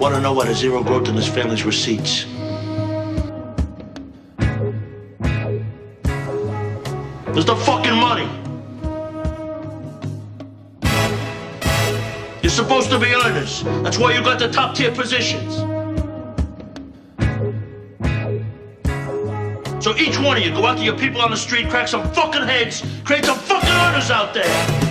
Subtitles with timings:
[0.00, 2.24] want to know why there's zero growth in this family's receipts.
[7.26, 8.26] There's the fucking money.
[12.42, 13.62] You're supposed to be earners.
[13.82, 15.56] That's why you got the top tier positions.
[19.84, 22.10] So each one of you go out to your people on the street, crack some
[22.14, 24.89] fucking heads, create some fucking earners out there.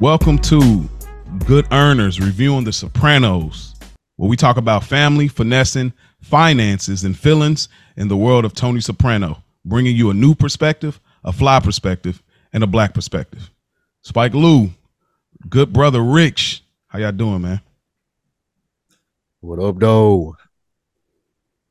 [0.00, 0.88] Welcome to
[1.44, 3.74] Good Earners reviewing The Sopranos,
[4.14, 9.42] where we talk about family, finessing, finances, and feelings in the world of Tony Soprano,
[9.64, 13.50] bringing you a new perspective, a fly perspective, and a black perspective.
[14.02, 14.70] Spike Lou,
[15.48, 17.60] good brother Rich, how y'all doing, man?
[19.40, 20.36] What up, though?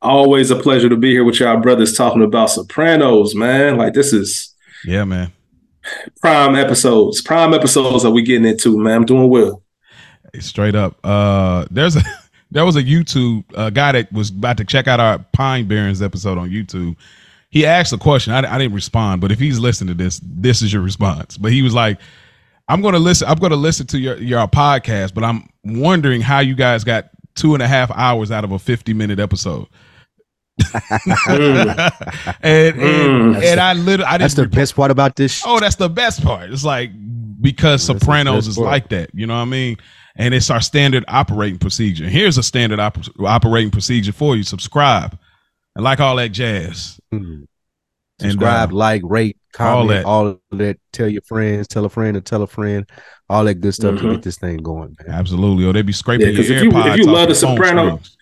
[0.02, 3.78] Always a pleasure to be here with y'all brothers talking about Sopranos, man.
[3.78, 4.54] Like this is
[4.84, 5.32] Yeah, man.
[6.22, 8.96] Prime episodes, prime episodes that we getting into, man.
[8.98, 9.64] I'm doing well.
[10.34, 10.98] Hey, straight up.
[11.04, 12.02] Uh there's a
[12.52, 16.02] there was a YouTube uh, guy that was about to check out our Pine Barrens
[16.02, 16.96] episode on YouTube.
[17.50, 18.34] He asked a question.
[18.34, 21.38] I, I didn't respond, but if he's listening to this, this is your response.
[21.38, 22.00] But he was like,
[22.68, 23.28] "I'm going to listen.
[23.28, 27.10] I'm going to listen to your your podcast, but I'm wondering how you guys got
[27.36, 29.68] two and a half hours out of a 50 minute episode."
[31.28, 31.80] and
[32.42, 33.44] and, Mm.
[33.44, 35.44] and I literally I That's didn't the best part about this.
[35.46, 36.50] Oh, that's the best part.
[36.52, 36.92] It's like
[37.42, 38.68] because That's Sopranos is part.
[38.68, 39.10] like that.
[39.14, 39.78] You know what I mean?
[40.16, 42.06] And it's our standard operating procedure.
[42.10, 44.44] Here's a standard op- operating procedure for you.
[44.44, 45.18] Subscribe
[45.76, 47.00] and like all that jazz.
[47.12, 47.48] And,
[48.20, 50.06] Subscribe, uh, like, rate, all comment, that.
[50.06, 50.78] all that.
[50.92, 52.90] Tell your friends, tell a friend, to tell a friend,
[53.30, 54.12] all that good stuff to Mhm.
[54.14, 55.16] get this thing going, man.
[55.16, 55.66] Absolutely.
[55.66, 58.18] Or they be scraping Yeah, 'cause your if you- if you love The Sopranos- screens.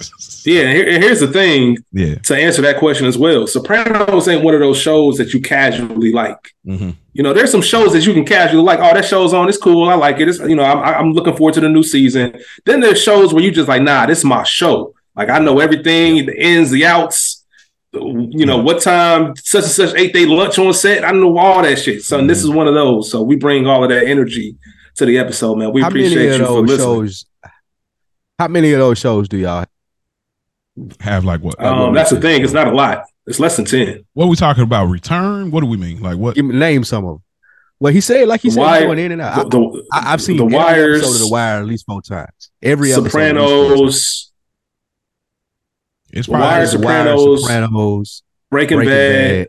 [0.44, 2.14] Yeah, and here, here's the thing yeah.
[2.16, 3.46] to answer that question as well.
[3.46, 6.52] Sopranos ain't one of those shows that you casually like.
[6.64, 8.78] hmm You know, there's some shows that you can casually like.
[8.78, 9.48] Oh, that show's on.
[9.48, 9.88] It's cool.
[9.88, 10.28] I like it.
[10.28, 12.38] It's you know, I'm I'm looking forward to the new season.
[12.64, 14.94] Then there's shows where you just like, nah, this is my show.
[15.16, 17.44] Like I know everything, the ins, the outs.
[17.92, 18.62] You know Yeah.
[18.62, 21.04] what time such and such ate they lunch on set.
[21.04, 22.02] I know all that shit.
[22.04, 23.10] So this is one of those.
[23.10, 24.56] So we bring all of that energy
[24.94, 25.72] to the episode, man.
[25.72, 26.78] We how appreciate you for listening.
[26.78, 27.26] shows?
[28.38, 29.66] How many of those shows do y'all?
[31.00, 31.62] Have like what?
[31.62, 32.42] Um, that's the thing.
[32.42, 33.04] It's not a lot.
[33.26, 34.04] It's less than ten.
[34.14, 34.86] what are we talking about?
[34.86, 35.50] Return?
[35.50, 36.00] What do we mean?
[36.00, 36.34] Like what?
[36.36, 37.22] Give name some of them.
[37.80, 39.50] Well, he said, like he The said, Wire- going in and out.
[39.50, 42.02] The, the, I, have seen the every Wires, episode of The Wire at least four
[42.02, 42.50] times.
[42.62, 43.00] Every episode.
[43.00, 43.38] at least four times.
[43.38, 44.32] Sopranos,
[46.12, 49.48] It's probably Wire, The Wire, Sopranos, Sopranos, Breaking, Breaking Bad.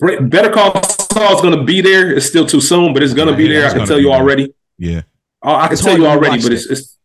[0.00, 0.30] Bad.
[0.30, 2.14] Better Call Saul is going to be there.
[2.14, 3.70] It's still too soon, but it's going to be Yeah, there.
[3.70, 4.16] I can tell you there.
[4.18, 4.54] already.
[4.78, 5.02] yeah.
[5.42, 6.96] Oh, I can It's tell you already, but it's, it's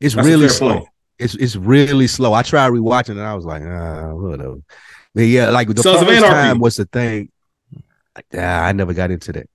[0.00, 0.74] It's really slow.
[0.80, 0.88] point.
[1.18, 2.32] It's it's really slow.
[2.34, 4.56] I tried rewatching it and I was like, ah, whatever.
[5.14, 7.30] But yeah, like the Sons first time was the thing.
[8.14, 9.46] Like, ah, I never got into that.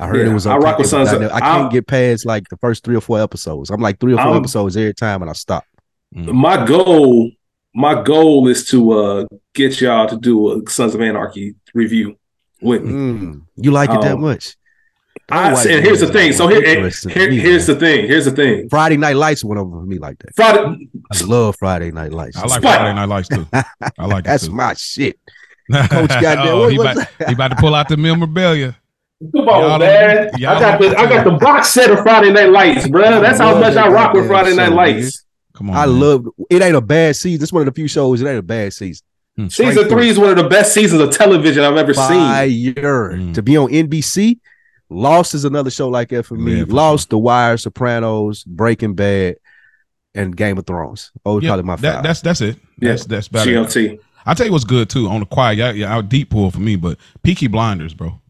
[0.00, 1.86] I heard Yeah, it was I rock with Sons I, of- never- I can't get
[1.86, 3.70] past like the first three or four episodes.
[3.70, 5.64] I'm like three or 4 I'm- episodes every time and I stop.
[6.12, 7.30] my goal.
[7.74, 12.16] My goal is to uh, get y'all to do a Sons of Anarchy review
[12.62, 12.92] with me.
[12.92, 14.56] Mm, you like it that Um, much?
[15.30, 16.32] I, Otherwise, and here's the thing.
[16.32, 17.76] So here, interesting here- me, here's man.
[17.76, 18.06] the thing.
[18.08, 18.68] Here's the thing.
[18.70, 20.34] Friday Night Lights went over for me like that.
[20.34, 22.36] Friday, I love Friday Night Lights.
[22.38, 22.62] I like Spike.
[22.62, 23.46] Friday Night Lights too.
[23.52, 24.54] I like That's it too.
[24.54, 25.18] my shit.
[25.70, 26.96] Coach goddamn, oh, what- he, about,
[27.26, 28.74] he about to pull out the memorabilia.
[29.34, 30.30] Come Y'all on, man.
[30.36, 33.20] I got the I got the box set of Friday Night Lights, bro.
[33.20, 35.24] That's how much I rock with Friday Night show, Lights.
[35.54, 35.76] Come on.
[35.76, 36.00] I man.
[36.00, 36.62] love it.
[36.62, 37.42] Ain't a bad season.
[37.42, 38.22] It's one of the few shows.
[38.22, 39.04] It ain't a bad season.
[39.36, 39.90] Straight Season through.
[39.90, 42.06] three is one of the best seasons of television I've ever seen.
[42.06, 43.34] Fire Mm.
[43.34, 44.38] to be on NBC.
[44.90, 46.58] Lost is another show like that for me.
[46.58, 49.36] Yeah, for Lost, The Wire, Sopranos, Breaking Bad,
[50.14, 51.12] and Game of Thrones.
[51.26, 52.02] Oh, Yeah, probably my that, five.
[52.02, 52.56] that's that's it.
[52.80, 52.90] Yeah.
[52.90, 53.50] That's that's better.
[53.50, 53.98] GLT.
[54.26, 55.58] I'll tell you what's good too on the quiet.
[55.58, 58.20] Yeah, yeah, out deep pool for me, but Peaky Blinders, bro.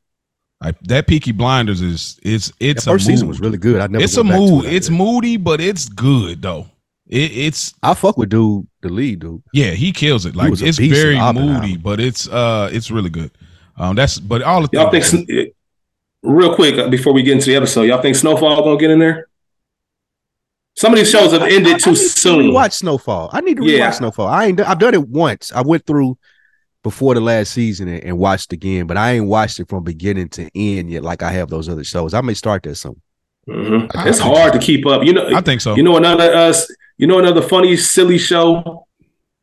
[0.63, 3.17] Like that Peaky Blinders is it's it's the first a mood.
[3.17, 3.81] season was really good.
[3.81, 4.03] I never.
[4.03, 4.65] it's a went back to mood.
[4.65, 6.67] it It's moody, but it's good though.
[7.07, 9.43] It, it's I fuck with dude, the lead dude.
[9.55, 10.35] yeah, he kills it.
[10.37, 13.31] Like it's very moody, but it's uh it's really good.
[13.77, 15.53] Um, that's but all the Y'all think things- Sn-
[16.29, 18.99] real quick uh, before we get into the episode, y'all think Snowfall gonna get in
[18.99, 19.29] there?
[20.77, 22.51] Some of these shows have ended I- I too need to soon.
[22.51, 23.31] Rewatch Snowfall.
[23.33, 23.89] I need to Yeah.
[23.91, 24.29] rewatch Snowfall.
[24.29, 24.61] I ain't.
[24.61, 25.51] I've done it once.
[25.53, 26.17] I went through
[26.85, 30.29] before the last season and, and watched again, but I ain't watched it from beginning
[30.31, 32.15] to end yet, like I have those other shows.
[32.15, 33.01] I may start that soon.
[33.49, 33.91] Mhm.
[34.07, 34.59] It's hard so.
[34.59, 35.03] to keep up.
[35.05, 35.75] You know, I think so.
[35.75, 36.55] you know another uh,
[36.99, 38.87] you know another funny silly show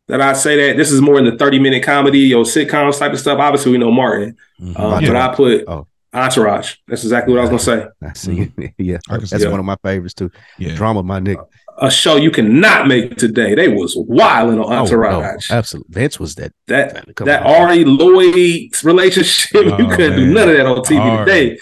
[0.07, 3.11] that I say that this is more in the thirty minute comedy or sitcoms type
[3.13, 3.39] of stuff.
[3.39, 4.79] Obviously, we know Martin, Mhm.
[4.79, 5.07] um, Yeah.
[5.09, 5.87] but I put Oh.
[6.15, 6.75] Entourage.
[6.87, 7.87] That's exactly what I was gonna say.
[8.07, 8.51] I see.
[8.77, 9.51] yeah, I can see that's that.
[9.51, 10.31] one of my favorites too.
[10.57, 10.75] yeah.
[10.75, 11.45] Drama, my nigga.
[11.79, 13.53] a show you cannot make today.
[13.55, 15.51] They was wilding on Oh, no, Entourage.
[15.51, 15.93] absolutely.
[15.93, 16.53] Vince was that.
[16.67, 17.51] that that on.
[17.69, 21.25] Ari Lloyd relationship, you Oh, couldn't do none of that on TV Ari.
[21.25, 21.57] today.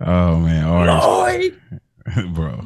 [0.00, 0.86] Oh man, Ari,
[2.16, 2.34] Lloyd.
[2.34, 2.64] bro.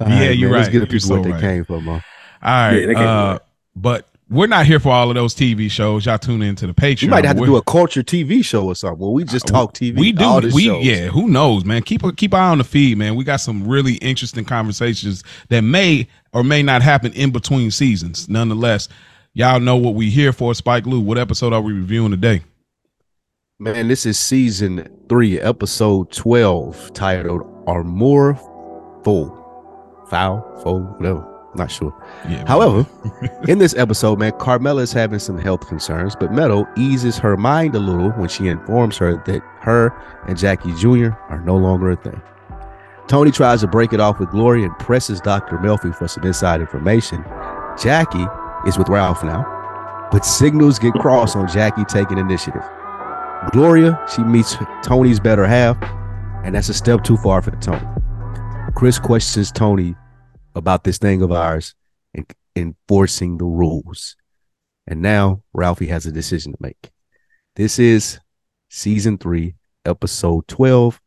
[0.00, 0.58] All Yeah, you're right.
[0.60, 1.84] Let's get the You're people what so they came from.
[1.84, 1.94] Man.
[2.42, 3.38] All right, Yeah, they can't do uh,
[3.76, 6.06] but we're not here for all of those TV shows.
[6.06, 7.02] Y'all tune into the Patreon.
[7.02, 9.00] You might have to do a culture TV show or something.
[9.00, 9.98] Well, we just uh, talk TV.
[9.98, 10.40] We do.
[10.54, 10.84] We shows.
[10.84, 11.08] yeah.
[11.08, 11.82] Who knows, man?
[11.82, 13.16] Keep a keep eye on the feed, man.
[13.16, 18.28] We got some really interesting conversations that may or may not happen in between seasons.
[18.28, 18.88] Nonetheless,
[19.34, 20.54] y'all know what we here for.
[20.54, 21.00] Spike Lou.
[21.00, 22.42] What episode are we reviewing today?
[23.58, 28.34] Man, this is season three, episode 12, titled Are More
[29.04, 29.36] Full.
[30.08, 31.29] Foul, full, whatever.
[31.54, 31.92] Not sure.
[32.28, 32.46] Yeah.
[32.46, 32.86] However,
[33.48, 37.74] in this episode, man, Carmela is having some health concerns, but Meadow eases her mind
[37.74, 39.92] a little when she informs her that her
[40.28, 41.10] and Jackie Jr.
[41.28, 42.20] are no longer a thing.
[43.08, 45.58] Tony tries to break it off with Gloria and presses Dr.
[45.58, 47.24] Melfi for some inside information.
[47.76, 48.26] Jackie
[48.66, 52.62] is with Ralph now, but signals get crossed on Jackie taking initiative.
[53.50, 55.76] Gloria, she meets Tony's better half,
[56.44, 57.84] and that's a step too far for Tony.
[58.76, 59.96] Chris questions Tony
[60.54, 61.74] about this thing of ours
[62.14, 62.26] and
[62.56, 64.16] enforcing the rules.
[64.86, 66.90] And now Ralphie has a decision to make.
[67.56, 68.18] This is
[68.68, 69.54] season three,
[69.84, 71.00] episode 12,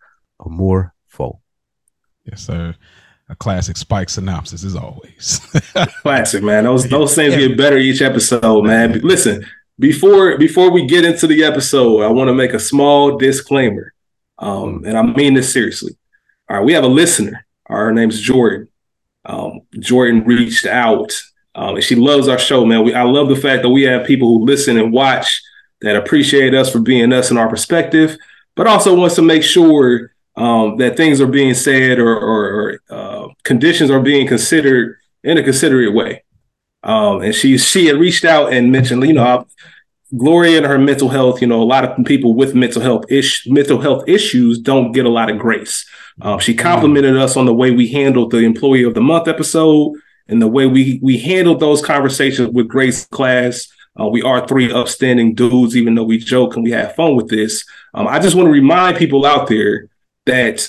[0.46, 1.40] Amour Fou.
[2.26, 2.76] yes, sir.
[3.30, 5.40] A classic Spike synopsis as always.
[6.02, 6.66] Classic, man.
[6.66, 9.00] Those those things get better each episode, man.
[9.00, 9.46] Listen,
[9.80, 13.94] before before we get into the episode, I want to make a small disclaimer,
[14.40, 15.96] um, and I mean this seriously.
[16.50, 17.46] All right, we have a listener.
[17.68, 18.68] Our name's Jordan.
[19.26, 21.14] Um, Jordan reached out,
[21.56, 22.84] um, and she loves our show, man.
[22.84, 25.42] We, I love the fact that we have people who listen and watch
[25.82, 28.18] that appreciate us for being us and our perspective,
[28.56, 32.80] but also wants to make sure um, that things are being said or, or, or
[32.90, 36.24] uh, conditions are being considered in a considerate way.
[36.84, 39.44] Um, and she she had reached out and mentioned, you know, uh,
[40.18, 41.42] Gloria and her mental health.
[41.42, 45.06] You know, a lot of people with mental health ish mental health issues don't get
[45.06, 45.86] a lot of grace.
[46.22, 49.96] Um, she complimented us on the way we handled the employee of the month episode
[50.28, 53.68] and the way we we handled those conversations with Grace class.
[54.00, 57.30] Uh, we are three upstanding dudes, even though we joke and we have fun with
[57.30, 57.64] this.
[57.94, 59.88] Um, I just want to remind people out there
[60.26, 60.68] that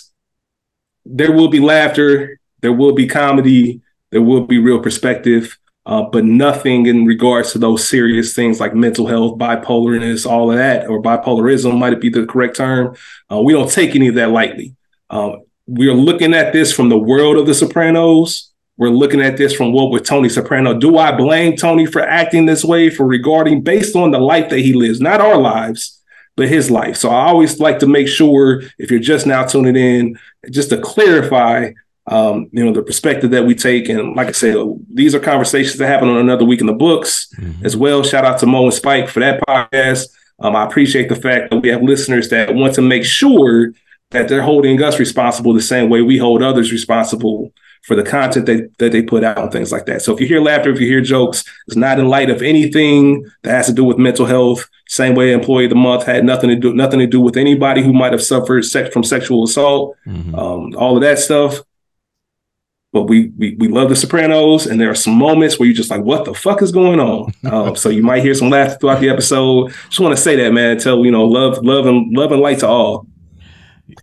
[1.07, 3.81] there will be laughter, there will be comedy,
[4.11, 8.75] there will be real perspective, uh, but nothing in regards to those serious things like
[8.75, 12.97] mental health, bipolarness, all of that, or bipolarism might be the correct term.
[13.31, 14.75] Uh, we don't take any of that lightly.
[15.15, 18.51] Um, we are looking at this from the world of The Sopranos.
[18.77, 20.75] We're looking at this from what with Tony Soprano.
[20.75, 24.59] Do I blame Tony for acting this way for regarding based on the life that
[24.59, 26.03] he lives, not our lives,
[26.37, 26.97] but his life?
[26.97, 30.19] So I always like to make sure if you're just now tuning in,
[30.51, 31.71] just to clarify,
[32.09, 33.89] um, you know, the perspective that we take.
[33.89, 34.57] And like I said,
[34.93, 37.33] these are conversations that happen on another week in the books
[37.63, 38.03] as well.
[38.03, 40.09] Shout out to Mo and Spike for that podcast.
[40.41, 43.73] Um, I appreciate the fact that we have listeners that want to make sure
[44.15, 47.53] that they're holding us responsible the same way we hold others responsible
[47.83, 50.01] for the content that, that they put out and things like that.
[50.01, 53.27] So if you hear laughter, if you hear jokes, it's not in light of anything
[53.43, 54.67] that has to do with mental health.
[54.89, 57.83] Same way employee of the month had nothing to do nothing to do with anybody
[57.83, 60.39] who might have suffered sex from sexual assault, Mhm.
[60.39, 61.61] um, all of that stuff.
[62.93, 65.91] But we, we we love the Sopranos, and there are some moments where you're just
[65.91, 69.01] like, "What the fuck is going on?" um, so you might hear some laughter throughout
[69.01, 69.73] the episode.
[69.89, 70.79] Just want to say that, man.
[70.79, 73.07] Tell you know, love, love, and love and light to all.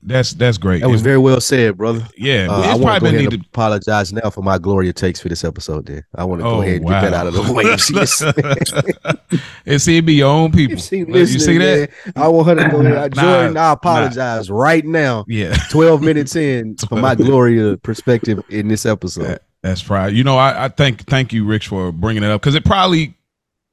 [0.03, 0.81] That's that's great.
[0.81, 2.07] That was very well said, brother.
[2.15, 2.47] yeah.
[2.49, 5.19] Uh, I want to probably go ahead need and apologize now for my Gloria takes
[5.19, 5.87] for this episode.
[5.87, 7.01] Then I want to Oh, go ahead and wow.
[7.01, 7.51] get that out of the
[9.31, 9.39] way.
[9.65, 10.73] And see, it be your own people.
[10.73, 11.89] You see that?
[12.05, 13.15] man, I want her to go ahead.
[13.15, 13.69] Nah, Jordan, nah.
[13.69, 15.25] I apologize right now.
[15.27, 15.55] Yeah.
[15.71, 19.23] 12 minutes in for my Gloria perspective in this episode.
[19.23, 20.11] That- that's right.
[20.11, 23.15] You know, I, I thank thank you, Rich, for bringing it up because it probably.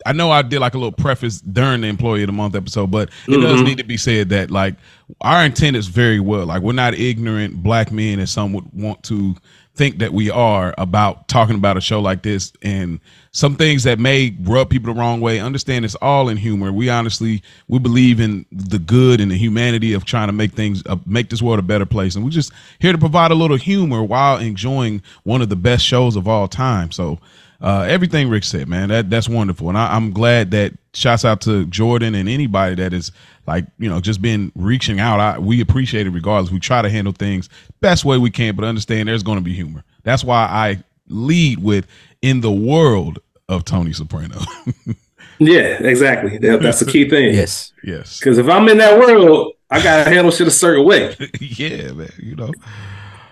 [0.06, 2.90] I know I did like a little preface during the employee of the month episode,
[2.90, 3.64] but it does Mhm.
[3.64, 4.76] need to be said that like
[5.20, 6.46] our intent is very well.
[6.46, 9.34] Like we're not ignorant black men, as some would want to
[9.74, 12.98] think that we are about talking about a show like this and
[13.30, 15.38] some things that may rub people the wrong way.
[15.38, 16.72] Understand it's all in humor.
[16.72, 20.82] We honestly we believe in the good and the humanity of trying to make things
[20.86, 23.56] uh, make this world a better place, and we're just here to provide a little
[23.56, 26.92] humor while enjoying one of the best shows of all time.
[26.92, 27.18] So.
[27.60, 31.40] Uh, everything Rick said, man, that that's wonderful, and I, I'm glad that shouts out
[31.42, 33.10] to Jordan and anybody that is
[33.46, 35.18] like you know just been reaching out.
[35.18, 36.52] I, we appreciate it regardless.
[36.52, 37.48] We try to handle things
[37.80, 39.82] best way we can, but understand there's going to be humor.
[40.04, 41.86] That's why I lead with
[42.22, 44.38] in the world of Tony Soprano.
[45.38, 46.38] Yeah, exactly.
[46.38, 47.34] That, that's the key thing.
[47.34, 47.72] Yes.
[47.84, 51.16] yes, Because if I'm in that world, I gotta handle shit a certain way.
[51.40, 52.10] yeah, man.
[52.18, 52.52] You know,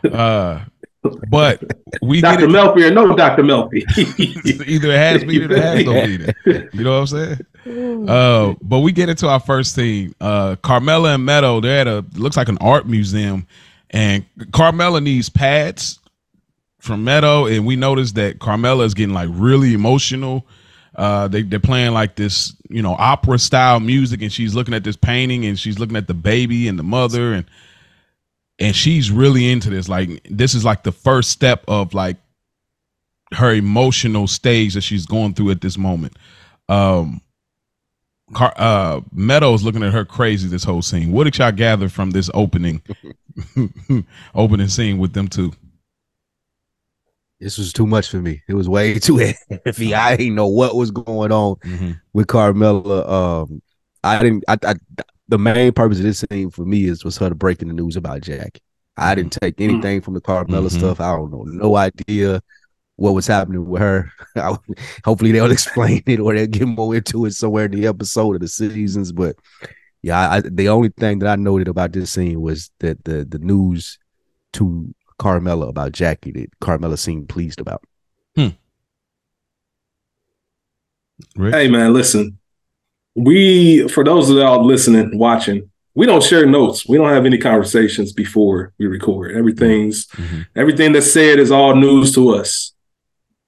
[0.12, 0.64] uh,
[1.28, 1.62] But
[2.02, 2.44] we get Dr.
[2.44, 3.42] it, Melfi or no Dr.
[3.42, 3.82] Melfi.
[4.66, 6.34] either it has meaning or it has no meaning.
[6.72, 8.08] You know what I'm saying?
[8.08, 10.14] Uh, but we get into our first scene.
[10.20, 13.46] Uh, Carmela and Meadow, they're at a looks like an art museum,
[13.90, 15.98] and Carmela needs pads
[16.78, 20.46] from Meadow, and we notice that Carmela is getting like really emotional.
[20.94, 24.84] Uh, they they're playing like this, you know, opera style music, and she's looking at
[24.84, 27.44] this painting, and she's looking at the baby and the mother, and
[28.58, 29.88] and she's really into this.
[29.88, 32.16] Like this is like the first step of like
[33.34, 36.16] her emotional stage that she's going through at this moment.
[36.68, 37.20] Um,
[38.34, 41.12] Car- uh, Meadows looking at her crazy this whole scene.
[41.12, 42.82] What did y'all gather from this opening
[44.34, 45.52] opening scene with them two?
[47.38, 48.42] This was too much for me.
[48.48, 49.94] It was way too heavy.
[49.94, 52.00] I didn't know what was going on Mhm.
[52.12, 53.42] with Carmela.
[53.42, 53.62] Um,
[54.02, 54.44] I didn't.
[54.48, 54.74] I, I
[55.28, 57.96] the main purpose of this scene for me is was her to breaking the news
[57.96, 58.60] about Jack.
[58.96, 59.44] I didn't mm-hmm.
[59.44, 59.74] take mm-hmm.
[59.74, 60.78] anything from the Carmela Mhm.
[60.78, 61.00] stuff.
[61.00, 62.42] I don't know, no idea
[62.96, 64.10] what was happening with her.
[64.36, 64.56] I,
[65.04, 68.40] hopefully they'll explain it or they'll get more into it somewhere in the episode of
[68.40, 69.12] the seasons.
[69.12, 69.36] But
[70.02, 73.38] yeah, I, the only thing that I noted about this scene was that the the
[73.38, 73.98] news
[74.54, 77.82] to Carmela about Jackie that Carmela seemed pleased about.
[78.34, 78.48] Hmm.
[81.34, 81.54] Rick?
[81.54, 82.38] Hey man, listen.
[83.16, 86.86] We for those of y'all listening, watching, we don't share notes.
[86.86, 89.32] We don't have any conversations before we record.
[89.34, 90.46] Everything's Mhm.
[90.54, 92.72] everything that's said is all news to us.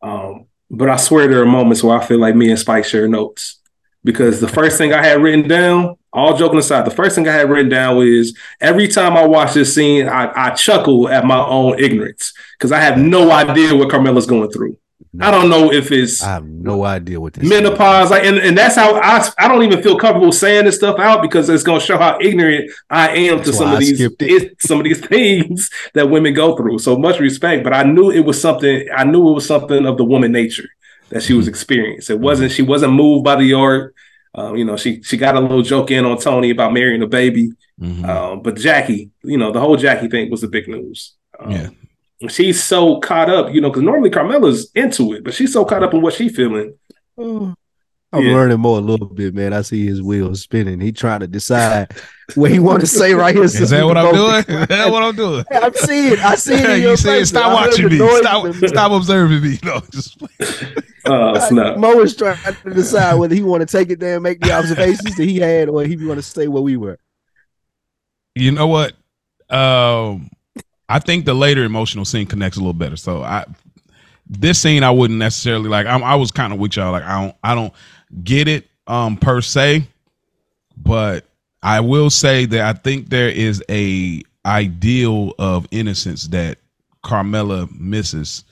[0.03, 3.07] Um, but I swear there are moments where I feel like me and Spike share
[3.09, 3.57] notes.
[4.05, 7.33] Because the first thing I had written down, all joking aside, the first thing I
[7.33, 11.45] had written down was every time I watch this scene, I, I chuckle at my
[11.45, 14.79] own ignorance because I have no idea what Carmela's going through.
[15.21, 18.57] I don't know if it's I have no idea what this menopause like and, and
[18.59, 21.81] that's how I, I don't even feel comfortable saying this stuff out because it's going
[21.81, 24.61] to show how ignorant i am to some of I these it.
[24.61, 28.21] some of these things that women go through so much respect but i knew it
[28.25, 30.69] was something i knew it was something of the woman nature
[31.11, 31.51] that she was Mm-hmm.
[31.51, 33.95] experiencing it wasn't she wasn't moved by the art
[34.35, 37.07] um, you know she she got a little joke in on tony about marrying a
[37.07, 38.05] baby Mhm.
[38.09, 41.69] um, but jackie you know the whole jackie thing was the big news um, Yeah.
[42.29, 45.83] She's so caught up you know because normally carmela's into it but she's so caught
[45.85, 46.75] up in what she's feeling
[47.17, 47.55] Oh,
[48.13, 48.33] I'm Yeah.
[48.33, 49.53] learning more a little bit, man.
[49.53, 50.81] I see his wheels spinning.
[50.81, 51.89] He trying to decide
[52.37, 53.45] what he want to say right here.
[53.45, 54.45] Is that what I'm doing?
[54.63, 55.45] Is that what I'm doing?
[55.53, 56.19] I'm seeing.
[56.21, 56.69] I see it.
[56.79, 57.99] You your saying stop I heard watching me.
[58.21, 59.59] Stop, and- stop observing me.
[59.63, 60.17] No, just
[61.05, 61.77] Oh snap!
[61.77, 64.53] Mo is trying to decide whether he want to take it there and make the
[64.53, 66.99] observations that he had, or he want to stay where we were.
[68.35, 68.95] you know what?
[69.51, 70.31] Um,
[70.89, 72.97] I think the later emotional scene connects a little better.
[72.97, 73.45] So I,
[74.29, 75.87] this scene I wouldn't necessarily like.
[75.87, 76.93] I'm, I was kind of with y'all.
[76.93, 77.73] Like I don't, I don't
[78.25, 79.87] get it um per se,
[80.77, 81.25] but
[81.63, 86.59] I will say that I think there is a ideal of innocence that
[87.03, 88.45] Carmela misses.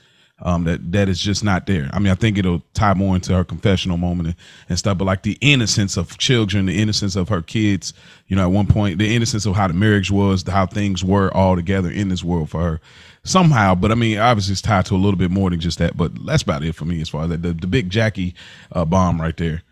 [0.42, 1.88] Um, that that is just not there.
[1.94, 4.36] I mean, I think it'll tie more into her confessional moment and,
[4.68, 4.98] and stuff.
[4.98, 7.94] But like the innocence of children, the innocence of her kids,
[8.26, 11.32] you know, at one point, the innocence of how the marriage was, how things were
[11.32, 12.80] all together in this world for her
[13.24, 13.74] somehow.
[13.74, 15.96] But I mean, obviously, it's tied to a little bit more than just that.
[15.96, 17.40] But that's about it for me as far as that.
[17.40, 18.34] The, the big Jackie
[18.72, 19.62] uh, bomb right there.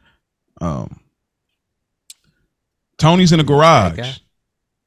[0.62, 0.98] Um,
[2.96, 3.98] Tony's in the garage.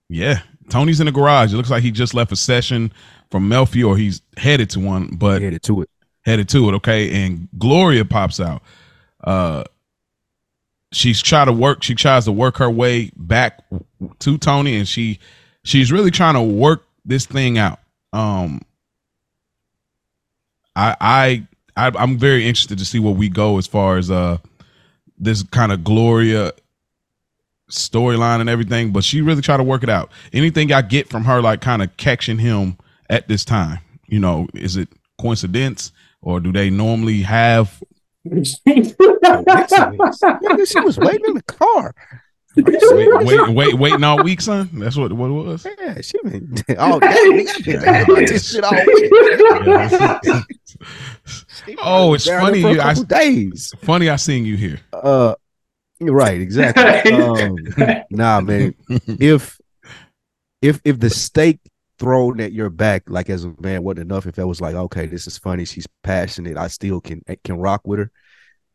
[0.09, 1.53] Yeah, Tony's in the garage.
[1.53, 2.91] It looks like he just left a session
[3.29, 5.15] from Melfi, or he's headed to one.
[5.15, 5.89] But Headed to it.
[6.25, 6.73] headed to it.
[6.75, 8.61] Okay, and Gloria pops out.
[9.23, 9.63] Uh,
[10.93, 11.83] she's trying to work.
[11.83, 13.63] She tries to work her way back
[14.19, 15.19] to Tony, and she
[15.63, 17.79] she's really trying to work this thing out.
[18.13, 18.61] Um,
[20.75, 24.37] I I, I I'm very interested to see where we go as far as uh
[25.17, 26.51] this kind of Gloria
[27.71, 28.91] storyline and everything.
[28.91, 30.11] But she really tried to work it out.
[30.31, 32.77] Anything I get from her, like kind of catching him
[33.09, 37.81] at this time, you know, is it coincidence or do they normally have
[38.25, 38.97] Nigga,
[40.67, 41.93] she was waiting in the car.
[42.57, 44.69] wait, wait, wait, waiting all week, son?
[44.73, 45.65] That's what what it was.
[45.79, 47.07] Yeah, she been all day.
[47.07, 49.11] Nigga, I've been thinking about this shit all week.
[51.81, 52.59] Oh, it's funny.
[52.59, 53.73] You, a I, couple days.
[53.81, 54.79] funny, I seen you here.
[54.93, 55.35] Uh,
[56.01, 57.11] right, exactly.
[57.17, 57.55] Um,
[58.09, 58.75] nah, man.
[58.89, 59.59] If
[60.61, 61.59] if if the stake
[61.99, 64.25] thrown at your back, like as a man, wasn't enough.
[64.25, 67.81] If that was like, okay, this is funny, she's passionate, I still can can rock
[67.85, 68.11] with her.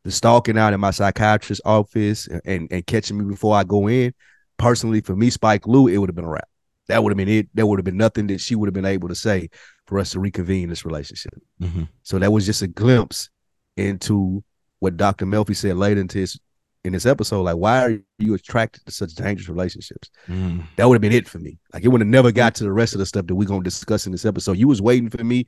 [0.04, 4.14] The stalking out in my psychiatrist's office and and catching me before I go in,
[4.56, 6.48] personally, for me, Spike Lou, it would have been a wrap.
[6.88, 7.48] That would have been it.
[7.54, 9.48] There would have been nothing that she would have been able to say
[9.86, 11.32] for us to reconvene this relationship.
[11.60, 11.88] Mhm.
[12.02, 13.30] So that was just a glimpse
[13.76, 14.42] into
[14.80, 15.26] what Dr.
[15.26, 16.38] Melfi said later into his
[16.84, 20.10] in this episode, like, why are you attracted to such dangerous relationships?
[20.28, 20.64] Mm.
[20.76, 21.58] That would have been it for me.
[21.72, 23.62] Like, it would have never got to the rest of the stuff that we're gonna
[23.62, 24.56] discuss in this episode.
[24.58, 25.46] You was waiting for me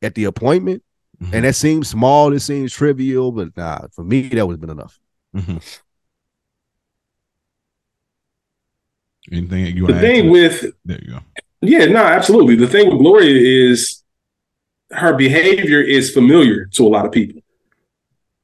[0.00, 0.82] at the appointment,
[1.22, 1.34] Mhm.
[1.34, 4.70] and that seems small, it seems trivial, but nah, for me, that would have been
[4.70, 4.98] enough.
[5.36, 5.62] Mhm.
[9.30, 10.00] Anything you The want to add?
[10.00, 10.72] thing with that?
[10.84, 11.18] there you go.
[11.60, 12.56] Yeah, no, absolutely.
[12.56, 14.02] The thing with Gloria is
[14.90, 17.40] her behavior is familiar to a lot of people.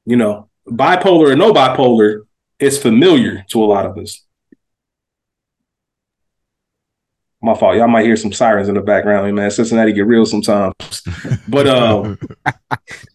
[0.05, 2.21] You know, bipolar or no bipolar,
[2.59, 4.23] it's familiar to a lot of us.
[7.41, 7.77] My fault.
[7.77, 9.49] Y'all might hear some sirens in the background, man.
[9.49, 10.73] Cincinnati get real sometimes.
[11.47, 12.19] But um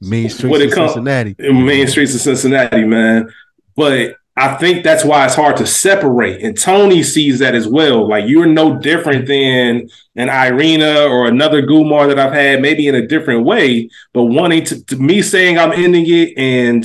[0.01, 1.37] Main streets of come- Cincinnati.
[1.39, 3.33] main streets of Cincinnati, man.
[3.77, 6.43] But I think that's why it's hard to separate.
[6.43, 8.09] And Tony sees that as well.
[8.09, 12.97] Like you're no different than an Irina or another Gumar that I've had, maybe in
[12.97, 16.85] a different way, but wanting to, to me saying I'm ending it and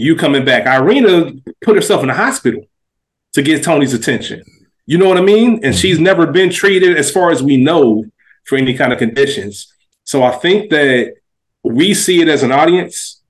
[0.00, 0.66] you coming back.
[0.66, 2.64] Irina put herself in the hospital
[3.34, 4.42] to get Tony's attention.
[4.86, 5.60] You know what I mean?
[5.62, 6.04] And she's mm-hmm.
[6.04, 8.04] never been treated, as far as we know,
[8.44, 9.72] for any kind of conditions.
[10.04, 11.14] So I think that
[11.62, 13.22] we see it as an audience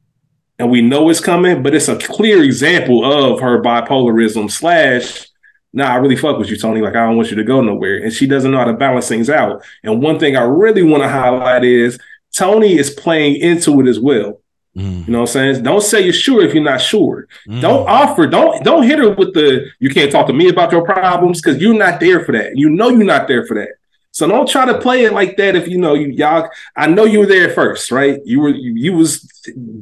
[0.59, 5.27] and we know it's coming, but it's a clear example of her bipolarism slash,
[5.73, 6.81] nah, I really fuck with you, Tony.
[6.81, 8.03] Like, I don't want you to go nowhere.
[8.03, 9.63] And she doesn't know how to balance things out.
[9.83, 11.99] And one thing I really want to highlight is
[12.35, 14.41] Tony is playing into it as well.
[14.77, 15.07] Mm.
[15.07, 15.63] You know what I'm saying?
[15.65, 17.27] Don't say you're sure if you're not sure.
[17.49, 17.61] Mm.
[17.61, 20.85] Don't offer, don't don't hit her with the you can't talk to me about your
[20.85, 22.57] problems because you're not there for that.
[22.57, 23.71] You know you're not there for that.
[24.13, 27.05] So don't try to play it like that if you know you y'all I know
[27.05, 28.21] you were there first, right?
[28.25, 29.21] You were you, you was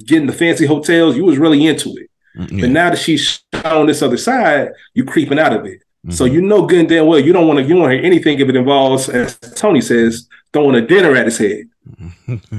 [0.07, 2.11] getting the fancy hotels, you was really into it.
[2.37, 5.83] Mm, But now that she's on this other side, you're creeping out of it.
[6.11, 6.33] So Mhm.
[6.33, 8.39] you know good and damn well you don't want to you want to hear anything
[8.39, 11.65] if it involves, as Tony says, throwing a dinner at his head.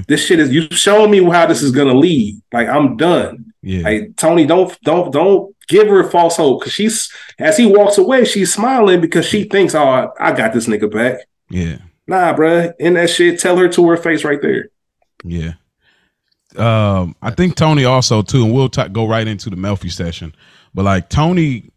[0.07, 2.41] This shit is you showing me how this is gonna lead.
[2.51, 3.53] Like I'm done.
[3.62, 3.83] yeah.
[3.83, 8.25] Like Tony, don't don't don't give her false hope because she's as he walks away,
[8.25, 11.77] she's smiling because she thinks, "Oh, I got this nigga back." yeah.
[12.07, 12.74] Nah, bruh.
[12.79, 14.69] In that shit, tell her to her face right there.
[15.24, 15.53] Yeah.
[16.55, 20.33] Um, I think Tony also too, and we'll ta- go right into the Melfi session.
[20.74, 21.69] But like Tony,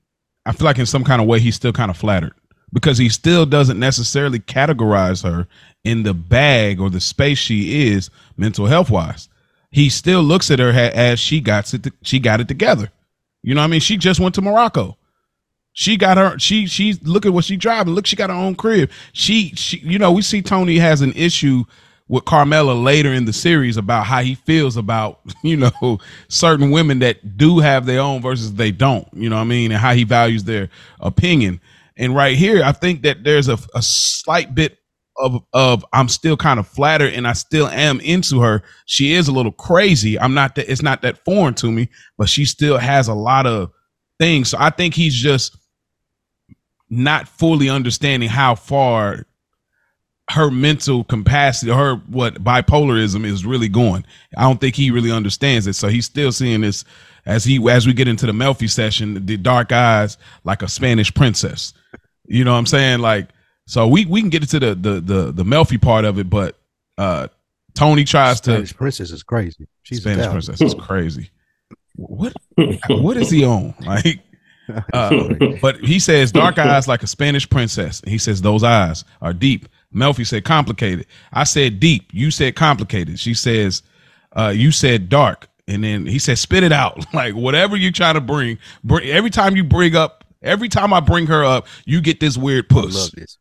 [0.46, 2.32] I feel like in some kind of way he's still kind of flattered
[2.72, 5.46] because he still doesn't necessarily categorize her
[5.84, 9.28] in the bag or the space she is mental health wise.
[9.70, 11.92] He still looks at her as she got it.
[12.02, 12.90] she got it together.
[13.42, 13.80] You know what I mean?
[13.80, 14.96] She just went to Morocco.
[15.72, 16.38] She got her.
[16.38, 17.94] She she look at what she driving.
[17.94, 18.90] Look, she got her own crib.
[19.12, 19.78] She she.
[19.78, 21.64] You know, we see Tony has an issue
[22.08, 26.98] with Carmela later in the series about how he feels about you know certain women
[26.98, 29.08] that do have their own versus they don't.
[29.14, 30.68] You know what I mean, and how he values their
[31.00, 31.60] opinion.
[31.96, 34.78] And right here, I think that there's a, a slight bit
[35.18, 38.62] of of I'm still kind of flattered and I still am into her.
[38.86, 40.18] She is a little crazy.
[40.18, 43.46] I'm not that it's not that foreign to me, but she still has a lot
[43.46, 43.70] of
[44.18, 44.50] things.
[44.50, 45.56] So I think he's just
[46.88, 49.26] not fully understanding how far
[50.30, 54.04] her mental capacity, her what bipolarism is really going.
[54.36, 55.74] I don't think he really understands it.
[55.74, 56.84] So he's still seeing this
[57.26, 61.12] as he as we get into the Melfi session, the dark eyes like a Spanish
[61.12, 61.74] princess.
[62.26, 63.00] You know what I'm saying?
[63.00, 63.28] Like
[63.66, 66.58] so we we can get into the the the the Melfi part of it, but
[66.98, 67.28] uh
[67.74, 69.66] Tony tries to Spanish princess is crazy.
[69.82, 71.30] She's Spanish princess is crazy.
[71.96, 72.32] What
[72.88, 73.74] what is he on?
[73.86, 74.20] Like
[74.92, 75.28] uh,
[75.60, 78.00] but he says dark eyes like a Spanish princess.
[78.06, 79.68] He says those eyes are deep.
[79.94, 81.06] Melfi said complicated.
[81.32, 82.10] I said deep.
[82.12, 83.18] You said complicated.
[83.18, 83.82] She says,
[84.34, 85.48] uh, you said dark.
[85.68, 87.04] And then he said, spit it out.
[87.14, 91.00] Like whatever you try to bring, bring every time you bring up, every time I
[91.00, 92.94] bring her up, you get this weird I puss.
[92.94, 93.38] love this.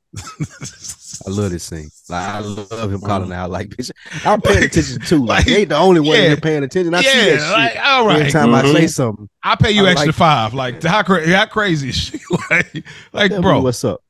[1.25, 1.89] I love this scene.
[2.09, 3.91] Like I love him calling out like bitch.
[4.25, 5.19] I'm paying attention too.
[5.25, 6.27] Like, Like, he ain't the only one yeah.
[6.29, 6.93] here paying attention.
[6.95, 7.81] I see yeah, that like, shit.
[7.83, 8.31] all Every right.
[8.31, 8.89] time I say Mhm.
[8.89, 10.53] something, I pay you I extra like- five.
[10.53, 12.19] Like how, cra- how crazy is she?
[12.49, 13.61] like, like bro.
[13.61, 14.01] what's up?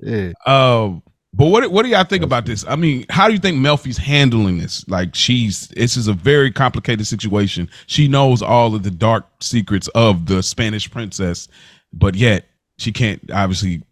[0.00, 0.32] Yeah.
[0.46, 1.02] Um,
[1.36, 2.64] but what what do y'all think about this?
[2.68, 4.86] I mean, how do you think Melfi's handling this?
[4.88, 7.68] Like, she's this is a very complicated situation.
[7.86, 11.48] She knows all of the dark secrets of the Spanish princess,
[11.92, 12.46] but yet
[12.78, 13.82] she can't obviously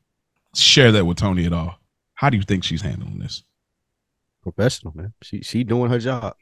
[0.55, 1.81] share that with Tony at all.
[2.15, 3.43] How do you think she's handling this?
[4.45, 5.13] Professional, man.
[5.23, 6.35] She she doing her job.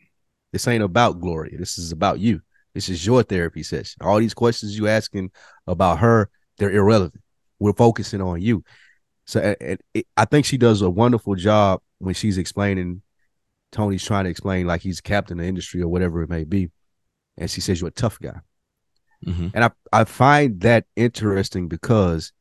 [0.53, 1.57] This ain't about Gloria.
[1.57, 2.43] This is about you.
[2.75, 4.03] This is your therapy session.
[4.03, 5.31] All these questions you asking
[5.67, 7.23] about her, they're irrelevant.
[7.59, 8.65] We're focusing on you.
[9.31, 9.81] So it,
[10.17, 13.03] I think she does a wonderful job when she's explaining.
[13.71, 16.71] Tony's trying to explain like he's captain of the industry or whatever it may be,
[17.39, 18.41] and she says you're a tough guy.
[19.25, 19.53] Mhm.
[19.55, 22.33] And I, I find that interesting because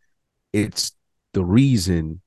[0.51, 0.93] it's
[1.33, 2.21] the reason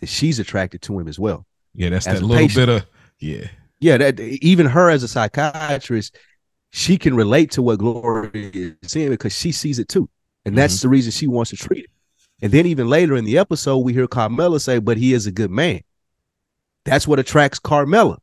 [0.00, 1.44] that she's attracted to him as well.
[1.74, 2.66] Yeah, that's As that little patient.
[2.66, 2.86] bit of
[3.18, 3.48] yeah.
[3.80, 6.16] Yeah, that even her as a psychiatrist,
[6.70, 10.08] she can relate to what Glory is seeing because she sees it too.
[10.46, 11.90] And that's the reason she wants to treat him.
[12.42, 15.32] And then even later in the episode, we hear Carmela say, but he is a
[15.32, 15.80] good man.
[16.84, 18.18] That's what attracts Carmela.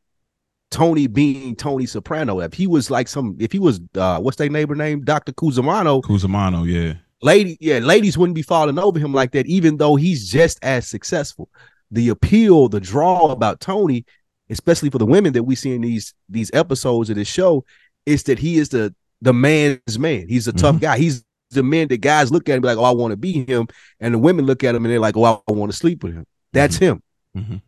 [0.73, 2.39] Tony being Tony Soprano.
[2.39, 5.03] If he was like some, if he was uh what's their neighbor name?
[5.03, 5.31] Dr.
[5.31, 6.95] Cusimano, Cusimano, yeah.
[7.21, 10.87] lady, yeah, ladies wouldn't be falling over him like that, even though he's just as
[10.87, 11.47] successful.
[11.91, 14.03] The appeal, the draw about Tony,
[14.49, 17.65] especially for the women that we see in these these episodes of this show,
[18.07, 20.27] is that he is the the man's man.
[20.27, 20.97] He's a tough guy.
[20.97, 21.23] He's
[21.53, 23.45] the men that guys look at him and be like, oh, I want to be
[23.45, 23.67] him,
[23.99, 26.13] and the women look at him and they're like, oh, I want to sleep with
[26.13, 26.25] him.
[26.51, 27.01] That's him.
[27.35, 27.61] Mhm.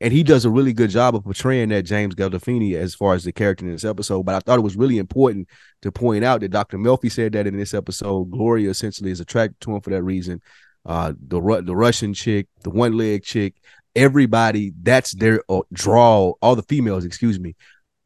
[0.00, 3.22] And he does a really good job of portraying that James Gandolfini as far as
[3.22, 4.24] the character in this episode.
[4.24, 5.48] But I thought it was really important
[5.82, 6.76] to point out that Dr.
[6.76, 10.42] Melfi said that in this episode, Gloria essentially is attracted to him for that reason.
[10.84, 13.54] Uh, the the Russian chick, the one leg chick,
[13.94, 16.32] everybody that's their uh, draw.
[16.42, 17.54] All the females, excuse me,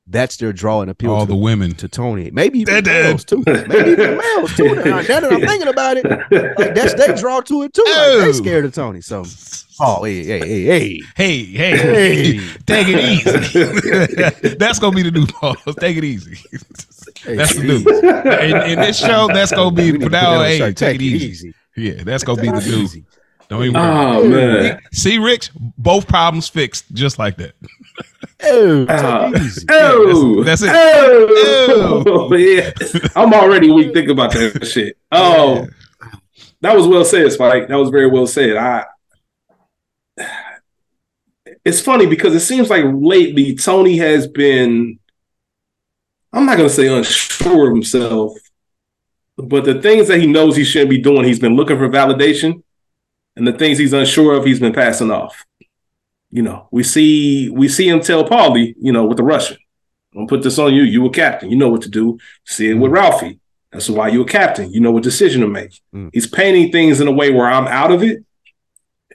[0.08, 1.12] that's their draw and appeal.
[1.12, 1.74] All to the women.
[1.76, 3.42] to Tony, maybe even That- that- males too.
[3.46, 4.74] Maybe even males too.
[4.84, 6.04] Now that I'm thinking about it,
[6.58, 7.82] like, that's they draw to it too.
[7.86, 8.20] Like, Oh.
[8.26, 9.00] they scared of Tony.
[9.00, 9.24] So,
[9.80, 11.00] oh, hey, hey, hey, hey.
[11.16, 12.38] Hey, hey, Hey.
[12.66, 14.48] take it easy.
[14.58, 15.56] that's gonna be the new pause.
[15.80, 16.36] Take it easy.
[17.22, 17.78] Hey, That's the new.
[17.78, 20.42] In, in this show, that's gonna be need to for now.
[20.42, 20.76] Hey, shirt.
[20.76, 21.54] take, it easy.
[21.76, 22.82] Yeah, that's gonna be the new.
[22.82, 23.04] easy.
[23.48, 24.16] Don't even worry.
[24.16, 24.80] Oh man.
[24.92, 27.54] See, Rich, both problems fixed just like that.
[28.42, 29.66] Oh, Uh, it easy.
[29.70, 30.70] Oh, that's- that's it.
[32.08, 32.70] Oh, yeah.
[33.16, 34.96] I'm already weak thinking about that shit.
[35.10, 35.66] Oh,
[36.60, 37.68] that was well said, Spike.
[37.68, 38.56] That was very well said.
[38.56, 38.84] I.
[41.64, 44.98] It's funny because it seems like lately Tony has been.
[46.32, 48.34] I'm not going to say unsure of himself,
[49.36, 52.62] but the things that he knows he shouldn't be doing, he's been looking for validation,
[53.36, 55.44] and the things he's unsure of, he's been passing off.
[56.36, 59.56] You know, we see we see him tell Paulie, you know, with the Russian,
[60.12, 60.82] I'm gonna put this on you.
[60.82, 61.50] You a captain.
[61.50, 62.18] You know what to do.
[62.44, 63.40] See it with Ralphie.
[63.72, 64.70] That's why you're a captain.
[64.70, 65.80] You know what decision to make.
[65.94, 66.10] Mm.
[66.12, 68.22] He's painting things in a way where I'm out of it.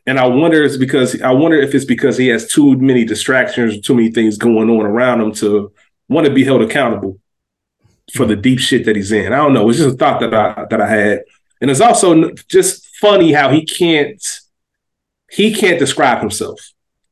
[0.08, 3.80] And I wonder it's because I wonder if it's because he has too many distractions,
[3.82, 5.72] too many things going on around him to
[6.10, 7.20] want to be held accountable
[8.16, 9.32] for the deep shit that he's in.
[9.32, 9.70] I don't know.
[9.70, 11.20] It's just a thought that I that I had.
[11.62, 14.20] And it's also just funny how he can't
[15.30, 16.60] he can't describe himself.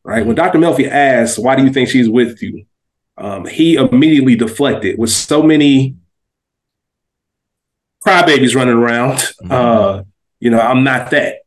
[0.03, 0.25] Right.
[0.25, 0.57] When Dr.
[0.59, 2.65] Melfi asks, why do you think she's with you?
[3.17, 5.95] Um, he immediately deflected with so many
[8.05, 9.23] crybabies running around.
[9.49, 10.03] Uh,
[10.39, 11.39] you know, I'm not that.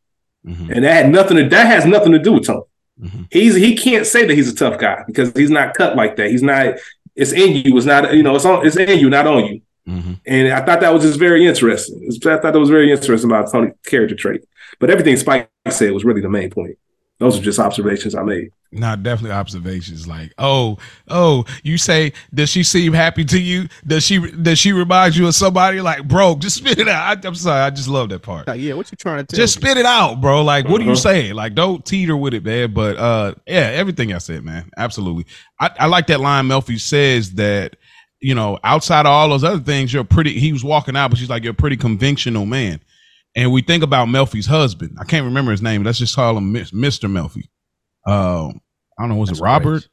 [0.45, 0.69] Mhm.
[0.75, 2.61] And that had nothing to that has nothing to do with Tony.
[3.01, 3.27] Mhm.
[3.31, 6.29] He's he can't say that he's a tough guy because he's not cut like that.
[6.29, 6.75] He's not.
[7.15, 7.75] It's in you.
[7.77, 8.13] It's not.
[8.13, 8.35] You know.
[8.35, 8.65] It's on.
[8.65, 9.61] It's in you, not on you.
[9.87, 10.19] Mhm.
[10.25, 12.07] And I thought that was just very interesting.
[12.07, 14.41] I thought that was very interesting about Tony's character trait.
[14.79, 16.77] But everything Spike said was really the main point.
[17.23, 18.51] Those are just observations I made.
[18.71, 23.67] Not definitely observations like, oh, oh, you say, does she seem happy to you?
[23.85, 25.79] Does she does she remind you of somebody?
[25.79, 27.23] Like, bro, just spit it out.
[27.23, 28.47] I, am sorry, I just love that part.
[28.47, 29.37] Like, yeah, what you trying to tell?
[29.37, 29.61] Just me?
[29.69, 30.43] spit it out, bro.
[30.43, 30.99] Like, what are you Uh-huh.
[31.01, 31.35] saying?
[31.35, 32.73] Like, don't teeter with it, man.
[32.73, 35.27] But uh, yeah, everything I said, man, absolutely.
[35.59, 36.47] I, I like that line.
[36.47, 37.75] Melfi says that
[38.21, 40.39] you know, outside of all those other things, you're pretty.
[40.39, 42.79] He was walking out, but she's like, you're a pretty conventional man.
[43.35, 44.97] And we think about Melfi's husband.
[44.99, 45.83] I can't remember his name.
[45.83, 47.09] Let's just call him Mr.
[47.09, 47.43] Melfi.
[48.05, 48.61] Um,
[48.97, 49.15] I don't know.
[49.15, 49.71] Was That's it Robert?
[49.71, 49.87] crazy.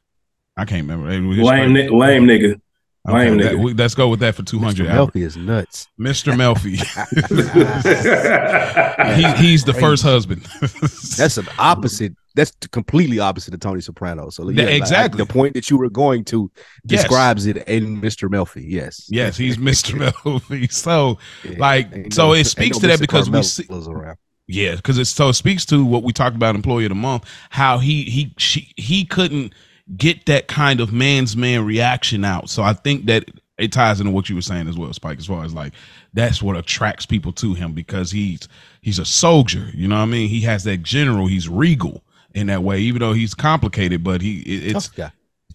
[0.57, 1.09] I can't remember.
[1.43, 2.61] Lame, ni- lame nigga.
[3.09, 3.63] Okay, lame that- nigga.
[3.63, 4.85] we- let's go with that for two Mr.
[4.87, 5.87] Melfi is nuts.
[5.99, 6.33] Mr.
[6.35, 6.77] Melfi.
[9.15, 10.45] he, he's the first husband.
[11.17, 12.13] That's an opposite.
[12.35, 14.29] That's completely opposite of Tony Soprano.
[14.29, 15.17] So yeah, Yeah, like, exactly.
[15.17, 16.49] the point that you were going to
[16.85, 17.01] Yes.
[17.01, 18.29] describes it in Mr.
[18.29, 18.63] Melfi.
[18.65, 19.07] Yes.
[19.09, 19.95] Yes, he's Mr.
[19.97, 20.71] Melfi.
[20.71, 21.55] So, Yeah.
[21.57, 23.01] like, Ain't so no- it speaks no to that Mr.
[23.01, 24.17] because we see, Carmelo's around.
[24.47, 27.25] yeah, because it's so it speaks to what we talked about employee of the month,
[27.49, 29.53] how he he she, he couldn't
[29.97, 32.49] get that kind of man's man reaction out.
[32.49, 33.25] So I think that
[33.57, 35.73] it ties into what you were saying as well, Spike, as far as like
[36.13, 38.47] that's what attracts people to him because he's
[38.81, 40.29] he's a soldier, you know what I mean?
[40.29, 44.39] He has that general, he's regal in that way, even though he's complicated, but he
[44.39, 44.89] it, it's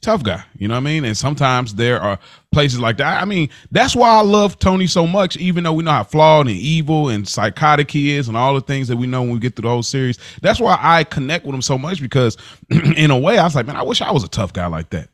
[0.06, 0.44] Tough guy.
[0.56, 1.04] You know what I mean?
[1.04, 2.16] And sometimes there are
[2.52, 3.20] places like that.
[3.20, 6.46] I mean, that's why I love Tony so much, even though we know how flawed
[6.46, 9.40] and evil and psychotic he is and all the things that we know when we
[9.40, 10.20] get through the whole series.
[10.42, 12.36] That's why I connect with him so much because
[12.70, 14.90] in a way I was like, man, I wish I was a tough guy like
[14.90, 15.08] that.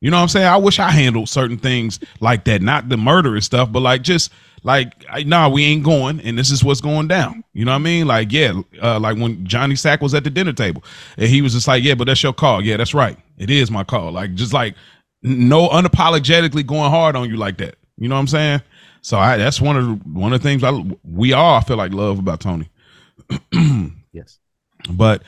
[0.00, 0.46] You know what I'm saying?
[0.46, 4.30] I wish I handled certain things like that, not the murderous stuff, but like just
[4.62, 7.44] like, I- nah, we ain't going, and this is what's going down.
[7.52, 8.06] You know what I mean?
[8.06, 10.82] Like, yeah, uh, like when Johnny Sack was at the dinner table,
[11.16, 12.62] and he was just like, yeah, but that's your call.
[12.64, 13.16] Yeah, that's right.
[13.38, 14.12] It is my call.
[14.12, 14.74] Like, just like
[15.22, 17.76] no unapologetically going hard on you like that.
[17.96, 18.62] You know what I'm saying?
[19.00, 20.70] So I that's one of the, one of the things I
[21.04, 22.68] we all I feel like love about Tony.
[24.12, 24.38] Yes.
[24.90, 25.22] But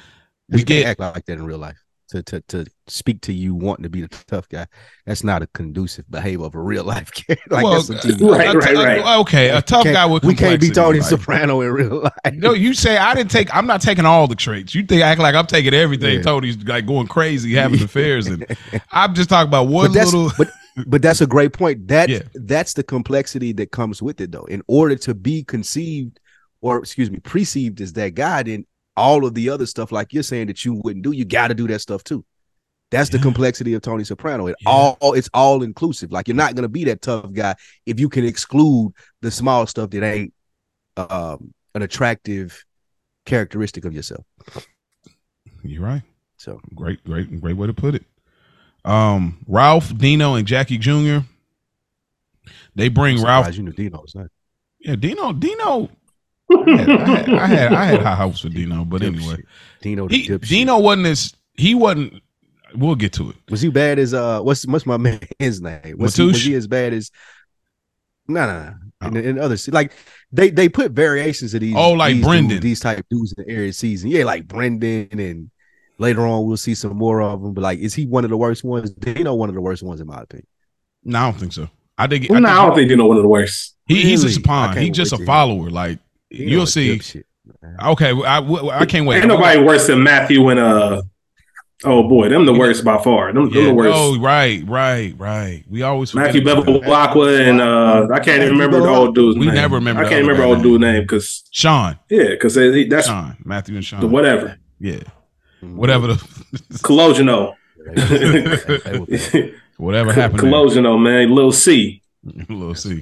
[0.49, 1.79] we get act like that in real life.
[2.11, 4.67] To to to speak to you wanting to be the tough guy.
[5.07, 7.45] That's not a conducive behavior of a real life character.
[7.51, 8.31] like Well, that's a TV.
[8.31, 9.17] Right, right, right.
[9.21, 12.13] Okay, a tough guy with we can't be complexity, Tony like- Soprano in real life.
[12.35, 13.55] No, you say I didn't take.
[13.55, 14.75] I'm not taking all the traits.
[14.75, 16.17] You think act like I'm taking everything.
[16.17, 16.23] Yeah.
[16.23, 18.45] Tony's like going crazy, having affairs, and
[18.93, 20.31] I'm just talking about one but little.
[20.37, 20.49] but
[20.87, 21.89] but that's a great point.
[21.89, 22.21] That Yeah.
[22.35, 24.45] that's the complexity that comes with it, though.
[24.45, 26.19] In order to be conceived,
[26.61, 28.65] or excuse me, perceived as that guy, then
[28.97, 31.55] all of the other stuff, like you're saying that you wouldn't do, you got to
[31.55, 32.25] do that stuff too.
[32.91, 34.49] That's the complexity of Tony Soprano.
[34.49, 34.69] It Yeah.
[34.69, 36.11] all it's all inclusive.
[36.11, 37.55] Like you're not gonna be that tough guy
[37.87, 40.35] if you can exclude the small stuff that ain't
[40.97, 42.65] um, an attractive
[43.27, 44.25] characteristic of yourself.
[45.63, 46.03] You're right.
[46.37, 48.05] So Great, great, great way to put it.
[48.85, 51.19] Um, Ralph, Dino, and Jackie Jr.
[52.75, 53.55] They bring Ralph.
[53.57, 54.27] you knew Dino was not.
[54.81, 55.33] Yeah, Dino.
[55.33, 55.91] Dino.
[56.51, 59.45] I had, I had, I had, I had high hopes for Dino, but anyway, Dipshit.
[59.83, 60.49] Dino the he, dipshit.
[60.49, 62.23] Dino wasn't as he wasn't.
[62.75, 63.37] We'll get to it.
[63.51, 64.97] Was he bad as uh what's what's my
[65.41, 65.97] man's name?
[65.99, 66.47] Was he, was Matouche?
[66.47, 67.11] he as bad as
[68.29, 69.07] no no no Oh.
[69.09, 69.93] in, in other like
[70.31, 72.49] they they put variations of these Oh, like these Brendan.
[72.51, 75.51] dudes, these type dudes in the area season yeah like Brendan and
[75.99, 78.37] later on we'll see some more of them but like is he one of the
[78.37, 80.47] worst ones Dino one of the worst ones in my opinion
[81.03, 81.71] No, I don't think so.
[81.97, 83.75] I think, No, I think I don't think you know one of the worst.
[83.87, 84.37] he, he's a Really?
[84.37, 84.75] I spawn.
[84.75, 85.27] can't He's just a wait to hear.
[85.27, 85.71] follower.
[85.71, 85.99] Like
[86.31, 86.97] Dino you'll see.
[86.97, 87.25] dipshit,
[87.63, 87.77] man.
[87.85, 88.39] Okay, I,
[88.81, 89.19] I can't wait.
[89.19, 91.03] Ain't nobody worse than Matthew and uh.
[91.83, 93.33] Oh boy, them the worst by far.
[93.33, 93.97] Them, them the worst.
[93.99, 95.65] Oh, right, right, right.
[95.67, 96.83] We always Matthew about that.
[97.49, 99.55] And uh, I can't even remember the old dude's We name.
[99.55, 100.93] never remember I can't remember guy's old dude's name.
[100.93, 104.01] name because Sean, yeah, because that's Sean, Matthew and Sean.
[104.01, 104.59] the whatever.
[104.79, 105.01] Yeah,
[105.63, 106.15] whatever the
[106.83, 107.55] Cologino.
[107.95, 110.41] They whatever happened.
[110.41, 110.51] there.
[110.53, 111.35] Cologino, man.
[111.35, 112.03] Little C.
[112.51, 113.01] We'll that's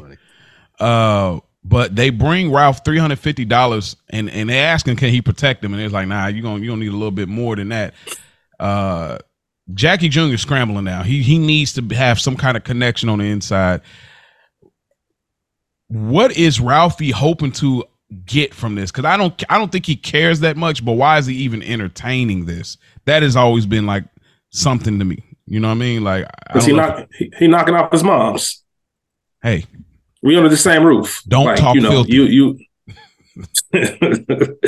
[0.79, 5.11] Uh, but they bring Ralph three hundred fifty dollars, and and they ask him, can
[5.11, 7.29] he protect them, and it's like, nah, you gonna you gonna need a little bit
[7.29, 7.95] more than that.
[8.59, 9.19] Uh,
[9.75, 10.21] Jackie Jr.
[10.33, 11.03] Is scrambling now.
[11.03, 13.83] He he needs to have some kind of connection on the inside.
[15.89, 17.85] What is Ralphie hoping to
[18.25, 18.91] get from this?
[18.91, 20.85] Because I don't I don't think he cares that much.
[20.85, 22.77] But why is he even entertaining this?
[23.05, 24.05] That has always been like
[24.51, 25.23] something to me.
[25.47, 26.05] You know what I mean?
[26.05, 28.63] Like, I Because don't he, knock, he, he knocking off his mom's.
[29.43, 29.65] hey,
[30.23, 31.23] We under the same roof.
[31.29, 32.13] Don't talk you know, filthy.
[32.13, 32.59] You you.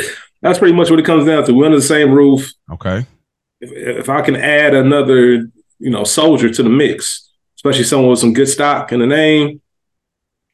[0.43, 1.55] That's pretty much what it comes down to.
[1.55, 2.53] We're under the same roof.
[2.73, 3.05] okay,
[3.61, 8.21] If, if I can add another, you know, soldier to the mix, especially someone with
[8.21, 9.61] some good stock in the name,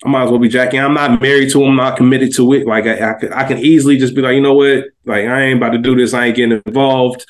[0.05, 0.79] I might as well be Jackie.
[0.79, 1.71] I'm not married to him.
[1.71, 2.67] I'm not committed to it.
[2.67, 4.85] Like I, I, can, I can easily just be like, you know what?
[5.05, 6.13] Like I ain't about to do this.
[6.15, 7.27] I ain't getting involved.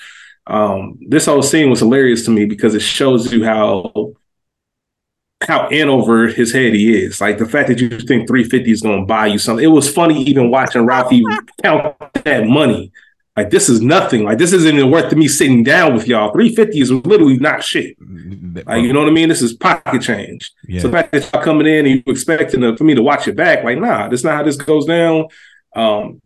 [0.47, 4.15] Um, this whole scene was hilarious to me because it shows you how
[5.43, 7.21] how in over his head he is.
[7.21, 9.65] Like the fact that you think 350 is going to buy you something.
[9.65, 11.25] It was funny even watching Ralphie
[11.63, 12.93] count that money.
[13.37, 14.25] Like this is nothing.
[14.25, 16.33] Like this isn't even worth me sitting down with y'all.
[16.33, 17.97] 350 is literally not shit.
[18.67, 19.29] Like you know what I mean?
[19.29, 20.53] This is pocket change.
[20.67, 20.81] yeah.
[20.81, 23.29] So the fact that y'all coming in and you expecting to, for me to watch
[23.29, 25.27] it back, like nah, that's not how this goes down.
[25.75, 26.23] Um,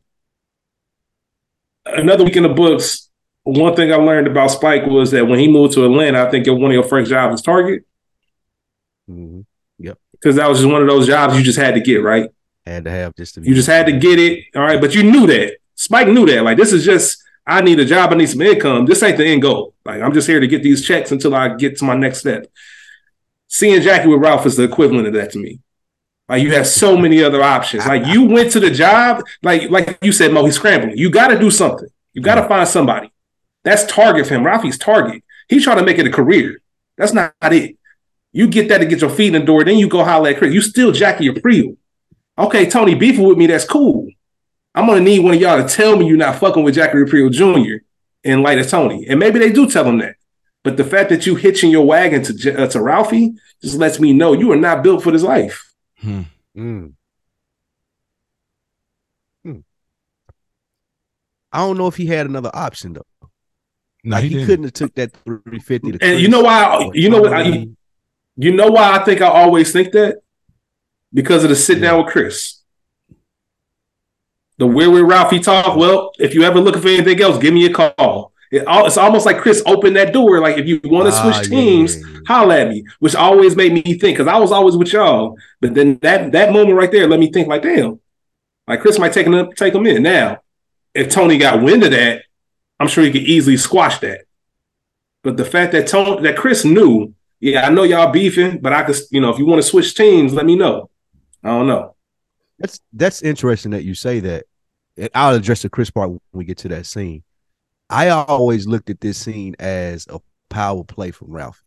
[1.85, 3.09] another week in the books.
[3.42, 6.46] One thing I learned about Spike was that when he moved to Atlanta, I think
[6.46, 7.85] one of your first jobs was Target
[9.11, 9.44] Mhm.
[9.79, 9.99] Yep.
[10.12, 12.31] Because that was just one of those jobs you just had to get right.
[12.66, 14.81] Had to have just to be You just had to get it, all right.
[14.81, 16.42] But you knew that Spike knew that.
[16.42, 18.85] Like this is just I need a job, I need some income.
[18.85, 19.75] This ain't the end goal.
[19.85, 22.46] Like I'm just here to get these checks until I get to my next step.
[23.49, 25.61] Seeing Jackie with Ralph is the equivalent of that to me.
[26.29, 27.87] Like you have so many other options.
[27.87, 30.99] Like you went to the job, like like you said, Mo, he's scrambling.
[30.99, 31.88] You got to do something.
[32.12, 33.11] You got to find somebody.
[33.64, 34.44] That's target for him.
[34.44, 35.25] Ralphie's target.
[35.49, 36.61] He's trying to make it a career.
[36.99, 37.77] That's not it.
[38.33, 40.38] You get that to get your feet in the door, then you go holler at
[40.38, 40.55] Chris.
[40.55, 41.77] You still Jackie Aprile.
[42.38, 44.09] Okay, Tony beefing with me, that's cool.
[44.75, 47.31] I'm gonna need one of y'all to tell me you're not fucking with Jackie Aprile
[47.33, 47.85] Jr.
[48.23, 49.07] in light of Tony.
[49.09, 50.14] And maybe they do tell him that.
[50.62, 54.12] But the fact that you hitching your wagon to uh, to Ralphie just lets me
[54.12, 55.73] know you are not built for this life.
[55.99, 56.23] Hmm.
[56.57, 56.93] Mm.
[59.45, 59.59] Hmm.
[61.53, 63.07] I don't know if he had another option though.
[64.05, 64.47] No, Like he, he, didn't.
[64.47, 66.90] couldn't have took that 350 to And you know why?
[66.95, 67.33] You know what?
[67.33, 67.77] I, Tony.
[68.37, 70.21] You know why I think I always think that
[71.12, 72.57] because of the sit down with Chris.
[74.59, 75.77] The where with Ralphie talk.
[75.77, 78.33] Well, if you ever looking for anything else, give me a call.
[78.53, 80.40] It, al- it's almost like Chris opened that door.
[80.40, 82.19] Like if you want to Ah, switch yeah, teams, yeah, yeah.
[82.27, 85.37] holla at me, which always made me think because I was always with y'all.
[85.61, 88.01] But then that that moment right there let me think like, damn,
[88.66, 90.03] like Chris might take him take him in.
[90.03, 90.40] Now,
[90.95, 92.23] if Tony got wind of that,
[92.79, 94.23] I'm sure he could easily squash that.
[95.23, 98.83] But the fact that Tony that Chris knew, yeah, I know y'all beefing, but I
[98.83, 100.90] could, you know, if you want to switch teams, let me know.
[101.42, 101.94] I don't know.
[102.59, 104.44] That's that's interesting that you say that.
[104.96, 107.22] And I'll address the Chris part when we get to that scene.
[107.88, 111.62] I always looked at this scene as a power play from Ralph,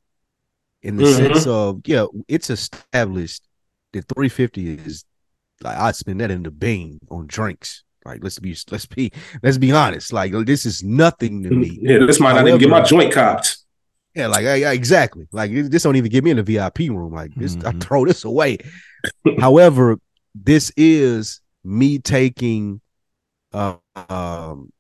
[0.83, 1.15] in the Mhm.
[1.15, 3.43] sense of yeah, it's established
[3.93, 5.03] that 350 is
[5.61, 7.83] like I'd spend that in the Bing on drinks.
[8.05, 10.13] Like let's be let's be let's be honest.
[10.13, 11.79] Like this is nothing to me.
[11.81, 13.57] Yeah, this might not even get my joint copped.
[14.15, 15.27] Yeah, like I, I- exactly.
[15.31, 17.13] Like this don't even get me in the VIP room.
[17.13, 17.81] Like this, I Mhm.
[17.81, 18.57] throw this away.
[19.39, 19.97] However,
[20.35, 22.81] this is me taking,
[23.53, 23.75] uh,
[24.09, 24.71] um,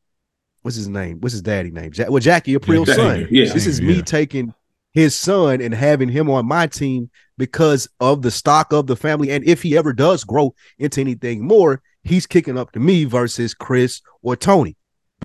[0.61, 1.19] what's his name?
[1.19, 1.91] What's his daddy name?
[1.95, 3.27] Ja- well, Jackie Aprile's Jackie, son.
[3.31, 3.51] yeah.
[3.53, 4.01] This is me Yeah.
[4.01, 4.53] taking
[4.91, 9.31] his son and having him on my team because of the stock of the family.
[9.31, 13.53] And if he ever does grow into anything more, he's kicking up to me versus
[13.55, 14.75] Chris or Tony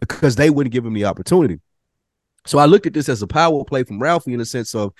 [0.00, 1.60] because they wouldn't give him the opportunity.
[2.48, 4.94] So I look at this as a power play from Ralphie in the sense of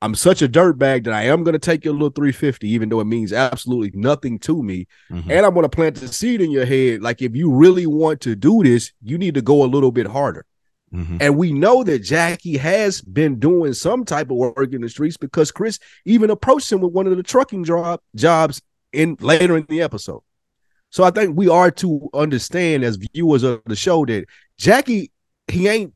[0.00, 3.00] I'm such a dirtbag that I am going to take your little 350, even though
[3.00, 4.86] it means absolutely nothing to me.
[5.10, 5.30] Mhm.
[5.30, 7.02] And I'm going to plant the seed in your head.
[7.02, 10.06] Like, if you really want to do this, you need to go a little bit
[10.06, 10.44] harder.
[10.92, 11.18] Mhm.
[11.20, 15.16] And we know that Jackie has been doing some type of work in the streets
[15.16, 18.60] because Chris even approached him with one of the trucking job jobs
[18.92, 20.22] in later in the episode.
[20.90, 24.26] So I think we are to understand as viewers of the show that
[24.58, 25.12] Jackie,
[25.48, 25.94] he ain't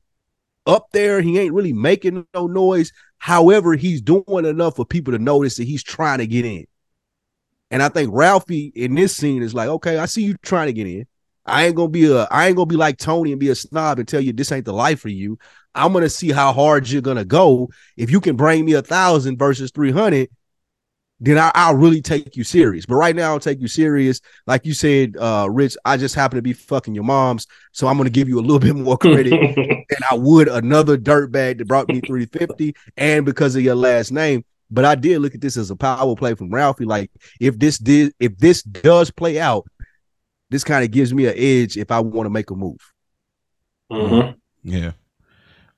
[0.66, 2.92] up there, he ain't really making no noise.
[3.18, 6.66] However, he's doing enough for people to notice that he's trying to get in.
[7.70, 10.72] And I think Ralphie in this scene is like, okay, I see you trying to
[10.72, 11.06] get in.
[11.44, 13.98] I ain't gonna be a I ain't gonna be like Tony and be a snob
[13.98, 15.38] and tell you this ain't the life for you.
[15.74, 17.70] I'm gonna see how hard you're gonna go.
[17.96, 20.28] If you can bring me a thousand versus 300,
[21.18, 22.84] then I, I'll really take you serious.
[22.84, 24.20] But right now, I'll take you serious.
[24.46, 27.46] Like you said, uh, Rich, I just happen to be fucking your moms.
[27.72, 31.58] So I'm gonna give you a little bit more credit than I would another dirtbag
[31.58, 34.44] that brought me 350 and because of your last name.
[34.70, 36.84] But I did look at this as a power play from Ralphie.
[36.84, 39.64] Like if this did if this does play out,
[40.50, 42.80] this kind of gives me an edge if I want to make a move.
[43.90, 44.36] Mhm.
[44.64, 44.92] Yeah.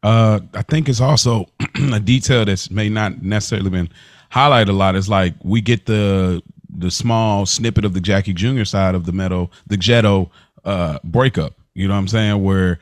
[0.02, 1.46] Uh, I think it's also
[1.92, 3.88] a detail that's may not necessarily been
[4.30, 4.96] highlighted a lot.
[4.96, 8.64] Is like we get the the small snippet of the Jackie Jr.
[8.64, 10.30] side of the Meadow, the Jetto
[10.64, 11.54] uh breakup.
[11.74, 12.42] You know what I'm saying?
[12.42, 12.78] Where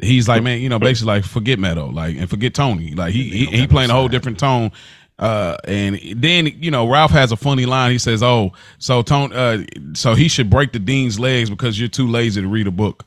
[0.00, 2.94] he's like, man, you know, basically like forget Meadow, like and forget Tony.
[2.94, 4.72] Like he he, he playing a whole different tone.
[5.18, 7.92] Uh, and then you know Ralph has a funny line.
[7.92, 9.58] He says, "Oh, so Tony, uh,
[9.92, 13.06] so he should break the dean's legs because you're too lazy to read a book."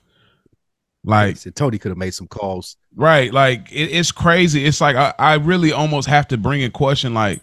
[1.06, 2.78] Like said Tony could have made some calls.
[2.96, 3.32] Right.
[3.32, 4.66] Like it, it's crazy.
[4.66, 7.42] It's like I, I really almost have to bring in question like,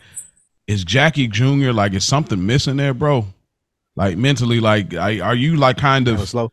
[0.67, 1.73] is Jackie Jr.
[1.73, 3.27] like is something missing there, bro?
[3.97, 6.53] Like mentally, like I, are you like kind of slow.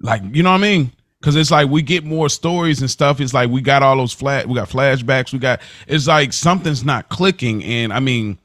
[0.00, 0.92] like you know what I mean?
[1.20, 3.20] Because it's like we get more stories and stuff.
[3.20, 5.32] It's like we got all those flat, we got flashbacks.
[5.32, 7.64] We got it's like something's not clicking.
[7.64, 8.38] And I mean,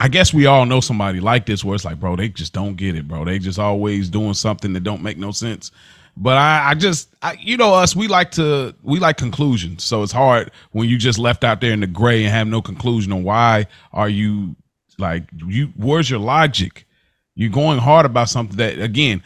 [0.00, 2.76] I guess we all know somebody like this where it's like, bro, they just don't
[2.76, 3.24] get it, bro.
[3.24, 5.70] They just always doing something that don't make no sense.
[6.16, 9.82] But I, I just, I, you know, us, we like to, we like conclusions.
[9.82, 12.62] So it's hard when you just left out there in the gray and have no
[12.62, 14.54] conclusion on why are you
[14.98, 15.72] like you.
[15.76, 16.86] Where's your logic?
[17.34, 19.22] You're going hard about something that, again,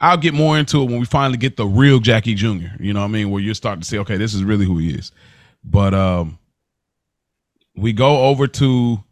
[0.00, 2.68] I'll get more into it when we finally get the real Jackie Jr.
[2.80, 3.30] You know what I mean?
[3.30, 5.12] Where you're starting to say, okay, this is really who he is.
[5.62, 6.38] But um,
[7.76, 9.02] we go over to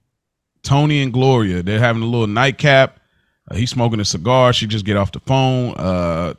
[0.62, 1.62] Tony and Gloria.
[1.62, 2.98] They're having a little nightcap.
[3.50, 4.52] Uh, he's smoking a cigar.
[4.52, 5.74] She just get off the phone.
[5.74, 6.34] Uh,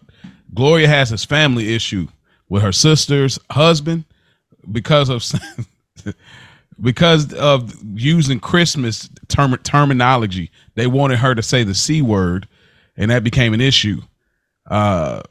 [0.53, 2.07] Gloria has this family issue
[2.49, 4.05] with her sister's husband
[4.71, 5.23] because of
[6.81, 10.51] because of using Christmas term, terminology.
[10.75, 12.47] They wanted her to say the c word,
[12.97, 14.01] and that became an issue.
[14.69, 15.21] Uh,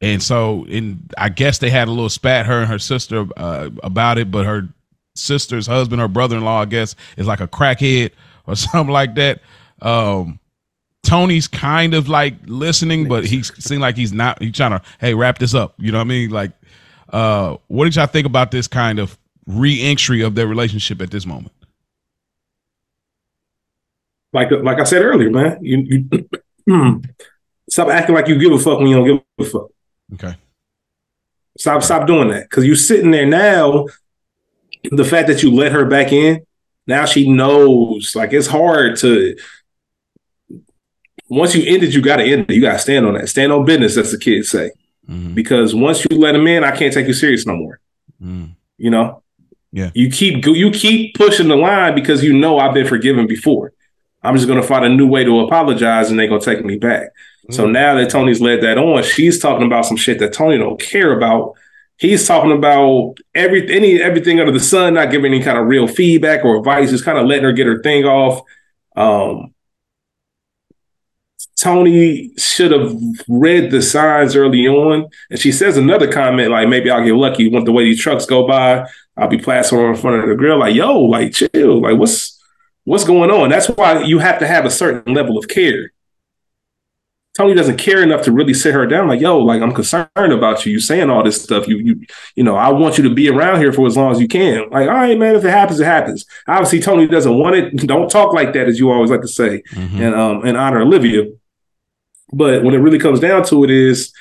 [0.00, 3.70] and so, in I guess they had a little spat her and her sister uh,
[3.82, 4.68] about it, but her
[5.14, 8.12] sister's husband, her brother-in-law, I guess, is like a crackhead
[8.46, 9.40] or something like that.
[9.82, 10.38] Um,
[11.02, 14.42] Tony's kind of like listening, but he seemed like he's not.
[14.42, 15.74] He's trying to, hey, wrap this up.
[15.78, 16.30] You know what I mean?
[16.30, 16.52] Like,
[17.12, 21.24] uh, what did y'all think about this kind of re-entry of their relationship at this
[21.24, 21.52] moment?
[24.32, 26.06] Like like I said earlier, man, you,
[26.66, 27.02] you
[27.70, 29.70] stop acting like you give a fuck when you don't give a fuck.
[30.14, 30.36] Okay.
[31.58, 33.86] Stop stop doing that because you're sitting there now.
[34.90, 36.44] The fact that you let her back in,
[36.86, 38.14] now she knows.
[38.14, 39.36] Like it's hard to.
[41.28, 42.54] Once you end it, you got to end it.
[42.54, 43.28] You got to stand on that.
[43.28, 44.70] Stand on business, as the kids say.
[45.08, 45.34] Mhm.
[45.34, 47.80] Because once you let them in, I can't take you serious no more.
[48.22, 48.50] Mm.
[48.76, 49.22] You know.
[49.72, 49.90] Yeah.
[49.94, 53.72] You keep you keep pushing the line because you know I've been forgiven before.
[54.22, 57.08] I'm just gonna find a new way to apologize, and they're gonna take me back.
[57.50, 60.78] So now that Tony's led that on, she's talking about some shit that Tony don't
[60.80, 61.54] care about.
[61.96, 65.86] He's talking about every any everything under the sun, not giving any kind of real
[65.88, 68.42] feedback or advice, just kind of letting her get her thing off.
[68.96, 69.54] Um,
[71.60, 72.94] Tony should have
[73.26, 75.08] read the signs early on.
[75.30, 78.26] And she says another comment like, maybe I'll get lucky with the way these trucks
[78.26, 78.86] go by.
[79.16, 80.58] I'll be plastered in front of the grill.
[80.58, 81.80] Like, yo, like chill.
[81.80, 82.40] Like, what's
[82.84, 83.48] what's going on?
[83.50, 85.92] That's why you have to have a certain level of care.
[87.36, 89.06] Tony doesn't care enough to really sit her down.
[89.06, 90.72] Like, yo, like I'm concerned about you.
[90.72, 91.68] You saying all this stuff.
[91.68, 92.00] You, you,
[92.34, 94.68] you know, I want you to be around here for as long as you can.
[94.70, 95.36] Like, all right, man.
[95.36, 96.24] If it happens, it happens.
[96.48, 97.76] Obviously, Tony doesn't want it.
[97.86, 100.00] Don't talk like that, as you always like to say, Mhm.
[100.00, 101.26] and um, and honor Olivia.
[102.32, 104.12] But when it really comes down to it, is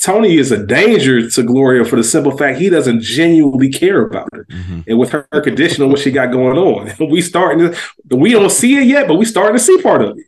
[0.00, 4.28] Tony is a danger to Gloria for the simple fact he doesn't genuinely care about
[4.32, 4.44] her.
[4.50, 4.84] Mhm.
[4.86, 8.50] And with her condition and what she got going on, we starting to we don't
[8.50, 10.26] see it yet, but we starting to see part of it.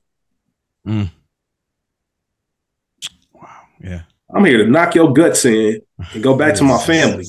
[3.32, 3.48] Wow.
[3.82, 4.02] Yeah.
[4.34, 5.80] I'm here to knock your guts in
[6.12, 7.24] and go back to my family.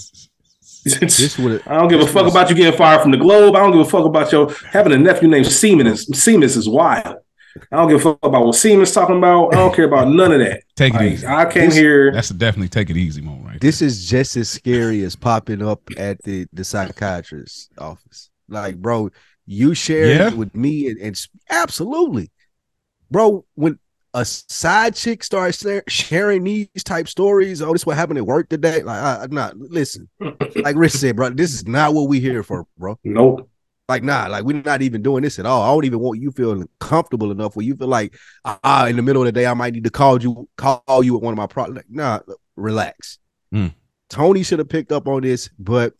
[0.86, 3.56] This would I don't give a fuck was- about you getting fired from the Globe.
[3.56, 6.10] I don't give a fuck about your having a nephew named Seamus.
[6.12, 7.18] Seamus is wild.
[7.72, 9.54] I don't give a fuck about what Siemens talking about.
[9.54, 10.62] I don't care about none of that.
[10.76, 11.28] Take it Like, easy.
[11.28, 12.12] I came This- here.
[12.12, 13.62] That's a definitely take it easy moment, right?
[13.62, 18.30] this is just as scary as popping up at the the psychiatrist's office.
[18.48, 19.10] Like, bro,
[19.46, 20.28] you shared Yeah.
[20.30, 22.32] it with me, and, and absolutely,
[23.12, 23.46] bro.
[23.56, 23.80] When
[24.16, 28.82] a side chick starts sharing these type stories, oh, this what happened at work today.
[28.82, 30.10] Like, I, I'm not listen.
[30.56, 32.98] Like Rich said, bro, this is not what we here for, bro.
[33.04, 33.48] Nope.
[33.90, 35.64] Like, nah, like we're not even doing this at all.
[35.64, 38.16] I don't even want you feeling comfortable enough where you feel like,
[38.46, 41.18] ah, in the middle of the day, I might need to call you, call you
[41.18, 41.78] at one of my problems.
[41.78, 42.20] Like, nah,
[42.56, 43.18] relax.
[43.52, 43.74] Mm.
[44.08, 45.94] Tony should have picked up on this, but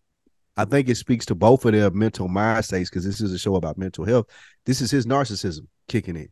[0.56, 3.40] I think it speaks to both of their mental mind states because this is a
[3.40, 4.28] show about mental health.
[4.66, 6.30] This is his narcissism kicking in.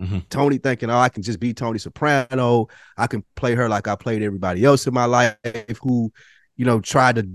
[0.00, 0.28] Mhm.
[0.28, 2.68] Tony thinking, oh, I can just be Tony Soprano.
[2.96, 5.36] I can play her like I played everybody else in my life
[5.82, 6.12] who,
[6.56, 7.28] you know, tried to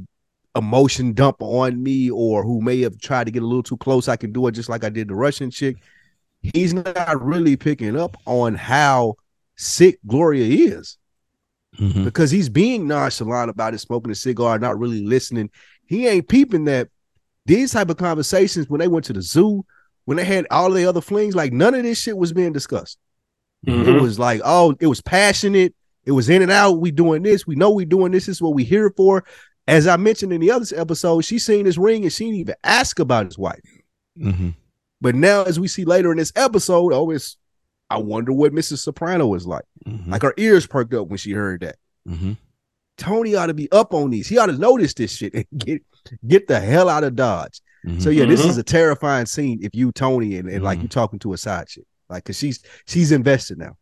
[0.56, 4.08] emotion dump on me or who may have tried to get a little too close.
[4.08, 5.78] I can do it just like I did the Russian chick.
[6.41, 9.16] He's not really picking up on how
[9.56, 10.97] sick Gloria is
[11.80, 12.03] Mhm.
[12.03, 15.49] because he's being nonchalant about it, smoking a cigar, not really listening.
[15.86, 16.89] He ain't peeping that
[17.45, 19.66] these type of conversations when they went to the zoo,
[20.06, 22.97] when they had all the other flings, like none of this shit was being discussed.
[23.66, 24.01] It Mhm.
[24.01, 25.74] was like, oh, it was passionate.
[26.06, 26.80] It was in and out.
[26.80, 27.47] We doing this.
[27.47, 28.28] We know we doing this.
[28.28, 29.24] This is what we here for.
[29.68, 32.55] As I mentioned in the other episode, she seen his ring and she didn't even
[32.63, 33.59] ask about his wife.
[34.20, 34.55] Mhm.
[35.01, 37.38] But now, as we see later in this episode, oh, it's
[37.89, 38.80] I wonder what Mrs.
[38.80, 39.66] Soprano was like.
[39.88, 40.07] Mhm.
[40.07, 41.76] Like her ears perked up when she heard that.
[42.07, 42.38] Mhm.
[42.97, 44.28] Tony ought to be up on these.
[44.28, 45.82] He ought to notice this shit and get
[46.28, 47.61] get the hell out of Dodge.
[47.86, 48.01] Mhm.
[48.01, 48.49] So yeah, this Mhm.
[48.49, 50.84] is a terrifying scene if you Tony and, and like Mhm.
[50.84, 51.86] you talking to a side chick.
[52.09, 53.78] Like cause she's she's invested now.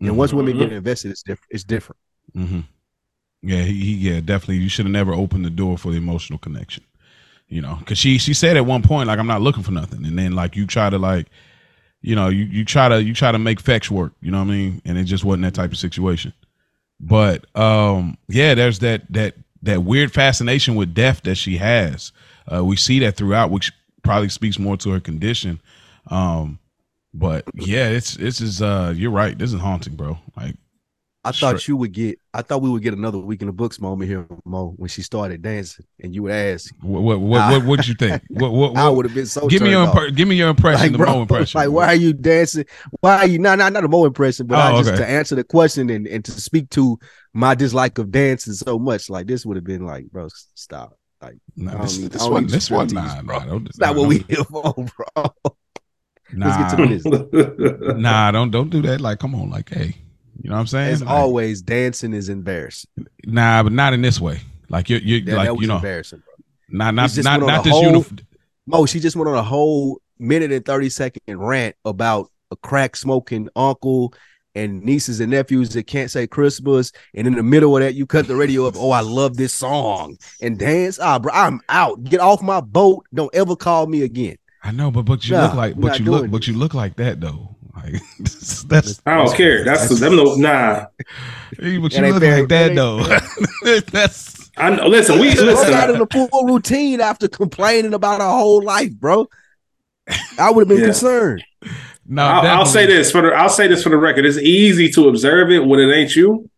[0.00, 1.48] And once women get invested, it's different.
[1.50, 1.98] It's different.
[3.44, 4.56] Yeah, he, he yeah, definitely.
[4.56, 6.82] You should have never opened the door for the emotional connection.
[7.48, 10.04] You know, because she she said at one point like I'm not looking for nothing,
[10.06, 11.26] and then like you try to like,
[12.00, 14.12] you know, you you try to you try to make fetch work.
[14.22, 14.82] You know what I mean?
[14.86, 16.32] And it just wasn't that type of situation.
[16.98, 22.12] But um, yeah, there's that that that weird fascination with death that she has.
[22.50, 23.72] Uh, we see that throughout, which
[24.02, 25.60] probably speaks more to her condition.
[26.08, 26.58] Um,
[27.12, 29.36] but yeah, it's this is uh, you're right.
[29.36, 30.18] This is haunting, bro.
[30.36, 30.56] Like
[31.26, 32.18] I thought Straight- you would get.
[32.34, 35.00] I thought we would get another week in the books moment here, Mo, when she
[35.02, 36.70] started dancing, and you would ask.
[36.82, 38.22] What what what what what you think?
[38.30, 39.46] What what, I would have been so.
[39.48, 39.94] give me your off.
[39.94, 41.58] impre- give me your impression, like, the bro, Mo impression.
[41.60, 42.66] like why are you dancing?
[43.00, 44.98] Why are you not not not a Mo impression, but Oh, I just okay.
[44.98, 46.98] to answer the question and, and to speak to
[47.32, 50.98] my dislike of dancing so much, like this would have been like, bro, stop.
[51.22, 53.38] Like Nah, this, don't need- this one, this one, nah, bro.
[53.38, 54.74] nah, don't, it's not nah, what we don't- here for,
[55.14, 55.54] bro.
[56.32, 57.96] Nah, Let's get to the business.
[58.02, 59.00] nah, don't don't do that.
[59.00, 59.94] Like, come on, like, hey,
[60.44, 60.92] you know what I'm saying?
[60.92, 62.90] As Like, always, dancing is embarrassing.
[63.24, 64.40] nah, but not in this way.
[64.68, 66.34] Like you're, you're like you know, embarrassing, bro.
[66.68, 68.18] not not not not this whole- uniform.
[68.66, 72.94] Mo, she just went on a whole minute and 30 second rant about a crack
[72.96, 74.12] smoking uncle
[74.54, 76.92] and nieces and nephews that can't say Christmas.
[77.14, 78.74] And in the middle of that, you cut the radio up.
[78.76, 80.98] Oh, I love this song and dance.
[81.00, 82.04] Ah, bro, I'm out.
[82.04, 83.04] Get off my boat.
[83.14, 84.36] Don't ever call me again.
[84.62, 86.72] I know, but but you Nah, look like, but you look, doing but you look
[86.74, 87.53] like that though.
[87.76, 87.94] Like
[88.68, 89.64] that's I don't care.
[89.64, 90.16] That's them.
[90.16, 90.86] No, nah.
[91.58, 92.40] Hey, but you look fair.
[92.40, 93.80] like that That though.
[93.90, 94.86] that's I know.
[94.86, 96.08] Listen, we She broke out in listen.
[96.22, 99.26] a full routine after complaining about her whole life, bro.
[100.38, 100.84] I would have been Yeah.
[100.86, 101.44] concerned.
[102.06, 102.22] no.
[102.22, 103.28] I'll, I'll say this for the.
[103.34, 104.24] I'll say this for the record.
[104.26, 106.48] It's easy to observe it when it ain't you,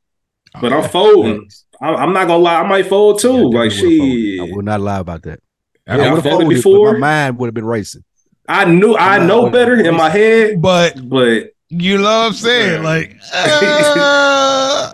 [0.55, 1.49] oh, but I'm folding.
[1.81, 2.61] I'm, I'm not gonna lie.
[2.61, 3.51] I might fold too.
[3.53, 4.41] Yeah, like definitely.
[4.41, 5.41] I will not lie about that.
[5.89, 6.93] I Yeah, I would've folded folded, but before.
[6.95, 8.03] My mind would have been racing.
[8.49, 8.94] I knew.
[8.97, 12.82] I Nah, know better in my head, but but You know what I'm saying?
[12.84, 14.90] Like, uh,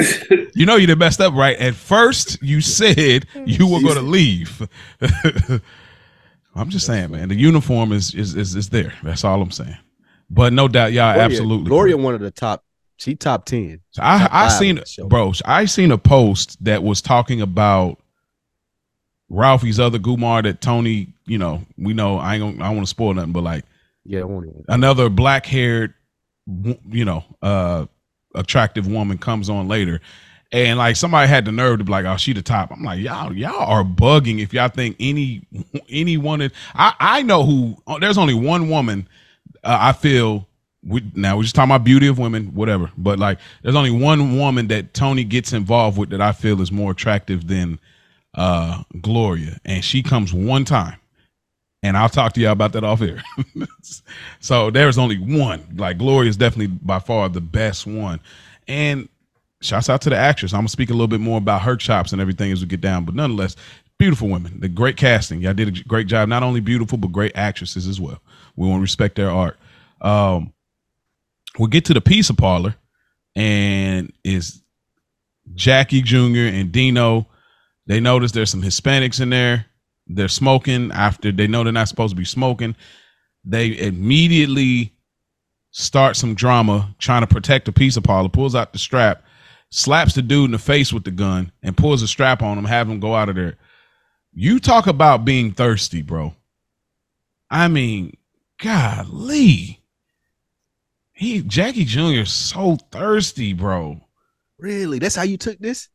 [0.55, 1.57] you know, you done messed up, right?
[1.59, 4.67] At first, you said you were going to leave.
[6.55, 7.29] I'm just saying, man.
[7.29, 8.93] The uniform is is is, is there.
[9.03, 9.77] That's all I'm saying.
[10.31, 11.69] But no doubt, y'all Gloria- absolutely.
[11.69, 12.05] Gloria, correct.
[12.05, 12.65] one of the top
[12.97, 13.81] She top ten.
[13.91, 15.33] So I Top I five seen on the bro.
[15.45, 17.99] I seen a post that was talking about
[19.29, 21.12] Ralphie's other Gumar that Tony.
[21.27, 22.19] You know, we know.
[22.19, 22.69] I ain't gonna.
[22.69, 23.65] I want to spoil nothing, but like
[24.05, 24.65] Yeah, I won't even.
[24.69, 25.95] another black haired,
[26.47, 27.87] you know, uh,
[28.35, 30.01] attractive woman comes on later.
[30.51, 33.01] And like somebody had the nerve to be like, "Oh, she the top." I'm like,
[33.01, 35.43] "Y'all, y'all are bugging if y'all think any
[35.89, 37.77] any one of I I know who.
[37.87, 39.09] oh, There's only one woman
[39.65, 40.47] uh, I feel.
[40.85, 42.91] We, now we're just talking about beauty of women, whatever.
[42.99, 46.73] But like, there's only one woman that Tony gets involved with that I feel is
[46.73, 47.79] more attractive than
[48.35, 50.99] uh Gloria, and she comes one time,
[51.83, 53.23] and I'll talk to y'all about that off air.
[54.41, 55.67] so there's only one.
[55.77, 58.21] Like Glory is definitely by far the best one,
[58.69, 59.09] and
[59.61, 60.53] shouts out to the actress.
[60.53, 62.81] I'm gonna speak a little bit more about her chops and everything as we get
[62.81, 63.57] down, but nonetheless,
[63.99, 64.61] beautiful women.
[64.61, 65.41] The great casting.
[65.41, 66.29] Y'all did a great job.
[66.29, 68.21] Not only beautiful, but great actresses as well.
[68.57, 69.57] We want to respect their art.
[70.01, 70.53] Um,
[71.59, 72.75] we'll get to the pizza parlor,
[73.35, 74.63] and is
[75.55, 76.49] Jackie Jr.
[76.53, 77.27] and Dino.
[77.87, 79.67] They notice there's some Hispanics in there.
[80.15, 82.77] They're smoking after they know they're not supposed to be smoking.
[83.45, 84.93] They immediately
[85.71, 89.25] start some drama trying to protect the pizza parlor, pulls out the strap,
[89.71, 92.65] slaps the dude in the face with the gun, and pulls a strap on him,
[92.65, 93.57] have him go out of there.
[94.33, 96.35] You talk about being thirsty, bro.
[97.51, 98.17] I mean,
[98.63, 99.81] golly.
[101.13, 102.23] He Jackie Jr.
[102.23, 104.01] is so thirsty, bro.
[104.59, 104.99] Really?
[104.99, 105.89] That's how you took this?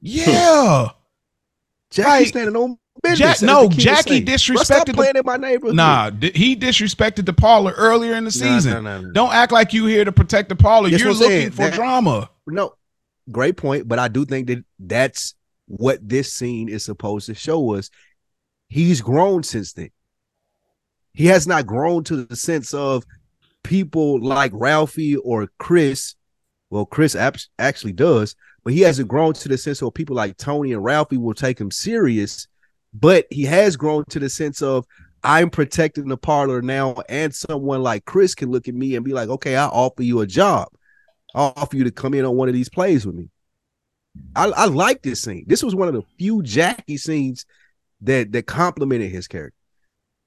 [0.00, 0.88] Yeah.
[1.90, 2.78] Jackie Like, standing on.
[3.14, 4.52] Jack- no, Jackie say.
[4.54, 5.76] Bro, stop disrespected the- playing in my neighborhood.
[5.76, 8.72] Nah, di- he disrespected the parlor earlier in the season.
[8.72, 9.12] nah, nah, nah.
[9.12, 10.88] Don't act like you here to protect the parlor.
[10.90, 11.50] That's You're looking saying.
[11.50, 12.30] for That- drama.
[12.46, 12.74] No,
[13.30, 13.88] great point.
[13.88, 15.34] But I do think that that's
[15.66, 17.90] what this scene is supposed to show us.
[18.68, 19.90] He's grown since then.
[21.12, 23.04] He has not grown to the sense of
[23.62, 26.14] people like Ralphie or Chris.
[26.70, 28.34] Well, Chris ab- actually does,
[28.64, 31.60] but he hasn't grown to the sense of people like Tony and Ralphie will take
[31.60, 32.48] him serious.
[32.94, 34.86] But he has grown to the sense of
[35.22, 39.12] I'm protecting the parlor now, and someone like Chris can look at me and be
[39.12, 40.68] like, "Okay, I'll offer you a job."
[41.34, 43.28] I'll offer you to come in on one of these plays with me.
[44.36, 45.44] I, I like this scene.
[45.46, 47.44] This was one of the few Jackie scenes
[48.02, 49.58] that that complimented his character.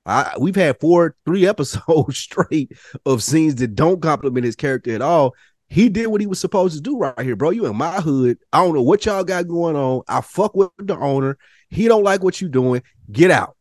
[0.05, 2.73] I we've had four, three episodes straight
[3.05, 5.33] of scenes that don't compliment his character at all.
[5.69, 7.49] He did what he was supposed to do right here, bro.
[7.49, 8.37] You in my hood.
[8.53, 10.03] I don't know what y'all got going on.
[10.07, 11.37] I fuck with the owner.
[11.69, 12.83] He don't like what you doing.
[13.11, 13.57] Get out.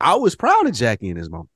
[0.00, 1.50] I was proud of Jackie in this moment.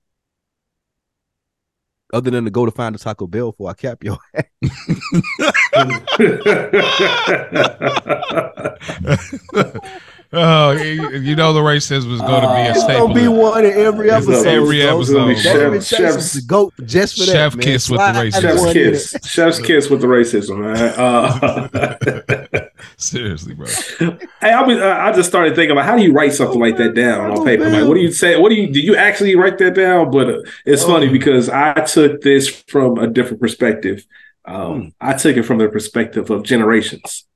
[2.13, 4.19] Other than to go to find a Taco Bell before I cap your
[10.35, 12.77] Oh, you you know the racism was going to be a staple.
[12.77, 13.09] It's staple.
[13.09, 14.47] gonna be one in every episode.
[14.47, 15.29] every episode.
[15.29, 17.33] That Chef- chef's- the goat just for that.
[17.33, 17.63] Chef man.
[17.63, 18.41] kiss with the racism.
[18.41, 19.17] Chef's kiss.
[19.31, 20.95] Chef's kiss with the racism, man.
[20.97, 23.67] Uh, Seriously, bro.
[24.41, 26.79] hey, I, was, uh, I just started thinking about how do you write something like
[26.79, 27.69] that down on paper?
[27.69, 28.41] Like, what do you say?
[28.41, 28.81] What do you do?
[28.81, 30.11] You actually write that down?
[30.11, 34.07] But uh, it's funny because I took this from a different perspective.
[34.47, 37.27] Um, I took it from the perspective of generations.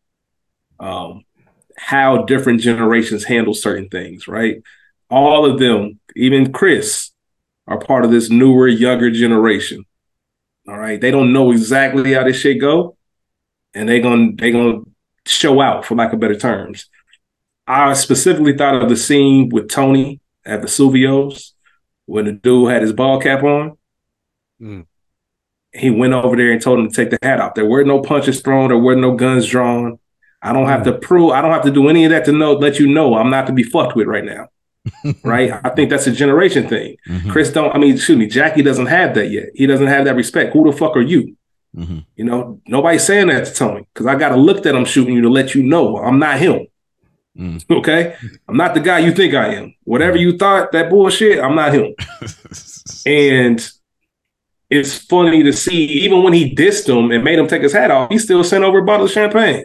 [0.81, 1.25] Um,
[1.77, 4.63] how different generations handle certain things, right?
[5.11, 7.11] All of them, even Chris,
[7.67, 9.85] are part of this newer, younger generation.
[10.69, 12.97] All right, they don't know exactly how this shit go,
[13.75, 14.81] and they're gonna they're gonna
[15.27, 16.89] show out for lack of better terms.
[17.67, 21.55] I specifically thought of the scene with Tony at Vesuvio's
[22.07, 23.77] when the dude had his ball cap on.
[24.61, 24.87] Mm.
[25.73, 27.55] He went over there and told him to take the hat off.
[27.55, 28.69] There were no punches thrown.
[28.69, 29.99] There were no guns drawn.
[30.43, 31.33] I don't have to prove.
[31.33, 32.53] I don't have to do any of that to know.
[32.53, 34.49] Let you know I'm not to be fucked with right now.
[35.25, 35.53] right?
[35.65, 36.97] I think that's a generation thing.
[37.09, 37.75] Mhm, Chris don't.
[37.75, 38.27] I mean, excuse me.
[38.27, 39.47] Jackie doesn't have that yet.
[39.55, 40.53] He doesn't have that respect.
[40.53, 41.37] Who the fuck are you?
[41.77, 42.05] mhm.
[42.17, 45.15] You know, nobody's saying that to Tony because I got to look that I'm shooting
[45.15, 46.67] you to let you know I'm not him.
[47.39, 47.63] Mm.
[47.71, 48.17] Okay,
[48.49, 49.75] I'm not the guy you think I am.
[49.85, 51.95] Whatever you thought that bullshit, I'm not him.
[53.07, 53.61] And
[54.71, 57.91] it's funny to see, even when he dissed him and made him take his hat
[57.91, 59.65] off, he still sent over a bottle of champagne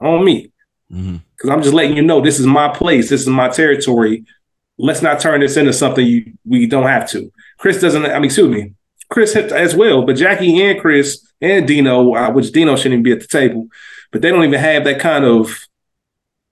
[0.00, 0.50] on me
[0.92, 1.20] Mhm.
[1.36, 4.24] because I'm just letting you know this is my place, this is my territory.
[4.78, 7.32] Let's not turn this into something you, we don't have to.
[7.58, 8.04] Chris doesn't.
[8.04, 8.72] I mean, excuse me,
[9.08, 13.12] Chris as well, but Jackie and Chris and Dino, uh, which Dino shouldn't even be
[13.12, 13.68] at the table,
[14.12, 15.58] but they don't even have that kind of,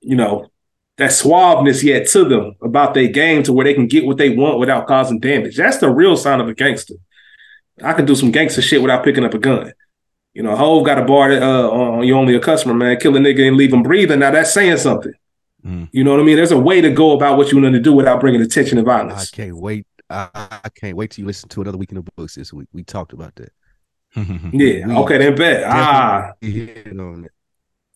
[0.01, 0.51] you know,
[0.97, 4.30] that suaveness yet to them about their game to where they can get what they
[4.30, 5.57] want without causing damage.
[5.57, 6.95] That's the real sign of a gangster.
[7.82, 9.72] I can do some gangster shit without picking up a gun.
[10.35, 12.99] You know, Hove got a bar that, uh, on you only a customer, man.
[12.99, 14.18] Kill a nigga and leave him breathing.
[14.18, 15.12] Now that's saying something.
[15.64, 15.89] Mm.
[15.93, 16.37] You know what I mean?
[16.37, 18.85] There's a way to go about what you want to do without bringing attention and
[18.85, 19.32] violence.
[19.32, 19.87] I can't wait.
[20.11, 20.28] I,
[20.64, 22.68] I can't wait till you listen to another week in the books this week.
[22.72, 23.53] We talked about that.
[24.53, 24.99] Yeah.
[25.01, 25.64] Okay, then bet.
[25.66, 27.30] Ah, He hit on it.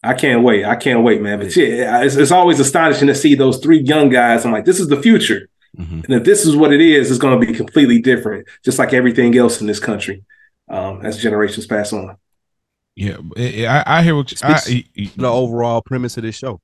[0.03, 0.65] I can't wait.
[0.65, 1.39] I can't wait, man.
[1.41, 4.45] But yeah, it's, it's always astonishing to see those three young guys.
[4.45, 5.49] I'm like, this is the future.
[5.77, 6.05] Mhm.
[6.05, 8.93] And if this is what it is, it's going to be completely different, just like
[8.93, 10.25] everything else in this country
[10.69, 12.17] um, as generations pass on.
[12.99, 14.69] Yeah, it- it- I, I hear what you, I, Speaks-
[14.99, 16.61] y- y- The overall premise of this show.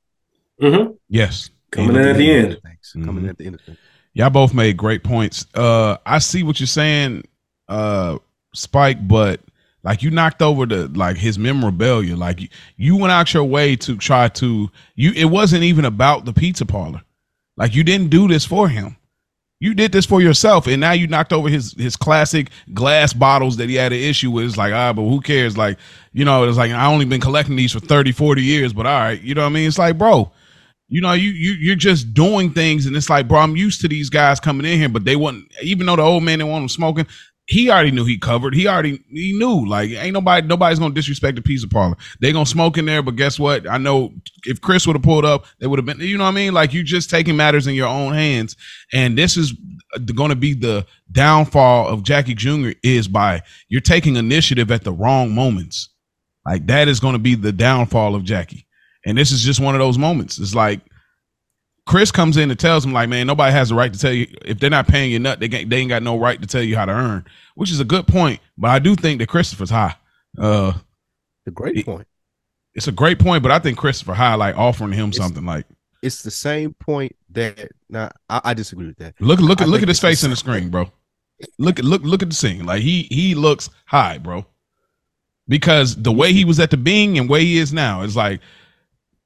[0.60, 1.50] hmm yes.
[1.70, 2.58] Coming in at the end.
[2.64, 2.92] Thanks.
[2.92, 3.18] Coming Mhm.
[3.24, 3.78] in at the end of things.
[4.14, 5.46] Y'all both made great points.
[5.54, 7.24] Uh, I see what you're saying,
[7.68, 8.18] uh,
[8.54, 9.40] Spike, but
[9.82, 12.16] like you knocked over the like his memorabilia.
[12.16, 15.12] Like you, you went out your way to try to you.
[15.16, 17.02] It wasn't even about the pizza parlor.
[17.56, 18.96] Like you didn't do this for him.
[19.60, 23.56] You did this for yourself, and now you knocked over his his classic glass bottles
[23.56, 24.44] that he had an issue with.
[24.44, 25.56] It's like, ah, but who cares?
[25.56, 25.78] Like,
[26.12, 28.98] you know, it's like I only been collecting these for 30, 40 years, but all
[28.98, 29.68] right, you know what I mean?
[29.68, 30.30] It's like, bro,
[30.88, 33.88] you know, you you you're just doing things, and it's like, bro, I'm used to
[33.88, 35.50] these guys coming in here, but they wasn't.
[35.62, 37.06] Even though the old man didn't want them smoking,
[37.46, 38.54] he already knew he covered.
[38.54, 41.96] He already he knew like ain't nobody nobody's gonna disrespect the pizza parlor.
[42.20, 43.68] They gonna smoke in there, but guess what?
[43.68, 44.12] I know
[44.44, 46.00] if Chris would have pulled up, they would have been.
[46.00, 46.54] You know what I mean?
[46.54, 48.56] Like you just taking matters in your own hands,
[48.92, 49.52] and this is
[50.14, 52.70] going to be the downfall of Jackie Jr.
[52.82, 55.90] is by you're taking initiative at the wrong moments.
[56.46, 58.66] Like that is going to be the downfall of Jackie.
[59.06, 60.38] And this is just one of those moments.
[60.38, 60.80] It's like
[61.86, 64.26] Chris comes in and tells him, like, man, nobody has the right to tell you
[64.44, 66.62] if they're not paying you nut, they, ain't- they ain't got no right to tell
[66.62, 67.24] you how to earn,
[67.56, 68.40] which is a good point.
[68.56, 69.94] But I do think that Christopher's high.
[70.38, 70.72] Uh,
[71.44, 72.06] The great It- point.
[72.74, 75.66] it's a great point, but I think Christopher high, like offering him It's- something like
[76.02, 79.14] It's the same point that now I, I disagree with that.
[79.20, 80.90] look look I at look at his face in the screen, bro.
[81.58, 82.64] Look at look look at the scene.
[82.64, 84.46] Like he he looks high, bro.
[85.48, 88.40] Because the way he was at the Bing and way he is now is like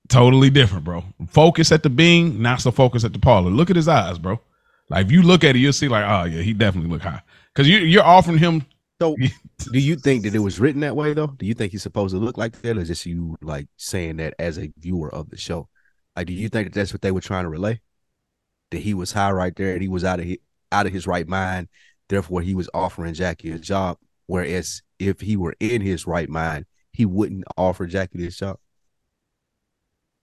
[0.08, 1.04] totally different, bro.
[1.28, 3.50] Focus at the Bing, not so focus at the parlor.
[3.50, 4.40] Look at his eyes, bro.
[4.88, 7.22] Like if you look at it, you'll see like, oh yeah, he definitely look high.
[7.52, 8.64] Because you you're offering him.
[9.00, 9.16] So
[9.72, 11.28] do you think that it was written that way though?
[11.28, 14.34] Do you think he's supposed to look like that, or just you like saying that
[14.38, 15.68] as a viewer of the show?
[16.16, 17.80] Like, do you think that that's what they were trying to relay?
[18.70, 20.38] That he was high right there, and he was out of his,
[20.72, 21.68] out of his right mind.
[22.08, 23.98] Therefore, he was offering Jackie a job.
[24.26, 28.58] Whereas if he were in his right mind, he wouldn't offer Jackie this job.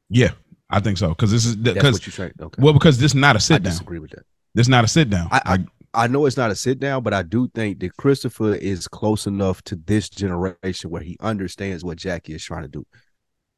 [0.09, 0.31] Yeah,
[0.69, 1.09] I think so.
[1.09, 2.31] Because this is That's because what you're.
[2.41, 3.71] Okay, well, because this is not a I sit down.
[3.71, 4.23] disagree with that.
[4.53, 5.27] This is not a sit down.
[5.31, 5.65] I- I-
[5.97, 9.27] I know it's not a sit down, but I do think that Christopher is close
[9.27, 12.85] enough to this generation where he understands what Jackie is trying to do.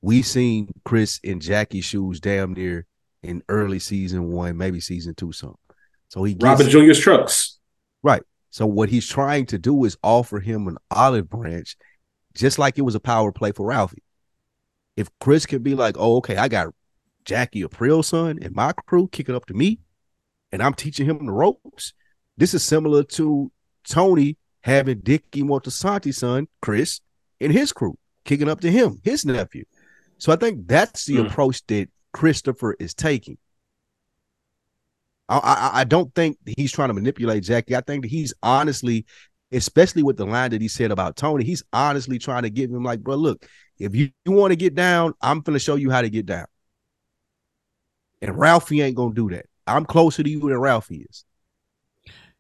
[0.04, 2.86] We seen Chris in Jackie's shoes damn near
[3.24, 5.58] in early season one, maybe season two, something.
[6.10, 7.58] So he gets, robbing Junior's trucks.
[8.04, 8.22] Right.
[8.52, 11.76] So what he's trying to do is offer him an olive branch,
[12.36, 14.04] just like it was a power play for Ralphie.
[14.98, 16.74] If Chris can be like, "Oh, okay, I got
[17.26, 19.80] Jackie Aprile son and my crew kicking up to me,
[20.52, 21.94] and I'm teaching him the ropes,"
[22.38, 23.52] this is similar to
[23.88, 27.02] Tony having Dickie Moltisanti's son Chris
[27.42, 29.66] and his crew kicking up to him, his nephew.
[30.20, 31.20] So I think that's the Hmm.
[31.20, 33.38] approach that Christopher is taking.
[35.30, 37.76] I, I I don't think he's trying to manipulate Jackie.
[37.76, 39.06] I think that he's honestly,
[39.52, 42.84] especially with the line that he said about Tony, he's honestly trying to give him
[42.84, 43.46] like, bro, look,
[43.80, 46.48] if you, you want to get down, I'm gonna show you how to get down.
[48.22, 49.46] And Ralphie ain't gonna do that.
[49.66, 51.26] I'm closer to you than Ralphie is.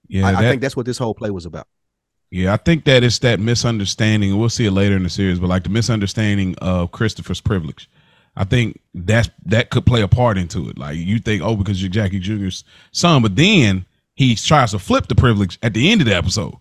[0.07, 1.67] yeah, I, I think that's what this whole play was about.
[2.29, 4.37] Yeah, I think that it's that misunderstanding.
[4.37, 7.89] We'll see it later in the series, but like the misunderstanding of Christopher's privilege.
[8.35, 10.77] I think that's that could play a part into it.
[10.77, 13.85] Like you think, oh, because you're Jackie Jr.'s son, but then
[14.15, 16.55] he tries to flip the privilege at the end of the episode.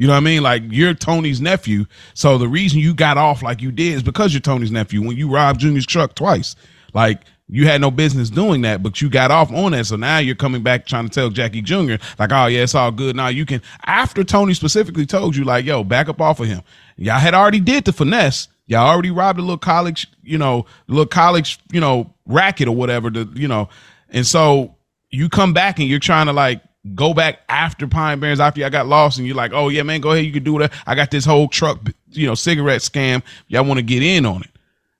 [0.00, 0.42] You know what I mean?
[0.42, 1.84] Like you're Tony's nephew,
[2.14, 5.02] so the reason you got off like you did is because you're Tony's nephew.
[5.02, 6.56] When you robbed Junior's truck twice,
[6.94, 9.84] like you had no business doing that, but you got off on that.
[9.84, 11.96] So now you're coming back trying to tell Jackie Jr.
[12.18, 13.14] like, oh yeah, it's all good.
[13.14, 13.60] Now you can.
[13.84, 16.62] After Tony specifically told you like, yo, back up off of him.
[16.96, 18.48] Y'all had already did the finesse.
[18.68, 23.10] Y'all already robbed a little college, you know, little college, you know, racket or whatever.
[23.10, 23.68] The you know,
[24.08, 24.76] and so
[25.10, 26.62] you come back and you're trying to like
[26.94, 30.00] go back after Pine Barrens after y'all got lost, and you're like, oh yeah, man,
[30.00, 30.72] go ahead, you can do that.
[30.86, 33.22] I got this whole truck, you know, cigarette scam.
[33.48, 34.50] Y'all want to get in on it?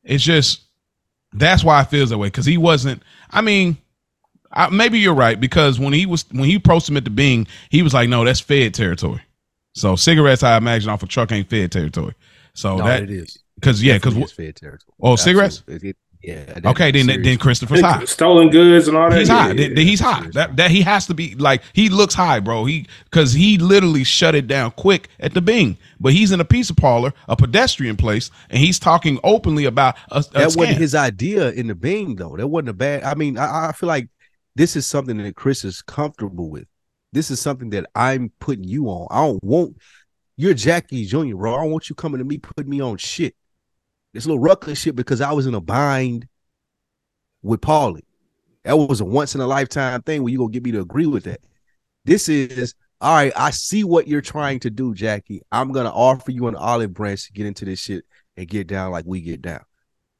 [0.03, 0.63] It's just
[1.33, 3.03] that's why it feels that way because he wasn't.
[3.31, 3.79] I mean,
[4.53, 7.47] I, maybe you're right because when he was when he approached him at the Bing,
[7.71, 9.23] he was like, no, that's Fed territory.
[9.75, 12.15] So cigarettes, I imagine, off a truck ain't Fed territory.
[12.55, 13.39] So no, that it is.
[13.55, 14.81] because yeah, because is territory.
[15.01, 15.59] Oh, cigarettes?
[15.61, 15.91] Absolutely.
[15.91, 16.61] It- yeah.
[16.67, 17.25] okay, then serious.
[17.25, 18.05] then Christopher's high.
[18.05, 19.19] Stolen goods and all that.
[19.19, 19.49] He's Yeah, high.
[19.49, 20.29] yeah, Then- then he's high.
[20.33, 22.65] That that he has to be like he looks high, bro.
[22.67, 25.79] He because he literally shut it down quick at the Bing.
[25.99, 30.19] But he's in a pizza parlor, a pedestrian place, and he's talking openly about a,
[30.19, 32.37] a that wasn't his idea in the Bing though.
[32.37, 33.03] That wasn't a bad.
[33.05, 34.09] I mean, I, I feel like
[34.57, 36.67] this is something that Chris is comfortable with.
[37.13, 39.09] This is something that I'm putting you on.
[39.11, 39.77] I don't want
[40.37, 41.55] You're Jackie Jr., bro.
[41.55, 43.35] I don't want you coming to me putting me on shit.
[44.13, 46.27] This little ruckus shit because I was in a bind
[47.43, 48.03] with Paulie.
[48.65, 51.07] That was a once in a lifetime thing where you gonna get me to agree
[51.07, 51.41] with that.
[52.05, 53.33] This is all right.
[53.37, 55.43] I see what you're trying to do, Jackie.
[55.51, 58.05] I'm gonna offer you an olive branch to get into this shit
[58.37, 59.63] and get down like we get down.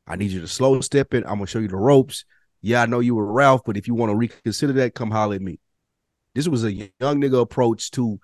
[0.07, 1.25] I need you to slow step it.
[1.27, 2.25] I'm gonna show you the ropes.
[2.63, 5.37] Yeah, I know you were Ralph, but if you want to reconsider that, come holler
[5.37, 5.61] at me.
[6.35, 8.21] This was a young nigga approach to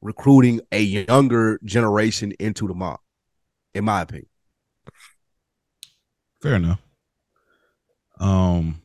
[0.00, 3.00] recruiting a younger generation into the mob,
[3.74, 4.27] in my opinion.
[6.42, 6.80] Fair enough.
[8.20, 8.80] Um,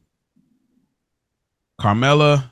[1.80, 2.52] Carmela,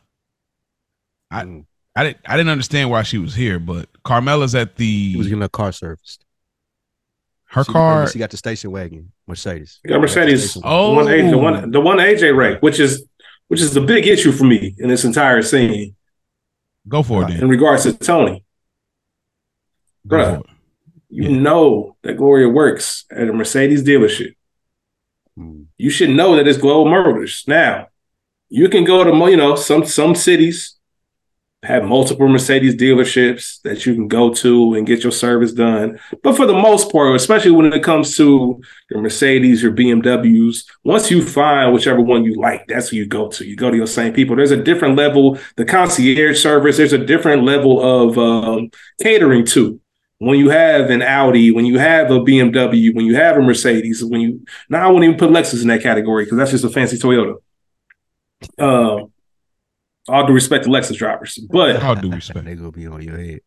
[1.30, 1.66] I Mm.
[1.95, 5.32] I didn't I didn't understand why she was here, but Carmela's at He was the
[5.32, 6.24] getting a car serviced.
[7.49, 8.08] her She- car.
[8.10, 9.80] She got the station wagon, Mercedes.
[9.84, 10.52] Yeah, Mercedes.
[10.52, 10.91] Station Oh.
[10.91, 13.06] The one, A- the one, the one AJ wrecked, which is
[13.49, 15.95] which is the big issue for me in this entire scene
[16.88, 18.43] Go for it, in regards to Tony.
[20.08, 20.43] Go bruh.
[21.12, 21.38] You Yeah.
[21.39, 24.34] know that Gloria works at a Mercedes dealership.
[25.38, 25.66] Mm.
[25.78, 27.43] You should know that it's Global Motors.
[27.47, 27.88] Now,
[28.49, 30.78] you can go to you know some some cities
[31.64, 35.99] have multiple Mercedes dealerships that you can go to and get your service done.
[36.24, 38.59] But for the most part, especially when it comes to
[38.89, 43.28] your Mercedes, your BMWs, once you find whichever one you like, that's who you go
[43.28, 43.45] to.
[43.45, 44.36] You go to your same people.
[44.36, 49.80] There's a different level, the concierge service, there's a different level of um, catering too.
[50.22, 54.05] When you have an Audi, when you have a BMW, when you have a Mercedes,
[54.05, 56.69] when you now I wouldn't even put Lexus in that category because that's just a
[56.69, 57.38] fancy Toyota.
[58.59, 59.11] Um,
[60.07, 62.45] all due respect to Lexus drivers, but All due respect.
[62.45, 63.39] They gonna be on your head.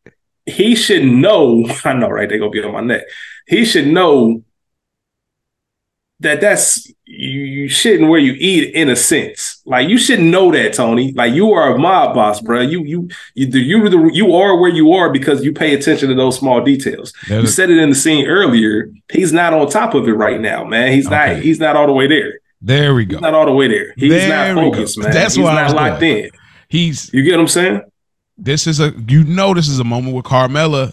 [0.47, 1.65] he should know.
[1.85, 2.29] I know, right?
[2.29, 3.03] They're gonna be on my neck.
[3.47, 4.43] He should know
[6.19, 9.54] that that's you, you shitting where you eat in a sense.
[9.67, 11.13] Like you should know that, Tony.
[11.13, 12.61] Like you are a mob boss, bro.
[12.61, 16.15] You you you you you, you are where you are because you pay attention to
[16.15, 17.15] those small details.
[17.23, 18.91] You There's said it in the scene earlier.
[19.11, 20.93] He's not on top of it right now, man.
[20.93, 21.35] He's Okay.
[21.35, 21.43] not.
[21.43, 22.41] He's not all the way there.
[22.61, 23.21] there we He's go.
[23.21, 23.95] not all the way there.
[23.97, 25.13] He's There not focused, man.
[25.13, 26.25] That's He's not locked going.
[26.25, 26.31] in.
[26.69, 27.81] He's You get what I'm saying?
[28.37, 30.93] this is a you know this is a moment where Carmela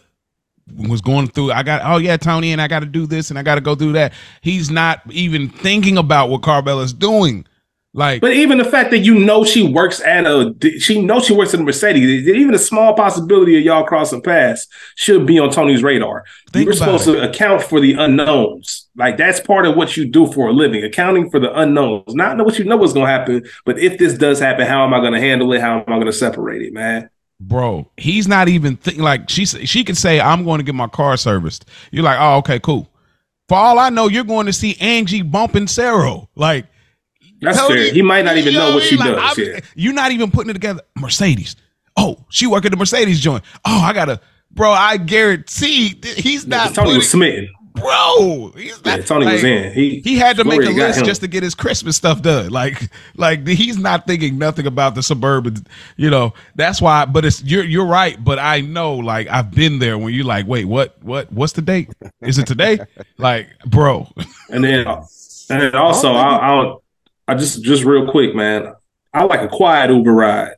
[0.77, 3.37] was going through I got oh yeah Tony and I got to do this and
[3.39, 4.13] I got to go through that.
[4.41, 7.45] He's not even thinking about what Carmela's doing.
[7.93, 11.33] Like But even the fact that you know she works at a, she knows she
[11.33, 15.51] works at a Mercedes, even a small possibility of y'all crossing paths should be on
[15.51, 16.23] Tony's radar.
[16.53, 18.87] You're supposed to account for the unknowns.
[18.95, 22.15] Like that's part of what you do for a living, accounting for the unknowns.
[22.15, 24.85] Not know what you know what's going to happen, but if this does happen, how
[24.85, 25.59] am I going to handle it?
[25.59, 27.09] How am I going to separate it, man?
[27.41, 30.87] bro, he's not even thinking like she she could say I'm going to get my
[30.87, 31.65] car serviced.
[31.91, 32.87] You're like, "Oh, okay, cool."
[33.49, 36.27] For all I know, you're going to see Angie Bonpensiero.
[36.35, 36.67] Like
[37.41, 37.93] That's Tony- fair.
[37.93, 38.97] He might not even You know what what she?
[38.97, 39.37] Like, does.
[39.37, 39.59] Yeah.
[39.75, 40.81] You're not even putting it together.
[40.95, 41.55] Mercedes.
[41.97, 43.43] Oh, she work at the Mercedes joint.
[43.65, 44.21] Oh, I gotta,
[44.51, 44.71] bro.
[44.71, 46.73] I guarantee he's not.
[46.73, 47.49] Tony putting, was smitten.
[47.73, 48.51] bro.
[48.55, 49.05] He's Yeah, not.
[49.05, 49.73] Tony was in.
[49.73, 51.05] He He had to make a list him.
[51.05, 52.49] just to get his Christmas stuff done.
[52.49, 55.65] Like, like he's not thinking nothing about the suburban.
[55.97, 57.05] You know, that's why.
[57.05, 58.21] But it's you're you're right.
[58.23, 61.61] But I know, like, I've been there when you're like, wait, what, what, what's the
[61.61, 61.89] date?
[62.21, 62.79] Is it today?
[63.17, 64.07] like, bro.
[64.49, 66.75] And then, and then also, I, I,
[67.31, 68.73] I just, just real quick, man.
[69.13, 70.51] I like a quiet Uber ride.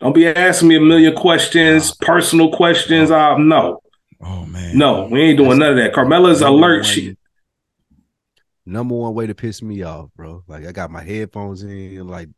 [0.00, 3.10] Don't be asking me a million questions, personal questions.
[3.10, 3.80] Uh, no,
[4.22, 4.76] Oh man.
[4.76, 5.92] no, we ain't doing none of that.
[5.92, 7.16] Carmela's alert shit.
[8.66, 10.42] Number one way to piss me off, bro.
[10.46, 12.28] Like I got my headphones in, like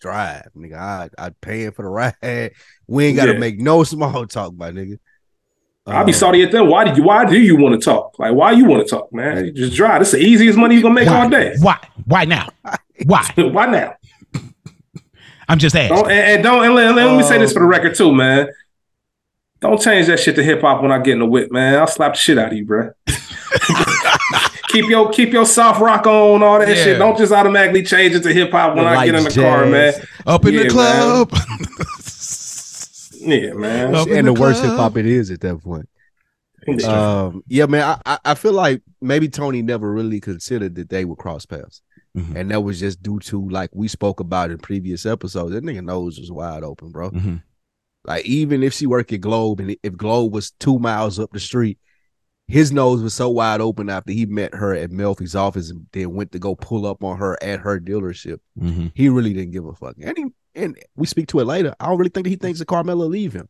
[0.00, 0.76] drive, nigga.
[0.78, 2.52] I I paying for the ride.
[2.86, 3.38] We ain't gotta Yeah.
[3.38, 4.98] make no small talk, my nigga.
[5.86, 6.68] I'll be Um, salty at them.
[6.68, 7.02] Why did you?
[7.02, 8.18] Why do you want to talk?
[8.18, 9.44] Like, why you want to talk, man?
[9.46, 10.00] You just drive.
[10.02, 11.22] It's the easiest money you're gonna make Why?
[11.24, 11.56] all day.
[11.60, 11.78] Why?
[12.06, 12.48] Why now?
[13.06, 13.28] Why?
[13.36, 13.94] why now?
[15.48, 15.96] I'm just asking.
[15.96, 18.14] Don't and, and don't and let, let me say this for the Um, record too,
[18.14, 18.48] man.
[19.60, 21.78] Don't change that shit to hip hop when I get in the whip, man.
[21.78, 22.90] I'll slap the shit out of you, bro.
[24.68, 26.74] keep your keep your soft rock on, all that Yeah.
[26.84, 26.98] shit.
[26.98, 29.36] Don't just automatically change it to hip hop when The I get in the lights,
[29.36, 29.94] car, man.
[30.26, 31.32] Up in Yeah, the club.
[33.20, 33.94] Yeah, man.
[33.94, 35.88] Up in and the the worst hip hop it is at that point.
[36.84, 37.82] Uh, Um, yeah, man.
[37.82, 41.82] I, I I feel like maybe Tony never really considered that they would cross paths,
[42.16, 42.36] Mhm.
[42.36, 45.52] and that was just due to like we spoke about in previous episodes.
[45.52, 47.10] That nigga nose was wide open, bro.
[47.10, 47.42] Mhm.
[48.04, 51.40] Like even if she worked at Globe and if Globe was two miles up the
[51.40, 51.78] street,
[52.48, 56.12] his nose was so wide open after he met her at Melfi's office and then
[56.12, 58.40] went to go pull up on her at her dealership.
[58.60, 58.92] Mhm.
[58.94, 59.94] He really didn't give a fuck.
[60.02, 61.74] And he, and we speak to it later.
[61.80, 63.48] I don't really think that he thinks that Carmela leave him.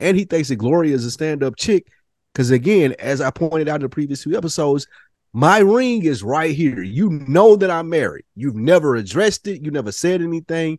[0.00, 1.88] And he thinks that Gloria is a stand-up chick.
[2.34, 4.86] Cause again, as I pointed out in the previous two episodes,
[5.34, 6.80] my ring is right here.
[6.80, 8.24] You know that I'm married.
[8.36, 9.62] You've never addressed it.
[9.62, 10.78] You never said anything.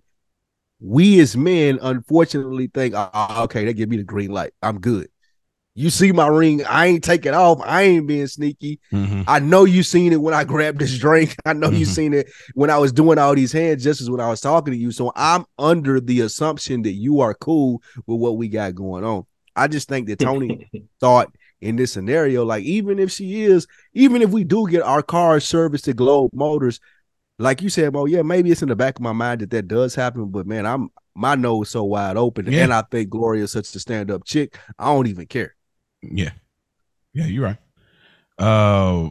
[0.79, 4.53] We as men, unfortunately, think, "Ah, okay, they give me the green light.
[4.61, 5.09] I'm good.
[5.77, 6.63] You see my ring.
[6.63, 7.59] I ain't taking off.
[7.61, 8.79] I ain't being sneaky.
[8.93, 9.23] Mm-hmm.
[9.27, 11.35] I know you seen it when I grabbed this drink.
[11.45, 11.89] I know you Mhm.
[11.89, 14.79] seen it when I was doing all these hand gestures when I was talking to
[14.79, 14.93] you.
[14.93, 19.25] So I'm under the assumption that you are cool with what we got going on.
[19.53, 20.69] I just think that Tony
[21.01, 21.35] thought
[21.65, 25.39] in this scenario, like even if she is, even if we do get our car
[25.39, 26.79] serviced to Globe Motors,
[27.39, 29.67] like you said, Mo, yeah, maybe it's in the back of my mind that that
[29.67, 30.29] does happen.
[30.29, 32.63] But man, I'm my nose so wide open, Yeah.
[32.63, 34.57] and I think Gloria's such a stand up chick.
[34.77, 35.55] I don't even care.
[36.01, 36.31] Yeah.
[37.13, 37.57] Yeah, you're right.
[38.37, 39.09] Uh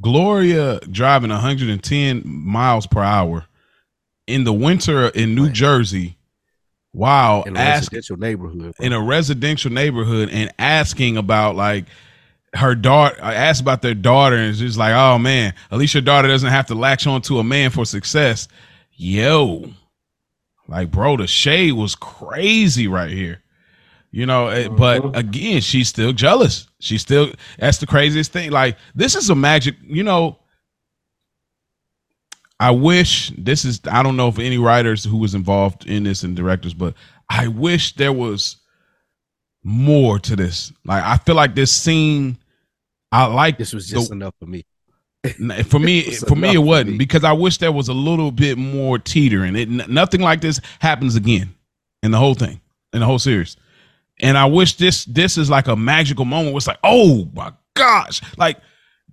[0.00, 3.44] Gloria driving 110 miles per hour
[4.26, 5.50] in the winter in New.
[5.50, 6.16] Jersey
[6.92, 11.86] while In a ask residential neighborhood, in a residential neighborhood and asking about like
[12.54, 16.02] her daughter I asked about their daughter and she's like, oh man, at least your
[16.02, 18.48] daughter doesn't have to latch on to a man for success.
[18.92, 19.70] Yo.
[20.68, 23.42] Like, bro, the shade was crazy right here.
[24.10, 26.68] You know, eh, but again, she's still jealous.
[26.80, 28.50] She's still that's the craziest thing.
[28.50, 30.38] Like, this is a magic, you know.
[32.62, 36.22] I wish this is I don't know if any writers who was involved in this
[36.22, 36.94] and directors, but
[37.28, 38.56] I wish there was
[39.64, 40.72] more to this.
[40.84, 42.38] Like I feel like this scene
[43.10, 44.64] I like this was the- just enough for me.
[45.66, 46.98] For me for me it wasn't me.
[46.98, 50.60] because i wish there was a little bit more teetering it n- nothing like this
[50.80, 51.54] happens again
[52.02, 52.60] in the whole thing
[52.92, 53.56] in the whole series
[54.20, 57.52] and i wish this this is like a magical moment where it's like oh my
[57.74, 58.58] gosh like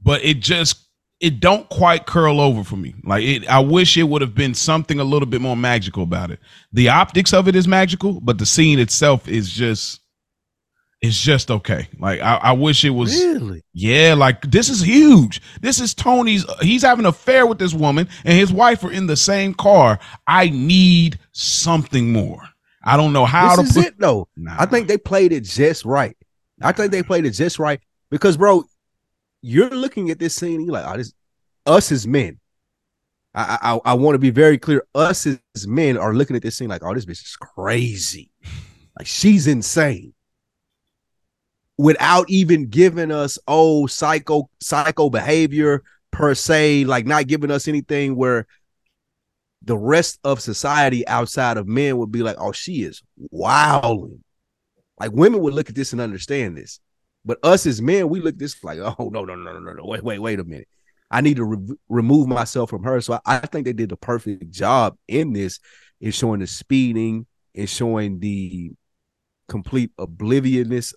[0.02, 0.89] but it just
[1.20, 4.54] it don't quite curl over for me like it i wish it would have been
[4.54, 6.40] something a little bit more magical about it
[6.74, 10.00] the optics of it is magical but the scene itself is just
[11.02, 13.64] it's just okay like i, I wish it was Really?
[13.74, 15.42] yeah, like this is huge.
[15.62, 16.46] This is Tony's.
[16.62, 19.98] He's having an affair with this woman, and his wife are in the same car.
[20.28, 22.42] I need something more.
[22.84, 23.86] I don't know how This is put.
[23.88, 24.28] it though.
[24.36, 24.58] Nah.
[24.60, 26.18] I think they played it just right.
[26.62, 27.80] I think they played it just right
[28.12, 28.66] because, bro,
[29.42, 30.56] you're looking at this scene.
[30.56, 31.14] And you're like, oh, this
[31.66, 32.40] us as men.
[33.34, 34.86] I I, I want to be very clear.
[34.96, 38.32] Us as men are looking at this scene like, oh, this bitch is crazy.
[38.98, 40.14] Like she's insane.
[41.78, 48.18] Without even giving us oh psycho psycho behavior per se, like not giving us anything
[48.18, 48.46] where
[49.62, 54.22] the rest of society outside of men would be like, oh, she is wilding.
[55.00, 56.80] Like women would look at this and understand this.
[57.26, 59.86] But us as men, we look this like, oh, no, no, no, no, no, no.
[59.86, 60.68] Wait, wait, wait a minute.
[61.12, 63.02] I need to re- remove myself from her.
[63.02, 65.60] So I, I think they did the perfect job in this,
[66.00, 68.72] in showing the speeding, in showing the
[69.48, 70.94] complete obliviousness,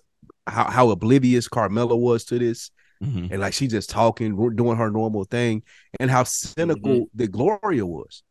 [0.47, 2.71] how, how oblivious Carmela was to this
[3.01, 3.29] Mhm.
[3.31, 5.63] and like she just talking, doing her normal thing,
[5.99, 8.23] and how cynical the Gloria was.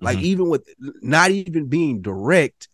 [0.00, 0.22] Like Mhm.
[0.22, 0.68] even with
[1.02, 2.68] not even being direct,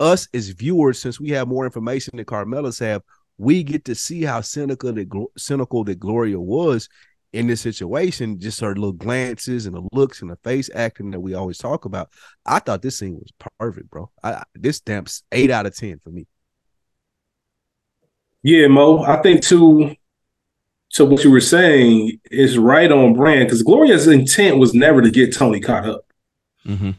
[0.00, 3.02] us as viewers, since we have more information than Carmela's have,
[3.38, 6.88] we get to see how cynical that cynical that Gloria was
[7.32, 8.38] in this situation.
[8.40, 11.84] Just her little glances and the looks and the face acting that we always talk
[11.84, 12.10] about.
[12.44, 13.30] I thought this scene was
[13.60, 14.10] perfect, bro.
[14.22, 16.26] I, I- this stamps eight out of ten for me.
[18.42, 19.02] Yeah, Mo.
[19.02, 19.94] I think too.
[20.90, 25.10] So what you were saying is right on brand because Gloria's intent was never to
[25.10, 26.06] get Tony caught up.
[26.64, 26.94] Mhm.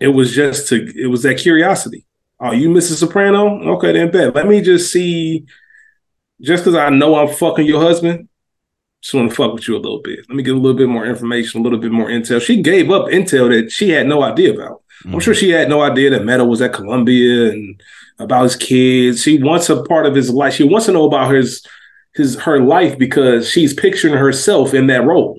[0.00, 0.90] It was just to.
[0.96, 2.06] It was that curiosity.
[2.44, 2.96] Oh, you Mrs.
[2.98, 3.58] Soprano?
[3.76, 4.34] Okay, then bet.
[4.34, 5.46] Let me just see.
[6.42, 8.28] Just because I know I'm fucking your husband,
[9.00, 10.18] just want to fuck with you a little bit.
[10.28, 12.42] Let me get a little bit more information, a little bit more intel.
[12.42, 14.82] She gave up intel that she had no idea about.
[15.06, 17.80] I'm sure she had no idea that Meadow was at Columbia and
[18.18, 19.22] about his kids.
[19.22, 20.54] She wants a part of his life.
[20.54, 21.64] She wants to know about his
[22.14, 25.38] his her life because she's picturing herself in that role.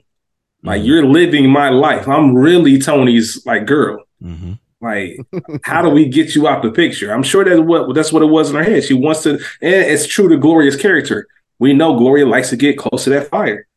[0.63, 0.85] Like Mhm.
[0.85, 2.07] you're living my life.
[2.07, 4.03] I'm really Tony's like girl.
[4.23, 4.59] Mhm.
[4.85, 5.17] Like,
[5.63, 7.11] how do we get you out the picture?
[7.11, 8.83] I'm sure that's what that's what it was in her head.
[8.83, 11.27] She wants to, and it's true to Gloria's character.
[11.57, 13.67] We know Gloria likes to get close to that fire.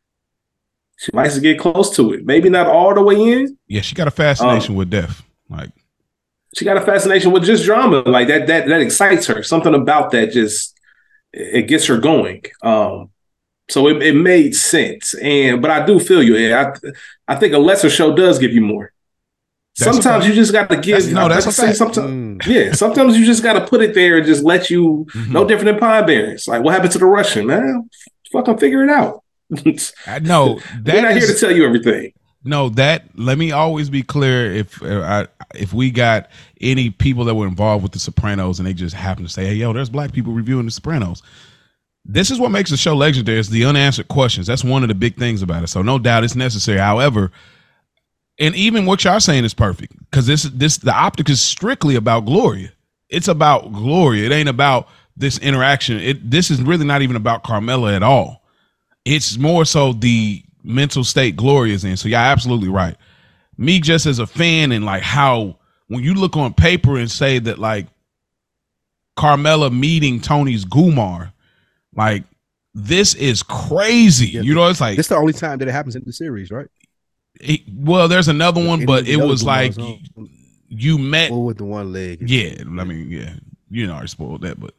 [0.99, 2.27] She likes to get close to it.
[2.27, 5.23] Maybe not all the way in, Yeah, she got a fascination with death.
[5.49, 5.71] Like,
[6.55, 10.11] she got a fascination with just drama like that that that excites her something about
[10.11, 10.79] that just
[11.33, 13.11] it gets her going um
[13.71, 16.73] so it, it made sense and but i do feel you i
[17.29, 18.93] i think a lesser show does give you more
[19.79, 21.79] That's sometimes you just got to give That's- no, that's I a say fact.
[21.79, 22.47] sometimes Mm.
[22.47, 25.31] yeah sometimes you just got to put it there and just let you mhm.
[25.31, 27.89] no different than pine barrens like what happened to the russian man
[28.33, 29.23] fucking figure it out
[30.07, 32.13] I know we're that not here to tell you everything
[32.45, 34.53] No, that let me always be clear.
[34.53, 38.67] If uh, I, if we got any people that were involved with the Sopranos and
[38.69, 41.23] they just happen to say, "Hey, yo, there's black people reviewing the Sopranos,"
[42.05, 43.39] this is what makes the show legendary.
[43.41, 44.47] It's the unanswered questions.
[44.47, 45.67] That's one of the big things about it.
[45.69, 46.79] So no doubt it's necessary.
[46.79, 47.33] However,
[48.39, 52.25] and even what y'all saying is perfect because this this the optic is strictly about
[52.25, 52.73] Gloria.
[53.09, 54.27] It's about Gloria.
[54.27, 55.99] It ain't about this interaction.
[55.99, 58.45] It this is really not even about Carmela at all.
[59.05, 61.97] It's more so the mental state Gloria is in.
[61.97, 62.97] So yeah, absolutely right.
[63.57, 65.59] Me just as a fan and like how
[65.89, 67.87] when you look on paper and say that like
[69.17, 71.33] Carmela meeting Tony's Gumar,
[71.95, 72.23] like
[72.75, 74.29] this is crazy.
[74.29, 74.43] Yeah.
[74.43, 76.53] you know, it's like This is the only time that it happens in the series,
[76.53, 76.69] right?
[77.41, 80.31] It- well, there's another one, but it was like Gumars on-
[80.69, 81.31] you met.
[81.31, 82.29] or with the one leg.
[82.29, 83.35] Yeah, I mean, yeah,
[83.71, 84.75] you know, I spoiled that, but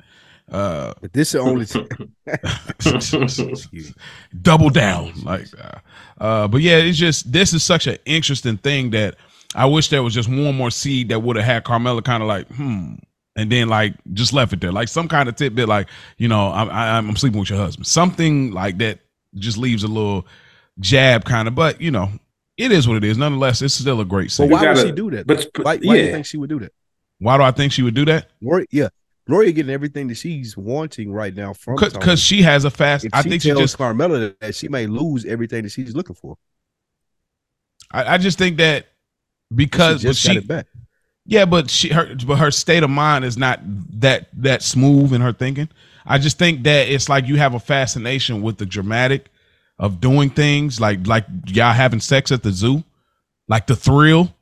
[0.51, 1.87] uh, But this is the only time.
[4.41, 8.91] double down, like, uh, uh, but yeah, it's just this is such an interesting thing
[8.91, 9.15] that
[9.55, 12.27] I wish there was just one more seed that would have had Carmela kind of
[12.29, 12.95] like, hmm,
[13.35, 15.87] and then like just left it there, like some kind of tidbit, like
[16.17, 16.69] you know, I'm
[17.09, 18.99] I'm sleeping with your husband, something like that,
[19.35, 20.25] just leaves a little
[20.79, 22.09] jab kind of, but you know,
[22.59, 23.17] it is what it is.
[23.17, 24.49] Nonetheless, it's still a great But scene.
[24.49, 25.25] why gotta- would she do that?
[25.25, 25.63] but- though?
[25.63, 26.71] why, why do you think she would do that?
[27.19, 28.29] Why do I think she would do that?
[28.41, 28.87] Gloria, yeah,
[29.27, 33.05] Gloria getting everything that she's wanting right now from Because she has a fast.
[33.05, 33.77] if I she think she just.
[33.77, 36.37] Carmela that she may lose everything that she's looking for.
[37.91, 38.87] I, I just think that
[39.53, 40.67] because but just got she, it back.
[41.25, 43.59] yeah, but she her but her state of mind is not
[43.99, 45.69] that that smooth in her thinking.
[46.05, 49.29] I just think that it's like you have a fascination with the dramatic
[49.79, 52.83] of doing things like like y'all having sex at the zoo,
[53.47, 54.33] like the thrill.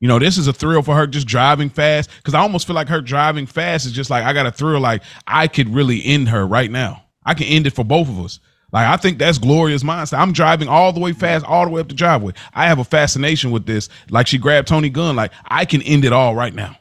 [0.00, 2.76] You know, this is a thrill for her just driving fast because I almost feel
[2.76, 4.80] like her driving fast is just like I got a thrill.
[4.80, 7.04] Like I could really end her right now.
[7.24, 8.38] I can end it for both of us.
[8.70, 10.18] Like I think that's Gloria's mindset.
[10.18, 12.32] I'm driving all the way fast, all the way up the driveway.
[12.54, 13.88] I have a fascination with this.
[14.08, 15.16] Like she grabbed Tony Gunn.
[15.16, 16.76] Like I can end it all right now.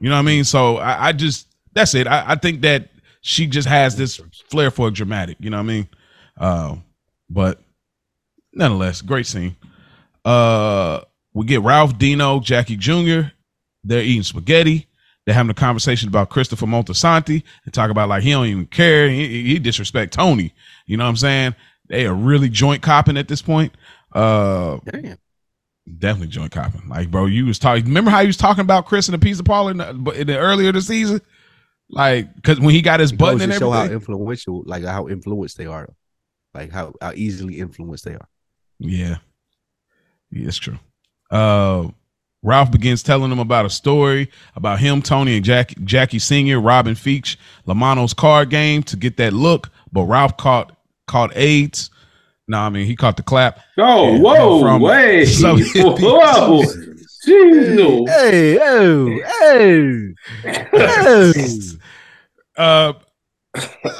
[0.00, 0.44] You know what I mean?
[0.44, 2.06] So I, I just that's it.
[2.06, 2.88] I, I think that
[3.20, 5.36] she just has this flair for dramatic.
[5.40, 5.88] You know what I mean?
[6.36, 6.76] Uh,
[7.28, 7.60] but
[8.52, 9.56] nonetheless, great scene.
[10.24, 11.00] Uh,
[11.34, 13.32] we get Ralph Dino, Jackie Jr.
[13.84, 14.86] They're eating spaghetti.
[15.24, 19.08] They're having a conversation about Christopher Moltisanti and talk about like he don't even care.
[19.08, 20.52] He, he disrespect Tony.
[20.86, 21.54] You know what I'm saying?
[21.88, 23.72] They are really joint copping at this point.
[24.12, 25.16] Uh, Damn.
[25.98, 26.88] definitely joint copping.
[26.88, 27.84] Like, bro, you was talking.
[27.84, 30.38] Remember how he was talking about Chris in the pizza parlor in the, in the
[30.38, 31.20] earlier the season?
[31.88, 35.08] Like, because when he got his It button and to show how influential, like how
[35.08, 35.88] influenced they are,
[36.54, 38.28] like how, how easily influenced they are.
[38.78, 39.16] Yeah.
[40.30, 40.78] Yeah, it's true.
[41.30, 41.88] Uh
[42.44, 46.94] Ralph begins telling them about a story about him, Tony, and Jack, Jackie Sr., Robin
[46.94, 47.36] Feech,
[47.66, 50.76] Lamano's card game to get that look, but Ralph caught
[51.06, 51.90] caught AIDS.
[52.48, 53.60] No, I mean he caught the clap.
[53.78, 56.62] Oh, Yeah, whoa, from wait, some- whoa,
[57.26, 59.06] Jeez, Hey, oh,
[59.40, 60.14] hey,
[61.32, 61.60] hey.
[62.56, 62.92] Uh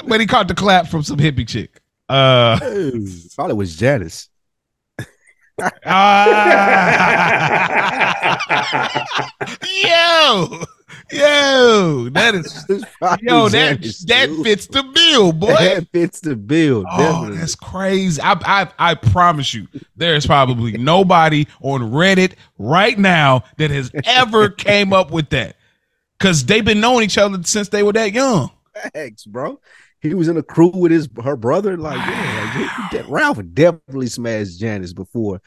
[0.07, 1.81] but he caught the clap from some hippie chick.
[2.13, 2.91] Uh oh.
[3.31, 4.29] Thought it was Janice.
[5.85, 6.99] ah,
[9.85, 10.65] yo,
[11.13, 12.65] yo, that is
[13.21, 14.45] yo, that Janice, that dude.
[14.45, 15.55] fits the bill, boy.
[15.55, 16.85] That fits the bill.
[16.91, 17.39] Oh, definitely.
[17.39, 18.21] that's crazy.
[18.23, 24.51] I, I I promise you, there's probably nobody on Reddit right now that has ever
[24.51, 25.57] came up with that.
[26.19, 28.51] Cause they've been knowing each other since they were that young.
[28.95, 29.59] Facts, bro.
[30.03, 31.77] He was in a crew with his her brother.
[31.77, 35.41] Like, yeah, like, he- he- Ralph definitely smashed Janice before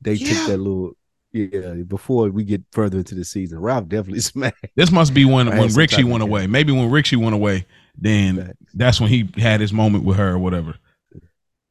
[0.00, 0.28] they Yeah.
[0.34, 0.92] took that little.
[1.34, 4.54] Yeah, before we get further into the season, Ralph definitely smashed.
[4.76, 6.46] This must be when when some Richie went away.
[6.46, 7.64] Maybe when Richie went away,
[7.96, 8.58] then Facts.
[8.74, 10.74] that's when he had his moment with her or whatever.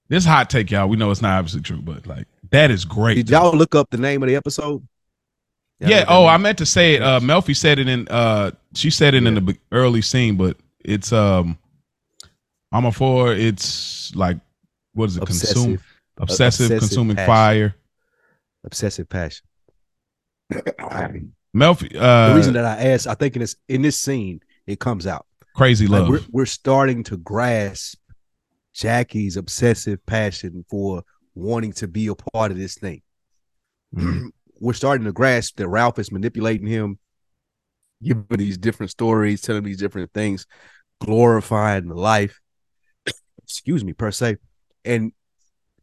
[0.10, 0.90] This hot take, y'all.
[0.90, 3.16] We know it's not obviously true, but like that is great.
[3.16, 4.86] Did y'all look up the name of the episode?
[5.80, 6.00] Y'all yeah.
[6.00, 7.02] what that Oh, I meant to say it.
[7.04, 8.08] Uh, Melfi said it in.
[8.10, 11.58] Uh, she said it in the early scene, but it's um,
[12.72, 14.38] Amour Fou it's like
[14.94, 15.26] what is it?
[15.26, 15.86] Consume obsessive,
[16.18, 17.28] obsessive, obsessive consuming passion.
[17.28, 17.76] fire.
[18.64, 19.46] obsessive passion.
[21.56, 24.80] Melfi, the uh, reason that I asked, I think in this in this scene, it
[24.80, 25.26] comes out.
[25.56, 26.10] crazy Like love.
[26.10, 27.98] we're we're starting to grasp
[28.74, 31.04] Jackie's obsessive passion for
[31.36, 33.02] wanting to be a part of this thing.
[33.96, 34.30] Mhm.
[34.60, 37.00] we're starting to grasp that Ralph is manipulating him,
[38.02, 40.46] giving these different stories, telling these different things,
[41.02, 42.41] glorifying the life.
[43.52, 44.38] Excuse me, per se.
[44.86, 45.12] And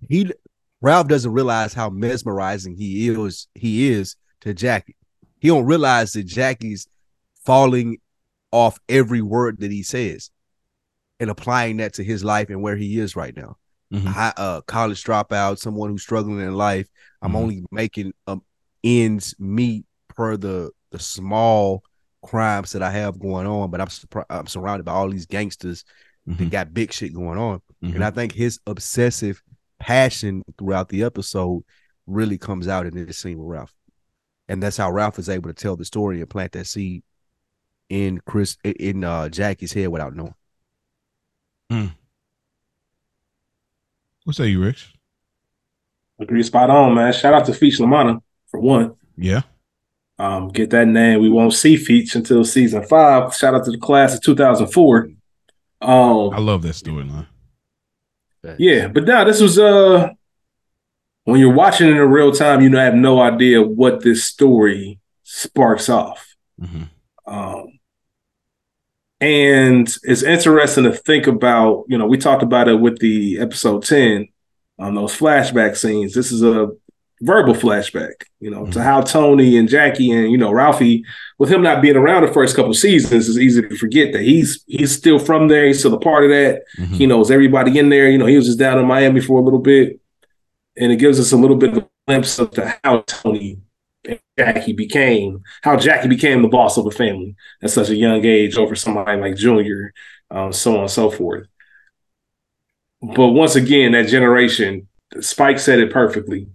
[0.08, 0.32] he
[0.80, 4.96] Ralph doesn't realize how mesmerizing he is, he is to Jackie.
[5.40, 6.86] He don't realize that Jackie's
[7.44, 7.98] falling
[8.52, 10.30] off every word that he says
[11.20, 13.56] and applying that to his life and where he is right now.
[13.92, 14.04] Mhm.
[14.06, 16.88] High, uh, college dropout, someone who's struggling in life.
[17.22, 17.36] I'm Mhm.
[17.36, 18.42] only making um,
[18.84, 21.82] ends meet per the the small
[22.22, 23.88] crimes that I have going on, but I'm
[24.30, 25.84] I'm surrounded by all these gangsters
[26.28, 26.38] Mhm.
[26.38, 27.60] that got big shit going on.
[27.82, 27.96] Mhm.
[27.96, 29.42] And I think his obsessive
[29.78, 31.64] passion throughout the episode
[32.06, 33.74] really comes out in this scene with Ralph.
[34.48, 37.02] And that's how Ralph is able to tell the story and plant that seed
[37.88, 40.34] in Chris in uh Jackie's head without knowing.
[44.24, 44.92] What say you, Rich?
[46.20, 47.12] Agree spot on, man.
[47.12, 48.94] Shout out to Feech La Manna for one.
[49.16, 49.42] Yeah.
[50.18, 51.20] Um, get that name.
[51.20, 53.34] We won't see Feech until season five.
[53.34, 55.08] Shout out to the class of 2004.
[55.80, 57.26] Um, I love that storyline.
[58.58, 60.10] Yeah, but now this was uh
[61.24, 65.88] when you're watching it in real time, you have no idea what this story sparks
[65.88, 66.34] off.
[66.58, 66.84] hmm
[67.26, 67.78] Um,
[69.20, 73.84] and it's interesting to think about, you know, we talked about it with the episode
[73.84, 74.28] 10
[74.78, 76.14] on those flashback scenes.
[76.14, 76.70] This is a
[77.22, 78.82] verbal flashback, you know, to Mhm.
[78.82, 81.04] how Tony and Jackie and, you know, Ralphie,
[81.38, 84.62] with him not being around the first couple seasons, it's easy to forget that he's
[84.66, 86.62] he's still from there, he's still a part of that.
[86.78, 86.94] Mhm.
[86.94, 88.08] He knows everybody in there.
[88.08, 90.00] You know, he was just down in Miami for a little bit.
[90.76, 93.58] And it gives us a little bit of a glimpse of to how Tony
[94.06, 98.24] and Jackie became, how Jackie became the boss of a family at such a young
[98.24, 99.92] age over somebody like Junior,
[100.30, 101.46] um, so on and so forth.
[103.02, 104.86] But once again, that generation,
[105.20, 106.48] Spike said it perfectly.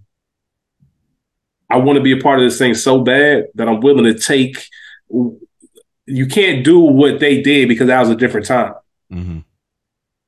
[1.74, 4.14] I want to be a part of this thing so bad that I'm willing to
[4.18, 4.56] take.
[6.06, 8.74] You can't do what they did because that was a different time
[9.10, 9.38] hmm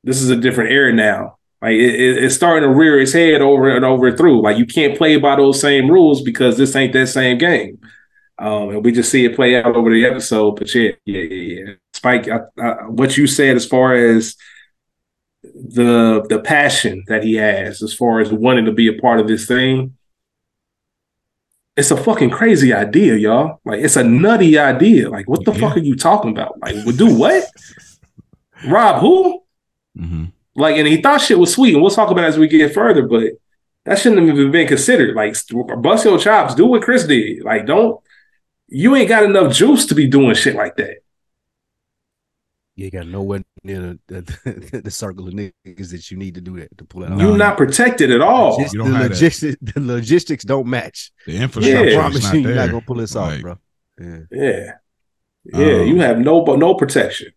[0.05, 1.36] this is a different era now.
[1.61, 4.40] Like it, it- it's starting to rear its head over and over and through.
[4.40, 7.80] Like you can't play by those same rules because this ain't that same game.
[8.38, 10.53] Um, and we just see it play out over the episode.
[10.61, 11.72] But yeah, yeah, yeah, yeah.
[11.92, 14.36] Spike, I, I, what you said as far as
[15.42, 19.26] the the passion that he has, as far as wanting to be a part of
[19.26, 19.97] this thing,
[21.76, 23.60] it's a fucking crazy idea, y'all.
[23.64, 25.10] Like it's a nutty idea.
[25.10, 25.60] Like what the Yeah.
[25.60, 26.58] fuck are you talking about?
[26.60, 27.44] Like, we do what?
[28.66, 29.42] Rob who?
[29.96, 30.24] hmm
[30.54, 32.72] Like, and he thought shit was sweet, and we'll talk about it as we get
[32.74, 33.32] further, but
[33.84, 35.14] that shouldn't have even been considered.
[35.14, 35.36] Like,
[35.80, 37.42] bust your chops, do what Chris did.
[37.44, 38.00] Like, don't
[38.68, 40.96] you ain't got enough juice to be doing shit like that.
[42.76, 46.58] You got nowhere near the, the, the circle of niggas that you need to do
[46.60, 47.20] that to pull that off.
[47.20, 48.58] You're not protected at all.
[48.60, 49.10] Just the don't have that.
[49.10, 51.10] logistics, the logistics don't match.
[51.26, 51.70] The infrastructure.
[51.70, 51.94] Yeah.
[51.94, 53.58] infrastructure I is promise not you, you're not gonna pull this off, bro.
[53.98, 54.18] Yeah.
[54.30, 54.70] Yeah,
[55.44, 55.80] yeah.
[55.80, 57.32] Um, you have no, but no protection.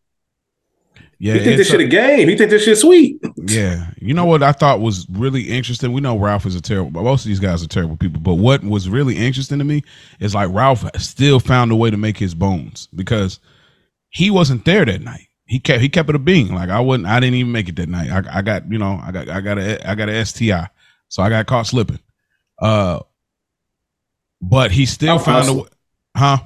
[1.21, 2.29] Yeah, you think this a- shit a game?
[2.29, 3.21] You think this shit sweet?
[3.37, 5.93] Yeah, you know what I thought was really interesting.
[5.93, 8.21] We know Ralph is a terrible, but most of these guys are terrible people.
[8.21, 9.83] But what was really interesting to me
[10.19, 13.39] is like Ralph still found a way to make his bones because
[14.09, 15.28] he wasn't there that night.
[15.49, 16.53] He kept he kept it a being.
[16.53, 17.07] Like I wasn't.
[17.07, 18.11] I didn't even make it that night.
[18.11, 20.69] I, I got you know I got I got a I got a STI,
[21.07, 21.99] so I got caught slipping.
[22.61, 22.99] Uh,
[24.39, 25.69] but he still Ralph found a way,
[26.15, 26.37] huh?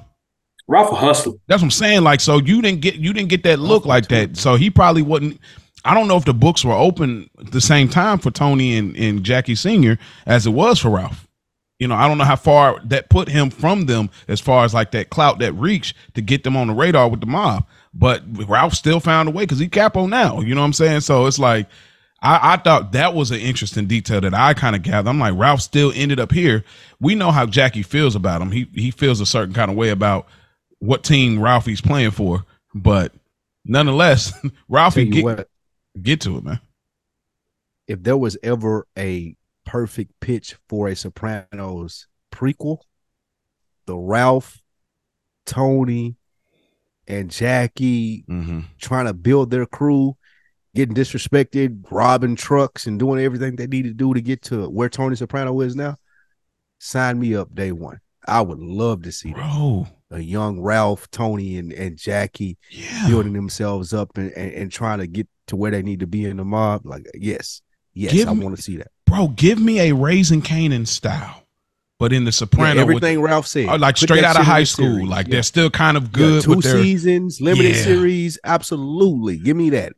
[0.66, 1.34] Ralph a hustler.
[1.46, 2.02] That's what I'm saying.
[2.02, 4.38] Like, so you didn't get you didn't get that look like that.
[4.38, 5.38] So he probably wasn't.
[5.84, 8.96] I don't know if the books were open at the same time for Tony and,
[8.96, 11.28] and Jackie Senior as it was for Ralph.
[11.78, 14.72] You know, I don't know how far that put him from them as far as
[14.72, 17.66] like that clout, that reach to get them on the radar with the mob.
[17.94, 20.40] But Ralph still found a way because he capo now.
[20.40, 21.00] You know what I'm saying?
[21.00, 21.68] So it's like
[22.20, 25.08] I, I thought that was an interesting detail that I kind of gathered.
[25.08, 26.64] I'm like, Ralph still ended up here.
[27.00, 28.50] We know how Jackie feels about him.
[28.50, 30.26] He he feels a certain kind of way about
[30.78, 33.12] what team Ralphie's playing for, but
[33.64, 34.32] nonetheless,
[34.68, 35.48] Ralphie get, what,
[36.02, 36.60] get to it, man.
[37.86, 42.78] if there was ever a perfect pitch for a Sopranos prequel,
[43.86, 44.62] the Ralph,
[45.46, 46.16] Tony,
[47.08, 48.60] and Jackie Mm-hmm.
[48.80, 50.16] trying to build their crew,
[50.74, 54.88] getting disrespected, robbing trucks, and doing everything they need to do to get to where
[54.88, 55.96] Tony Soprano is now.
[56.78, 58.00] Sign me up day one.
[58.26, 59.36] I would love to see that.
[59.36, 64.72] Bro, a young Ralph, Tony, and, and Jackie yeah, building themselves up and, and, and
[64.72, 66.86] trying to get to where they need to be in the mob.
[66.86, 67.60] Like, yes,
[67.92, 68.88] yes, Give I want to see that.
[69.06, 71.43] bro, give me a Raising Kanan style,
[71.98, 74.44] but in the Yeah, Soprano, with- everything Ralph said, oh, like Put straight out of
[74.44, 75.08] high school, series.
[75.08, 75.32] like Yeah.
[75.32, 76.42] they're still kind of Yeah, good.
[76.44, 77.82] two with their, seasons, limited Yeah.
[77.84, 79.38] series, absolutely.
[79.38, 79.92] Give me that.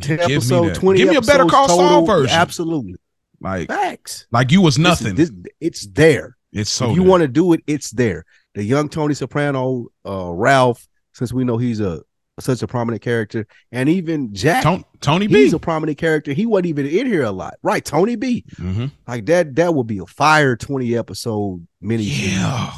[0.00, 0.74] Ten Give me episode, that.
[0.76, 0.98] twenty.
[1.00, 2.06] Give me a Better Call Saul total.
[2.06, 2.36] version.
[2.36, 2.94] Absolutely,
[3.40, 4.26] like facts.
[4.30, 5.14] like you was This nothing.
[5.16, 6.36] this- it's there.
[6.52, 8.24] it's so if you want to do it, it's there.
[8.54, 12.02] The young Tony Soprano, uh, Ralph, since we know he's a
[12.42, 15.34] such a prominent character, and even Jack, Tony, Tony B.
[15.44, 16.32] he's a prominent character.
[16.32, 17.84] He wasn't even in here a lot, right?
[17.84, 18.44] Tony B.
[18.56, 18.86] mm-hmm.
[19.06, 22.04] Like that, that would be a fire twenty episode mini.
[22.04, 22.72] Yeah.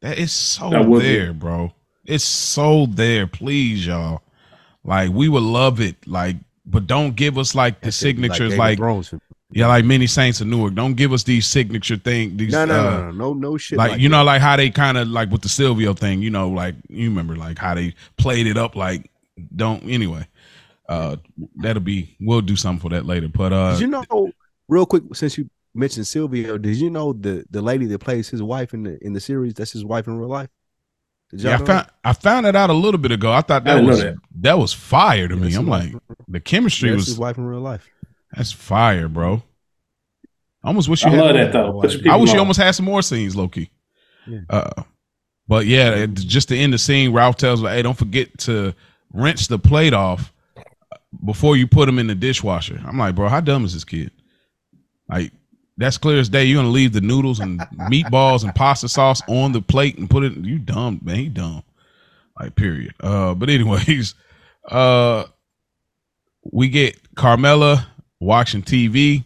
[0.00, 1.12] That is so That would be.
[1.16, 1.72] there, bro.
[2.04, 3.26] It's so there.
[3.28, 4.22] Please, y'all.
[4.84, 5.96] Like we would love it.
[6.08, 6.36] Like,
[6.66, 9.08] but don't give us like the signatures, Game of like, Thrones.
[9.08, 9.20] for-
[9.52, 10.74] yeah, like many saints of Newark.
[10.74, 12.36] Don't give us these signature thing.
[12.36, 13.78] These No, no, uh, no, no, no, no shit.
[13.78, 14.16] like, Like, you that.
[14.16, 17.08] know, like how they kind of like with the Silvio thing, you know, like you
[17.08, 19.10] remember like how they played it up like
[19.56, 20.26] don't anyway.
[20.88, 21.16] Uh
[21.56, 23.28] that'll be we'll do something for that later.
[23.28, 24.32] But uh Did you know,
[24.68, 28.42] real quick, since you mentioned Silvio, did you know the the lady that plays his
[28.42, 29.54] wife in the in the series?
[29.54, 30.50] That's his wife in real life.
[31.30, 33.32] Did Yeah, I know found I found it out a little bit ago.
[33.32, 34.16] I thought that didn't was that.
[34.40, 34.58] that.
[34.58, 35.54] was fire to Yeah, me.
[35.54, 35.96] I'm like
[36.28, 37.90] the chemistry That's was his wife in real life.
[38.34, 39.42] That's fire, bro.
[40.64, 41.80] I almost wish you I had love that though.
[41.80, 43.70] Put I people wish you almost had some more scenes, Loki.
[44.26, 44.40] Yeah.
[44.48, 44.82] Uh,
[45.48, 48.74] but yeah, it- just to end the scene, Ralph tells her, "Hey, don't forget to
[49.12, 50.32] rinse the plate off
[51.24, 54.12] before you put them in the dishwasher." I'm like, bro, how dumb is this kid?
[55.08, 55.32] Like,
[55.76, 56.44] that's clear as day.
[56.44, 57.58] You're gonna leave the noodles and
[57.90, 60.36] meatballs and pasta sauce on the plate and put it.
[60.36, 61.16] You dumb, man.
[61.16, 61.64] He dumb.
[62.38, 62.94] Like, period.
[63.00, 64.14] Uh, but anyways,
[64.70, 65.24] uh,
[66.52, 67.88] we get Carmela
[68.22, 69.24] watching TV.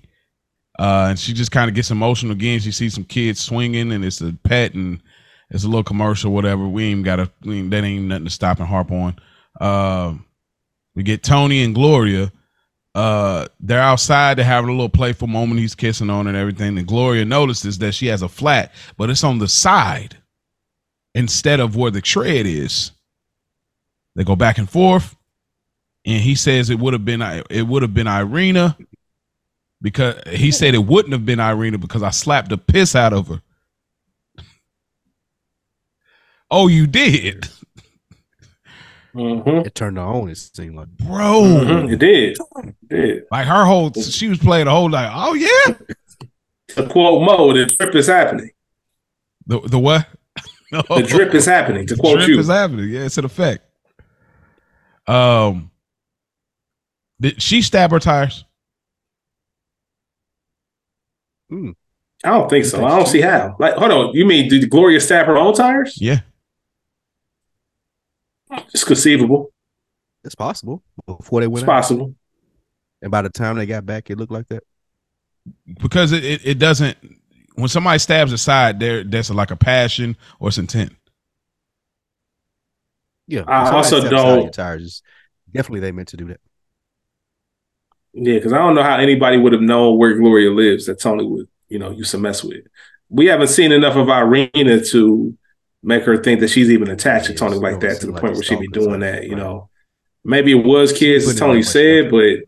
[0.78, 2.60] Uh, and she just kind of gets emotional again.
[2.60, 5.00] She sees some kids swinging, and it's a pet, and
[5.50, 6.66] it's a little commercial, whatever.
[6.68, 9.16] We ain't got a that ain't nothing to stop and harp on.
[9.58, 10.14] Uh,
[10.94, 12.30] we get Tony and Gloria.
[12.94, 14.38] Uh, they're outside.
[14.38, 15.60] They're having a little playful moment.
[15.60, 16.78] He's kissing on and everything.
[16.78, 20.16] And Gloria notices that she has a flat, but it's on the side
[21.14, 22.92] instead of where the tread is.
[24.14, 25.15] They go back and forth,
[26.06, 27.20] and he says it would have been
[27.50, 28.76] it would have been Irina
[29.82, 33.28] because he said it wouldn't have been Irina because I slapped the piss out of
[33.28, 33.42] her.
[36.50, 37.48] Oh, you did,
[39.14, 39.66] Mhm.
[39.66, 40.28] It turned her on.
[40.28, 40.88] It seemed like.
[40.88, 41.40] bro.
[41.42, 41.90] Mhm.
[41.92, 42.36] It did.
[42.62, 43.22] It did.
[43.30, 45.74] Like her whole, she was playing the whole like, oh yeah,
[46.76, 48.50] The quote Mo, the drip is happening.
[49.46, 50.06] the the what?
[50.70, 51.86] The drip is happening.
[51.86, 52.38] To quote Drip you.
[52.40, 52.90] is happening.
[52.90, 53.64] Yeah, it's an effect.
[55.06, 55.70] Um,
[57.20, 58.44] did she stab her tires?
[61.50, 61.70] Hmm.
[62.24, 62.84] I don't think so.
[62.84, 63.54] I don't see how.
[63.58, 64.14] Like, hold on.
[64.14, 65.96] You mean did Gloria stab her own tires?
[66.00, 66.20] Yeah,
[68.72, 69.52] It's conceivable.
[70.24, 70.82] It's possible.
[71.06, 71.72] Before they It's went out.
[71.82, 72.14] possible.
[73.02, 74.64] And by the time they got back, it looked like that.
[75.80, 76.96] because it, it, it doesn't.
[77.54, 80.92] When somebody stabs a side, there that's like a passion or it's intent.
[83.28, 83.42] Yeah.
[83.46, 84.82] I also steps out of don't- Tires.
[84.82, 85.02] It's
[85.52, 86.40] definitely they meant to do that.
[88.18, 91.26] Yeah, because I don't know how anybody would have known where Gloria lives that Tony
[91.26, 92.64] would, you know, used to mess with.
[93.10, 95.36] We haven't seen enough of Irina to
[95.82, 98.34] make her think that she's even attached to Tony like that to the like point
[98.34, 99.38] where she'd be doing that, you right.
[99.38, 99.68] know.
[100.24, 102.38] Maybe it was kids, as Tony said, but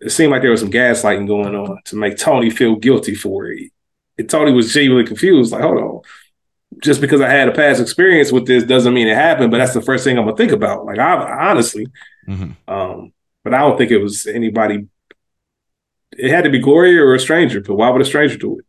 [0.00, 3.46] it seemed like there was some gaslighting going on to make Tony feel guilty for
[3.46, 3.70] it.
[4.18, 6.00] And Tony was genuinely confused, like, hold on.
[6.82, 9.74] Just because I had a past experience with this doesn't mean it happened, but that's
[9.74, 10.84] the first thing I'm gonna think about.
[10.84, 11.86] Like I honestly,
[12.28, 12.56] Mhm.
[12.66, 13.12] um,
[13.44, 14.86] but I don't think it was anybody.
[16.12, 17.60] It had to be Gloria or a stranger.
[17.60, 18.64] But why would a stranger do it?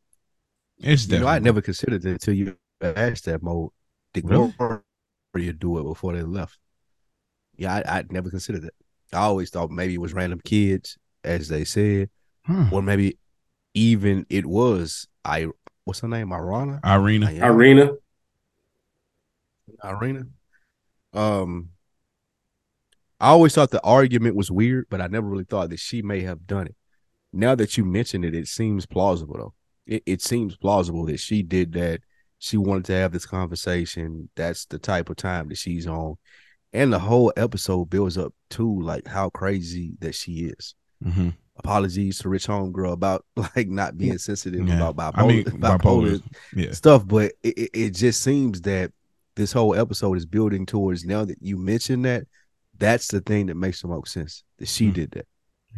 [0.80, 3.72] It's You know, I never considered it until you asked that mode.
[4.14, 4.54] Did Really?
[4.58, 6.58] Gloria do it before they left?
[7.56, 8.74] Yeah, I, I'd never considered it.
[9.12, 12.10] I always thought maybe it was random kids, as they said,
[12.46, 12.66] Huh.
[12.72, 13.18] or maybe
[13.74, 15.48] even it was I.
[15.86, 16.30] What's her name?
[16.30, 16.80] Irana.
[16.86, 17.32] Irina.
[17.32, 17.92] Irina.
[19.84, 20.24] Irina.
[21.14, 21.70] Um,
[23.24, 26.22] I always thought the argument was weird, but I never really thought that she may
[26.22, 26.76] have done it.
[27.32, 29.54] Now that you mention it, it seems plausible though.
[29.88, 32.02] It, it seems plausible that she did that.
[32.40, 34.30] She wanted to have this conversation.
[34.36, 36.16] That's the type of time that she's on.
[36.74, 40.76] And the whole episode builds up to like how crazy that she is.
[41.02, 43.26] hmm Apologies to Rich Homegirl about
[43.56, 44.88] like not being sensitive Yeah.
[44.90, 46.22] about bipolar, I mean, bipolar bipolar.
[46.56, 46.72] Yeah.
[46.72, 48.92] stuff, but it, it just seems that
[49.36, 52.26] this whole episode is building towards now that you mentioned that
[52.78, 54.94] that's the thing that makes the most sense that she Mm.
[54.94, 55.28] did that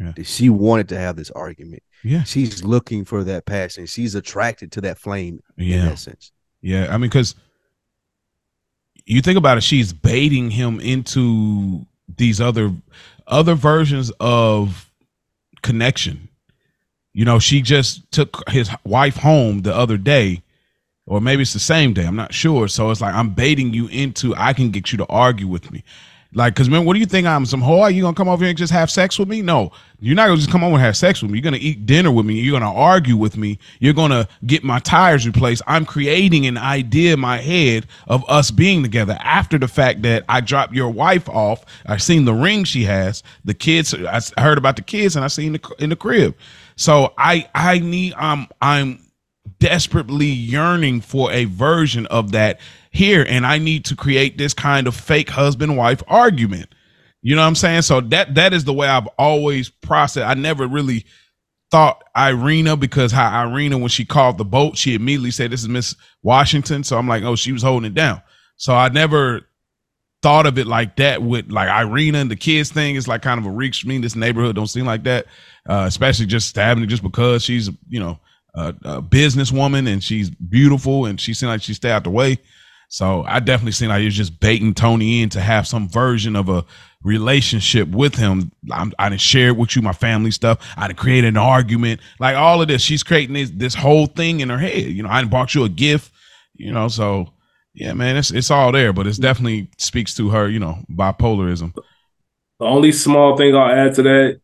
[0.00, 0.12] Yeah.
[0.16, 2.22] that she wanted to have this argument Yeah.
[2.24, 5.84] she's looking for that passion she's attracted to that flame in Yeah.
[5.90, 6.32] that sense
[6.62, 6.88] Yeah.
[6.92, 7.34] I mean, because
[9.04, 11.86] you think about it, she's baiting him into
[12.16, 12.72] these other
[13.26, 14.90] other versions of
[15.62, 16.28] connection.
[17.12, 20.42] You know, she just took his wife home the other day,
[21.06, 22.04] or maybe it's the same day.
[22.06, 22.68] I'm not sure.
[22.68, 25.84] So it's like I'm baiting you into I can get you to argue with me.
[26.36, 27.92] Like, cause man, what do you think I'm some whore?
[27.92, 29.40] You gonna come over here and just have sex with me?
[29.40, 31.38] No, you're not gonna just come over and have sex with me.
[31.38, 32.34] You're gonna eat dinner with me.
[32.34, 33.58] You're gonna argue with me.
[33.80, 35.62] You're gonna get my tires replaced.
[35.66, 40.26] I'm creating an idea in my head of us being together after the fact that
[40.28, 41.64] I dropped your wife off.
[41.86, 43.22] I seen the ring she has.
[43.46, 43.94] The kids.
[43.94, 46.36] I heard about the kids and I seen the in the crib.
[46.76, 49.00] So I I need I'm I'm
[49.58, 52.60] desperately yearning for a version of that
[52.96, 56.74] here and I need to create this kind of fake husband wife argument.
[57.22, 57.82] You know what I'm saying?
[57.82, 60.26] So that that is the way I've always processed.
[60.26, 61.04] I never really
[61.70, 65.68] thought Irina because how Irina when she called the boat, she immediately said this is
[65.68, 66.84] Miss Washington.
[66.84, 68.22] So I'm like, oh, she was holding it down.
[68.56, 69.42] So I never
[70.22, 73.38] thought of it like that with like Irina and the kids thing is like kind
[73.38, 73.84] of a reach.
[73.84, 75.26] me this neighborhood don't seem like that,
[75.68, 78.18] uh, especially just stabbing it just because she's you know
[78.54, 82.38] a, a businesswoman and she's beautiful and she seemed like she stay out the way.
[82.88, 86.36] So I definitely seen like he was just baiting Tony in to have some version
[86.36, 86.64] of a
[87.02, 88.52] relationship with him.
[88.72, 90.58] I'm, I didn't share it with you, my family stuff.
[90.76, 92.82] I didn't create an argument, like all of this.
[92.82, 94.84] She's creating this, this whole thing in her head.
[94.84, 96.12] You know, I bought you a gift.
[96.54, 97.32] You know, so
[97.74, 100.48] yeah, man, it's it's all there, but it definitely speaks to her.
[100.48, 101.74] You know, bipolarism.
[101.74, 104.40] The only small thing I'll add to that,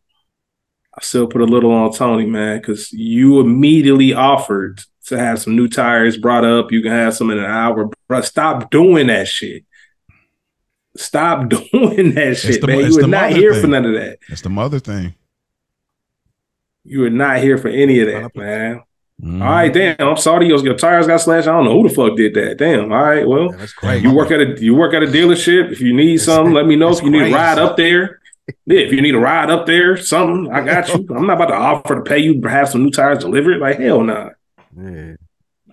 [0.95, 5.55] I still put a little on Tony, man, because you immediately offered to have some
[5.55, 6.71] new tires brought up.
[6.71, 7.89] You can have some in an hour.
[8.13, 9.63] Bro, stop doing that shit.
[10.95, 12.79] Stop doing that shit, the- man.
[12.81, 13.61] it's You the are not here thing.
[13.61, 14.19] for none of that.
[14.29, 15.15] That's the mother thing.
[16.83, 18.81] You are not here for any of that, man.
[19.19, 19.41] Mhm.
[19.41, 19.95] All right, damn.
[19.99, 21.47] I'm sorry your, your tires got slashed.
[21.47, 22.57] I don't know who the fuck did that.
[22.59, 22.91] Damn.
[22.91, 24.07] All right, well, Man, that's crazy.
[24.07, 25.71] you work at a you work at a dealership.
[25.71, 26.89] If you need That's- something, let me know.
[26.91, 28.19] If you need a ride up there,
[28.67, 28.79] yeah.
[28.81, 31.07] If you need a ride up there, something, I got you.
[31.15, 33.57] I'm not about to offer to pay you to have some new tires delivered.
[33.59, 34.29] Like hell, nah.
[34.77, 35.15] Yeah.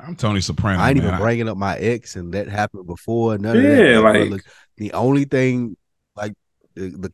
[0.06, 0.80] I'm Tony Soprano.
[0.80, 1.06] I ain't man.
[1.08, 3.36] even bringing up my ex, and that happened before.
[3.38, 4.00] None of Yeah, that.
[4.02, 4.42] like- brother.
[4.76, 5.76] the only thing,
[6.16, 6.32] like
[6.74, 7.12] the, the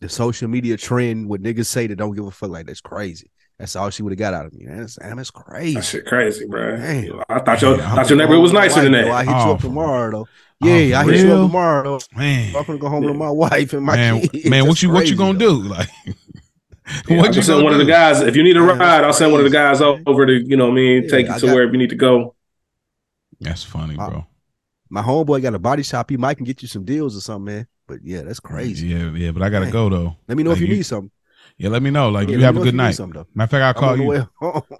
[0.00, 3.30] the social media trend, what niggas say that don't give a fuck, like that's crazy.
[3.58, 4.66] That's all she would have got out of me.
[4.68, 5.74] That's, damn, that's crazy.
[5.76, 6.76] That shit crazy, bro.
[6.76, 7.22] Damn.
[7.28, 9.04] I thought your Yeah, I'm- thought your neighborhood was nicer than that.
[9.04, 9.12] though.
[9.12, 9.30] I that.
[9.32, 10.26] hit you Oh, up tomorrow, though.
[10.62, 12.18] Oh, Yeah, I for hit you up tomorrow, though.
[12.18, 14.44] man, I'm gonna go home to my wife and my man, kids.
[14.50, 14.62] man.
[14.64, 15.62] What That's you what you gonna though.
[15.62, 15.68] do?
[15.68, 15.88] Like,
[17.08, 18.20] Yeah, what I'll you send gonna one of the guys.
[18.20, 20.32] If you need a Man, that's ride, I'll send one of the guys over to
[20.32, 22.34] you know what I mean, Yeah, take you to got- wherever you need to go.
[23.40, 24.26] That's funny, bro.
[24.90, 26.10] My homeboy got a body shop.
[26.10, 27.66] He might can get you some deals or something, man.
[27.86, 28.88] But yeah, that's crazy.
[28.88, 29.72] Yeah, yeah, but I gotta Man.
[29.72, 30.16] go though.
[30.28, 31.10] Let me know Like if you, you- need something.
[31.56, 32.08] Yeah, let me know.
[32.10, 32.92] Like Yeah, you have a good night.
[32.96, 33.28] something, though.
[33.34, 34.28] Matter of fact, I'll call you.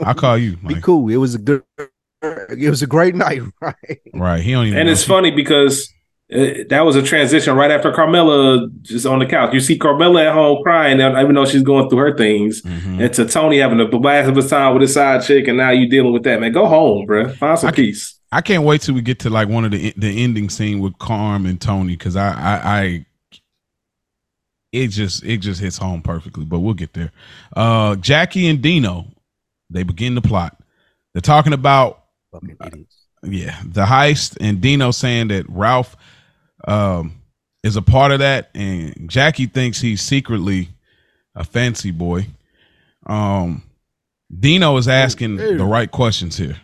[0.01, 0.56] I'll call you.
[0.56, 1.09] Be cool.
[1.09, 1.62] It was a good.
[2.22, 4.01] It was a great night, right?
[4.14, 4.43] right?
[4.43, 4.78] He don't even.
[4.78, 4.93] And know.
[4.93, 5.93] it's funny because
[6.30, 9.52] that was a transition right after Carmela just on the couch.
[9.52, 13.05] You see Carmela at home crying, and even though she's going through her things, Mhm.
[13.05, 15.70] and to Tony having a blast of his time with his side chick, and now
[15.70, 16.52] you dealing with that, man.
[16.52, 17.28] Go home, bro.
[17.28, 18.18] Find some I can- peace.
[18.32, 20.98] I can't wait till we get to like one of the the ending scene with
[20.98, 23.06] Carm and Tony because I, I I
[24.72, 26.44] it just it just hits home perfectly.
[26.44, 27.12] But we'll get there.
[27.55, 29.06] Uh, Jackie and Dino,
[29.70, 30.59] they begin the plot.
[31.12, 32.01] They're talking about
[32.32, 32.86] Fucking
[33.22, 35.96] yeah the heist and Dino saying that Ralph
[36.66, 37.20] um
[37.62, 40.68] is a part of that, and Jackie thinks he's secretly
[41.34, 42.26] a fancy boy.
[43.06, 43.62] Um,
[44.38, 45.58] Dino is asking Ew.
[45.58, 46.58] the right questions here.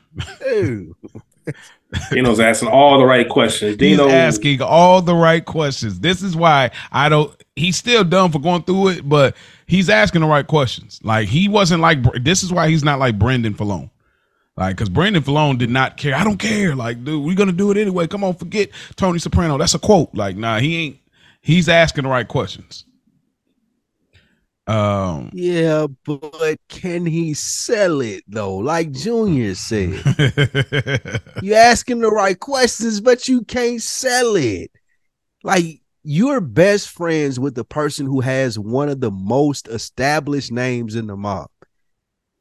[0.47, 0.95] Ew.
[2.11, 3.77] Dino's asking all the right questions.
[3.77, 6.01] Dino He's asking all the right questions.
[6.01, 7.35] This is why I don't.
[7.57, 9.37] He's still dumb for going through it, but
[9.67, 11.01] he's asking the right questions.
[11.03, 11.99] Like he wasn't like.
[12.23, 13.91] This is why he's not like Brendan Filone.
[14.57, 16.15] Like, because Brendan Filone did not care.
[16.15, 16.75] I don't care.
[16.75, 18.07] Like, dude, we're gonna do it anyway.
[18.07, 19.57] Come on, forget Tony Soprano.
[19.59, 20.11] That's a quote.
[20.15, 20.99] Like, nah, he ain't.
[21.41, 22.85] He's asking the right questions.
[24.67, 25.31] Um.
[25.33, 28.57] Yeah, but can he sell it though?
[28.57, 29.95] Like Junior said,
[31.43, 34.71] you asking the right questions, but you can't sell it.
[35.43, 40.95] Like you're best friends with the person who has one of the most established names
[40.95, 41.51] in the mob,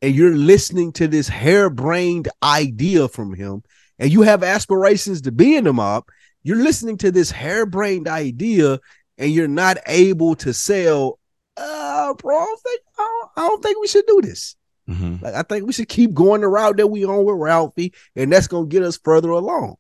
[0.02, 3.64] and you're listening to this harebrained idea from him,
[3.98, 6.06] and you have aspirations to be in the mob.
[6.44, 8.80] You're listening to this harebrained idea,
[9.18, 11.20] and you're not able to sell.
[11.58, 14.56] Uh, bro, I don't think I don't, I don't think we should do this.
[14.90, 15.22] Mhm.
[15.22, 18.32] Like I think we should keep going the route that we on with Ralphie, and
[18.32, 19.76] that's gonna get us further along.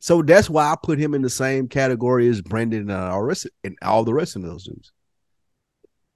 [0.00, 3.46] So that's why I put him in the same category as Brendan and all, rest,
[3.64, 4.92] and all the rest of those dudes.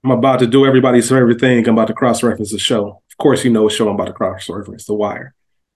[0.04, 1.66] I'm about to do everybody's favorite thing.
[1.66, 3.02] I'm about to cross reference the show.
[3.20, 5.34] Of course, you know what show I'm about to cross reference, The Wire.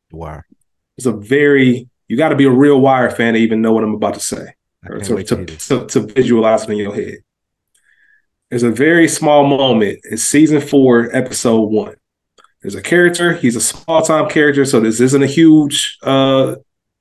[0.09, 0.47] The Wire.
[0.97, 3.85] It's a very you got to be a real Wire fan to even know what
[3.85, 4.55] I'm about to say.
[4.89, 7.19] Or to, to to, to, to visualize it in your head.
[8.49, 11.97] There's a very small moment in season four, episode one.
[12.63, 16.55] There's a character, he's a small time character, so this isn't a huge uh,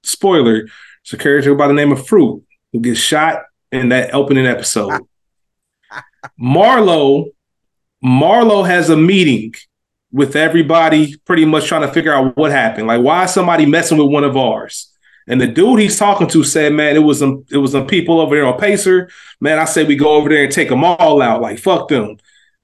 [0.03, 0.67] spoiler.
[1.03, 2.43] It's a character by the name of Fruit
[2.73, 5.03] who gets shot in that opening episode.
[6.37, 7.27] Marlo,
[8.03, 9.53] Marlo has a meeting
[10.13, 12.87] with everybody, pretty much trying to figure out what happened.
[12.87, 14.91] Like, why is somebody messing with one of ours?
[15.27, 18.19] And the dude he's talking to said, "Man, it was some it was some people
[18.21, 19.09] over there on Pacer.
[19.41, 21.41] Man, I said we go over there and take them all out.
[21.41, 22.17] Like fuck them."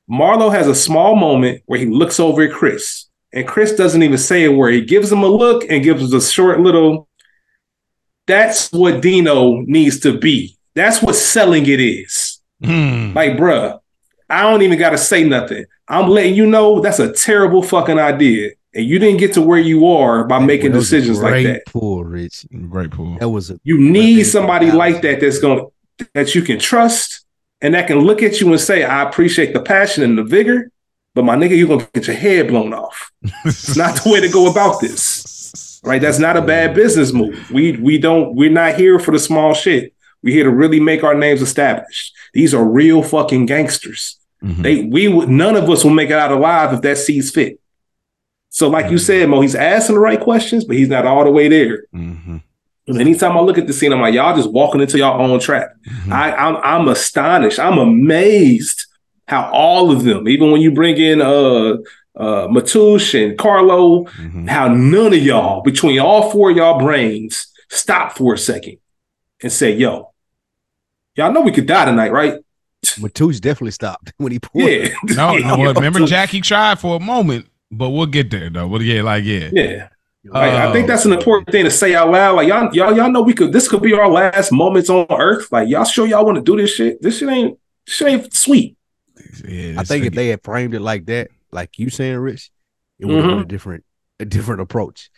[0.09, 4.17] Marlo has a small moment where he looks over at Chris, and Chris doesn't even
[4.17, 4.73] say a word.
[4.73, 7.07] He gives him a look and gives us a short little.
[8.27, 10.57] That's what Dino needs to be.
[10.75, 12.41] That's what selling it is.
[12.63, 13.13] Hmm.
[13.13, 13.79] Like, bruh,
[14.29, 15.65] I don't even got to say nothing.
[15.87, 18.51] I'm letting you know that's a terrible fucking idea.
[18.73, 21.31] And you didn't get to where you are by making That was a decisions like
[21.31, 21.65] great that.
[21.65, 22.45] Pull, Rich.
[22.69, 23.17] Great pool.
[23.19, 24.77] That was a You need somebody balance.
[24.77, 27.25] like that that's going to that you can trust
[27.61, 30.71] and that can look at you and say, I appreciate the passion and the vigor,
[31.13, 33.11] but my nigga, you're gonna get your head blown off.
[33.43, 35.81] It's not the way to go about this.
[35.83, 36.01] Right?
[36.01, 37.49] That's not a bad business move.
[37.51, 39.93] We we don't we're not here for the small shit.
[40.23, 42.13] We're here to really make our names established.
[42.33, 44.17] These are real fucking gangsters.
[44.43, 44.63] Mhm.
[44.63, 47.59] They we would none of us will make it out alive if that sees fit.
[48.49, 51.31] So, like you said, Mo, he's asking the right questions, but he's not all the
[51.31, 51.83] way there.
[51.95, 52.41] Mhm.
[52.87, 55.39] And anytime I look at the scene, I'm like, y'all just walking into your own
[55.39, 55.69] trap.
[55.87, 56.11] Mhm.
[56.11, 57.59] I, I'm I'm astonished.
[57.59, 58.85] I'm amazed
[59.27, 61.77] how all of them, even when you bring in uh
[62.15, 64.49] uh Matush and Carlo, Mhm.
[64.49, 68.77] how none of y'all, between all four of y'all brains, stop for a second
[69.43, 70.08] and say, yo,
[71.19, 72.35] y'all know we could die tonight, right?
[72.85, 74.69] Matush definitely stopped when he pulled.
[74.69, 74.89] Yeah.
[75.03, 75.57] No, no.
[75.57, 78.69] Well, remember Jackie tried for a moment, but we'll get there though.
[78.69, 79.49] But yeah, like yeah.
[79.51, 79.89] Yeah.
[80.25, 80.87] Like, I think Oh.
[80.87, 82.35] that's an important thing to say out loud.
[82.35, 83.53] Like y'all, y'all, y'all know we could.
[83.53, 85.51] This could be our last moments on Earth.
[85.51, 87.01] Like y'all sure y'all want to do this shit.
[87.01, 87.57] This shit ain't.
[87.85, 88.77] This shit ain't sweet.
[89.45, 92.51] Yeah, I this think if they had framed it like that, like you saying, Rich,
[92.99, 93.47] it would have been a mm-hmm.
[93.47, 93.83] different,
[94.19, 95.09] a different approach.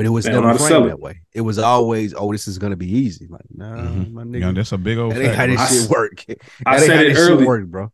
[0.00, 1.20] But it was They never how to sell framed that way.
[1.34, 3.26] It was always, oh, this is gonna be easy.
[3.28, 4.12] Like, nah, Mhm.
[4.14, 5.12] my nigga, know, that's a big old.
[5.14, 5.60] that ain't how fact, this.
[5.60, 6.24] I shit work.
[6.26, 7.44] I That ain't said it this shit early.
[7.44, 7.92] work, bro.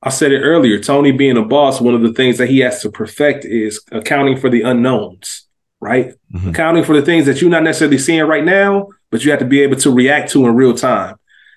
[0.00, 0.78] I said it earlier.
[0.78, 4.36] Tony being a boss, one of the things that he has to perfect is accounting
[4.36, 5.48] for the unknowns,
[5.80, 6.14] right?
[6.32, 6.50] Mhm.
[6.50, 9.44] Accounting for the things that you're not necessarily seeing right now, but you have to
[9.44, 11.16] be able to react to in real time.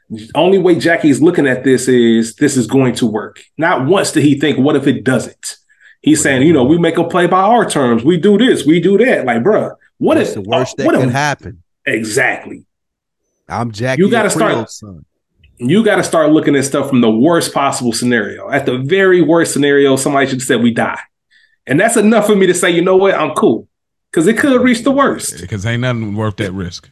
[0.10, 3.44] The only way Jackie's looking at this is this is going to work.
[3.60, 5.58] Not once did he think, what if it doesn't?
[6.02, 8.04] He's saying, you know, we make them play by our terms.
[8.04, 9.24] We do this, we do that.
[9.28, 11.64] Like, bruh, what What's if the worst uh, that what could if- happen?
[11.86, 12.66] Exactly.
[13.48, 14.02] I'm Jackie.
[14.02, 15.06] You gotta start- son.
[15.58, 18.50] you got to start looking at stuff from the worst possible scenario.
[18.50, 21.00] At the very worst scenario, somebody should have said we die.
[21.68, 23.68] And that's enough for me to say, you know what, I'm cool.
[24.10, 25.40] Because it could reach the worst.
[25.40, 26.90] because ain't nothing worth that risk.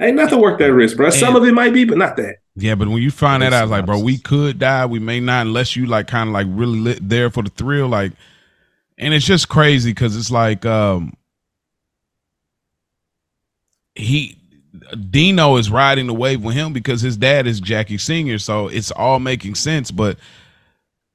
[0.00, 1.10] Ain't nothing worth that risk, bro.
[1.10, 2.36] Some of it might be, but not that.
[2.56, 4.86] Yeah, but when you find that Makes out, it's like, bro, we could die.
[4.86, 7.86] We may not, unless you like kind of like really lit there for the thrill.
[7.88, 8.12] Like,
[8.98, 11.14] and it's just crazy because it's like, um,
[14.00, 14.36] he
[15.10, 18.90] Dino is riding the wave with him because his dad is Jackie Senior, so it's
[18.90, 19.90] all making sense.
[19.90, 20.18] But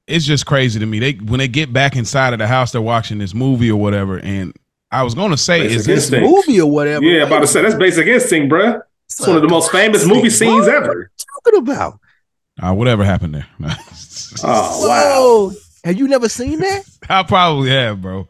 [0.08, 1.00] it's just crazy to me.
[1.00, 4.20] They when they get back inside of the house, they're watching this movie or whatever.
[4.20, 4.54] And
[4.92, 6.30] I was gonna say, Basic is this instinct.
[6.30, 7.04] movie or whatever.
[7.06, 8.82] Yeah, about to say that's basic instinct, bro.
[9.08, 11.12] It's one of the most famous movie scenes ever.
[11.46, 12.00] Talking about.
[12.62, 13.48] uh, whatever happened there?
[14.44, 15.20] Oh wow.
[15.22, 15.52] Whoa.
[15.84, 16.84] Have you never seen that?
[17.10, 18.28] I probably have, bro.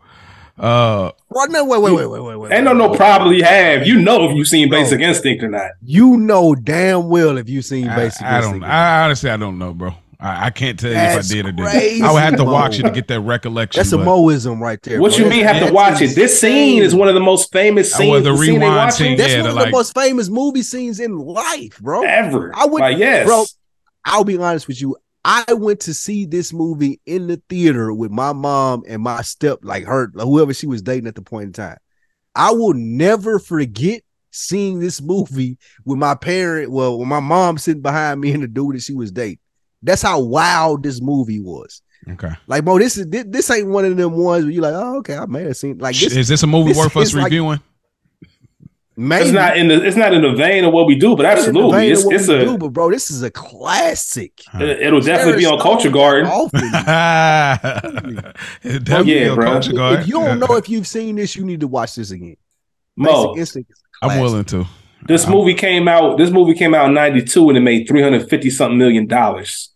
[0.58, 2.52] Uh, Well, no, wait, wait, wait, wait, wait, wait.
[2.54, 2.98] Ain't no wait, no wait.
[2.98, 3.86] probably have.
[3.86, 4.80] You know if you've seen Bro.
[4.84, 5.72] Basic Instinct or not.
[5.84, 8.44] You know damn well if you seen I, Basic I don't.
[8.56, 8.66] Instinct.
[8.68, 9.92] I honestly, I don't know, bro.
[10.18, 12.04] I, I can't tell you That's if I did or didn't.
[12.04, 12.54] I would have to Mo.
[12.54, 13.80] watch it to get that recollection.
[13.80, 15.02] That's a Moism right there.
[15.02, 15.26] What bro.
[15.26, 16.16] you mean have to That's watch it?
[16.16, 18.10] This scene is one of the most famous scenes.
[18.12, 20.30] well, the the scene rewind watching scene, That's yeah, one of like- the most famous
[20.30, 22.04] movie scenes in life, bro.
[22.04, 22.54] ever.
[22.56, 23.26] I would- like, yes.
[23.28, 23.44] bro,
[24.06, 24.96] I'll be honest with you.
[25.28, 29.60] I went to see this movie in the theater with my mom and my step,
[29.64, 31.78] like her, whoever she was dating at the point in time.
[32.36, 37.82] I will never forget seeing this movie with my parent, well, with my mom sitting
[37.82, 39.40] behind me and the dude that she was dating.
[39.82, 41.82] That's how wild this movie was.
[42.08, 42.32] Okay.
[42.46, 44.98] Like, bro, this is this, this ain't one of them ones where you're like, oh,
[44.98, 46.16] okay, I may have seen like this.
[46.16, 47.60] is this a movie this worth us like- reviewing?
[48.98, 51.26] Maybe it's not in the it's not in the vein of what we do, but
[51.26, 54.42] It's in the absolutely, vein it's it's a do, but bro, this is a classic.
[54.54, 56.28] it- it'll definitely be on Culture no Garden.
[56.32, 56.62] often-
[58.64, 59.46] It oh, definitely yeah, a bro.
[59.52, 60.00] culture guard.
[60.02, 62.38] If you don't know if you've seen this, you need to watch this again.
[62.96, 64.66] Mo, Basic Instinct is a I'm willing to.
[65.06, 65.34] this uh-huh.
[65.34, 66.18] movie came out.
[66.18, 69.72] This movie came out in '92 and it made 350 something million dollars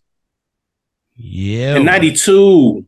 [1.16, 1.76] Yeah.
[1.76, 2.86] in '92.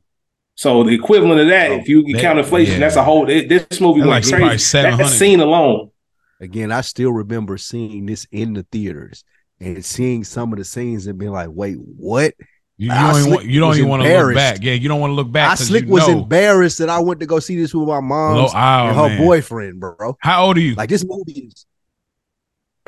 [0.55, 2.81] So the equivalent of that, Oh, if you count inflation, yeah.
[2.81, 3.29] that's a whole.
[3.29, 4.79] It, this movie That's went like crazy.
[4.83, 5.09] That 700.
[5.11, 5.91] scene alone.
[6.43, 9.23] Again, I still remember seeing this in the theaters
[9.61, 12.35] and seeing some of the scenes and being like, "Wait, what?"
[12.77, 14.59] You, you don't even want, you don't even want to look back.
[14.61, 15.53] Yeah, you don't want to look back.
[15.53, 16.19] I slick you was know.
[16.19, 19.19] embarrassed that I went to go see this with my mom oh, and her man.
[19.19, 20.17] boyfriend, bro.
[20.19, 20.75] How old are you?
[20.75, 21.65] Like this movie is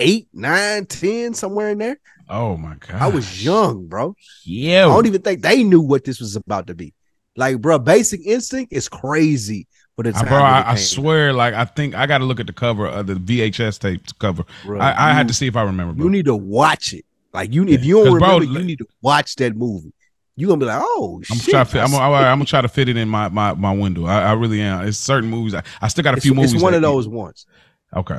[0.01, 2.01] eight, nine, ten, somewhere in there.
[2.29, 3.01] oh my god.
[3.01, 4.17] I was young, bro.
[4.45, 4.87] Yeah.
[4.87, 6.93] I don't even think they knew what this was about to be.
[7.37, 11.65] Like, bro, Basic Instinct is crazy for the I, bro, I, I swear, like I
[11.65, 14.45] think I got to look at the cover of the VHS tape cover.
[14.65, 14.81] bro.
[14.81, 15.95] I, I You- had to see if I remember.
[15.95, 16.05] Bro.
[16.05, 17.05] You need to watch it.
[17.33, 17.87] Like you, if Yeah.
[17.87, 19.93] you don't bro, remember, li- you need to watch that movie.
[20.37, 21.55] You gonna be like, oh I'm shit!
[21.55, 24.05] to fit, I'm, gonna- I'm, gonna try to fit it in my my, my window.
[24.07, 24.87] I, I really am.
[24.87, 25.55] It's certain movies.
[25.55, 26.55] I, I still got a it's, few movies.
[26.55, 27.47] it's one of those ones.
[27.95, 28.19] Okay.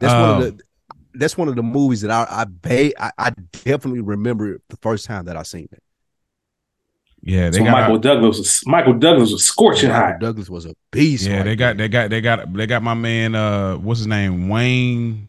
[0.00, 0.64] That's one Um, of the.
[1.14, 3.30] That's one of the movies that I I, ba- I I
[3.64, 5.82] definitely remember the first time that I seen it.
[7.22, 7.72] Yeah, they So got.
[7.72, 10.20] Michael Douglas was Michael Douglas was scorching Michael hot.
[10.20, 11.26] Douglas was a beast.
[11.26, 13.34] yeah, right they got they got they got they got my man.
[13.34, 14.48] Uh, what's his name?
[14.48, 15.28] Wayne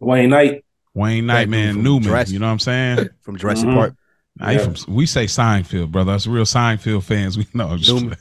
[0.00, 0.64] Wayne Knight.
[0.94, 2.04] Wayne Knight, man Newman.
[2.04, 3.08] Jurassic- You know what I'm saying?
[3.22, 3.74] from Jurassic Mhm.
[3.74, 3.94] Park.
[4.38, 4.58] Nah, Yeah.
[4.70, 6.12] from, we say Seinfeld, brother.
[6.12, 7.36] Us real Seinfeld fans.
[7.38, 7.76] We know.
[7.76, 8.16] Newman.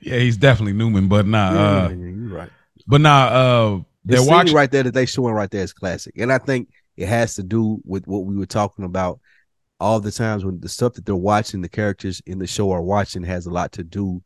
[0.00, 1.52] yeah, he's definitely Newman, but nah.
[1.52, 2.50] Yeah, Uh, yeah, you're right.
[2.86, 4.54] But nah, uh, The they're scene watching.
[4.56, 7.42] right there that they showing right there is classic, and I think it has to
[7.42, 9.20] do with what we were talking about
[9.80, 12.82] all the times when the stuff that they're watching, the characters in the show are
[12.82, 14.22] watching, has a lot to do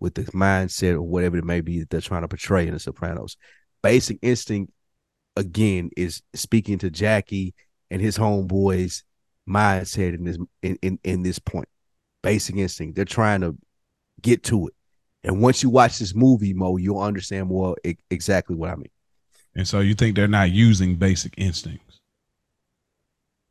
[0.00, 2.78] with the mindset or whatever it may be that they're trying to portray in The
[2.78, 3.36] Sopranos.
[3.82, 4.72] Basic Instinct,
[5.36, 7.54] again, is speaking to Jackie
[7.90, 9.02] and his homeboys'
[9.48, 11.68] mindset in this in, in in this point.
[12.22, 13.56] Basic Instinct, they're trying to
[14.20, 14.74] get to it,
[15.24, 18.90] and once you watch this movie, Mo, you'll understand more e- exactly what I mean.
[19.54, 22.00] And so you think they're not using basic instincts?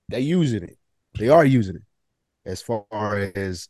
[0.09, 0.77] They're using it.
[1.17, 1.81] They are using it
[2.45, 2.85] as far
[3.35, 3.69] as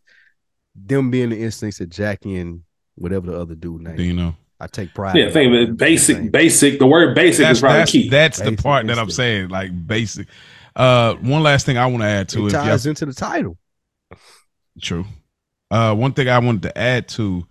[0.76, 2.62] them being the instincts of Jackie and
[2.96, 3.96] whatever the other dude name.
[3.96, 4.36] Do you know?
[4.60, 5.16] I take pride.
[5.16, 5.78] Yeah, in think of it.
[5.78, 6.30] Basic, Same.
[6.30, 6.80] basic.
[6.80, 8.10] The word basic That's is probably that's, key.
[8.10, 10.28] that's the Basic part that I'm saying, like basic.
[10.76, 12.52] Uh, one last thing I want to add to It it.
[12.54, 13.58] ties into the title.
[14.82, 15.06] True.
[15.70, 17.46] Uh, one thing I wanted to add to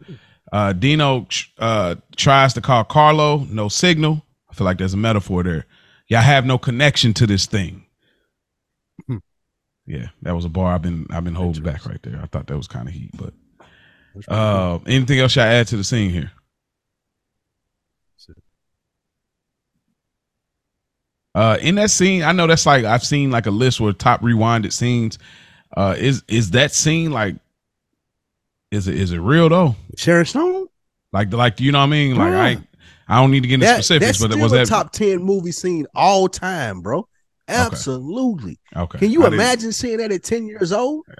[0.52, 1.26] uh, Dino
[1.58, 4.22] uh, tries to call Carlo, no signal.
[4.50, 5.66] I feel like there's a metaphor there.
[6.08, 7.84] Y'all have no connection to this thing.
[9.06, 9.16] Hmm.
[9.86, 12.18] Yeah, that was a bar I've been I've been holding back right there.
[12.22, 13.32] I thought that was kind of heat, but
[14.28, 16.32] uh, anything else y'all add to the scene here?
[21.34, 24.22] Uh, in that scene, I know that's like I've seen like a list where top
[24.22, 25.18] rewinded scenes.
[25.76, 27.36] Uh, is is that scene like?
[28.70, 29.76] Is it is it real though?
[29.96, 30.68] Sharon Stone.
[31.12, 32.16] Like like you know what I mean?
[32.16, 32.48] Like I Yeah.
[32.56, 32.68] ain't-
[33.08, 35.22] I don't need to get into That, specifics, but still was a that top ten
[35.22, 37.06] movie scene all time, bro?
[37.48, 38.58] Absolutely.
[38.76, 38.98] okay?
[38.98, 41.04] Can you I didn't- imagine seeing that at ten years old?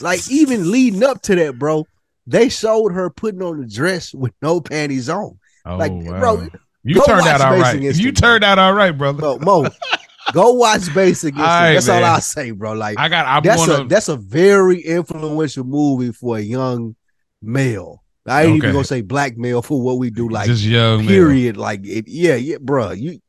[0.00, 1.86] Like even leading up to that, bro,
[2.26, 5.38] they showed her putting on the dress with no panties on.
[5.64, 6.18] oh, like, wow.
[6.18, 6.48] bro,
[6.82, 9.20] you turned out all You turned out all right, brother.
[9.20, 9.68] Bro, Mo,
[10.32, 11.38] go watch Basic Instinct.
[11.38, 12.02] Right, that's all.
[12.02, 12.72] I'll say, bro.
[12.72, 13.26] Like I got.
[13.26, 16.96] I'm that's a that's a very influential movie for a young
[17.40, 18.02] male.
[18.26, 18.56] I ain't Okay.
[18.56, 21.06] even gonna say black male for what we do, like just young man.
[21.06, 21.56] period.
[21.56, 22.90] Like it, yeah, yeah, bro.
[22.90, 23.20] You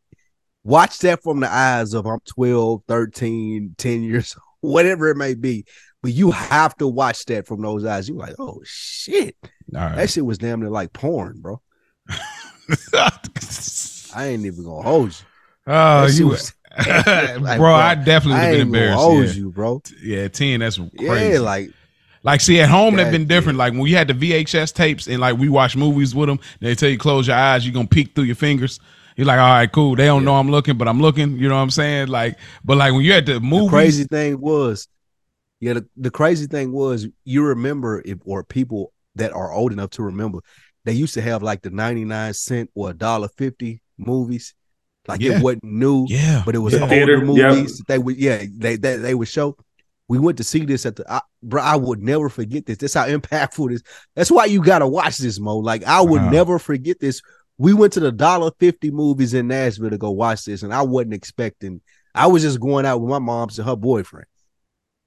[0.68, 5.34] watch that from the eyes of I'm 12, 13, 10 years old, whatever it may
[5.34, 5.66] be.
[6.04, 8.08] But you have to watch that from those eyes.
[8.08, 9.36] You're like, oh shit.
[9.72, 9.96] Right.
[9.96, 11.62] That shit was damn near like porn, bro.
[12.94, 15.26] I ain't even gonna hold you.
[15.68, 16.54] oh, That you, was-
[16.84, 18.98] bro, Like, bro, I definitely would have been embarrassed.
[19.00, 19.32] hold yeah.
[19.32, 19.82] you, bro.
[20.02, 20.60] yeah, ten.
[20.60, 21.34] That's crazy.
[21.34, 21.72] Yeah, like
[22.24, 23.58] Like, see, at home they've been different.
[23.58, 26.76] Like when we had the VHS tapes and like we watch movies with them, they
[26.76, 28.80] tell you close your eyes, you're gonna peek through your fingers.
[29.18, 29.96] You're like, all right, cool.
[29.96, 31.38] They don't know I'm looking, but I'm looking.
[31.40, 32.08] You know what I'm saying?
[32.10, 34.88] Like, but like when you're at the the crazy thing was,
[35.62, 39.92] yeah, the, the crazy thing was you remember if or people that are old enough
[39.92, 40.40] to remember,
[40.86, 44.56] they used to have like the 99 cent or a dollar fifty movies.
[45.08, 45.30] Like Yeah.
[45.30, 46.88] it wasn't new, yeah, but it was yeah.
[46.90, 49.58] older Theater, movies that they would yeah, they, they they would show.
[50.10, 51.62] We went to see this at the I, bro.
[51.62, 52.78] I would never forget this.
[52.80, 53.84] That's how impactful this.
[54.16, 55.58] That's why you gotta watch this, Mo.
[55.58, 56.32] Like I would Wow.
[56.32, 57.22] never forget this.
[57.58, 60.82] We went to the dollar fifty movies in Nashville to go watch this, and I
[60.84, 61.82] wasn't expecting.
[62.14, 64.28] I was just going out with my mom's and her boyfriend,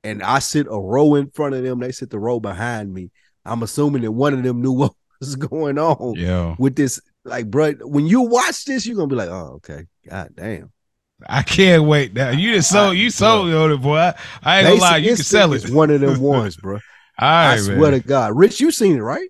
[0.05, 1.81] and I sit a row in front of them.
[1.81, 3.11] They sit the row behind me.
[3.45, 6.57] I'm assuming that one of them knew what was going on yeah.
[6.59, 7.01] with this.
[7.25, 10.73] Like, bro, when you watch this, you're gonna be like, "Oh, okay, god damn."
[11.29, 12.15] I can't wait.
[12.15, 13.97] Now you just sold, you sold on it, boy.
[13.97, 15.65] I, I ain't gonna lie, you can sell it.
[15.65, 16.77] is one of them ones, bro.
[16.77, 16.81] All
[17.21, 17.93] I swear man.
[17.93, 19.29] to God, Rich, you seen it, right?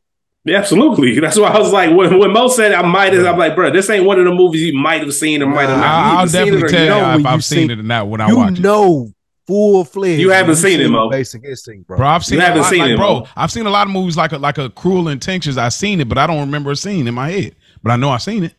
[0.51, 1.19] Yeah, absolutely.
[1.21, 3.71] That's why I was like, when, when Mo said I might have, I'm like, bro,
[3.71, 5.87] this ain't one of the movies you might have seen or might have not.
[5.87, 7.83] I'll, I'll seen definitely it tell you know when if I've you seen it or
[7.83, 8.61] not when I you watch it.
[8.61, 9.13] know
[9.47, 10.21] full fledged.
[10.21, 11.09] You haven't seen it, Mo.
[11.11, 11.97] Basic Instinct, bro.
[11.99, 13.21] Bro, I've seen You a haven't lot, seen like, it, bro.
[13.21, 13.27] Mo.
[13.37, 15.57] I've seen a lot of movies like a, like a Cruel Intentions.
[15.59, 17.57] I've seen it, but I don't remember a scene in my head.
[17.83, 18.55] But I know I've seen it.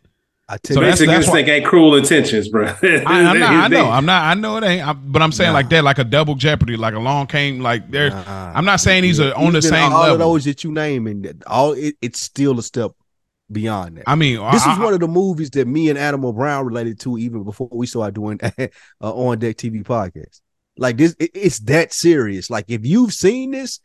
[0.52, 2.66] I tell So you, that's- Basic that's Instinct ain't cruel intentions, bro.
[2.84, 3.52] I, am not.
[3.54, 3.90] I know.
[3.90, 4.24] I'm not.
[4.24, 4.88] I know it ain't.
[4.88, 5.54] I, but I'm saying Nah.
[5.54, 8.10] like that, like a double jeopardy, like a long came like there.
[8.10, 8.52] Nah.
[8.54, 10.14] I'm not saying these are on the Even same all level.
[10.14, 12.92] of those that you name, and all it, it's still a step
[13.52, 14.04] beyond that.
[14.08, 16.66] I mean, this I, is I- one of the movies that me and Animal Brown
[16.66, 18.68] related to even before we started doing uh,
[19.00, 20.42] on deck TV podcast.
[20.78, 22.50] Like this, it- it's that serious.
[22.50, 23.80] Like if you've seen this,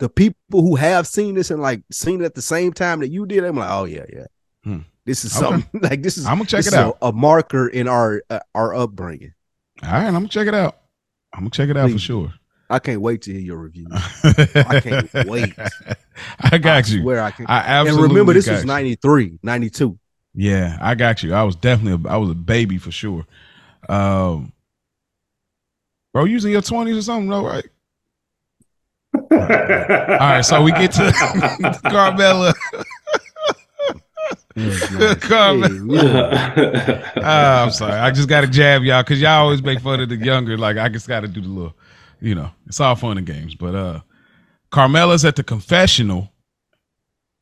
[0.00, 3.08] the people who have seen this and like seen it at the same time that
[3.08, 4.26] you did, I'm like, oh yeah, yeah.
[4.64, 4.78] Hmm.
[5.06, 5.46] This is Okay.
[5.48, 6.26] something like this is.
[6.26, 6.98] I'm gonna check it it is a- out.
[7.02, 9.32] A, marker in our uh, our upbringing.
[9.82, 10.76] All right, I'm gonna check it out.
[11.32, 12.32] I'm gonna check it out for sure.
[12.68, 13.86] I can't wait to hear your review.
[13.92, 15.54] I can't wait.
[16.40, 17.02] I got I you.
[17.02, 17.46] Where I can.
[17.48, 18.04] I absolutely.
[18.04, 18.66] and remember, this got was you.
[18.68, 19.98] 93, 92.
[20.34, 21.34] Yeah, I got you.
[21.34, 23.26] I was definitely a, I was a baby for sure.
[23.88, 24.52] Um,
[26.12, 27.66] bro, you was in your twenties or something, bro, right?
[29.14, 31.10] All right, so we get to
[35.20, 37.02] Carmela.
[37.22, 37.94] Ah, I'm sorry.
[37.94, 40.58] I just got to jab y'all because y'all always make fun of the younger.
[40.58, 41.74] Like I just got to do the little,
[42.20, 43.54] you know, it's all fun and games.
[43.56, 44.00] But uh,
[44.70, 46.32] Carmela's at the confessional,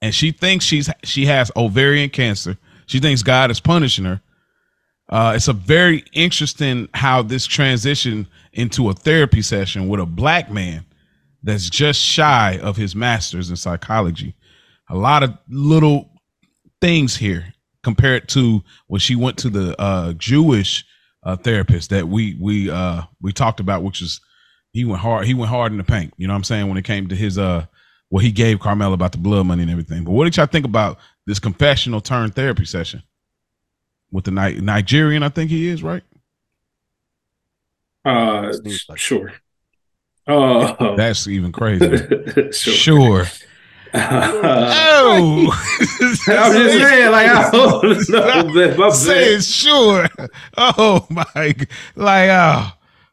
[0.03, 2.59] and she thinks she's she has ovarian cancer.
[2.87, 4.21] She thinks God is punishing her,
[5.09, 10.51] Uh, it's a very interesting how this transition into a therapy session with a black
[10.51, 10.85] man
[11.45, 14.35] that's just shy of his master's in psychology.
[14.91, 16.11] A lot of little
[16.81, 20.85] things here compared to when she went to the uh, Jewish
[21.23, 24.21] uh, therapist that we we uh, we talked about, which is
[24.73, 25.27] he went hard.
[25.27, 26.15] He went hard in the paint.
[26.17, 27.67] You know what I'm saying when it came to his uh
[28.11, 30.05] what he gave Carmel about the blood money and everything.
[30.05, 33.03] But what did y'all think about this confessional turn therapy session
[34.11, 35.23] with the Ni- Nigerian?
[35.23, 36.03] I think he is right.
[38.05, 38.53] Uh,
[38.97, 39.35] sure.
[40.27, 41.89] Uh, That's even crazy.
[42.53, 42.53] sure.
[42.53, 43.25] sure.
[43.95, 45.51] Oh,
[46.01, 47.95] I'm just saying, like I don't know.
[48.55, 50.09] that- my Say it sure.
[50.57, 51.67] Oh my, g-
[51.97, 52.73] like oh,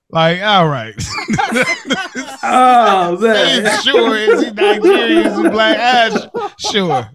[0.09, 0.93] like all right.
[2.47, 3.27] Oh Say
[3.61, 3.65] man.
[3.65, 4.15] it sure.
[4.17, 5.27] Is he Nigerian?
[5.27, 5.77] Is he black?
[5.79, 7.09] Ah, sh- sure.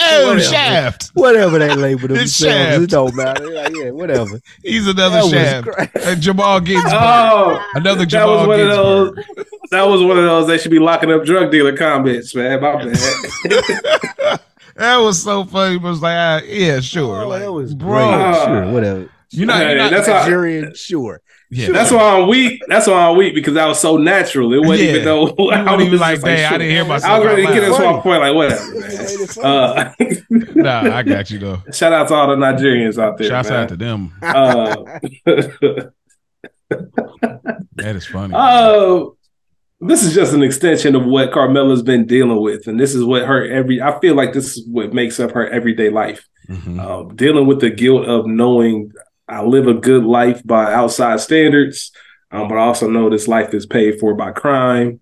[0.00, 0.40] Oh, Whatever.
[0.40, 1.10] Shaft.
[1.14, 2.82] Whatever they label It's themselves, Shaft.
[2.82, 3.50] it don't matter.
[3.52, 4.40] Like, yeah, whatever.
[4.62, 5.92] He's another That Shaft.
[5.94, 6.18] great.
[6.20, 6.92] Jamal Ginsburg.
[6.94, 9.14] Oh, another that Jamal was one of those.
[9.14, 9.46] Ginsburg.
[9.70, 10.46] That was one of those.
[10.46, 12.60] They should be locking up drug dealer comments, man.
[12.60, 12.94] My bad.
[14.76, 15.78] that was so funny.
[15.78, 17.22] But it was like, ah, yeah, sure.
[17.22, 17.88] Oh, like, that was bro.
[17.88, 18.44] great.
[18.44, 19.10] Sure, whatever.
[19.30, 21.20] You know, Hey, you know that's how- Nigerian, sure.
[21.50, 22.62] yeah, That's why I'm weak.
[22.68, 24.52] That's why I'm weak because that was so natural.
[24.54, 24.94] It wasn't Yeah.
[24.94, 27.12] even though I wasn't was even like, just dang, I didn't hear myself.
[27.12, 27.78] I was ready to get us loud.
[27.90, 28.20] to my point.
[28.20, 29.26] Like whatever, man.
[29.42, 29.92] Uh,
[30.56, 31.62] Nah, I got you though.
[31.72, 33.28] shout out to all the Nigerians out there.
[33.28, 33.62] Shouts man.
[33.64, 34.12] out to them.
[34.22, 34.76] Uh,
[37.76, 38.34] That is funny.
[38.34, 39.04] uh,
[39.86, 43.24] this is just an extension of what Carmela's been dealing with, and this is what
[43.24, 43.80] her every.
[43.80, 46.26] I feel like this is what makes up her everyday life.
[46.48, 46.78] Mhm.
[46.78, 48.92] uh, dealing with the guilt of knowing
[49.28, 51.90] I live a good life by outside standards,
[52.30, 55.00] um, but I also know this life is paid for by crime.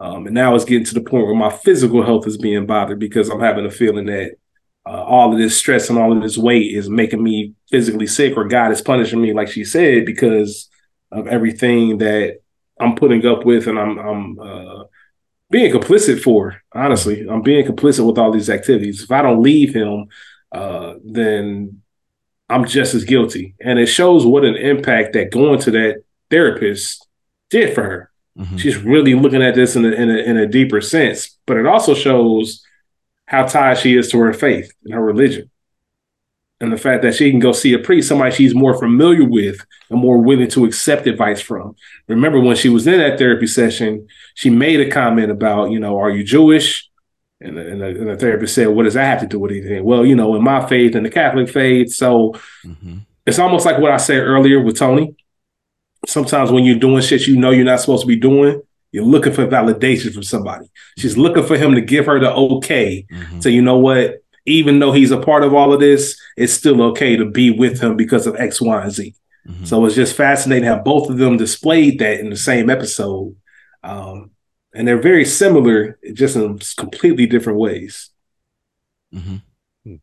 [0.00, 2.98] Um, and now it's getting to the point where my physical health is being bothered
[2.98, 4.32] because I'm having a feeling that
[4.84, 8.36] uh, all of this stress and all of this weight is making me physically sick,
[8.36, 10.68] or God is punishing me, like she said, because
[11.12, 12.39] of everything that
[12.80, 14.84] I'm putting up with and I'm, I'm uh,
[15.50, 16.60] being complicit for.
[16.72, 19.02] Honestly, I'm being complicit with all these activities.
[19.02, 20.06] If I don't leave him,
[20.52, 21.82] uh, then
[22.48, 23.54] I'm just as guilty.
[23.60, 27.06] And it shows what an impact that going to that therapist
[27.50, 28.10] did for her.
[28.38, 28.58] Mhm.
[28.58, 31.36] She's really looking at this in a, in a in a deeper sense.
[31.46, 32.64] But it also shows
[33.26, 35.49] how tied she is to her faith and her religion.
[36.62, 39.64] And the fact that she can go see a priest, somebody she's more familiar with
[39.88, 41.74] and more willing to accept advice from.
[42.06, 45.98] Remember when she was in that therapy session, she made a comment about, you know,
[45.98, 46.86] are you Jewish?
[47.40, 49.52] And the, and, the, and the therapist said, what does that have to do with
[49.52, 49.82] anything?
[49.84, 51.92] Well, you know, in my faith and the Catholic faith.
[51.94, 52.34] So
[52.66, 53.06] Mhm.
[53.24, 55.16] it's almost like what I said earlier with Tony.
[56.06, 58.60] Sometimes when you're doing shit you know you're not supposed to be doing,
[58.92, 60.66] you're looking for validation from somebody.
[60.98, 63.06] She's looking for him to give her the okay.
[63.10, 63.42] Mhm.
[63.42, 64.19] So you know what?
[64.46, 67.80] Even though he's a part of all of this, it's still okay to be with
[67.80, 69.14] him because of X, Y, and Z.
[69.46, 69.66] Mhm.
[69.66, 73.36] So it's just fascinating how both of them displayed that in the same episode.
[73.82, 74.30] Um,
[74.74, 78.10] and they're very similar, just in completely different ways.
[79.14, 79.42] Mhm.
[79.84, 79.94] Hmm.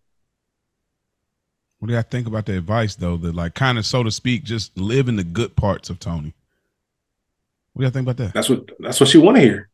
[1.80, 3.18] What do y'all think about the advice though?
[3.18, 6.34] That like kind of so to speak, just live in the good parts of Tony.
[7.74, 8.34] What do y'all think about that?
[8.34, 9.70] That's what that's what she want to hear.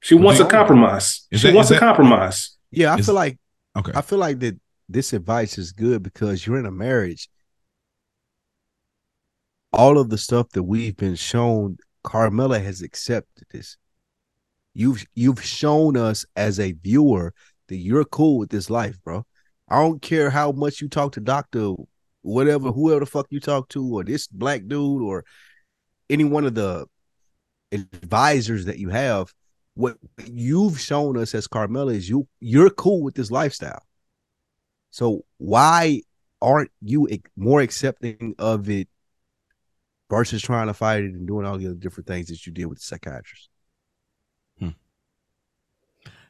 [0.00, 1.26] She wants a compromise.
[1.30, 2.50] is She wants is a compromise.
[2.70, 3.38] Yeah, I Is- feel like
[3.76, 3.92] Okay.
[3.94, 4.58] I feel like that
[4.88, 7.28] this advice is good because you're in a marriage.
[9.72, 13.76] All of the stuff that we've been shown, Carmela has accepted this.
[14.72, 17.34] You've you've shown us as a viewer
[17.68, 19.26] that you're cool with this life, bro.
[19.68, 21.72] I don't care how much you talk to Doctor,
[22.22, 25.24] whatever, whoever the fuck you talk to, or this black dude, or
[26.08, 26.86] any one of the
[27.72, 29.32] advisors that you have.
[29.76, 33.82] What you've shown us as Carmela is you you're cool with this lifestyle.
[34.90, 36.00] So why
[36.40, 38.88] aren't you more accepting of it
[40.08, 42.66] versus trying to fight it and doing all the other different things that you did
[42.66, 43.50] with the psychiatrist?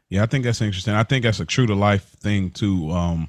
[0.09, 0.95] Yeah, I think that's interesting.
[0.95, 2.91] I think that's a true to life thing too.
[2.91, 3.29] Um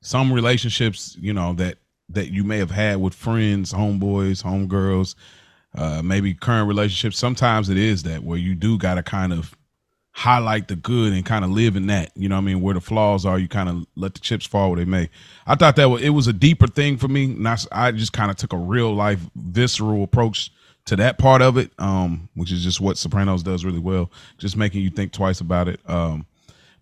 [0.00, 1.78] some relationships, you know, that
[2.10, 5.14] that you may have had with friends, homeboys, homegirls,
[5.74, 9.54] uh maybe current relationships, sometimes it is that where you do got to kind of
[10.12, 12.80] highlight the good and kind of live in that, you know I mean, where the
[12.80, 15.08] flaws are, you kind of let the chips fall where they may.
[15.46, 17.26] I thought that was, it was a deeper thing for me.
[17.26, 20.50] Not I just kind of took a real life visceral approach
[20.86, 24.56] to that part of it, um, which is just what Sopranos does really well, just
[24.56, 25.78] making you think twice about it.
[25.86, 26.26] Um,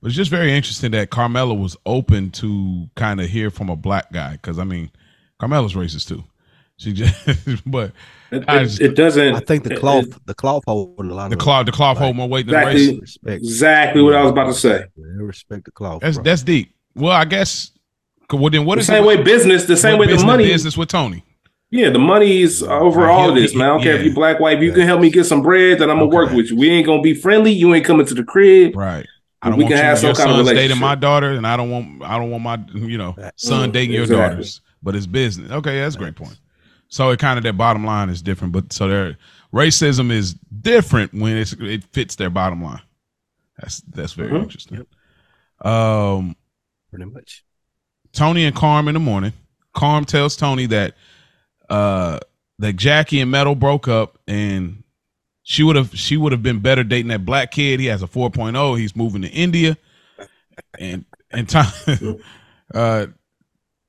[0.01, 3.77] but it's just very interesting that Carmela was open to kind of hear from a
[3.77, 4.91] black guy, because I mean,
[5.39, 6.25] Carmela's racist too.
[6.79, 7.15] She just,
[7.67, 7.93] but
[8.31, 9.35] It, I it- just- it doesn't.
[9.35, 12.05] I think the cloth, it- the cloth hold a lot the cloth, the cloth Right.
[12.05, 12.87] hold more weight than Exactly.
[12.87, 13.19] the race.
[13.27, 14.85] exactly what I was about to say.
[14.97, 16.01] Yeah, respect the cloth.
[16.03, 16.25] That's bro.
[16.25, 16.75] that's deep.
[16.95, 17.71] Well, I guess
[18.33, 20.45] Well, then what the is same it, way business, the same what way the money.
[20.45, 21.25] business with Tony?
[21.71, 23.67] Yeah, the money's over Right, all this, he- man.
[23.69, 24.09] I don't care if yeah.
[24.09, 24.59] you black, white.
[24.59, 26.57] If you can help me get some bread, then I'm gonna work with you.
[26.57, 27.53] We ain't gonna be friendly.
[27.53, 28.77] You ain't coming to the crib.
[28.77, 29.07] Right.
[29.43, 30.81] I don't We want can you, have your some kind of son's dating relationship.
[30.81, 34.03] my daughter, and I don't want I don't want my you know son dating your
[34.03, 34.29] exactly.
[34.37, 34.61] daughters.
[34.83, 35.51] But it's business.
[35.51, 36.39] Okay, that's a great point.
[36.89, 39.19] So it kind of their bottom line is different, but so their
[39.53, 42.81] racism is different when it's it fits their bottom line.
[43.59, 44.43] That's that's very Mhm.
[44.45, 44.87] interesting.
[45.63, 46.37] Um,
[46.91, 47.45] Pretty much.
[48.13, 49.33] Tony and Carm in the morning.
[49.75, 50.95] Carm tells Tony that
[51.69, 52.19] uh
[52.59, 54.83] that Jackie and Meadow broke up and
[55.43, 57.81] she would have she would have been better dating that black kid.
[57.81, 58.79] He has a 4.0.
[58.79, 59.77] He's moving to India.
[60.79, 61.67] And and Tom
[62.75, 63.07] uh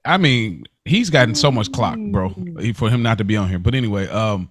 [0.04, 2.34] I mean, he's gotten so much clock, bro,
[2.76, 3.60] for him not to be on here.
[3.60, 4.50] But anyway, um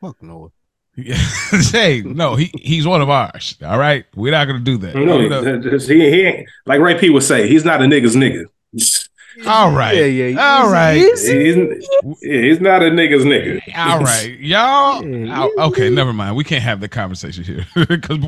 [0.00, 0.52] Fuck no.
[1.72, 3.56] hey, no, he he's one of ours.
[3.64, 4.04] All right.
[4.14, 4.94] We're not gonna do that.
[4.94, 5.60] No, You know?
[5.60, 7.48] he, he he ain't like Ray P would say.
[7.48, 8.44] He's not a nigga's nigga.
[9.46, 9.96] All right.
[9.96, 10.40] Yeah, yeah.
[10.40, 10.96] All easy, right.
[10.96, 11.44] easy.
[11.44, 13.60] He's, he's not a nigga's nigga.
[13.76, 15.04] All right, y'all.
[15.04, 16.36] Yeah, okay, never mind.
[16.36, 18.18] We can't have the conversation here because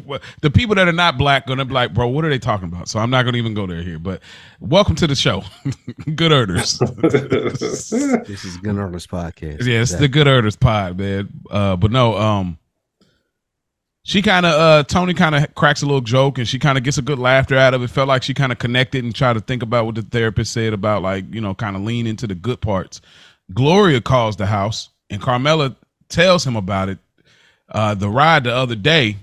[0.41, 2.89] the people that are not black gonna be like, bro, what are they talking about?
[2.89, 3.99] So I'm not gonna even go there here.
[3.99, 4.20] But
[4.61, 5.45] welcome to the show,
[6.15, 6.81] Good Earners.
[8.27, 9.65] This is Good Earners Podcast.
[9.65, 11.28] yeah, it's the Good Earners pod, man.
[11.51, 12.59] Uh, but no, um,
[14.07, 16.85] she kind of uh Tony kind of cracks a little joke and she kind of
[16.85, 17.91] gets a good laughter out of it.
[17.91, 20.73] Felt like she kind of connected and tried to think about what the therapist said
[20.73, 23.01] about like you know kind of lean into the good parts.
[23.53, 25.74] Gloria calls the house and Carmela
[26.09, 26.99] tells him about it.
[27.69, 29.16] Uh, the ride the other day,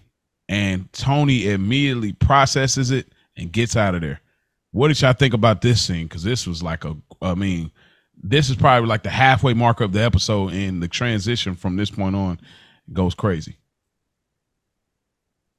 [0.49, 3.07] and Tony immediately processes it
[3.37, 4.19] and gets out of there.
[4.71, 6.07] What did y'all think about this scene?
[6.07, 7.71] Because this was like a, I mean,
[8.21, 11.89] this is probably like the halfway mark of the episode, and the transition from this
[11.89, 12.37] point on
[12.91, 13.55] goes crazy.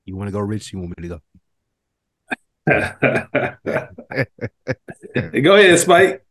[0.05, 0.72] You want to go rich?
[0.72, 1.20] You want me to go?
[5.43, 6.24] Go ahead, Spike.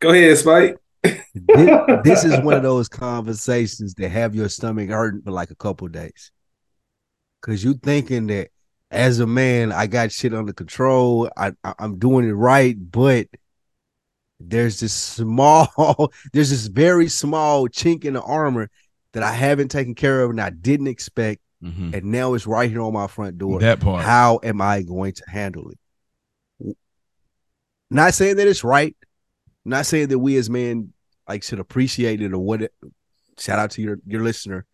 [0.00, 0.76] Go ahead, Spike.
[1.02, 1.24] this,
[2.04, 5.88] this is one of those conversations that have your stomach hurting for like a couple
[5.88, 6.30] days.
[7.40, 8.50] Cause you thinking that
[8.92, 11.28] as a man, I got shit under control.
[11.36, 13.26] I, I I'm doing it right, but
[14.38, 15.68] there's this small,
[16.32, 18.70] there's this very small chink in the armor
[19.12, 21.94] that I haven't taken care of and I didn't expect, Mhm.
[21.94, 23.60] and now it's right here on my front door.
[23.60, 24.04] That part.
[24.04, 26.76] How am I going to handle it?
[27.90, 28.96] Not saying that it's right.
[29.64, 30.92] Not saying that we as men
[31.28, 32.62] like should appreciate it or what.
[32.62, 32.72] It,
[33.38, 34.66] shout out to your your listener,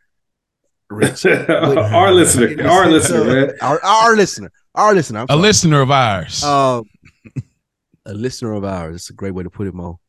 [0.88, 1.26] Rich.
[1.26, 3.52] our listener, our listener, man.
[3.60, 5.20] Our, our listener, our listener.
[5.20, 6.42] I'm a listener of ours.
[6.42, 6.84] Um,
[8.06, 8.94] a listener of ours.
[8.96, 10.00] It's a great way to put it, Mo.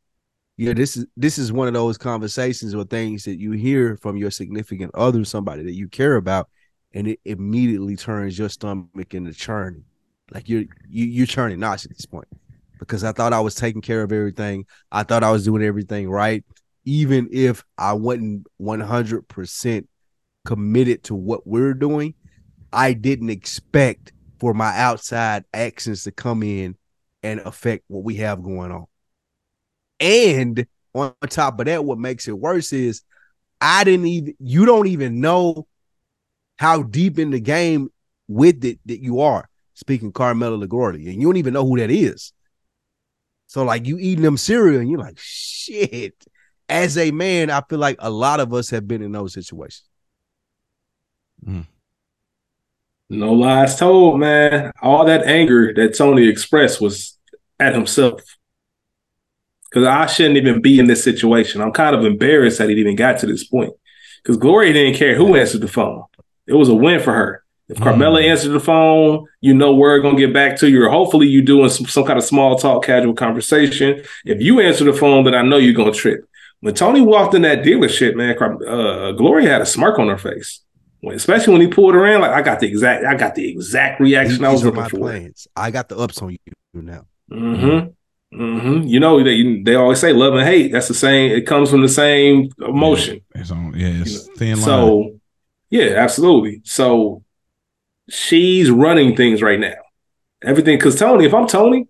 [0.56, 4.16] Yeah, this is this is one of those conversations or things that you hear from
[4.16, 6.48] your significant other, somebody that you care about,
[6.92, 9.84] and it immediately turns your stomach into churning.
[10.32, 12.28] Like you're you you're churning knots at this point.
[12.78, 14.64] Because I thought I was taking care of everything.
[14.90, 16.44] I thought I was doing everything right.
[16.86, 19.86] Even if I wasn't 100%
[20.46, 22.14] committed to what we're doing,
[22.72, 26.76] I didn't expect for my outside actions to come in
[27.22, 28.86] and affect what we have going on.
[30.00, 33.02] And on top of that, what makes it worse is
[33.60, 35.66] I didn't even you don't even know
[36.60, 37.88] how deep in the game
[38.28, 39.48] with it that you are.
[39.72, 42.34] Speaking Carmelo LaGuardia, and you don't even know who that is.
[43.46, 46.14] So like you eating them cereal and you're like, shit.
[46.68, 49.88] As a man, I feel like a lot of us have been in those situations.
[51.44, 51.66] Mm.
[53.08, 54.70] No lies told, man.
[54.82, 57.18] All that anger that Tony expressed was
[57.58, 58.20] at himself.
[59.64, 61.62] Because I shouldn't even be in this situation.
[61.62, 63.72] I'm kind of embarrassed that it even got to this point.
[64.22, 66.04] Because Gloria didn't care who answered the phone.
[66.50, 67.42] It was a win for her.
[67.68, 71.28] If Carmela answered the phone, you know we're gonna get back to you, or hopefully
[71.28, 74.02] you doing some, some kind of small talk, casual conversation.
[74.24, 76.24] If you answer the phone, then I know you're gonna trip.
[76.60, 78.36] When Tony walked in that dealership, man,
[78.66, 80.60] uh, Gloria had a smirk on her face.
[81.00, 83.48] When- especially when he pulled her in, like I got the exact, I got the
[83.48, 84.98] exact reaction I was These looking for.
[84.98, 85.46] plans.
[85.54, 86.38] I got the ups on you
[86.74, 87.06] now.
[87.30, 88.40] Mm-hmm.
[88.42, 88.86] Mm-hmm.
[88.86, 90.70] You know they they always say love and hate.
[90.72, 91.32] That's the same.
[91.32, 93.20] It comes from the same emotion.
[93.34, 93.74] It's on.
[93.76, 94.64] Yeah, it's thin line.
[94.64, 95.19] So,
[95.70, 96.60] yeah, absolutely.
[96.64, 97.22] So
[98.08, 99.74] she's running things right now.
[100.42, 101.86] Everything, because Tony, if I'm Tony,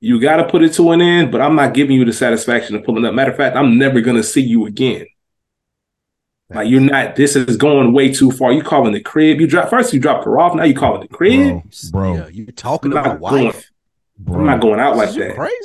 [0.00, 2.76] you got to put it to an end, but I'm not giving you the satisfaction
[2.76, 3.14] of pulling up.
[3.14, 5.06] Matter of fact, I'm never going to see you again.
[6.50, 7.16] Like you're not.
[7.16, 8.52] This is going way too far.
[8.52, 9.40] You calling the crib?
[9.40, 9.92] You drop first.
[9.94, 10.54] You dropped her off.
[10.54, 11.62] Now you calling the crib?
[11.90, 13.52] bro, bro, Yeah, you talking about not going.
[14.18, 14.40] bro.
[14.40, 15.34] I'm not going out like Is you that.
[15.36, 15.56] Crazy.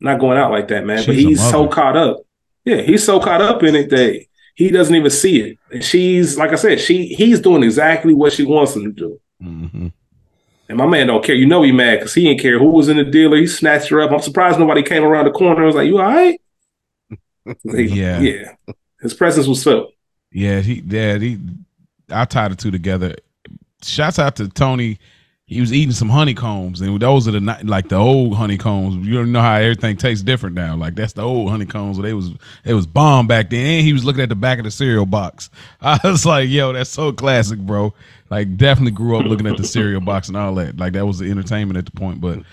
[0.00, 0.98] not going out like that, man.
[0.98, 2.18] but She's a he's so caught up.
[2.66, 4.22] Yeah, he's so caught up in it that
[4.66, 5.58] he doesn't even see it.
[5.72, 9.20] And she's like I said, she he's doing exactly what she wants him to do.
[9.42, 9.92] Mhm.
[10.68, 11.34] And my man don't care.
[11.34, 13.36] You know he mad because he didn't care who was in the dealer.
[13.38, 14.12] He snatched her up.
[14.12, 15.62] I'm surprised nobody came around the corner.
[15.62, 16.40] I was like, "You all right?"
[17.74, 18.20] He- Yeah.
[18.20, 18.52] yeah.
[19.02, 19.92] His presence was felt.
[20.30, 21.38] Yeah, he yeah, he
[22.10, 23.16] I tied the two together.
[23.82, 24.98] Shouts out to Tony.
[25.50, 29.04] He was eating some honeycombs, and those are the like the old honeycombs.
[29.04, 30.76] You don't know how everything tastes different now.
[30.76, 31.98] Like that's the old honeycombs.
[31.98, 32.30] They was
[32.64, 33.66] it was bomb back then.
[33.66, 35.50] And he was looking at the back of the cereal box.
[35.80, 37.92] I was like, yo, that's so classic, bro.
[38.30, 40.76] Like definitely grew up looking at the cereal box and all that.
[40.76, 42.20] Like that was the entertainment at the point.
[42.20, 42.44] But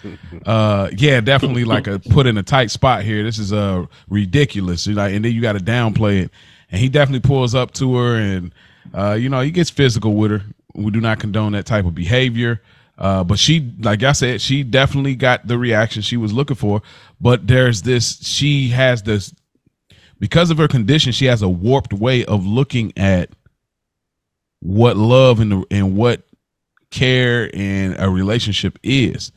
[0.48, 3.22] uh yeah, definitely like a put in a tight spot here.
[3.22, 4.88] This is uh ridiculous.
[4.88, 6.32] You Like and then you got to downplay it.
[6.72, 8.56] And he definitely pulls up to her and
[8.92, 10.42] uh, you know, he gets physical with her.
[10.74, 12.60] We do not condone that type of behavior.
[12.98, 16.82] Uh, but she, like I said, she definitely got the reaction she was looking for.
[17.22, 19.34] But there's this, she has this,
[20.20, 23.30] because of her condition, she has a warped way of looking at
[24.62, 26.24] what love and, and what
[26.90, 29.32] care and a relationship is.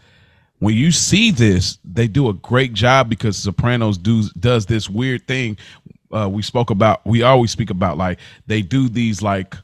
[0.59, 5.27] When you see this, they do a great job because Sopranos do does this weird
[5.27, 5.57] thing.
[6.13, 9.55] Uh, we spoke about, we always speak about like they do these like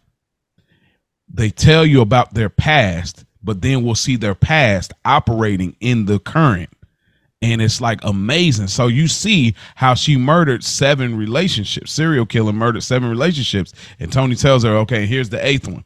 [1.28, 6.18] they tell you about their past, but then we'll see their past operating in the
[6.18, 6.68] current.
[7.40, 8.66] And it's like amazing.
[8.66, 13.72] So you see how she murdered seven relationships, serial killer murdered seven relationships.
[14.00, 15.84] And Tony tells her, okay, here's the eighth one.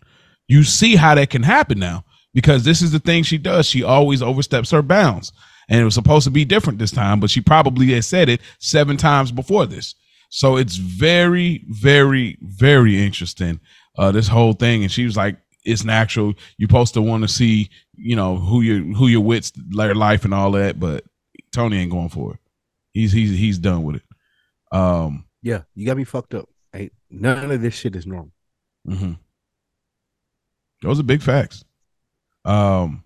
[0.48, 3.66] You see how that can happen now because this is the thing she does.
[3.66, 5.32] She always oversteps her bounds.
[5.68, 8.40] And it was supposed to be different this time, but she probably had said it
[8.58, 9.94] seven times before this.
[10.30, 13.60] So it's very, very, very interesting
[13.98, 14.82] uh, this whole thing.
[14.82, 16.34] And she was like, "It's natural.
[16.56, 20.24] You're supposed to want to see, you know, who your who your wits, their life,
[20.24, 21.04] and all that." But
[21.52, 22.40] Tony ain't going for it.
[22.92, 24.02] He's he's he's done with it.
[24.72, 26.48] Um, Yeah, you got me fucked up.
[26.74, 28.32] Ain't none of this shit is normal.
[28.88, 29.12] Mm-hmm.
[30.82, 31.64] those are big facts.
[32.44, 33.04] Um,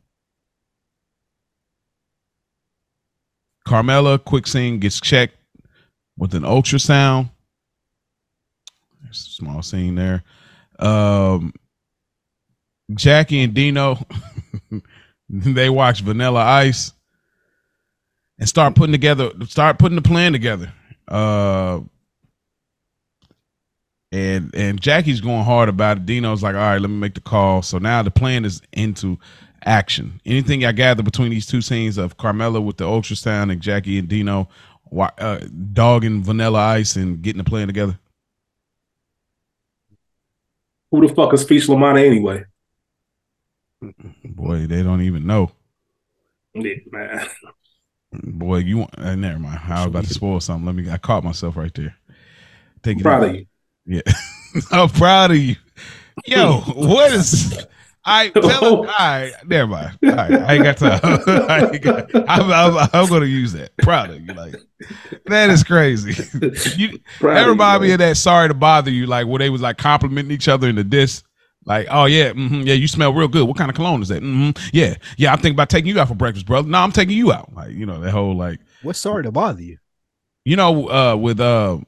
[3.65, 5.37] Carmela quick scene gets checked
[6.17, 7.31] with an ultrasound.
[9.03, 10.23] There's a small scene there.
[10.79, 11.53] Um,
[12.93, 13.99] Jackie and Dino,
[15.29, 16.93] they watch Vanilla Ice
[18.39, 20.73] and start putting together, start putting the plan together.
[21.09, 21.81] Uh,
[24.13, 26.07] and and Jackie's going hard about it.
[26.07, 27.63] Dino's like, all right, let me make the call.
[27.63, 29.19] So now the plan is into
[29.65, 30.21] action.
[30.25, 34.09] Anything I gather between these two scenes of Carmela with the ultrasound and Jackie and
[34.09, 34.49] Dino
[34.97, 35.41] uh,
[35.73, 37.99] dogging Vanilla Ice and getting the plan together?
[40.91, 42.45] Who the fuck is Feech La Manna anyway?
[44.25, 45.51] Boy, they don't even know.
[46.55, 47.27] Yeah, man.
[48.13, 48.99] Boy, you want?
[48.99, 49.61] Uh, never mind.
[49.67, 50.67] I was about to spoil something.
[50.67, 50.91] Let me.
[50.91, 51.97] I caught myself right there.
[52.83, 53.03] Take I'm it.
[53.03, 53.47] proud of you.
[53.87, 54.03] Yeah,
[54.71, 55.57] I'm proud of you.
[56.27, 57.67] Yo, what is?
[58.05, 58.55] I tell him.
[58.63, 59.99] All right, never mind.
[60.05, 61.01] All right, I ain't got time.
[61.27, 63.77] I ain't got, I'm, I'm, I'm going to use that.
[63.79, 64.35] Proud of you.
[64.35, 64.57] Like
[65.27, 66.13] that is crazy.
[66.77, 68.17] You, that remind me of that.
[68.17, 69.07] Sorry to bother you.
[69.07, 71.23] Like where they was like complimenting each other in the diss.
[71.67, 73.47] Like, oh yeah, hmm yeah, you smell real good.
[73.49, 74.23] What kind of cologne is that?
[74.23, 76.69] hmm Yeah, yeah, I'm thinking about taking you out for breakfast, brother.
[76.69, 77.55] No, I'm taking you out.
[77.55, 79.79] Like, you know, that whole like, What's sorry to bother you?
[80.45, 81.79] you know, uh, with uh,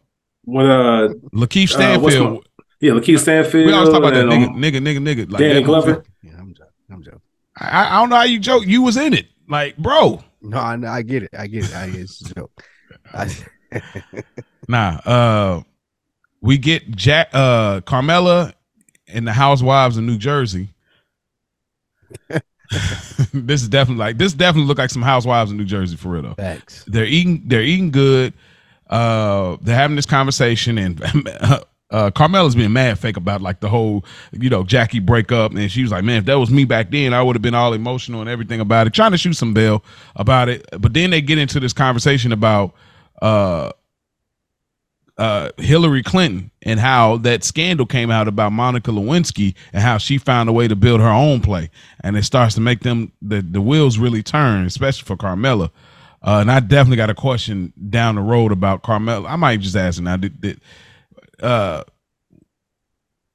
[0.45, 2.47] When uh, Lakeith Uh, Stanfield.
[2.81, 3.67] yeah, Lakeith Stanfield.
[3.67, 5.31] we always talk about that nigga, um, nigga, nigga, nigga.
[5.31, 6.05] Like Danny Glover.
[6.23, 6.73] Yeah, I'm joking.
[6.91, 7.21] I'm joking.
[7.59, 8.67] I, I don't know how you joke.
[8.67, 10.23] You was in it, like, bro.
[10.43, 11.31] No, I, I get it.
[11.37, 11.73] I get it.
[11.75, 12.03] I get it.
[12.03, 12.65] It's a joke.
[13.13, 13.31] I,
[14.69, 15.63] Nah, uh,
[16.41, 18.53] we get Jack, uh, Carmela,
[19.09, 20.69] and the Housewives of New Jersey.
[23.33, 24.33] this is definitely like this.
[24.33, 26.35] Definitely look like some Housewives of New Jersey for real though.
[26.35, 26.85] Thanks.
[26.87, 27.43] They're eating.
[27.47, 28.33] They're eating good.
[28.89, 31.03] Uh, they're having this conversation, and
[31.91, 35.83] uh, Carmela's being mad fake about like the whole, you know, Jackie breakup, and she
[35.83, 38.21] was like, "Man, if that was me back then, I would have been all emotional
[38.21, 39.85] and everything about it, trying to shoot some bail
[40.15, 42.75] about it." But then they get into this conversation about
[43.23, 43.73] uh,
[45.19, 50.19] uh, Hillary Clinton and how that scandal came out about Monica Lewinsky and how she
[50.19, 51.71] found a way to build her own play,
[52.01, 55.71] and it starts to make them the the wheels really turn, especially for Carmela.
[56.23, 59.29] Uh, and I definitely got a question down the road about Carmela.
[59.29, 60.17] I might just ask her now.
[60.17, 60.61] Did, did
[61.41, 61.85] uh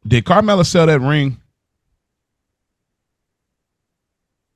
[0.05, 1.37] did Carmela sell that ring?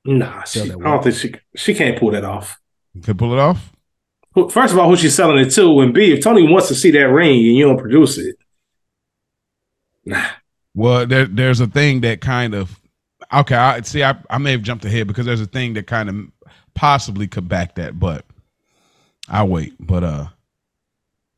[0.04, 2.60] Nah, she, I don't think she she can't pull that off.
[3.02, 3.72] Could pull it off?
[4.36, 6.74] Who- First of all, who she's selling it to, and B, if Tony wants to
[6.76, 8.36] see that ring and you don't produce it,
[10.04, 10.24] nah.
[10.74, 12.78] Well, there, there's a thing that kind of
[13.32, 13.54] okay.
[13.56, 14.04] I see.
[14.04, 16.16] I, I may have jumped ahead because there's a thing that kind of
[16.74, 18.26] possibly could back that, but
[19.26, 19.72] I'll wait.
[19.80, 20.26] But uh,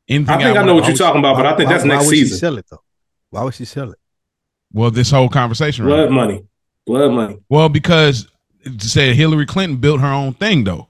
[0.09, 1.85] anything I think I wanna- know what you're talking about, but I think Why- that's
[1.85, 2.39] why next would She season.
[2.39, 2.83] sell it though.
[3.31, 3.99] Why would she sell it?
[4.73, 5.95] Well, this whole conversation, right?
[5.95, 6.45] Blood money,
[6.85, 7.39] blood money.
[7.49, 8.27] Well, because
[8.65, 10.89] to say Hillary Clinton built her own thing though.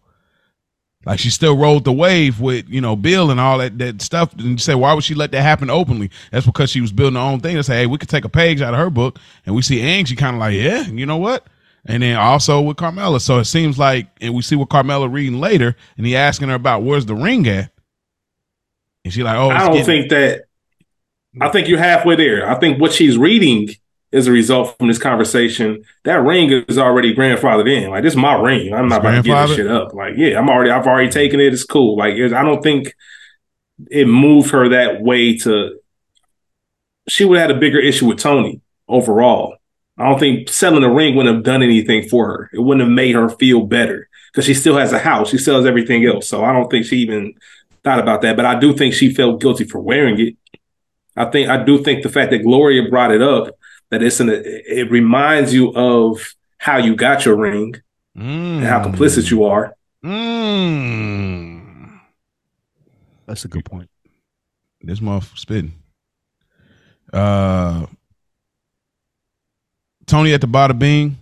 [1.08, 4.30] Like she still rode the wave with you know Bill and all that that stuff.
[4.34, 6.10] And you say why would she let that happen openly?
[6.30, 7.56] That's because she was building her own thing.
[7.56, 9.80] To say hey, we could take a page out of her book, and we see
[9.80, 10.04] Ang.
[10.04, 11.46] She kind of like yeah, you know what?
[11.86, 13.20] And then also with Carmela.
[13.20, 16.54] So it seems like, and we see what Carmela reading later, and he asking her
[16.54, 17.72] about where's the ring at,
[19.02, 20.44] and she like oh I don't getting- think that.
[21.40, 22.46] I think you're halfway there.
[22.50, 23.70] I think what she's reading
[24.10, 25.84] is a result from this conversation.
[26.04, 27.90] That ring is already grandfathered in.
[27.90, 28.72] Like this is my ring.
[28.72, 29.92] I'm not about to give this shit up.
[29.94, 30.70] Like yeah, I'm already.
[30.70, 31.52] I've already taken it.
[31.52, 31.96] It's cool.
[31.96, 32.94] Like it's- I don't think
[33.90, 35.78] it moved her that way to.
[37.08, 39.56] She would have had a bigger issue with Tony overall.
[39.96, 42.50] I don't think selling the ring wouldn't have done anything for her.
[42.52, 45.30] It wouldn't have made her feel better because she still has a house.
[45.30, 46.28] She sells everything else.
[46.28, 47.34] So I don't think she even
[47.82, 48.36] thought about that.
[48.36, 50.36] But I do think she felt guilty for wearing it.
[51.16, 53.57] I think I do think the fact that Gloria brought it up
[53.90, 57.74] that it's an it reminds you of how you got your ring
[58.14, 59.74] and how complicit you are.
[60.04, 62.00] Mm.
[63.26, 63.88] That's a good point.
[64.80, 65.74] This motherfucker spitting.
[67.12, 67.86] Uh,
[70.06, 71.18] Tony at the Bada Bing.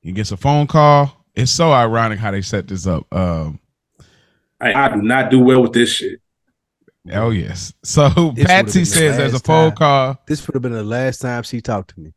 [0.00, 1.24] He gets a phone call.
[1.34, 3.06] It's so ironic how they set this up.
[3.12, 3.60] Um,
[4.60, 6.20] I, I do not do well with this shit.
[7.10, 7.72] Oh yes.
[7.82, 9.76] So This Patsy would've says the there's a phone time.
[9.76, 10.18] call.
[10.26, 12.12] This would have been the last time she talked to me.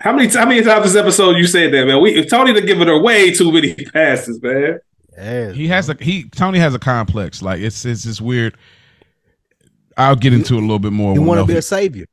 [0.00, 2.00] How many how many times this episode you said that, man?
[2.02, 4.80] We Tony to giving her way too many passes, man.
[5.16, 7.42] Yeah, He has a he Tony has a complex.
[7.42, 8.56] Like it's it's this weird.
[9.96, 11.12] I'll get into it a little bit more.
[11.12, 12.06] He when want to be Melfi- a savior.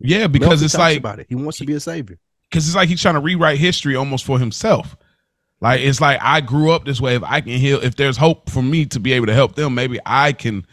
[0.00, 1.26] yeah, because Melfi it's talks like about it.
[1.28, 2.18] He wants to be a savior.
[2.50, 4.96] because it's like he's trying to rewrite history almost for himself.
[5.60, 7.16] Like it's like I grew up this way.
[7.16, 9.74] If I can heal, if there's hope for me to be able to help them,
[9.74, 10.64] maybe I can,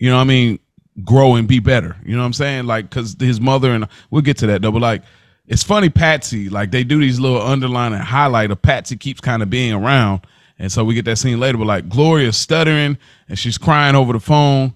[0.00, 0.58] you know, what I mean,
[1.04, 1.96] grow and be better.
[2.04, 2.66] You know what I'm saying?
[2.66, 4.72] Like because his mother and we'll get to that though.
[4.72, 5.02] But like
[5.46, 6.48] it's funny, Patsy.
[6.48, 10.26] Like they do these little underline and highlight of Patsy keeps kind of being around,
[10.58, 11.58] and so we get that scene later.
[11.58, 12.98] But like Gloria's stuttering
[13.28, 14.74] and she's crying over the phone.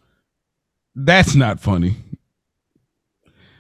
[0.95, 1.97] That's not funny.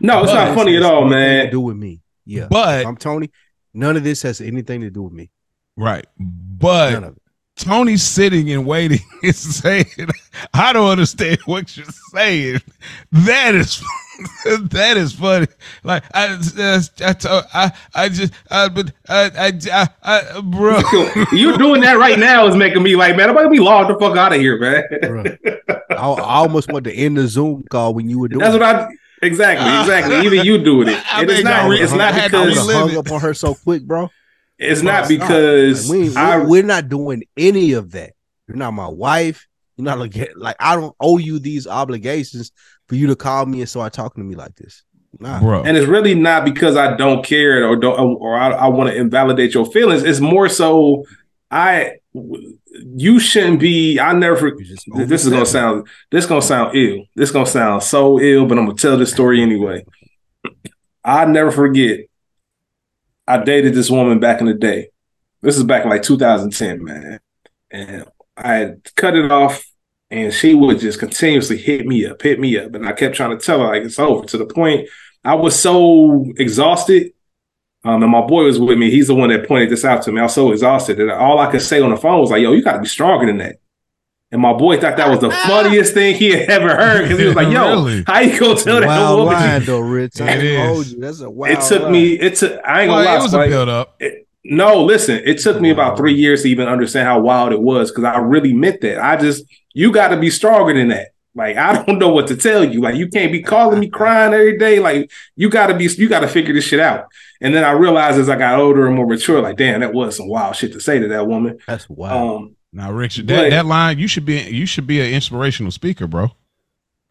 [0.00, 1.46] No, it's But not funny at all, man.
[1.46, 2.02] To do with me.
[2.26, 2.46] Yeah.
[2.50, 3.30] But If I'm Tony.
[3.72, 5.30] None of this has anything to do with me.
[5.76, 7.14] right, but
[7.56, 7.74] None of it.
[7.74, 9.86] Tony's sitting and waiting and saying,
[10.52, 12.60] I don't understand what you're saying.
[13.12, 13.82] That is
[14.44, 15.46] that is funny.
[15.82, 16.26] Like I
[16.58, 20.80] uh, I told, I I just I but I I, I, I bro
[21.32, 23.98] you doing that right now is making me like, man, I'm gonna be logged the
[23.98, 25.38] fuck out of here, man.
[25.90, 28.62] I, I almost wanted to end the Zoom call when you were doing That's what
[28.62, 28.88] I
[29.22, 30.26] exactly, exactly.
[30.26, 31.02] Even you doing it.
[31.12, 33.12] I And it's not it's not had to I would because have relive hung up
[33.12, 34.10] on her so quick, bro.
[34.58, 35.20] It's Bro, not stop.
[35.20, 38.12] because Like, we, we, I we're not doing any of that.
[38.46, 39.46] You're not my wife.
[39.76, 42.52] You're not like, like I don't owe you these obligations
[42.88, 44.82] for you to call me and start talking to me like this.
[45.20, 45.38] Nah.
[45.38, 45.62] bro.
[45.62, 48.96] and it's really not because I don't care or don't or I, I want to
[48.96, 50.02] invalidate your feelings.
[50.02, 51.04] It's more so
[51.50, 53.98] I you shouldn't be.
[53.98, 54.48] I never.
[54.48, 55.88] You This is gonna sound.
[56.10, 57.04] This gonna sound ill.
[57.14, 59.84] This gonna sound so ill, but I'm gonna tell this story anyway.
[61.04, 62.00] I never forget.
[63.26, 64.88] I dated this woman back in the day.
[65.40, 67.20] This is back in like 2010, man,
[67.70, 68.06] and
[68.36, 69.64] I cut it off,
[70.10, 73.36] and she would just continuously hit me up, hit me up, and I kept trying
[73.36, 74.26] to tell her like it's over.
[74.26, 74.88] To the point
[75.24, 77.12] I was so exhausted.
[77.86, 78.90] Um, and my boy was with me.
[78.90, 80.20] He's the one that pointed this out to me.
[80.20, 82.52] I was so exhausted that all I could say on the phone was like, "Yo,
[82.52, 83.56] you got to be stronger than that."
[84.34, 87.24] And my boy thought that was the funniest thing he had ever heard because he
[87.26, 88.02] was like, "Yo, Really?
[88.04, 90.20] how you gonna tell that wild woman?" line though, Rich.
[90.20, 90.92] I It ain't is.
[90.92, 91.00] you.
[91.00, 91.92] That's a wild It took line.
[91.92, 92.12] me.
[92.14, 92.60] It took.
[92.66, 93.16] I ain't gonna lie.
[93.16, 94.00] it was a build up.
[94.44, 95.22] No, listen.
[95.24, 98.18] It took me about three years to even understand how wild it was because I
[98.18, 98.98] really meant that.
[99.02, 101.12] I just, you got to be stronger than that.
[101.36, 102.80] Like I don't know what to tell you.
[102.82, 104.80] Like you can't be calling me crying every day.
[104.80, 107.06] Like you got to be, you got to figure this shit out.
[107.40, 110.16] And then I realized as I got older and more mature, like damn, that was
[110.16, 111.58] some wild shit to say to that woman.
[111.68, 112.36] That's wild.
[112.42, 115.70] Um, Now, Richard, But- that, that line you should be you should be an inspirational
[115.72, 116.32] speaker, bro.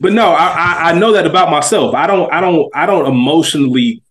[0.00, 1.94] but no, I, I I know that about myself.
[1.94, 4.02] I don't I don't I don't emotionally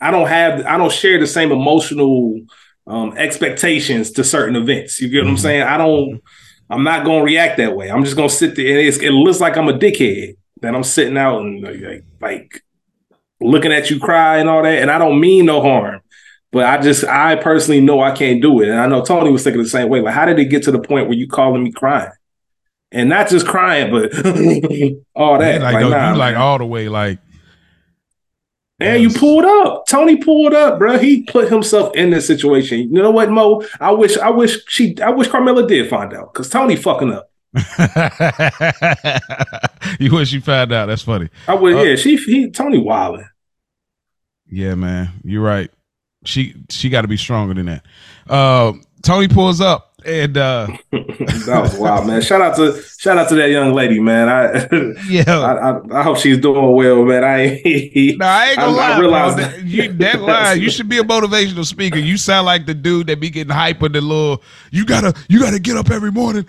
[0.00, 2.40] I don't have I don't share the same emotional
[2.86, 5.00] um expectations to certain events.
[5.00, 5.40] You get what I'm Mhm.
[5.40, 5.62] saying?
[5.62, 6.20] I don't
[6.70, 7.90] I'm not gonna react that way.
[7.90, 10.82] I'm just gonna sit there and it's, it looks like I'm a dickhead that I'm
[10.84, 12.64] sitting out and like, like
[13.40, 14.80] looking at you cry and all that.
[14.82, 16.00] And I don't mean no harm.
[16.52, 18.68] But I just I personally know I can't do it.
[18.68, 20.00] And I know Tony was thinking the same way.
[20.00, 22.10] Like, how did it get to the point where you calling me crying?
[22.92, 24.12] And not just crying, but
[25.14, 25.62] all that.
[25.62, 27.18] like, Like, no, nah, you like all the way like
[28.78, 29.86] And you pulled up.
[29.86, 30.98] Tony pulled up, bro.
[30.98, 32.80] He put himself in this situation.
[32.94, 33.62] You know what, Mo?
[33.80, 37.30] I wish, I wish she, I wish Carmela did find out because Tony fucking up.
[39.98, 40.86] you wish you found out.
[40.86, 41.30] That's funny.
[41.48, 41.96] I would, Uh, yeah.
[41.96, 43.26] She, he, Tony wilding.
[44.50, 45.70] Yeah, man, you're right.
[46.24, 47.84] She she got to be stronger than that.
[48.28, 52.22] Uh, Tony pulls up and uh that was wild, man.
[52.22, 54.28] Shout out to shout out to that young lady, man.
[54.28, 54.68] I
[55.08, 57.24] yeah, I, I, I hope she's doing well, man.
[57.24, 57.60] I
[58.16, 58.92] no, I ain't gonna I, lie.
[58.92, 61.98] I realize that, you, that line, you should be a motivational speaker.
[61.98, 64.42] You sound like the dude that be getting hype with the little.
[64.70, 66.46] You gotta you gotta get up every morning.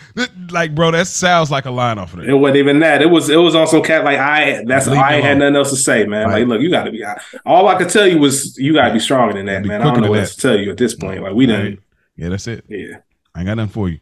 [0.49, 2.29] Like, bro, that sounds like a line off of it.
[2.29, 3.01] It wasn't even that.
[3.01, 4.63] It was it was on some cat like I.
[4.65, 6.27] That's I ain't had nothing else to say, man.
[6.27, 6.39] Right.
[6.39, 7.03] Like, look, you gotta be.
[7.45, 9.81] All I could tell you was you gotta be stronger than that, man.
[9.81, 11.21] I don't know what else to tell you at this point.
[11.21, 11.79] Like we didn't.
[12.15, 12.63] Yeah, that's it.
[12.67, 12.97] Yeah.
[13.35, 13.99] I ain't got nothing for you.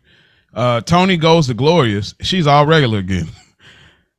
[0.54, 2.16] Uh, Tony goes to Gloria's.
[2.22, 3.28] She's all regular again.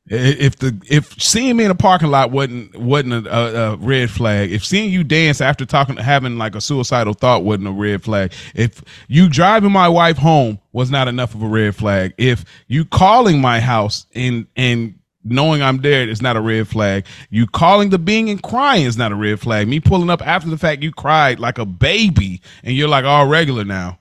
[0.05, 4.11] If the if seeing me in a parking lot wasn't wasn't a, a, a, red
[4.11, 8.03] flag, if seeing you dance after talking having like a suicidal thought wasn't a red
[8.03, 12.43] flag, if you driving my wife home was not enough of a red flag, if
[12.67, 17.47] you calling my house and and knowing I'm there is not a red flag, you
[17.47, 19.69] calling the Bing and crying is not a red flag.
[19.69, 23.27] Me pulling up after the fact you cried like a baby and you're like all
[23.27, 23.99] regular now,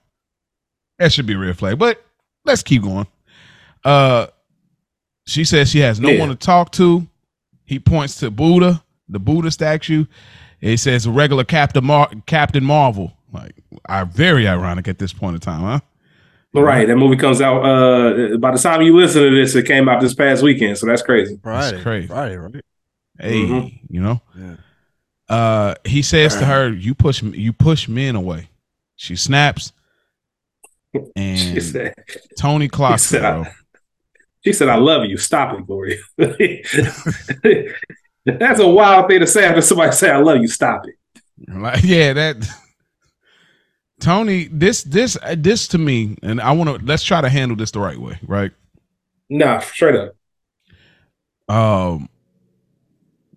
[1.02, 1.78] that should be a red flag.
[1.78, 2.04] But
[2.44, 3.06] let's keep going.
[3.84, 4.28] Uh,
[5.26, 6.20] she says she has no yeah.
[6.20, 7.06] one to talk to.
[7.64, 10.06] He points to Buddha, the Buddha statue.
[10.60, 13.12] He says regular Captain Mar- Captain Marvel.
[13.32, 13.54] Like,
[13.86, 15.80] are very ironic at this point in time, huh?
[16.54, 16.86] Right.
[16.86, 20.00] That movie comes out uh by the time you listen to this, it came out
[20.00, 20.78] this past weekend.
[20.78, 21.40] So that's crazy.
[21.42, 21.70] Right.
[21.70, 22.08] That's crazy.
[22.08, 22.64] Right, right.
[23.18, 23.76] Hey, mm-hmm.
[23.88, 24.20] you know?
[24.38, 24.56] Yeah.
[25.28, 28.50] Uh he says to her, You push you push men away.
[28.96, 29.72] She snaps.
[31.16, 31.94] And she said,
[32.38, 33.52] Tony clocks she said, I,
[34.44, 35.16] she said, I love you.
[35.16, 35.98] Stop it, Gloria.
[38.24, 40.48] That's a wild thing to say after somebody say, I love you.
[40.48, 40.94] Stop it.
[41.48, 42.36] Like, yeah, that
[44.00, 47.70] Tony, this this this to me, and I want to let's try to handle this
[47.70, 48.50] the right way, right?
[49.30, 50.14] Nah, straight up.
[51.48, 52.08] Um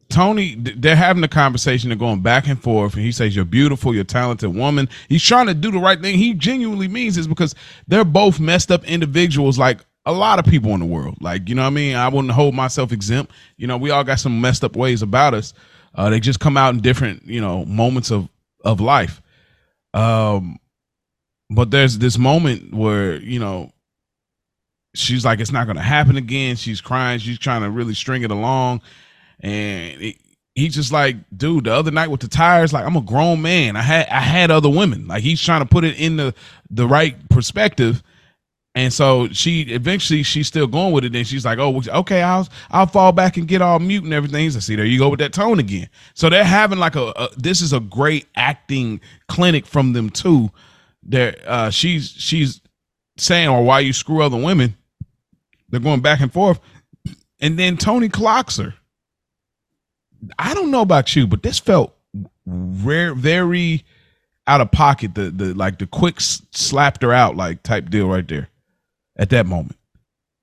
[0.09, 1.89] Tony, they're having a conversation.
[1.89, 3.93] They're going back and forth, and he says, "You're beautiful.
[3.93, 6.17] You're talented woman." He's trying to do the right thing.
[6.17, 7.55] He genuinely means this because
[7.87, 11.17] they're both messed up individuals, like a lot of people in the world.
[11.21, 13.31] Like you know, what I mean, I wouldn't hold myself exempt.
[13.57, 15.53] You know, we all got some messed up ways about us.
[15.95, 18.29] Uh, they just come out in different, you know, moments of
[18.63, 19.21] of life.
[19.93, 20.59] Um,
[21.49, 23.71] but there's this moment where you know
[24.93, 27.17] she's like, "It's not going to happen again." She's crying.
[27.17, 28.81] She's trying to really string it along
[29.39, 30.15] and
[30.55, 33.75] he's just like, dude, the other night with the tires, like I'm a grown man.
[33.75, 35.07] I had I had other women.
[35.07, 36.33] Like he's trying to put it in the
[36.69, 38.01] the right perspective.
[38.73, 41.15] And so she eventually she's still going with it.
[41.15, 44.49] And she's like, "Oh, okay, I'll I'll fall back and get all mute and everything."
[44.51, 45.89] So see, there you go with that tone again.
[46.13, 48.99] So they're having like a, a this is a great acting
[49.29, 50.51] clinic from them too.
[51.03, 52.61] There, uh, she's she's
[53.17, 54.75] saying, "Or why you screw other women?"
[55.69, 56.59] They're going back and forth,
[57.39, 58.73] and then Tony clocks her.
[60.39, 61.95] I don't know about you, but this felt
[62.45, 63.83] rare, very
[64.47, 65.15] out of pocket.
[65.15, 68.49] The the like the quick slapped her out like type deal right there
[69.17, 69.77] at that moment.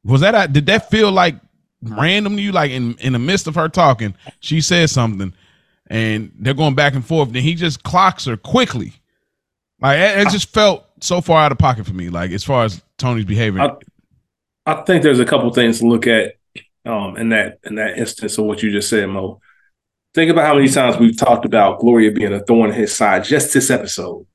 [0.04, 1.36] Was that did that feel like
[1.82, 2.52] random to you?
[2.52, 5.32] Like in in the midst of her talking, she says something,
[5.88, 7.32] and they're going back and forth.
[7.32, 8.94] Then he just clocks her quickly.
[9.80, 12.08] Like it, it just felt so far out of pocket for me.
[12.08, 13.60] Like as far as Tony's behavior.
[13.62, 13.72] I,
[14.64, 16.36] I think there's a couple things to look at
[16.84, 19.40] um, in that in that instance of what you just said, Mo.
[20.14, 23.24] Think about how many times we've talked about Gloria being a thorn in his side
[23.24, 24.26] just this episode.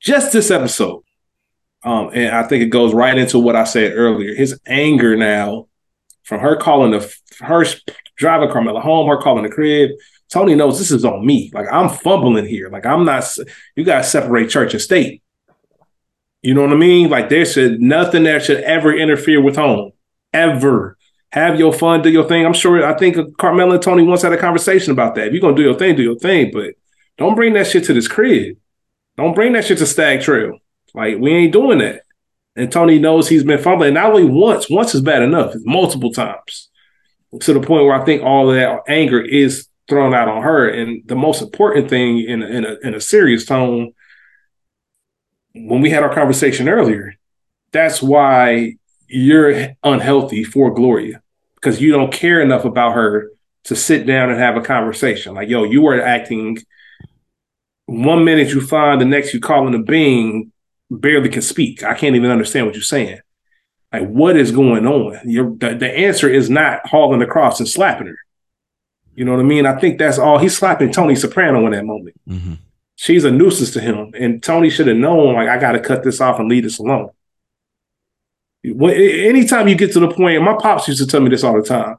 [0.00, 1.02] Just this episode.
[1.82, 4.34] Um, and I think it goes right into what I said earlier.
[4.34, 5.68] His anger now
[6.22, 7.64] from her calling the her
[8.16, 9.90] driving Carmela home, her calling the crib.
[10.32, 11.50] Tony knows this is on me.
[11.52, 12.70] Like I'm fumbling here.
[12.70, 13.24] Like I'm not.
[13.76, 15.22] You got to separate church and state.
[16.42, 17.10] You know what I mean?
[17.10, 19.92] Like there should nothing that should ever interfere with home,
[20.32, 20.95] ever
[21.32, 22.46] have your fun, do your thing.
[22.46, 25.28] I'm sure I think Carmela and Tony once had a conversation about that.
[25.28, 26.74] If you're gonna do your thing, do your thing, but
[27.18, 28.56] don't bring that shit to this crib.
[29.16, 30.58] Don't bring that shit to Stag Trail.
[30.94, 32.02] Like we ain't doing that.
[32.54, 36.70] And Tony knows he's been fumbling not only once, once is bad enough, multiple times.
[37.40, 40.68] To the point where I think all of that anger is thrown out on her.
[40.68, 43.92] And the most important thing in in a, in a serious tone,
[45.54, 47.14] when we had our conversation earlier,
[47.72, 48.76] that's why
[49.08, 51.22] you're unhealthy for Gloria
[51.56, 53.30] because you don't care enough about her
[53.64, 55.34] to sit down and have a conversation.
[55.34, 56.58] Like, yo, you are acting
[57.86, 60.52] one minute you find the next you calling a Bing
[60.90, 61.82] barely can speak.
[61.82, 63.20] I can't even understand what you're saying.
[63.92, 65.18] Like, what is going on?
[65.24, 68.18] You're, the, the answer is not hauling across and slapping her.
[69.14, 69.66] You know what I mean?
[69.66, 70.38] I think that's all.
[70.38, 72.20] He's slapping Tony Soprano in that moment.
[72.28, 72.54] Mm-hmm.
[72.96, 74.12] She's a nuisance to him.
[74.18, 76.78] And Tony should have known, like, I got to cut this off and leave this
[76.78, 77.10] alone
[78.66, 81.66] anytime you get to the point, my pops used to tell me this all the
[81.66, 81.96] time.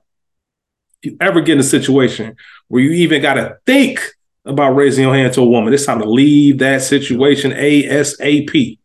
[1.01, 2.35] If you ever get in a situation
[2.67, 3.99] where you even got to think
[4.47, 5.73] about raising your hand to a woman.
[5.73, 8.79] It's time to leave that situation ASAP.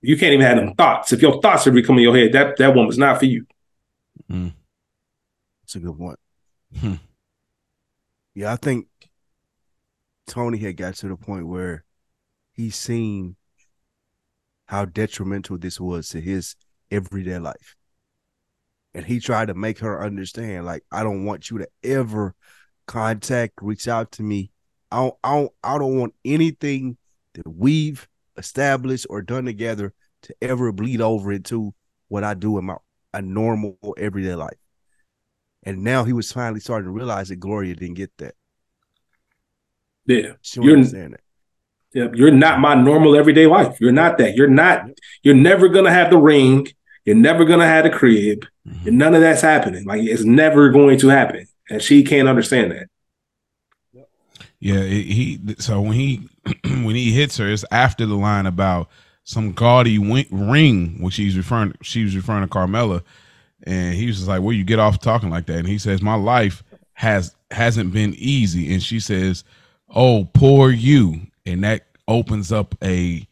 [0.00, 1.12] You can't even have them thoughts.
[1.12, 3.46] If your thoughts are becoming your head, that, that woman's not for you.
[5.62, 6.18] That's a good point.
[6.80, 6.94] Hmm.
[8.34, 8.88] Yeah, I think
[10.26, 11.84] Tony had got to the point where
[12.52, 13.36] he's seen
[14.72, 16.56] how detrimental this was to his
[16.90, 17.76] everyday life.
[18.94, 22.34] And he tried to make her understand, like, I don't want you to ever
[22.86, 24.50] contact, reach out to me.
[24.90, 26.96] I don't, I don't, I don't want anything
[27.34, 28.08] that we've
[28.38, 29.92] established or done together
[30.22, 31.74] to ever bleed over into
[32.08, 32.76] what I do in my
[33.12, 34.56] a normal everyday life.
[35.64, 38.36] And now he was finally starting to realize that Gloria didn't get that.
[40.06, 40.32] Yeah.
[40.40, 41.20] She You're- understand that.
[41.94, 43.80] Yeah, you're not my normal everyday life.
[43.80, 44.34] You're not that.
[44.34, 44.86] You're not.
[45.22, 46.68] You're never gonna have the ring.
[47.04, 48.46] You're never gonna have the crib.
[48.68, 48.92] Mhm.
[48.92, 49.84] None of that's happening.
[49.84, 52.86] Like it's never going to happen, and she can't understand that.
[54.60, 55.40] Yeah, it, he.
[55.58, 56.28] So when he
[56.64, 58.88] when he hits her, it's after the line about
[59.24, 61.74] some gaudy ring, which he's referring.
[61.82, 63.02] She was referring to Carmela,
[63.64, 66.00] and he was just like, "Where you get off talking like that?" And he says,
[66.00, 66.62] "My life
[66.94, 69.42] has hasn't been easy," and she says,
[69.88, 73.26] "Oh, poor you," and that opens up a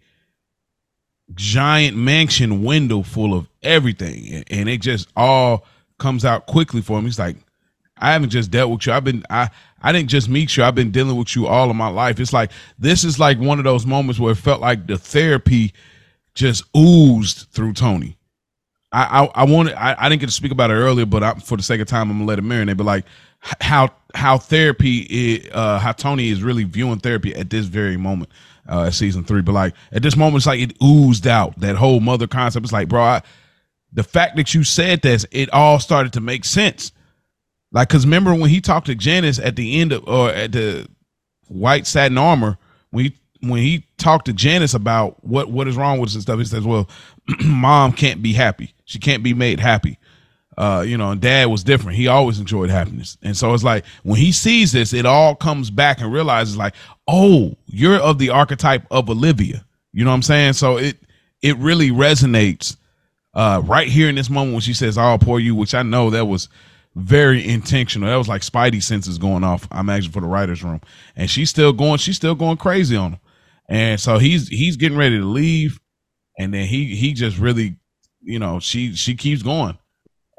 [1.35, 5.65] giant mansion window full of everything, and, it just all
[5.99, 7.05] comes out quickly for him.
[7.05, 7.37] He's like,
[7.99, 8.93] I haven't just dealt with you.
[8.93, 9.51] I've been I
[9.83, 10.65] I didn't just meet you.
[10.65, 12.19] I've been dealing with you all of my life.
[12.19, 15.73] It's like this is like one of those moments where it felt like the therapy
[16.35, 18.17] just oozed through Tony.
[18.93, 21.35] I I, I wanted I, I didn't get to speak about it earlier, but I,
[21.35, 22.79] for the sake of time, I'm gonna let it marinate.
[22.79, 23.05] But like
[23.41, 28.31] how how therapy is, uh how Tony is really viewing therapy at this very moment,
[28.69, 29.43] uh season three.
[29.43, 32.65] But like at this moment, it's like it oozed out that whole mother concept.
[32.65, 33.23] It's like, bro, I,
[33.93, 36.93] the fact that you said this, it all started to make sense.
[37.73, 40.89] Like, cause remember when he talked to Janice at the end of or at the
[41.49, 42.59] white satin armor,
[42.91, 46.23] when he when he talked to Janice about what what is wrong with us and
[46.23, 46.89] stuff, he says, Well,
[47.45, 48.75] mom can't be happy.
[48.85, 49.99] She can't be made happy.
[50.61, 51.97] Uh, you know, and dad was different.
[51.97, 53.17] He always enjoyed happiness.
[53.23, 56.75] And so it's like when he sees this, it all comes back and realizes like,
[57.09, 59.65] oh, you're of the archetype of Olivia.
[59.95, 60.53] You know what I'm saying?
[60.53, 60.99] So it
[61.41, 62.77] it really resonates
[63.33, 66.11] uh right here in this moment when she says, Oh, poor you, which I know
[66.11, 66.51] that was
[66.95, 68.11] very intentional.
[68.11, 70.83] That was like Spidey senses going off, I'm imagine, for the writer's room.
[71.17, 73.21] And she's still going, she's still going crazy on him.
[73.67, 75.81] And so he's he's getting ready to leave.
[76.39, 77.77] And then he he just really,
[78.21, 79.79] you know, she she keeps going.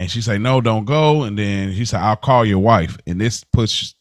[0.01, 1.21] And she say, No, don't go.
[1.21, 2.97] And then he said, I'll call your wife.
[3.05, 3.93] And this puts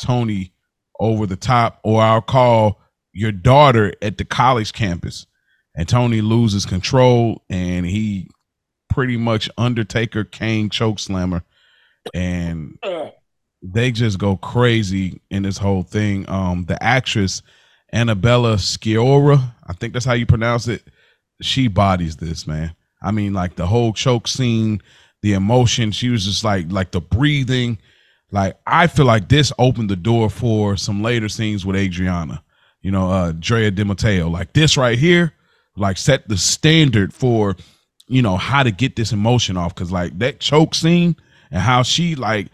[0.00, 0.52] Tony
[1.00, 2.80] over the top, or I'll call
[3.12, 5.26] your daughter at the college campus.
[5.74, 8.30] And Tony loses control and he
[8.88, 11.42] pretty much Undertaker Kane choke slammer
[12.14, 12.78] and
[13.60, 16.28] they just go crazy in this whole thing.
[16.28, 17.42] Um, the actress
[17.92, 20.84] Annabella Sciorra, I think that's how you pronounce it.
[21.42, 22.76] She bodies this man.
[23.02, 24.82] I mean, like the whole choke scene,
[25.22, 25.92] the emotion.
[25.92, 27.78] She was just like, like the breathing.
[28.30, 32.42] Like I feel like this opened the door for some later scenes with Adriana.
[32.82, 34.28] You know, uh, Drea de Matteo.
[34.28, 35.32] Like this right here,
[35.76, 37.56] like set the standard for,
[38.06, 39.74] you know, how to get this emotion off.
[39.74, 41.16] Cause like that choke scene
[41.50, 42.48] and how she like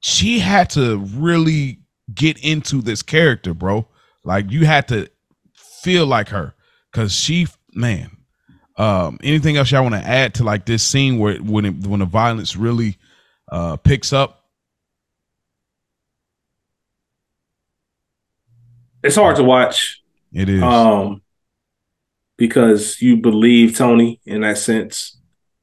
[0.00, 1.80] she had to really
[2.14, 3.86] get into this character, bro.
[4.24, 5.10] Like you had to
[5.54, 6.54] feel like her
[6.90, 8.17] because she, man.
[8.78, 12.00] Um, anything else y'all want to add to like this scene where when it, when
[12.00, 12.96] the violence really
[13.50, 14.44] uh picks up?
[19.02, 20.02] It's hard to watch.
[20.32, 20.62] It is.
[20.62, 21.22] um,
[22.36, 25.16] because you believe Tony in that sense.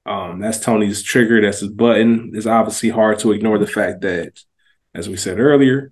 [0.05, 1.41] Um, that's Tony's trigger.
[1.41, 2.31] That's his button.
[2.35, 4.39] It's obviously hard to ignore the fact that,
[4.93, 5.91] as we said earlier,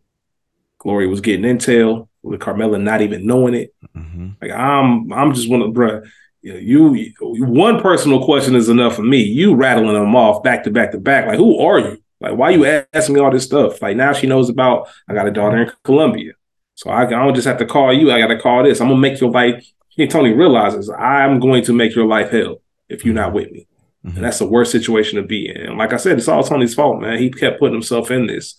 [0.78, 3.74] Gloria was getting intel with Carmela not even knowing it.
[3.96, 4.36] Mhm.
[4.42, 6.10] Like I'm, I'm just one of the bruh.
[6.44, 7.14] You, you,
[7.46, 9.24] one personal question is enough for me.
[9.24, 11.26] You rattling them off back to back to back.
[11.26, 12.04] Like, who are you?
[12.20, 13.82] Like, why you asking me all this stuff?
[13.82, 14.90] Like now she knows about.
[15.08, 16.34] I got a daughter in Columbia,
[16.76, 18.12] so I, I don't just have to call you.
[18.12, 18.82] I got to call this.
[18.82, 19.66] I'm gonna make your life.
[19.98, 23.68] And Tony realizes I'm going to make your life hell if you're not with me.
[24.06, 24.16] Mhm.
[24.16, 25.58] And that's the worst situation to be in.
[25.58, 27.20] And like I said, it's all Tony's fault, man.
[27.20, 28.56] He kept putting himself in this.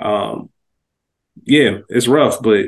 [0.00, 0.50] Um,
[1.44, 2.66] yeah, it's rough, but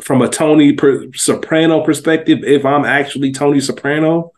[0.00, 4.32] from a Tony per, Soprano perspective, if I'm actually Tony Soprano,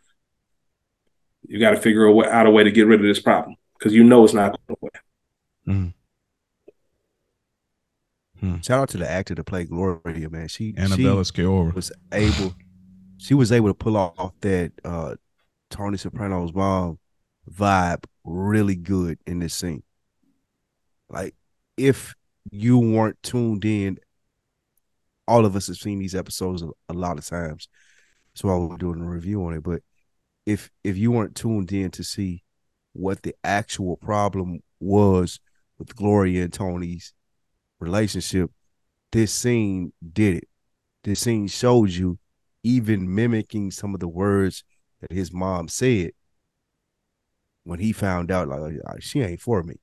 [1.47, 3.55] you got to figure a way, out a way to get rid of this problem
[3.77, 4.89] because you know it's not going away.
[8.61, 10.47] Shout out to the actor to play Gloria, man.
[10.47, 11.73] She Annabella she Sciorra.
[11.75, 12.55] was able,
[13.17, 15.15] she was able to pull off that uh
[15.69, 16.97] Tony Soprano's mom
[17.49, 19.83] vibe really good in this scene.
[21.09, 21.35] Like
[21.77, 22.15] if
[22.49, 23.99] you weren't tuned in,
[25.31, 27.69] all of us have seen these episodes a, a lot of times.
[28.33, 29.63] That's why we're doing a review on it.
[29.63, 29.81] But
[30.45, 32.43] if if you weren't tuned in to see
[32.93, 35.39] what the actual problem was
[35.77, 37.13] with Gloria and Tony's
[37.79, 38.51] relationship,
[39.11, 40.47] this scene did it.
[41.03, 42.19] This scene showed you
[42.63, 44.63] even mimicking some of the words
[44.99, 46.11] that his mom said
[47.63, 49.75] when he found out like she ain't for me.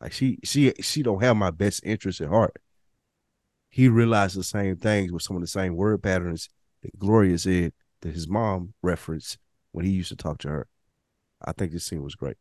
[0.00, 2.56] Like she she she don't have my best interest at heart.
[3.72, 6.50] He realized the same things with some of the same word patterns
[6.82, 7.72] that Gloria said
[8.02, 9.38] that his mom referenced
[9.72, 10.68] when he used to talk to her.
[11.42, 12.36] I think this scene was great.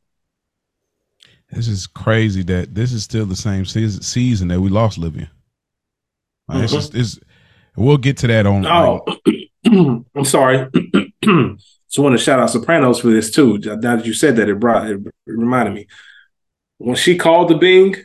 [1.49, 5.32] This is crazy that this is still the same season, season that we lost Livia.
[6.49, 6.76] Like, mm-hmm.
[6.76, 7.20] It's it's
[7.78, 8.66] we'll get to that on.
[8.66, 9.06] Oh,
[10.16, 10.68] I'm sorry.
[11.24, 13.58] Just want to shout out Sopranos for this too.
[13.58, 15.88] Now that you said that, it brought it reminded me
[16.78, 17.95] when she called the Bing.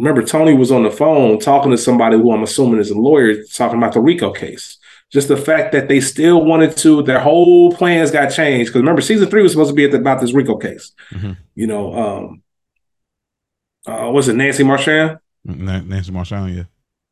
[0.00, 3.44] Remember, Tony was on the phone talking to somebody who I'm assuming is a lawyer,
[3.44, 4.78] talking about the RICO case.
[5.10, 8.70] Just the fact that they still wanted to, their whole plans got changed.
[8.70, 10.92] Because remember, season three was supposed to be about this RICO case.
[11.10, 11.32] Mm-hmm.
[11.54, 12.42] You know, um,
[13.86, 15.18] uh, was it Nancy Marchand?
[15.44, 16.64] Nancy Marchand, yeah.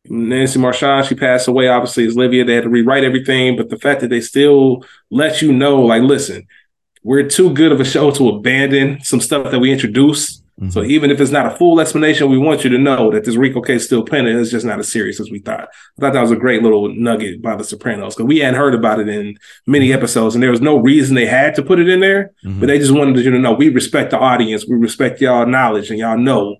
[0.06, 1.68] Nancy Marchand, she passed away.
[1.68, 2.46] Obviously, it's Livia.
[2.46, 6.00] They had to rewrite everything, but the fact that they still let you know, like,
[6.00, 6.46] listen,
[7.02, 10.42] we're too good of a show to abandon some stuff that we introduced.
[10.58, 10.70] Mm-hmm.
[10.70, 13.36] So even if it's not a full explanation, we want you to know that this
[13.36, 14.36] RICO case still pending.
[14.36, 15.68] It's just not as serious as we thought.
[15.96, 18.74] I thought that was a great little nugget by The Sopranos because we hadn't heard
[18.74, 19.98] about it in many mm-hmm.
[19.98, 22.32] episodes, and there was no reason they had to put it in there.
[22.44, 22.60] Mm-hmm.
[22.60, 25.90] But they just wanted you to know we respect the audience, we respect y'all knowledge,
[25.90, 26.56] and y'all know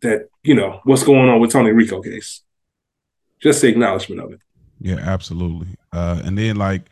[0.00, 2.42] that you know what's going on with Tony RICO case.
[3.40, 4.40] Just the acknowledgement of it.
[4.80, 5.76] Yeah, absolutely.
[5.92, 6.88] Uh, and then like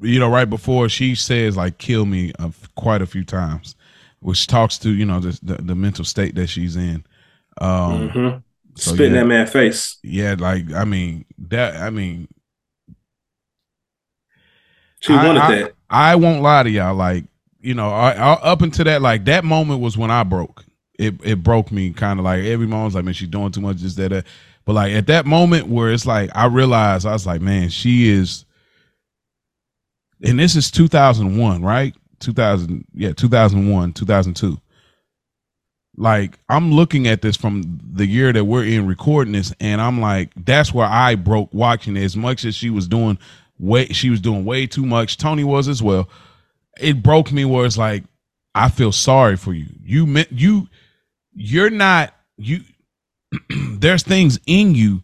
[0.00, 3.76] you know, right before she says like "kill me" uh, quite a few times,
[4.20, 7.04] which talks to you know the the, the mental state that she's in.
[7.60, 8.38] Um, mm-hmm.
[8.76, 9.98] so, Spitting yeah, that man face.
[10.02, 11.76] Yeah, like I mean that.
[11.76, 12.28] I mean,
[15.00, 15.74] she wanted I, that.
[15.90, 16.94] I, I won't lie to y'all.
[16.94, 17.24] Like
[17.60, 20.64] you know, I, up until that, like that moment was when I broke
[20.98, 23.78] it it broke me kind of like every moment like, man, she's doing too much,
[23.78, 24.24] just that.
[24.64, 28.08] But like at that moment where it's like I realized I was like, man, she
[28.08, 28.44] is
[30.22, 31.94] and this is 2001, right?
[32.20, 34.58] 2000, yeah, 2001, 2002.
[35.96, 40.00] Like I'm looking at this from the year that we're in recording this, and I'm
[40.00, 42.04] like, that's where I broke watching it.
[42.04, 43.18] As much as she was doing
[43.58, 45.16] way, she was doing way too much.
[45.16, 46.08] Tony was as well.
[46.80, 48.04] It broke me where it's like,
[48.54, 49.66] I feel sorry for you.
[49.82, 50.68] You meant you
[51.34, 52.60] you're not you
[53.50, 55.02] there's things in you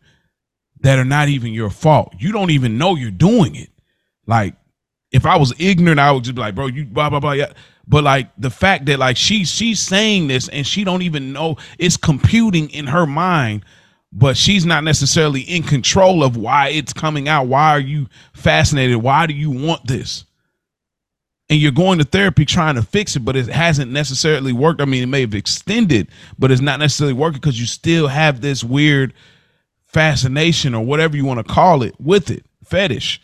[0.80, 2.14] that are not even your fault.
[2.18, 3.70] You don't even know you're doing it.
[4.26, 4.54] Like
[5.14, 7.32] if I was ignorant, I would just be like, bro, you blah blah blah.
[7.32, 7.52] Yeah.
[7.86, 11.56] But like the fact that like she she's saying this and she don't even know
[11.78, 13.64] it's computing in her mind,
[14.12, 17.46] but she's not necessarily in control of why it's coming out.
[17.46, 18.96] Why are you fascinated?
[18.96, 20.24] Why do you want this?
[21.50, 24.80] and you're going to therapy trying to fix it, but it hasn't necessarily worked.
[24.80, 26.08] I mean, it may have extended,
[26.38, 29.12] but it's not necessarily working because you still have this weird
[29.84, 33.20] fascination or whatever you want to call it with it, fetish.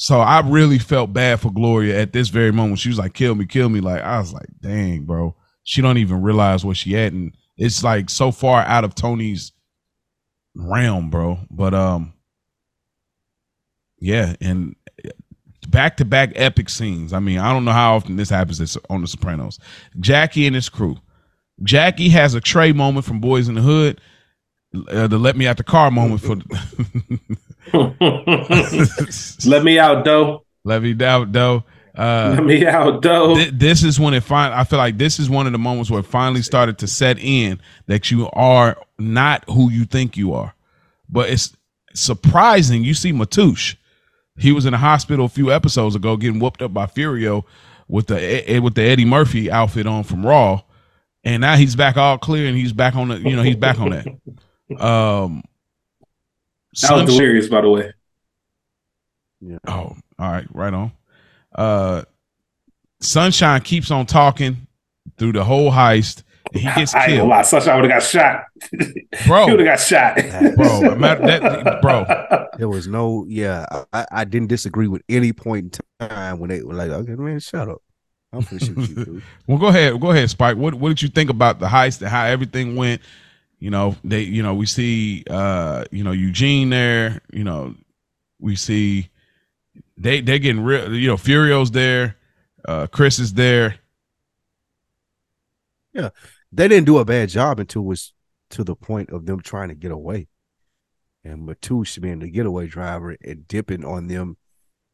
[0.00, 2.78] So I really felt bad for Gloria at this very moment.
[2.78, 5.34] She was like, "Kill me, kill me!" Like I was like, "Dang, bro."
[5.64, 9.52] She don't even realize what she had, and it's like so far out of Tony's
[10.54, 11.40] realm, bro.
[11.50, 12.14] But um,
[13.98, 14.76] yeah, and
[15.68, 17.12] back to back epic scenes.
[17.12, 19.58] I mean, I don't know how often this happens on The Sopranos.
[19.98, 20.96] Jackie and his crew.
[21.64, 24.00] Jackie has a Tre moment from Boyz n the Hood.
[24.88, 26.36] Uh, the let me out the car moment for
[29.46, 30.44] let me out though.
[30.64, 31.64] Let me out though.
[31.96, 33.34] Uh, let me out though.
[33.34, 34.58] Th- this is when it finally.
[34.58, 37.18] I feel like this is one of the moments where it finally started to set
[37.18, 40.54] in that you are not who you think you are.
[41.08, 41.56] But it's
[41.94, 42.84] surprising.
[42.84, 43.76] You see Matush
[44.38, 47.44] he was in the hospital a few episodes ago getting whooped up by Furio
[47.88, 50.62] with the with the Eddie Murphy outfit on from Raw,
[51.24, 53.78] and now he's back all clear and he's back on the you know he's back
[53.78, 54.06] on that.
[54.78, 55.44] Um,
[56.82, 57.92] that was delirious, by the way.
[59.40, 59.58] Yeah.
[59.66, 60.92] Oh, all right, right on.
[61.54, 62.02] Uh,
[63.00, 64.66] Sunshine keeps on talking
[65.16, 66.24] through the whole heist.
[66.52, 67.30] He gets I killed.
[67.30, 68.44] Ain't Sunshine would have got shot.
[69.26, 70.16] Bro, he would have got shot.
[70.56, 72.48] bro, that, bro.
[72.56, 73.66] There was no, yeah.
[73.92, 77.38] I, I didn't disagree with any point in time when they were like, okay, man,
[77.40, 77.82] shut up.
[78.32, 79.22] I'm gonna shoot you, dude.
[79.46, 80.56] well, go ahead, go ahead, Spike.
[80.56, 83.00] What what did you think about the heist and how everything went?
[83.58, 87.20] You know, they, you know, we see, uh, you know, Eugene there.
[87.32, 87.74] You know,
[88.38, 89.10] we see
[89.96, 90.94] they they're getting real.
[90.94, 92.16] You know, Furio's there.
[92.64, 93.76] Uh, Chris is there.
[95.92, 96.10] Yeah,
[96.52, 98.12] they didn't do a bad job until it was
[98.50, 100.28] to the point of them trying to get away.
[101.24, 104.36] And Matush being the getaway driver and dipping on them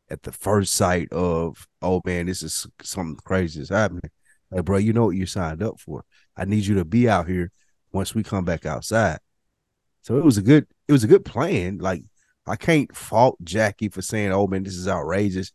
[0.09, 4.11] at the first sight of, oh man, this is something crazy is happening.
[4.51, 6.05] Like, bro, you know what you signed up for.
[6.37, 7.53] I need you to be out here
[7.95, 9.19] once we come back outside.
[10.03, 11.79] So it was a good, it was a good plan.
[11.79, 12.03] Like,
[12.47, 15.53] I can't fault Jackie for saying, oh man, this is outrageous.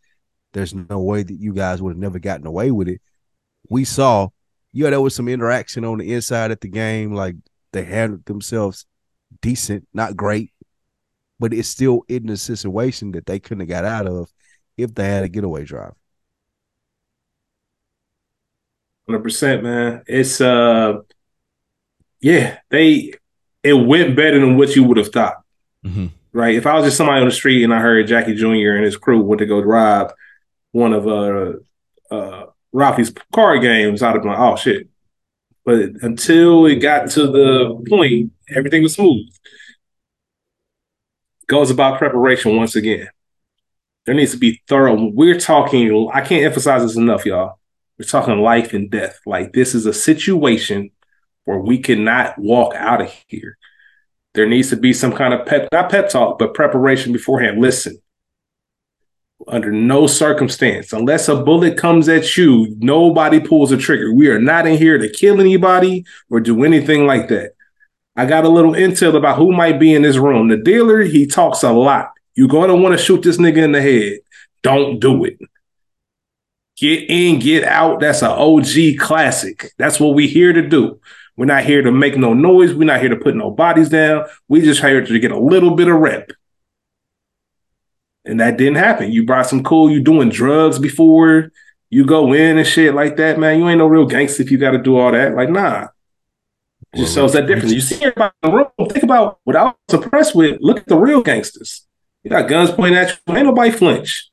[0.53, 3.01] There's no way that you guys would have never gotten away with it.
[3.69, 4.29] We saw,
[4.71, 7.13] yeah, there was some interaction on the inside at the game.
[7.13, 7.35] Like
[7.73, 8.87] they handled themselves
[9.41, 10.51] decent, not great,
[11.39, 14.31] but it's still in a situation that they couldn't have got out of
[14.77, 15.93] if they had a getaway drive.
[19.07, 20.03] Hundred percent, man.
[20.07, 20.93] It's uh,
[22.21, 23.13] yeah, they
[23.63, 25.37] it went better than what you would have thought.
[25.85, 26.07] Mm-hmm.
[26.31, 26.55] Right?
[26.55, 28.75] If I was just somebody on the street and I heard Jackie Jr.
[28.75, 30.11] and his crew went to go drive
[30.71, 31.53] one of uh
[32.11, 34.87] uh Ralphie's card games, I'd have been like, oh shit.
[35.65, 39.27] But until it got to the point, everything was smooth.
[41.47, 43.09] Goes about preparation once again.
[44.05, 45.09] There needs to be thorough.
[45.11, 47.59] We're talking, I can't emphasize this enough, y'all.
[47.97, 49.19] We're talking life and death.
[49.25, 50.91] Like this is a situation
[51.49, 53.57] where we cannot walk out of here.
[54.35, 57.59] There needs to be some kind of pep, not pep talk, but preparation beforehand.
[57.59, 57.99] Listen,
[59.47, 64.13] under no circumstance, unless a bullet comes at you, nobody pulls a trigger.
[64.13, 67.53] We are not in here to kill anybody or do anything like that.
[68.15, 70.49] I got a little intel about who might be in this room.
[70.49, 72.11] The dealer, he talks a lot.
[72.35, 74.19] You're going to want to shoot this nigga in the head.
[74.61, 75.39] Don't do it.
[76.77, 78.01] Get in, get out.
[78.01, 79.73] That's an OG classic.
[79.79, 80.99] That's what we here to do.
[81.39, 82.73] We're not here to make no noise.
[82.73, 84.25] We're not here to put no bodies down.
[84.49, 86.31] We just here to get a little bit of rep.
[88.25, 89.13] And that didn't happen.
[89.13, 91.53] You brought some cool, you doing drugs before
[91.89, 93.57] you go in and shit like that, man.
[93.57, 95.33] You ain't no real gangster if you got to do all that.
[95.33, 95.87] Like, nah.
[96.91, 97.71] It just shows that difference.
[97.71, 98.89] You see everybody in the room.
[98.89, 100.57] Think about what I was impressed with.
[100.59, 101.87] Look at the real gangsters.
[102.23, 103.33] You got guns pointing at you.
[103.33, 104.29] Ain't nobody flinch.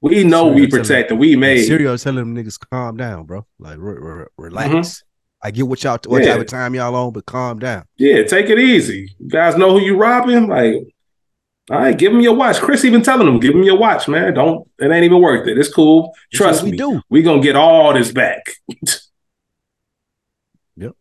[0.00, 1.66] We know we protect and we made.
[1.66, 3.44] Serial telling them niggas calm down, bro.
[3.58, 4.70] Like re- re- relax.
[4.70, 5.05] Mm-hmm.
[5.46, 6.32] I get what y'all what Yeah.
[6.32, 7.84] type of time y'all on, but calm down.
[7.98, 9.14] Yeah, take it easy.
[9.20, 10.48] You guys know who you robbing?
[10.48, 10.74] Like,
[11.70, 12.58] all right, give him your watch.
[12.58, 14.34] Chris even telling him, give him your watch, man.
[14.34, 15.56] Don't it ain't even worth it.
[15.56, 16.12] It's cool.
[16.32, 16.76] Trust what we me.
[16.78, 17.00] do.
[17.10, 18.42] We gonna get all this back.
[20.76, 20.92] Yep.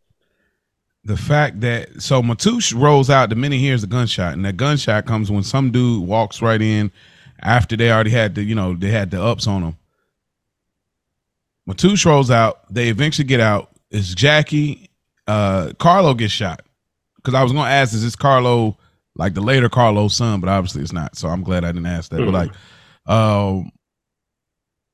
[1.03, 4.57] The fact that so Matush rolls out the minute he hears the gunshot, and that
[4.57, 6.91] gunshot comes when some dude walks right in
[7.41, 9.77] after they already had the you know they had the ups on them.
[11.67, 12.71] Matush rolls out.
[12.73, 13.71] They eventually get out.
[13.91, 14.89] It's Jackie.
[15.27, 16.61] Uh, Carlo gets shot
[17.17, 18.77] because I was gonna ask, is this Carlo
[19.15, 20.39] like the later Carlo's son?
[20.39, 21.15] But obviously it's not.
[21.15, 22.17] So I'm glad I didn't ask that.
[22.17, 22.51] But like,
[23.07, 23.71] um,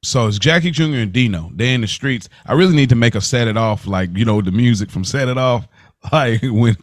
[0.04, 0.84] so it's Jackie Jr.
[0.96, 1.52] and Dino.
[1.54, 2.28] They in the streets.
[2.46, 5.04] I really need to make a set it off like you know the music from
[5.04, 5.68] Set It Off.
[6.12, 6.76] Like when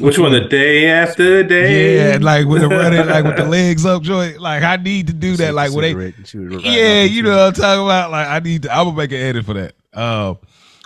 [0.00, 0.32] Which one?
[0.32, 2.10] The day after day.
[2.10, 4.40] yeah, like with the running, like with the legs up, joint.
[4.40, 5.54] Like I need to do that.
[5.54, 8.10] Like when they, Cigarette and she was riding yeah, you know what I'm talking about.
[8.10, 8.72] Like I need to.
[8.72, 9.74] I'm gonna make an edit for that.
[9.92, 10.34] Uh,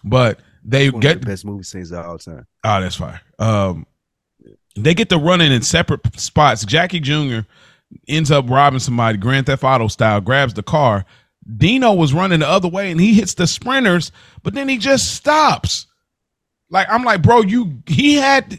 [0.05, 2.47] but they One get the best movie scenes of all time.
[2.65, 3.21] Oh, that's fire.
[3.39, 3.87] Um,
[4.77, 6.65] they get to running in separate spots.
[6.65, 7.41] Jackie Jr.
[8.09, 11.05] ends up robbing somebody, Grand Theft Auto style, grabs the car.
[11.57, 14.11] Dino was running the other way and he hits the sprinters,
[14.43, 15.87] but then he just stops.
[16.71, 18.59] Like I'm like, bro, you he had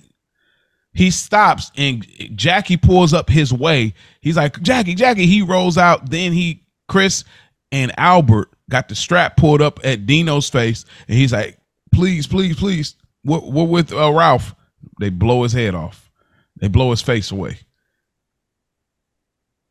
[0.96, 3.94] he stops and Jackie pulls up his way.
[4.22, 5.26] He's like, Jackie, Jackie.
[5.26, 6.10] He rolls out.
[6.10, 7.26] Then he, Chris
[7.72, 11.60] and Albert got the strap pulled up at Dino's face, and he's like,
[11.96, 12.96] please, please, please.
[13.24, 14.56] We're with uh, Ralph.
[15.00, 16.12] They blow his head off.
[16.58, 17.60] They blow his face away.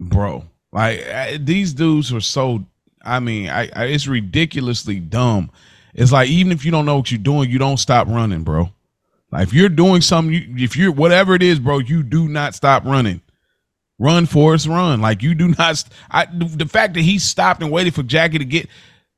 [0.00, 2.64] Bro, like I, these dudes are so.
[3.02, 5.50] I mean, I, I it's ridiculously dumb.
[5.94, 8.70] It's like even if you don't know what you're doing, you don't stop running, bro.
[9.30, 12.54] Like if you're doing something, you, if you're whatever it is, bro, you do not
[12.54, 13.20] stop running.
[13.98, 15.00] Run, Forrest, run.
[15.00, 15.84] Like you do not.
[16.10, 18.68] I the fact that he stopped and waited for Jackie to get,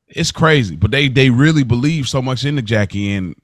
[0.08, 0.76] it's crazy.
[0.76, 3.34] But they they really believe so much in the Jackie, and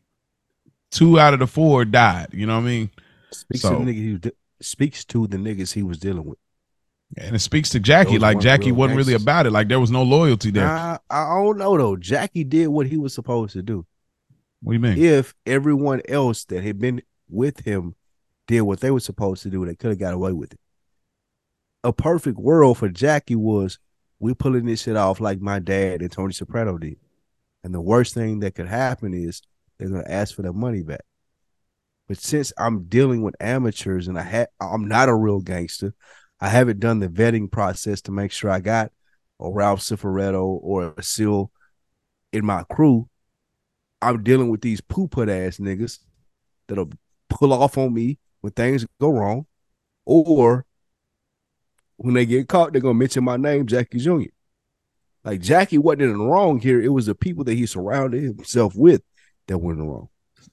[0.90, 2.28] two out of the four died.
[2.32, 2.90] You know what I mean?
[3.32, 6.24] Speaks So- to the nigga he was de- speaks to the niggas he was dealing
[6.24, 6.38] with.
[7.18, 8.12] And it speaks to Jackie.
[8.12, 9.50] Those Like Jackie wasn't really about it.
[9.50, 10.66] Like there was no loyalty there.
[10.66, 11.96] I, I don't know though.
[11.96, 13.84] Jackie did what he was supposed to do.
[14.62, 14.96] what do you mean?
[14.98, 17.96] If everyone else that had been with him
[18.46, 20.60] did what they were supposed to do, they could have got away with it.
[21.84, 23.78] A perfect world for Jackie was
[24.22, 26.96] we pulling this shit off like my dad and Tony Soprano did.
[27.64, 29.42] And the worst thing that could happen is
[29.76, 31.02] they're gonna ask for their money back.
[32.06, 35.92] But since I'm dealing with amateurs and I ha- I'm not a real gangster,
[36.40, 38.92] I haven't done the vetting process to make sure I got
[39.40, 41.50] a Ralph Cifaretto or a Sil
[42.32, 43.08] in my crew.
[44.00, 45.98] I'm dealing with these poo put ass niggas
[46.68, 46.90] that'll
[47.28, 49.46] pull off on me when things go wrong,
[50.04, 50.64] or
[52.02, 54.30] when they get caught, they're gonna mention my name, Jackie Jr.
[55.24, 56.80] Like Jackie wasn't in the wrong here.
[56.82, 59.02] It was the people that he surrounded himself with
[59.46, 60.08] that were in the wrong.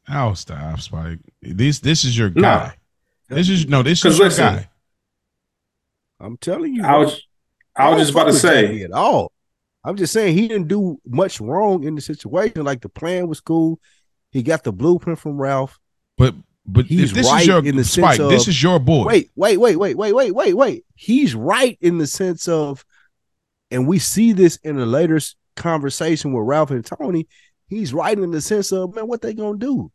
[0.07, 1.19] Oh, stop, Spike.
[1.41, 2.41] This this is your No.
[2.41, 2.75] guy.
[3.27, 4.69] This is no, this is your listen, guy.
[6.19, 6.99] I'm telling you, I bro.
[7.01, 7.21] was
[7.75, 9.31] I was just about to fuck Jackie say, at all.
[9.83, 12.63] I'm just saying he didn't do much wrong in the situation.
[12.65, 13.79] Like the plan was cool.
[14.31, 15.79] He got the blueprint from Ralph.
[16.17, 16.35] But
[16.71, 19.05] but He's this right is your in the Spike, sense this is your boy.
[19.05, 20.85] Wait, wait, wait, wait, wait, wait, wait, wait.
[20.95, 22.85] He's right in the sense of,
[23.71, 25.19] and we see this in a later
[25.55, 27.27] conversation with Ralph and Tony.
[27.67, 29.91] He's right in the sense of, man, what they gonna do?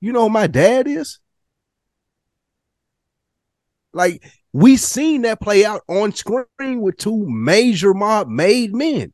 [0.00, 1.18] You know, who my dad is.
[3.92, 4.22] Like
[4.52, 9.12] we seen that play out on screen with two major mob made men.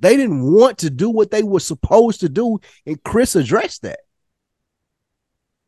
[0.00, 4.00] They didn't want to do what they were supposed to do, and Chris addressed that.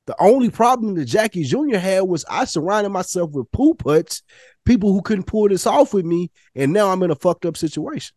[0.07, 1.77] The only problem that Jackie Jr.
[1.77, 4.23] had was I surrounded myself with poo putts,
[4.65, 7.57] people who couldn't pull this off with me, and now I'm in a fucked up
[7.57, 8.15] situation.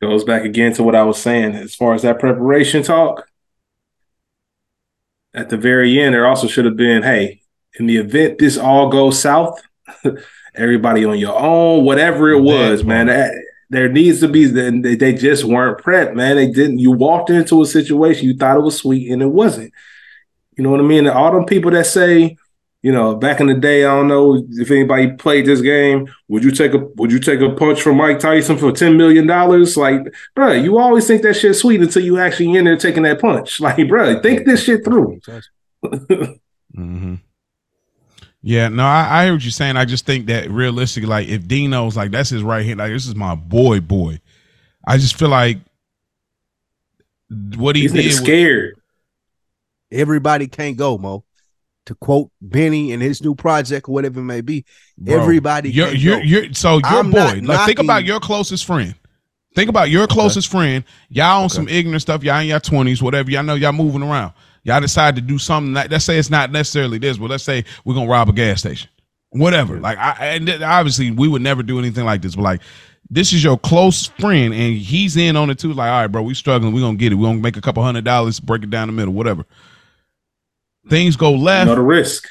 [0.00, 3.28] goes back again to what I was saying as far as that preparation talk.
[5.34, 7.42] At the very end, there also should have been, hey,
[7.78, 9.60] in the event this all goes south,
[10.54, 13.06] everybody on your own, whatever it was, man.
[13.06, 13.18] part.
[13.18, 14.44] That, there needs to be.
[14.46, 16.36] They, they just weren't prepped, man.
[16.36, 16.78] They didn't.
[16.78, 19.72] You walked into a situation, you thought it was sweet, and it wasn't.
[20.56, 21.06] You know what I mean?
[21.08, 22.36] All them people that say,
[22.82, 26.08] you know, back in the day, I don't know if anybody played this game.
[26.28, 29.26] Would you take a Would you take a punch from Mike Tyson for ten million
[29.26, 29.76] dollars?
[29.76, 30.02] Like,
[30.34, 33.60] bro, you always think that shit's sweet until you actually in there taking that punch.
[33.66, 35.20] Like, bro, think this shit through.
[36.74, 37.16] hmm
[38.48, 39.76] Yeah, no, I, I hear what you're saying.
[39.76, 43.04] I just think that realistically, like if Dino's like that's his right hand, like this
[43.08, 44.20] is my boy, boy.
[44.86, 45.58] I just feel like
[47.56, 48.04] what he These did.
[48.04, 48.80] niggas was- scared.
[49.90, 51.24] Everybody can't go, Mo.
[51.86, 54.64] To quote Benny and his new project or whatever it may be,
[54.96, 56.22] Bro, everybody You're, can't you're, go.
[56.22, 57.40] you're, so your I'm boy.
[57.42, 58.94] Like, think about your closest friend.
[59.56, 60.84] Think about your closest friend.
[61.08, 61.54] Y'all on Okay.
[61.54, 62.22] some ignorant stuff.
[62.22, 63.28] Y'all in your twenties, whatever.
[63.30, 64.34] Y'all know y'all moving around.
[64.66, 65.72] Y'all decide to do something.
[65.72, 68.58] Like, let's say it's not necessarily this, but let's say we're gonna rob a gas
[68.58, 68.90] station,
[69.30, 69.78] whatever.
[69.78, 72.34] Like, I and obviously we would never do anything like this.
[72.34, 72.62] But like,
[73.08, 75.72] this is your close friend, and he's in on it too.
[75.72, 76.74] Like, all right, bro, we struggling.
[76.74, 77.14] We're gonna get it.
[77.14, 79.46] We're gonna make a couple hundred dollars, break it down the middle, whatever.
[80.90, 81.68] Things go left.
[81.68, 82.26] You know the risk.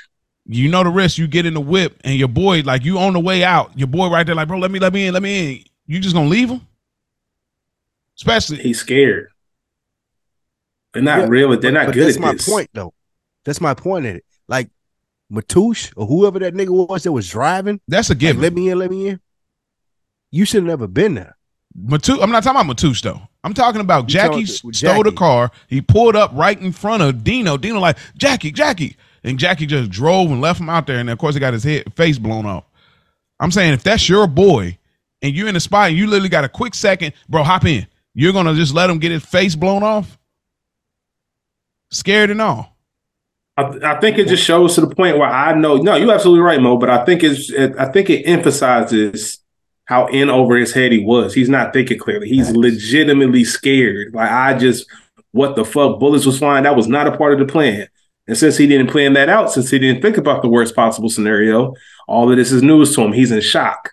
[0.45, 1.17] you know the risk.
[1.17, 3.87] You get in the whip, and your boy, like you on the way out, your
[3.87, 5.63] boy right there, like, bro, let me, let me in, let me in.
[5.87, 6.67] You just gonna leave him?
[8.17, 9.29] Especially, He's scared.
[10.95, 11.59] They're not Yeah, real.
[11.59, 12.49] They're not but good that's my this.
[12.49, 12.93] point, though.
[13.43, 14.25] That's my point in it.
[14.47, 14.69] Like
[15.31, 18.79] Matush or whoever that nigga was that was driving, that's a like, let me in,
[18.79, 19.19] let me in.
[20.31, 21.37] You should have never been there.
[21.77, 23.21] Matu- I'm not talking about Matush though.
[23.43, 25.51] I'm talking about Jackie talking- stole with the car.
[25.67, 27.57] He pulled up right in front of Dino.
[27.57, 30.99] Dino like Jackie, Jackie, and Jackie just drove and left him out there.
[30.99, 32.63] And of course, he got his head face blown off.
[33.39, 34.77] I'm saying if that's your boy
[35.21, 37.85] and you're in the spot and you literally got a quick second, bro, hop in.
[38.13, 40.17] You're gonna just let him get his face blown off,
[41.95, 42.77] scared and all.
[43.57, 45.77] I, I think it just shows to the point where I know.
[45.77, 46.77] No, you're absolutely right, Mo.
[46.77, 47.49] But I think it's.
[47.49, 49.39] It, I think it emphasizes
[49.85, 51.33] how in over his head he was.
[51.33, 52.27] He's not thinking clearly.
[52.27, 54.13] He's legitimately scared.
[54.13, 54.87] Like I just,
[55.31, 55.99] what the fuck?
[55.99, 56.63] Bullets was flying.
[56.63, 57.87] That was not a part of the plan.
[58.27, 61.09] And since he didn't plan that out, since he didn't think about the worst possible
[61.09, 61.75] scenario,
[62.07, 63.13] all of this is news to him.
[63.13, 63.91] He's in shock.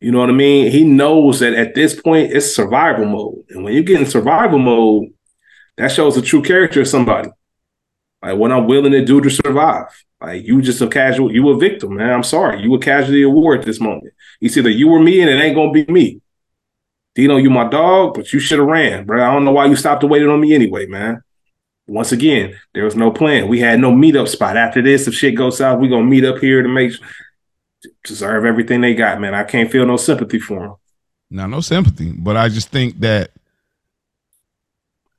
[0.00, 0.70] You know what I mean?
[0.70, 4.58] He knows that at this point it's survival mode, and when you get in survival
[4.58, 5.12] mode,
[5.76, 7.30] that shows the true character of somebody.
[8.22, 9.86] Like what I'm willing to do to survive.
[10.20, 12.10] Like you just a casual, you a victim, man.
[12.10, 12.62] I'm sorry.
[12.62, 14.14] You a casualty of war at this moment.
[14.40, 16.20] It's either you or me, and it ain't gonna be me.
[17.14, 19.22] Dino, you my dog, but you should have ran, bro.
[19.22, 21.22] I don't know why you stopped waited on me anyway, man.
[21.86, 23.48] Once again, there was no plan.
[23.48, 24.56] We had no meetup spot.
[24.56, 26.92] After this, if shit goes south, we gonna meet up here to make
[28.04, 29.34] deserve everything they got, man.
[29.34, 30.74] I can't feel no sympathy for them.
[31.30, 33.30] Now, no sympathy, but I just think that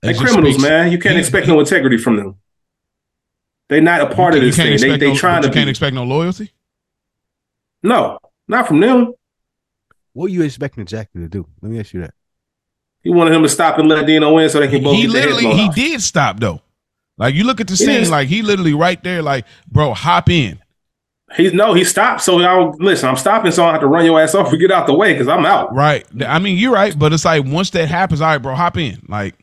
[0.01, 0.91] They're it criminals, speaks- man.
[0.91, 2.35] You can't he- expect no integrity from them.
[3.69, 4.91] They're not a part you of this can't thing.
[4.91, 5.71] They they no- trying to You can't be.
[5.71, 6.51] expect no loyalty.
[7.83, 9.13] No, not from them.
[10.13, 11.45] What are you expecting Jackie to do?
[11.61, 12.13] Let me ask you that.
[13.01, 15.13] He wanted him to stop and let Dino win so they can both He get
[15.13, 15.75] their heads literally he off.
[15.75, 16.61] did stop though.
[17.17, 20.29] Like you look at the scene, didn't- like he literally right there, like bro, hop
[20.29, 20.59] in.
[21.35, 22.21] He no, he stopped.
[22.21, 23.09] So I'll listen.
[23.09, 24.93] I'm stopping, so I don't have to run your ass off and get out the
[24.93, 25.73] way because I'm out.
[25.73, 26.05] Right.
[26.25, 29.01] I mean, you're right, but it's like once that happens, all right, bro, hop in.
[29.09, 29.35] Like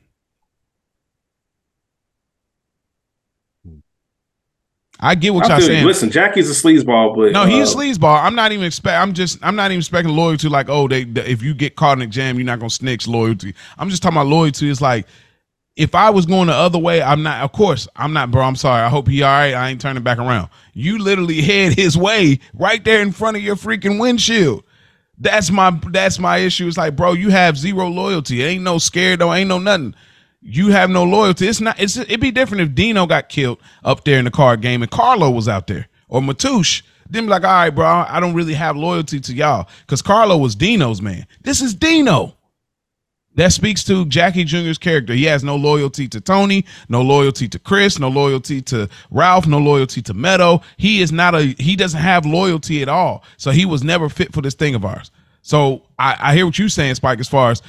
[5.05, 5.67] I get what I y'all you.
[5.67, 5.87] saying.
[5.87, 8.23] Listen, Jackie's a sleazeball, but No, he's uh, a sleazeball.
[8.25, 8.99] I'm not even expect.
[9.01, 9.39] I'm just.
[9.43, 10.49] I'm not even expecting loyalty.
[10.49, 13.07] Like, oh, they, they- if you get caught in a jam, you're not gonna snitch
[13.07, 13.55] loyalty.
[13.79, 14.71] I'm just talking about loyalty.
[14.71, 15.07] It's like
[15.77, 17.43] if I was going the other way, I'm not.
[17.43, 18.43] Of course, I'm not, bro.
[18.43, 18.81] I'm sorry.
[18.83, 19.53] I hope he all right.
[19.55, 20.49] I ain't turning back around.
[20.73, 24.65] You literally head his way right there in front of your freaking windshield.
[25.19, 26.67] That's my that's my issue.
[26.67, 28.43] It's like, bro, you have zero loyalty.
[28.43, 29.33] Ain't no scared though.
[29.35, 29.95] Ain't no nothing.
[30.47, 31.49] You have no loyalty.
[31.49, 31.81] It's not.
[31.81, 34.91] It's it'd be different if Dino got killed up there in the card game and
[34.91, 36.83] Carlo was out there or Matush.
[37.09, 40.37] Then be like, all right, bro, I don't really have loyalty to y'all because Carlo
[40.37, 41.27] was Dino's man.
[41.43, 42.37] This is Dino.
[43.37, 45.15] That speaks to Jackie Jr.'s character.
[45.15, 49.59] He has no loyalty to Tony, no loyalty to Chris, no loyalty to Ralph, no
[49.59, 50.61] loyalty to Meadow.
[50.77, 53.25] He is not a he doesn't have loyalty at all.
[53.39, 55.11] So he was never fit for this thing of ours.
[55.41, 57.63] So I, I hear what you're saying, Spike, as far as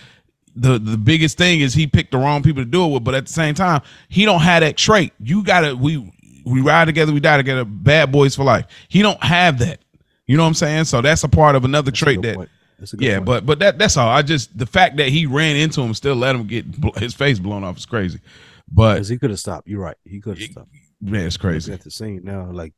[0.56, 3.14] the the biggest thing is he picked the wrong people to do it with, but
[3.16, 5.14] at the same time, he don't have that trait.
[5.20, 6.12] You gotta we
[6.46, 8.66] we ride together, we die together, bad boys for life.
[8.88, 9.80] He don't have that.
[10.28, 10.86] You know what I'm saying?
[10.86, 12.50] So that's a part of another That's trait that point.
[12.80, 13.26] That's a good yeah, point.
[13.26, 14.10] but but that that's all.
[14.10, 16.66] I just the fact that he ran into him, still let him get
[16.98, 18.20] his face blown off is crazy.
[18.72, 19.68] But he could have stopped.
[19.68, 19.98] You're right.
[20.04, 20.70] He could have stopped.
[21.02, 21.72] man, it's crazy.
[21.72, 22.74] At the scene now, like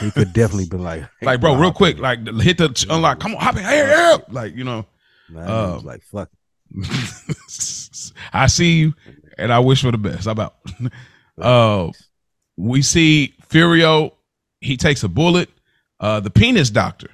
[0.00, 3.20] he could definitely been like, hey, Like, bro, real quick, like hit the unlock.
[3.20, 4.86] Come on, hop in, like you know.
[5.30, 5.40] Nah,
[5.76, 6.30] uh, like fuck.
[8.32, 8.94] I see you,
[9.38, 10.26] and I wish for the best.
[10.26, 10.56] I'm out.
[11.40, 11.92] Uh,
[12.56, 14.12] we see Furio.
[14.60, 15.48] He takes a bullet.
[16.00, 17.10] Uh, the penis doctor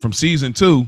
[0.00, 0.86] from season two,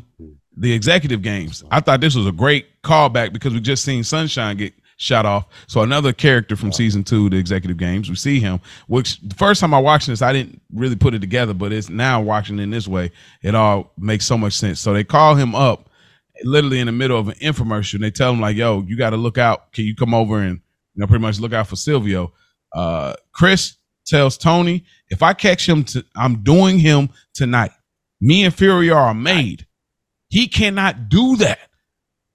[0.57, 1.63] the executive games.
[1.71, 5.47] I thought this was a great callback because we just seen Sunshine get shot off.
[5.67, 8.09] So another character from season two, the executive games.
[8.09, 8.61] We see him.
[8.87, 11.89] Which the first time I watched this, I didn't really put it together, but it's
[11.89, 13.11] now watching it in this way,
[13.43, 14.81] it all makes so much sense.
[14.81, 15.89] So they call him up
[16.45, 19.11] literally in the middle of an infomercial and they tell him like yo you got
[19.11, 19.73] to look out.
[19.73, 20.61] Can you come over and
[20.95, 22.33] you know pretty much look out for silvio?
[22.75, 27.71] Uh chris tells tony if i catch him to i'm doing him tonight.
[28.21, 29.67] Me and fury are made.
[30.29, 31.59] He cannot do that.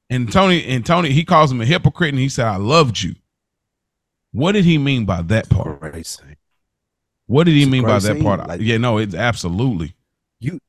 [0.09, 3.15] And tony and tony he calls him a hypocrite and he said i loved you.
[4.31, 5.81] What did he mean by that part?
[7.25, 8.47] what did he It's mean by that part?
[8.47, 9.95] Like- yeah no it's absolutely.
[10.39, 10.59] You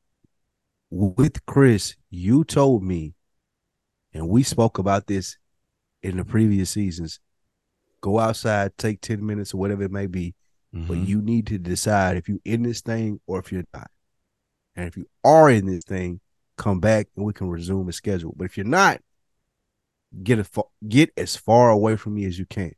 [0.89, 3.13] with Chris, you told me,
[4.13, 5.37] and we spoke about this
[6.01, 7.19] in the previous seasons.
[8.01, 10.35] Go outside, take 10 minutes or whatever it may be,
[10.71, 11.07] but Mhm.
[11.07, 13.91] you need to decide if you're in this thing or if you're not.
[14.75, 16.21] And if you are in this thing,
[16.57, 18.33] come back and we can resume the schedule.
[18.35, 19.01] But if you're not,
[20.23, 22.73] get a get as far away from me as you can.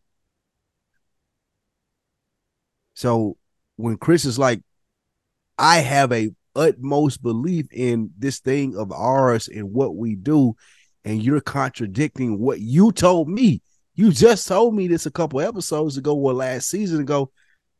[2.94, 3.38] So
[3.76, 4.62] when Chris is like,
[5.58, 10.56] I have a utmost belief in this thing of ours and what we do,
[11.04, 13.62] and you're contradicting what you told me.
[13.96, 17.32] You just told me this a couple episodes ago or last season ago.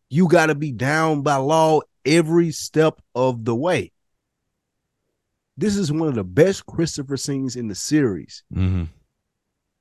[0.10, 3.92] You got to be down by law every step of the way.
[5.58, 8.88] This is one of the best Christopher scenes in the series, Mhm.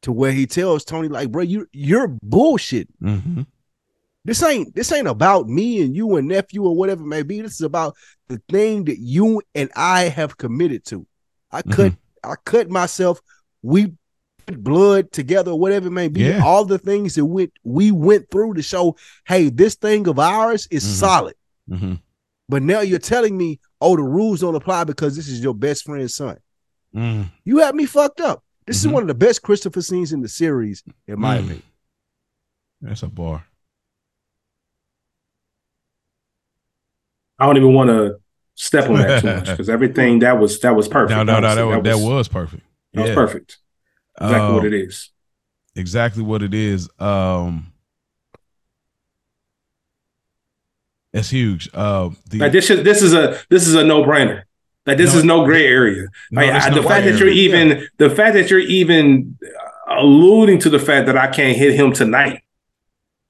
[0.02, 2.88] to where he tells Tony, like, bro, you you're bullshit.
[3.00, 3.46] Mhm.
[4.24, 7.40] This ain't this ain't about me and you and nephew or whatever it may be.
[7.40, 7.96] This is about
[8.28, 11.06] the thing that you and I have committed to.
[11.50, 13.20] I cut I cut myself.
[13.62, 13.92] We
[14.46, 16.20] put blood together, whatever it may be.
[16.22, 16.42] Yeah.
[16.44, 20.66] All the things that we we went through to show, hey, this thing of ours
[20.70, 20.98] is Mhm.
[20.98, 21.34] solid.
[21.68, 22.00] Mhm.
[22.48, 25.84] But now you're telling me, oh, the rules don't apply because this is your best
[25.84, 26.38] friend's son.
[26.94, 27.30] Mhm.
[27.44, 28.42] You have me fucked up.
[28.66, 28.86] This Mhm.
[28.86, 31.40] is one of the best Christopher scenes in the series, in my Mm.
[31.44, 31.62] opinion.
[32.82, 33.44] that's a bar
[37.38, 38.18] I don't even want to
[38.60, 41.16] step on that too much because everything that was that was perfect.
[41.16, 41.62] no no no honestly.
[41.82, 42.62] that, was, that was perfect
[42.94, 43.58] that was perfect.
[44.20, 45.10] Exactly Um, what it is.
[45.76, 46.88] exactly what it is.
[46.98, 47.72] Um,
[51.12, 51.68] it's huge.
[51.74, 54.42] Uh, the, Like this is this is a this is a no brainer.
[54.86, 56.06] Like this No, is no gray area.
[56.30, 57.12] no, Like there's I- no the fact way.
[57.12, 59.38] that you're even the fact that you're even
[59.88, 62.42] alluding to the fact that I can't hit him tonight.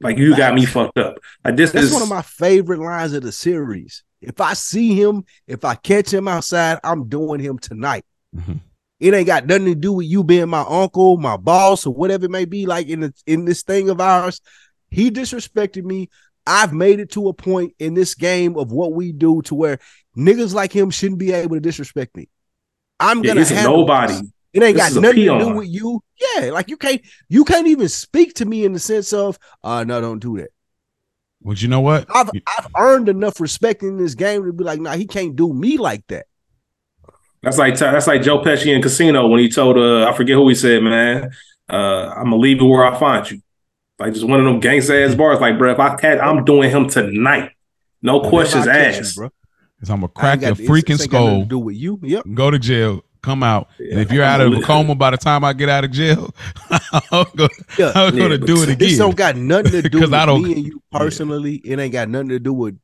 [0.00, 1.16] Like you got me fucked up.
[1.44, 4.02] Like this That's is one of my favorite lines of the series.
[4.20, 8.04] If I see him, if I catch him outside, I'm doing him tonight.
[8.36, 8.60] Mhm.
[9.00, 12.26] It ain't got nothing to do with you being my uncle, my boss, or whatever
[12.26, 12.66] it may be.
[12.66, 14.42] Like in the, in this thing of ours,
[14.90, 16.10] he disrespected me.
[16.46, 19.78] I've made it to a point in this game of what we do to where
[20.16, 22.28] niggas like him shouldn't be able to disrespect me.
[22.98, 24.12] I'm yeah, gonna nobody.
[24.14, 24.22] this.
[24.52, 26.02] It ain't This got nothing to do with you.
[26.36, 29.84] Yeah, like you can't you can't even speak to me in the sense of uh
[29.84, 30.50] no, don't do that.
[31.42, 32.06] But you know what?
[32.14, 35.52] I've I've earned enough respect in this game to be like, nah, he can't do
[35.52, 36.26] me like that.
[37.42, 40.48] That's like that's like Joe Pesci in Casino when he told uh I forget who
[40.48, 41.30] he said, man.
[41.68, 43.40] Uh, I'm gonna leave you where I find you.
[43.98, 45.40] Like just one of them gangsta ass bars.
[45.40, 47.52] Like, bro, if I catch, I'm doing him tonight.
[48.02, 49.16] No questions Whenever you, asked.
[49.16, 49.30] bro.
[49.78, 51.98] Cause I'm gonna crack ain't your freaking it's ain't got nothing skull, do with you.
[52.02, 52.24] Yep.
[52.34, 53.68] go to jail, come out.
[53.78, 56.34] and if you're out of a coma by the time I get out of jail,
[56.70, 58.78] I'm gonna, Yeah, I'm yeah, gonna but do it again.
[58.78, 61.56] This don't got nothing to do with I don't- me and you personally.
[61.56, 62.78] It ain't got nothing to do with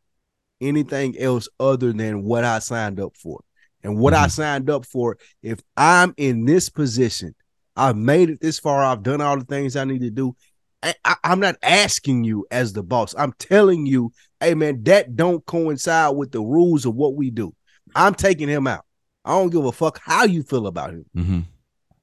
[0.61, 3.41] anything else other than what I signed up for.
[3.83, 4.31] And what I Mhm.
[4.31, 7.35] signed up for, if I'm in this position,
[7.77, 10.35] I've made it this far, I've done all the things I need to do.
[10.83, 13.15] I, I, I'm not asking you as the boss.
[13.19, 17.55] I'm telling you, hey man, that don't coincide with the rules of what we do.
[17.95, 18.86] I'm taking him out.
[19.27, 21.05] I don't give a fuck how you feel about him.
[21.17, 21.45] Mhm.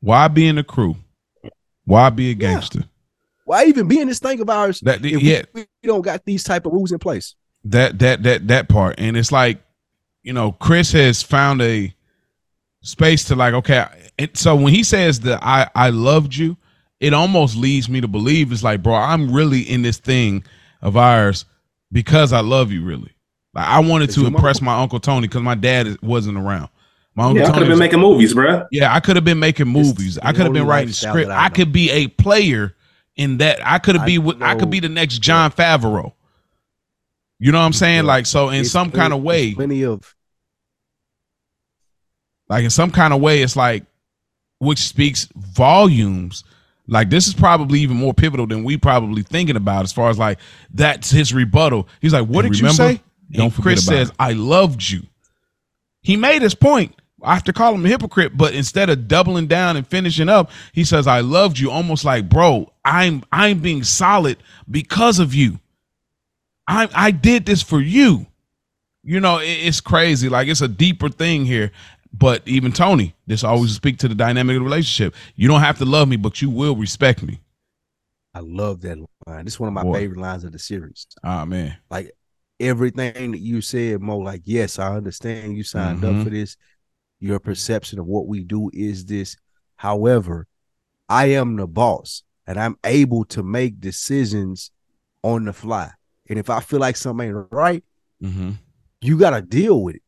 [0.01, 0.97] Why be in the crew?
[1.85, 2.83] Why be a gangster?
[3.45, 6.23] Why even be in this thing of ours That if yeah, we, we don't got
[6.25, 7.35] these type of rules in place?
[7.65, 9.57] that that that that part and it's like
[10.21, 11.93] you know chris has found a
[12.81, 13.85] space to like okay
[14.17, 16.57] it, so when he says that i i loved you
[16.99, 20.43] it almost leads me to believe it's like bro i'm really in this thing
[20.81, 21.45] of ours
[21.91, 23.13] because i love you really
[23.53, 26.67] like i wanted to impress my uncle tony because my dad wasn't around
[27.15, 28.65] my uncle Yeah, I could have been making movies, bro.
[28.71, 30.17] yeah, I could have been making movies.
[30.21, 31.29] I could have been writing script.
[31.29, 32.75] I I could be a player
[33.15, 33.59] in that.
[33.65, 34.41] I could have be with.
[34.41, 36.13] I could be the next Jon Favreau.
[37.39, 37.97] You know what I'm saying?
[38.05, 38.13] Yeah.
[38.13, 40.15] Like so, in It's some plenty- kind of way, plenty of
[42.49, 43.85] like in some kind of way, it's like
[44.59, 46.43] which speaks volumes.
[46.87, 50.17] Like this is probably even more pivotal than we probably thinking about as far as
[50.19, 50.39] like
[50.73, 51.87] that's his rebuttal.
[52.01, 54.15] He's like, "What And did remember, you say?" don't and forget Chris says, it.
[54.19, 55.03] "I loved you."
[56.01, 56.93] He made his point.
[57.23, 60.51] I have to call him a hypocrite, but instead of doubling down and finishing up,
[60.73, 64.37] he says, "I loved you." Almost like, bro, I'm I'm being solid
[64.69, 65.59] because of you.
[66.67, 68.25] I I did this for you.
[69.03, 70.29] You know, it- it's crazy.
[70.29, 71.71] Like it's a deeper thing here.
[72.15, 75.15] But even Tony, this always speak to the dynamic of the relationship.
[75.35, 77.39] You don't have to love me, but you will respect me.
[78.35, 79.45] I love that line.
[79.45, 79.93] This is one of my Boy.
[79.93, 81.07] favorite lines of the series.
[81.23, 81.75] Ah man.
[81.89, 82.11] Like
[82.59, 86.19] everything that you said, Mo, like, yes, I understand you signed Mhm.
[86.19, 86.55] up for this.
[87.23, 89.37] Your perception of what we do is this.
[89.77, 90.45] However,
[91.07, 94.71] I am the boss and I'm able to make decisions
[95.21, 95.89] on the fly.
[96.29, 97.81] And if I feel like something ain't right,
[98.21, 98.51] Mm-hmm.
[98.99, 100.01] you got to deal with it.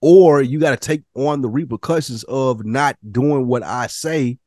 [0.00, 4.38] Or you got to take on the repercussions of not doing what I say,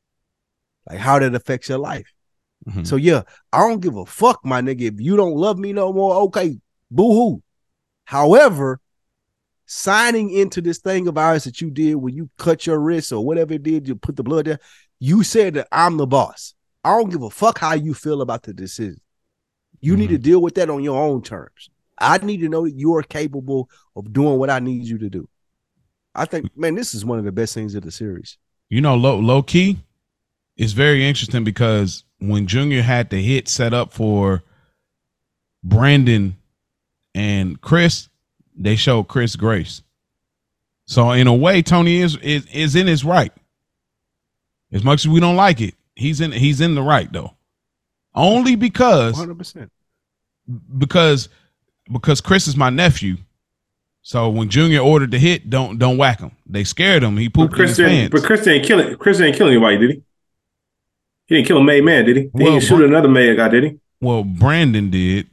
[0.90, 2.12] like how that affects your life.
[2.70, 2.86] Mhm.
[2.86, 3.22] So yeah,
[3.54, 4.82] I don't give a fuck, my nigga.
[4.94, 6.58] If you don't love me no more, okay,
[6.90, 7.44] boo hoo.
[8.04, 8.82] However,
[9.74, 13.26] signing into this thing of ours that you did when you cut your wrist or
[13.26, 14.60] whatever it did, you put the blood there.
[15.00, 16.56] You said that I'm the boss.
[16.84, 19.00] I don't give a fuck how you feel about the decision.
[19.80, 20.24] You need to mm-hmm.
[20.24, 21.70] deal with that on your own terms.
[21.98, 25.10] I need to know that you are capable of doing what I need you to
[25.10, 25.30] do.
[26.14, 28.38] I think, man, this is one of the best things of the series.
[28.70, 29.78] You know, low low key,
[30.58, 34.44] it's very interesting because when Junior had the hit set up for
[35.64, 36.36] Brendan
[37.16, 38.10] and Chris,
[38.56, 39.82] they showed Chris Grace.
[40.86, 43.32] So in a way, Tony is is is in his right.
[44.72, 47.36] As much as we don't like it, he's in he's in the right though.
[48.14, 49.70] Only because 100%.
[50.78, 51.30] because
[51.92, 53.18] because Chris is my nephew.
[54.02, 56.32] So when Junior ordered the hit, don't don't whack him.
[56.46, 57.18] They scared him.
[57.18, 58.12] He But pooped in his pants.
[58.12, 58.98] But Chris didn't kill it.
[59.00, 60.02] Chris didn't kill anybody, did he?
[61.28, 62.24] He didn't kill a made man, did he?
[62.24, 63.80] He Well, didn't shoot Br- another made guy, did he?
[64.02, 65.28] Well, Brendan did.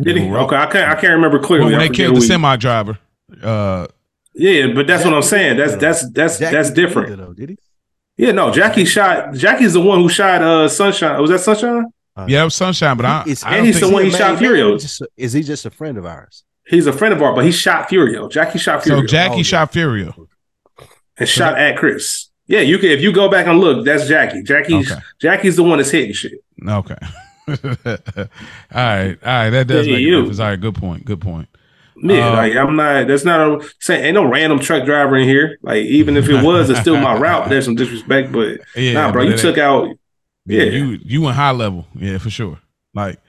[0.00, 0.30] Did he?
[0.30, 0.90] Okay, I can't.
[0.90, 1.72] I can't remember clearly.
[1.72, 2.98] when I they killed the semi driver.
[3.42, 3.86] Uh,
[4.34, 5.56] Yeah, but that's what I'm saying.
[5.58, 7.08] That's that's that's Jackie that's different.
[7.12, 7.58] either, though, did he?
[8.16, 9.34] Yeah, no, Jackie shot.
[9.34, 11.20] Jackie's the one who shot uh Sunshine.
[11.20, 11.86] Was that Sunshine?
[12.28, 14.18] yeah, it was Sunshine, but I, Is- I and he's think the one he Man,
[14.18, 14.80] shot man, Furio.
[14.80, 16.44] just Is he just a friend of ours?
[16.66, 18.30] He's a friend of ours, but he shot Furio.
[18.30, 18.90] Jackie shot so.
[19.02, 20.26] Furio Jackie Oh, shot Furio.
[21.18, 22.28] and shot at Chris.
[22.46, 24.42] Yeah, you can if you go back and look, that's Jackie.
[24.42, 25.00] Jackie's Okay.
[25.20, 26.32] Jackie's the one that's hitting shit.
[26.66, 26.96] Okay.
[27.64, 28.26] all
[28.74, 29.50] right, all right.
[29.50, 30.18] That does Yeah, make you.
[30.18, 30.40] a difference.
[30.40, 31.04] All right, good point.
[31.04, 31.48] Good point.
[31.96, 33.06] Yeah, Uh, like I'm not.
[33.06, 34.04] That's not a saying.
[34.04, 35.58] Ain't no random truck driver in here.
[35.62, 37.48] Like even if it was, it's still my route.
[37.48, 39.88] There's some disrespect, but Yeah, nah, bro, but you took out.
[40.46, 40.70] Yeah, Yeah.
[40.70, 41.86] you you went high level.
[41.94, 42.58] Yeah, for sure.
[42.94, 43.20] Like,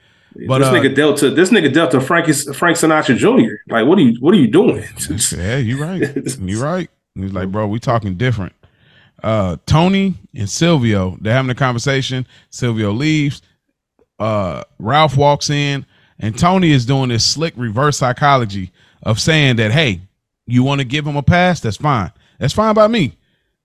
[0.48, 3.54] But, this uh, nigga dealt to this nigga dealt to Frankie Frank Sinatra Jr.
[3.72, 4.82] Like, what are you what are you doing?
[5.36, 6.02] yeah, you right.
[6.40, 6.90] You right.
[7.14, 8.52] He's like, bro, we talking different.
[9.22, 12.26] Uh, Tony and Silvio, they're having a conversation.
[12.50, 13.40] Silvio leaves.
[14.18, 15.84] Uh, Ralph walks in,
[16.18, 18.70] and Tony is doing this slick reverse psychology
[19.02, 20.00] of saying that, hey,
[20.46, 21.60] you want to give him a pass?
[21.60, 22.12] That's fine.
[22.38, 23.16] That's fine by me.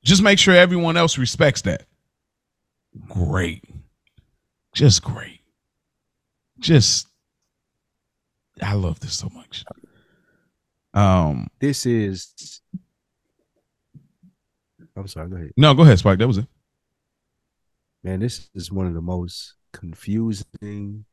[0.04, 1.84] Just make sure everyone else respects that.
[3.08, 3.64] Great.
[4.74, 5.42] Just great.
[6.60, 7.08] Just
[8.62, 9.64] I love this so much.
[10.94, 12.62] Um, This is.
[14.96, 15.30] I'm sorry.
[15.30, 16.20] Go ahead, no, go ahead, Spike.
[16.20, 16.48] That was it.
[18.04, 18.20] man.
[18.20, 21.06] This is one of the most confusing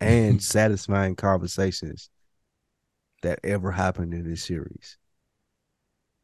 [0.00, 2.10] and satisfying conversations
[3.22, 4.96] that ever happened in this series.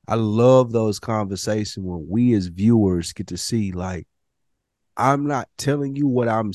[0.07, 4.07] I love those conversations when we as viewers get to see like
[4.97, 6.53] I'm not telling you what I'm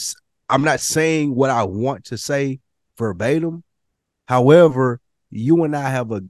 [0.49, 2.59] I'm not saying what I want to say
[2.97, 3.63] verbatim.
[4.27, 6.21] However, you and I have a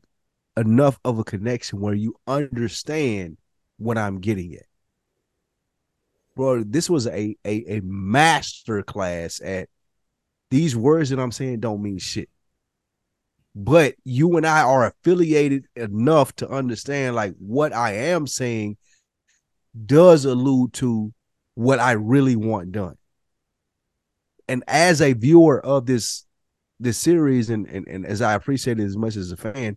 [0.57, 3.37] enough of a connection where you understand
[3.77, 4.68] what I'm getting at.
[6.39, 9.67] Bro, this was a a, a master class at
[10.49, 12.29] these words that I'm saying don't mean shit.
[13.53, 18.77] But you and I are affiliated enough to understand like what I am saying
[19.85, 21.13] does allude to
[21.55, 22.95] what I really want done.
[24.47, 26.25] And as a viewer of this
[26.79, 29.75] this series, and and, and as I appreciate it as much as a fan,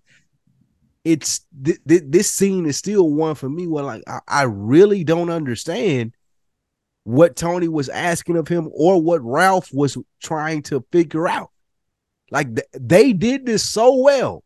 [1.05, 5.03] it's th- th- this scene is still one for me where like I, I really
[5.03, 6.13] don't understand
[7.05, 11.51] what Tony was asking of him or what Ralph was trying to figure out.
[12.31, 14.45] Like th- they did this so well.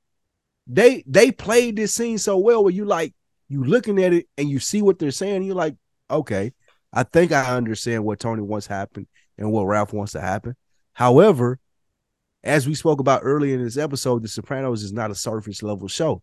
[0.67, 3.15] They they played this scene so well where you like
[3.49, 5.45] you looking at it and you see what they're saying.
[5.45, 5.77] you're like,
[6.11, 6.53] okay,
[6.93, 9.07] I think I understand what Tony wants happen
[9.39, 10.57] and what Ralph wants to happen.
[10.95, 11.61] However,
[12.43, 15.89] as we spoke about earlier in this episode, The Sopranos is not a surface level
[15.89, 16.23] show.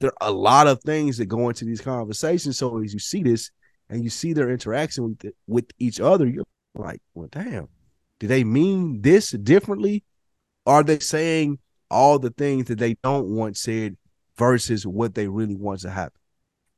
[0.00, 2.58] There are a lot of things that go into these conversations.
[2.58, 3.50] So as you see this
[3.92, 7.68] and you see their interaction with with each other, you're like, well, damn,
[8.18, 10.02] do they mean this differently?
[10.64, 11.58] Are they saying
[11.90, 13.98] all the things that they don't want said
[14.38, 16.18] versus what they really want to happen?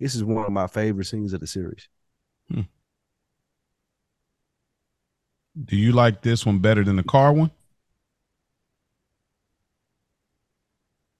[0.00, 1.88] This is one of my favorite scenes of the series.
[2.50, 2.62] Hmm.
[5.64, 7.52] Do you like this one better than the car one?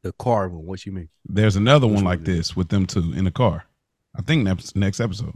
[0.02, 1.08] The car one, what you mean?
[1.24, 2.24] There's another Which one one like it?
[2.24, 3.64] this with them two in the car.
[4.16, 5.34] I think that's next episode.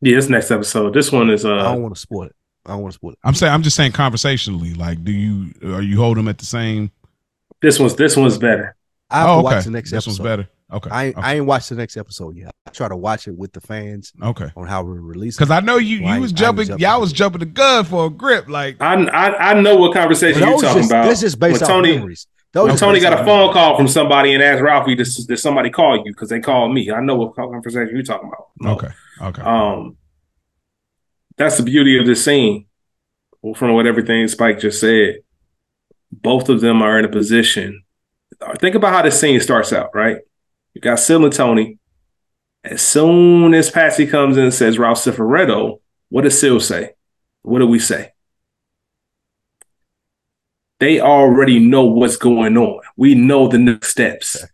[0.00, 0.94] Yeah, this next episode.
[0.94, 2.36] This one is Uh, I uh don't want to spoil it.
[2.64, 3.18] I don't want to spoil it.
[3.24, 4.74] I'm saying I'm just saying conversationally.
[4.74, 6.90] Like, do you are you hold them at the same?
[7.62, 8.76] this one's this one's better.
[9.10, 9.56] I have oh, to okay.
[9.56, 9.96] watch the next episode.
[9.96, 10.22] this episode.
[10.22, 10.50] one's better.
[10.72, 10.90] Okay.
[10.90, 11.26] I ain't, okay.
[11.26, 12.50] I ain't watched the next episode yet.
[12.66, 14.50] I try to watch it with the fans okay.
[14.56, 15.38] on how we release it.
[15.38, 17.38] Because I know you Well, you was ain't- I ain't jumping, jumping y'all was jumping
[17.38, 18.48] the gun for a grip.
[18.48, 21.08] Like, I I, I know what conversation you're talking just, about.
[21.08, 22.26] This is based on Tony memories.
[22.56, 25.98] Those Tony got a phone call from somebody and asked Ralphie, "Did, did somebody call
[25.98, 26.90] you?" Because they called me.
[26.90, 28.46] I know what conversation you're talking about.
[28.58, 28.70] No.
[28.70, 28.88] okay,
[29.20, 29.42] okay.
[29.42, 29.98] Um,
[31.36, 32.64] that's the beauty of this scene.
[33.56, 35.16] From what everything Spike just said,
[36.10, 37.84] both of them are in a position.
[38.58, 40.16] Think about how this scene starts out, right?
[40.72, 41.78] You got Sil and Tony.
[42.64, 46.94] As soon as Patsy comes in and says Ralph Cifaretto, what does Sil say?
[47.42, 48.12] What do we say?
[50.78, 52.80] They already know what's going on.
[52.96, 54.44] We know the next steps.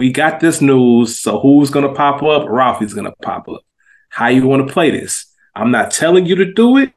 [0.00, 1.18] We got this news.
[1.18, 2.48] So who's gonna pop up?
[2.48, 3.62] Ralphie's gonna pop up.
[4.08, 5.26] How you want to play this?
[5.54, 6.92] I'm not telling you to do it,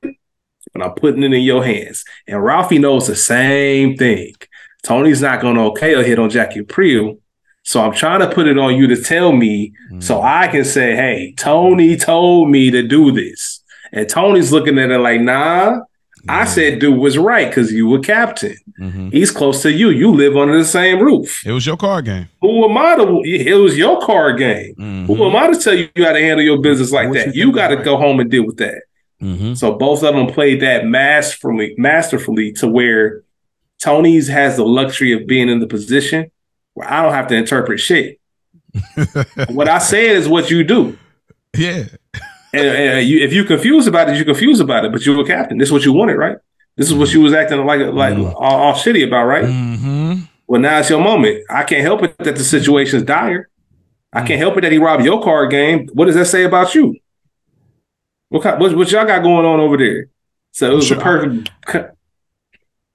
[0.73, 2.03] but I'm putting it in your hands.
[2.27, 4.35] And Ralphie knows the same thing.
[4.83, 7.19] Tony's not going to okay a hit on Jackie Aprile.
[7.63, 10.03] So I'm trying to put it on you to tell me mm.
[10.03, 13.63] so I can say, hey, Tony told me to do this.
[13.91, 15.79] And Tony's looking at it like, nah,
[16.27, 18.57] I said dude was right because you were captain.
[18.79, 19.11] Mhm.
[19.13, 19.89] He's close to you.
[19.89, 21.43] You live under the same roof.
[21.45, 22.27] It was your card game.
[22.41, 23.21] Who am I to?
[23.23, 24.73] It was your card game.
[24.79, 25.05] Mhm.
[25.07, 27.35] Who am I to tell you how to handle your business like What that?
[27.35, 28.81] You, think got to is go home and deal with that.
[29.21, 29.55] Mhm.
[29.57, 33.21] So both of them played that masterfully, masterfully to where
[33.81, 36.31] Tony's has the luxury of being in the position
[36.73, 38.19] where I don't have to interpret shit.
[39.49, 40.97] what I said is what you do.
[41.57, 41.83] yeah.
[42.57, 42.67] And,
[42.99, 44.91] and you, if you're confused about it, you're confused about it.
[44.91, 45.57] But you're a captain.
[45.57, 46.37] This is what you wanted, right?
[46.77, 48.33] This is what you was acting like, like Mhm.
[48.35, 49.45] all, all shitty about, right?
[49.45, 50.13] hmm
[50.47, 51.43] Well, now it's your moment.
[51.49, 53.49] I can't help it that the situation is dire.
[54.13, 55.87] I can't help it that he robbed your card game.
[55.93, 56.95] What does that say about you?
[58.29, 60.07] What kind, what, what y'all got going on over there?
[60.51, 60.97] So it was Sure.
[60.97, 61.49] a perfect.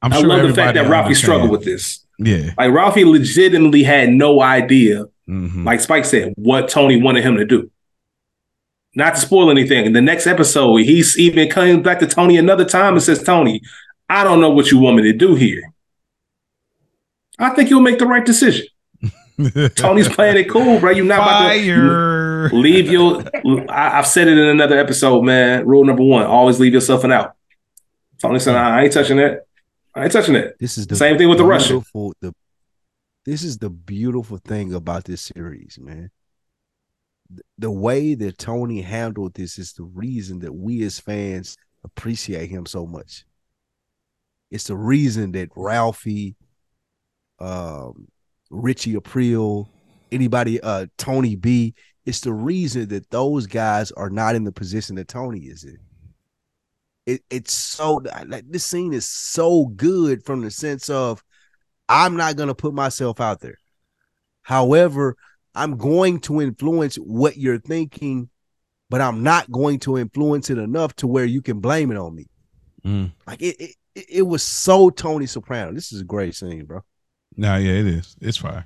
[0.02, 2.04] I'm I sure love the fact that Ralphie struggled with this.
[2.18, 2.50] Yeah.
[2.58, 5.64] Like Ralphie legitimately had no idea, Mhm.
[5.64, 7.70] like Spike said, what Tony wanted him to do.
[9.00, 9.86] Not to spoil anything.
[9.86, 13.62] In the next episode, he's even coming back to Tony another time and says, Tony,
[14.10, 15.72] I don't know what you want me to do here.
[17.38, 18.66] I think you'll make the right decision.
[19.74, 20.90] Tony's playing it cool, bro.
[20.90, 23.24] You're not about to leave your.
[23.70, 25.66] I, I've said it in another episode, man.
[25.66, 27.34] Rule number one: always leave yourself an out.
[28.20, 29.46] Tony said, "I ain't touching that.
[29.94, 31.82] I ain't touching that." This is the Same thing with the Russian.
[32.20, 32.34] The,
[33.24, 36.10] this is the beautiful thing about this series, man.
[37.58, 42.66] The, way that Tony handled this is the reason that we as fans appreciate him
[42.66, 43.24] so much.
[44.50, 46.36] It's the reason that Ralphie,
[47.38, 48.08] um,
[48.50, 49.68] Richie Aprile,
[50.10, 54.96] anybody, uh, Tony B, it's the reason that those guys are not in the position
[54.96, 55.78] that Tony is in
[57.10, 61.22] it, it's so like this scene is so good from the sense of
[61.88, 63.58] I'm not gonna put myself out there.
[64.42, 65.16] However,
[65.54, 68.28] I'm going to influence what you're thinking,
[68.88, 72.14] but I'm not going to influence it enough to where you can blame it on
[72.14, 72.26] me.
[72.84, 73.12] Mm.
[73.26, 75.72] Like it, it, it- it was so Tony Soprano.
[75.74, 76.82] This is a great scene, bro.
[77.36, 78.16] Nah, yeah, it is.
[78.20, 78.64] It's fire.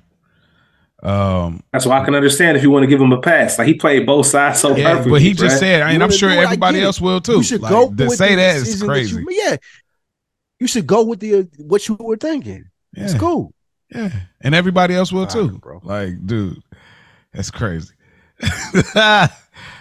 [1.03, 3.57] Um, That's why I can understand if you want to give him a pass.
[3.57, 5.11] Like he played both sides so yeah, perfectly.
[5.11, 5.59] but he just bruh.
[5.59, 7.37] said, I mean, I'm sure do it, I everybody else will too.
[7.37, 9.15] You should Like, go to say the that is decision that crazy.
[9.15, 9.57] you- yeah,
[10.59, 12.65] you should go with the uh, what you were thinking.
[12.93, 13.51] It's cool.
[13.93, 14.09] Yeah,
[14.41, 15.79] and everybody else will Fire, too, bro.
[15.83, 16.61] Like, dude,
[17.33, 17.93] that's crazy.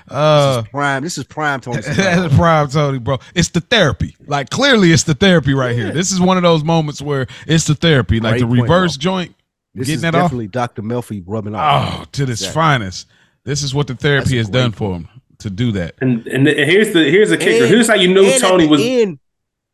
[0.07, 1.03] This uh, is prime.
[1.03, 1.77] This is prime Tony.
[1.81, 2.29] that's Soprano.
[2.29, 3.19] prime Tony, bro.
[3.35, 4.15] It's the therapy.
[4.27, 5.93] Like, clearly, it's the therapy right here.
[5.93, 9.01] This is one of those moments where it's the therapy, like Great the reverse bro.
[9.03, 9.35] joint,
[9.75, 10.25] This getting is that off.
[10.25, 10.83] definitely Dr.
[10.83, 12.01] Melfi rubbing off.
[12.01, 12.55] Oh, to this Exactly.
[12.55, 13.07] finest.
[13.45, 15.09] This is what the therapy That's has done great for him
[15.39, 15.95] to do that.
[16.01, 17.65] And, and and here's the here's the kicker.
[17.65, 18.81] And- here's how you knew Tony was.
[18.83, 19.19] end,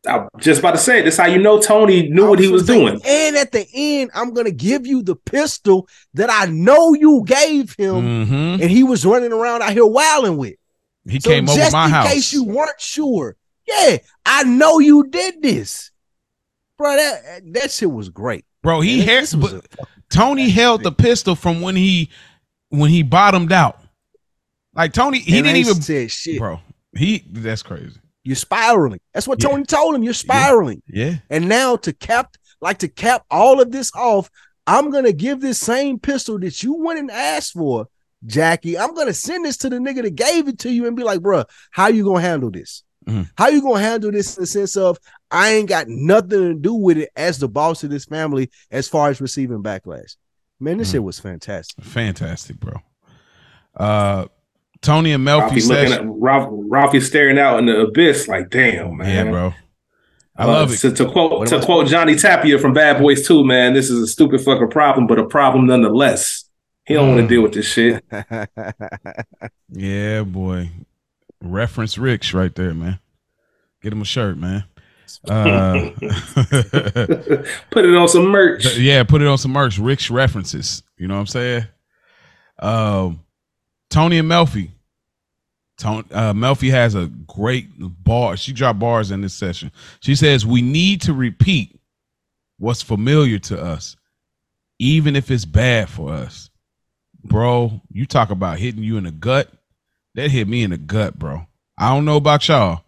[0.07, 1.03] I was just about to say it.
[1.03, 3.01] This how you know Tony knew what he was gonna say, doing.
[3.05, 7.75] And at the end, I'm gonna give you the pistol that I know you gave
[7.75, 10.55] him, hmm and he was running around out here wilding with.
[11.07, 12.11] He So came over just my in house.
[12.11, 13.35] case you weren't sure,
[13.67, 15.91] yeah, I know you did this,
[16.77, 16.95] bro.
[16.95, 18.43] That that shit was great.
[18.63, 19.67] Bro, he And had this but
[20.09, 22.09] Tony held the pistol from when he
[22.69, 23.79] when he bottomed out.
[24.73, 26.39] Like Tony, he and didn't even said shit.
[26.39, 26.59] bro.
[26.95, 27.99] He that's crazy.
[28.23, 28.99] You're spiraling.
[29.13, 29.49] That's what Yeah.
[29.49, 30.03] Tony told him.
[30.03, 30.81] You're spiraling.
[30.87, 31.15] Yeah.
[31.29, 34.29] And now to cap, like to cap all of this off,
[34.67, 37.87] I'm gonna give this same pistol that you went and asked for,
[38.25, 38.77] Jackie.
[38.77, 41.19] I'm gonna send this to the nigga that gave it to you and be like,
[41.21, 42.83] bruh, how you gonna handle this?
[43.07, 43.27] Mhm.
[43.35, 44.99] How you gonna handle this in the sense of
[45.31, 48.87] I ain't got nothing to do with it as the boss of this family as
[48.87, 50.15] far as receiving backlash.
[50.59, 50.91] Man, this Mhm.
[50.91, 51.83] shit was fantastic.
[51.83, 52.73] Fantastic, bro.
[53.75, 54.25] Uh
[54.81, 56.11] Tony and Melfi Ralphie looking at session.
[56.19, 59.25] Ralph, Ralphie staring out in the abyss like, damn, man.
[59.27, 59.53] Yeah, bro.
[60.37, 60.77] I Uh, love it.
[60.77, 63.73] To, to quote What to am I quote Johnny Tapia from Bad Boys 2, man,
[63.73, 66.45] this is a stupid fucking problem, but a problem nonetheless.
[66.85, 67.23] He don't want Mm.
[67.23, 68.03] to deal with this shit.
[69.73, 70.69] Yeah, boy.
[71.41, 72.99] Reference Rich right there, man.
[73.81, 74.63] Get him a shirt, man.
[75.27, 75.89] Uh
[77.71, 78.77] Put it on some merch.
[78.77, 79.77] yeah, put it on some merch.
[79.77, 80.83] Rich references.
[80.97, 81.65] You know what I'm saying?
[82.59, 83.19] Um,
[83.91, 84.71] Tony and Melfi.
[85.77, 88.37] Tony, uh, Melfi has a great bar.
[88.37, 89.71] She dropped bars in this session.
[89.99, 91.79] She says we need to repeat
[92.57, 93.97] what's familiar to us,
[94.79, 96.49] even if it's bad for us.
[97.23, 99.51] Bro, you talk about hitting you in the gut.
[100.15, 101.45] That hit me in the gut, bro.
[101.77, 102.83] I don't know about y'all,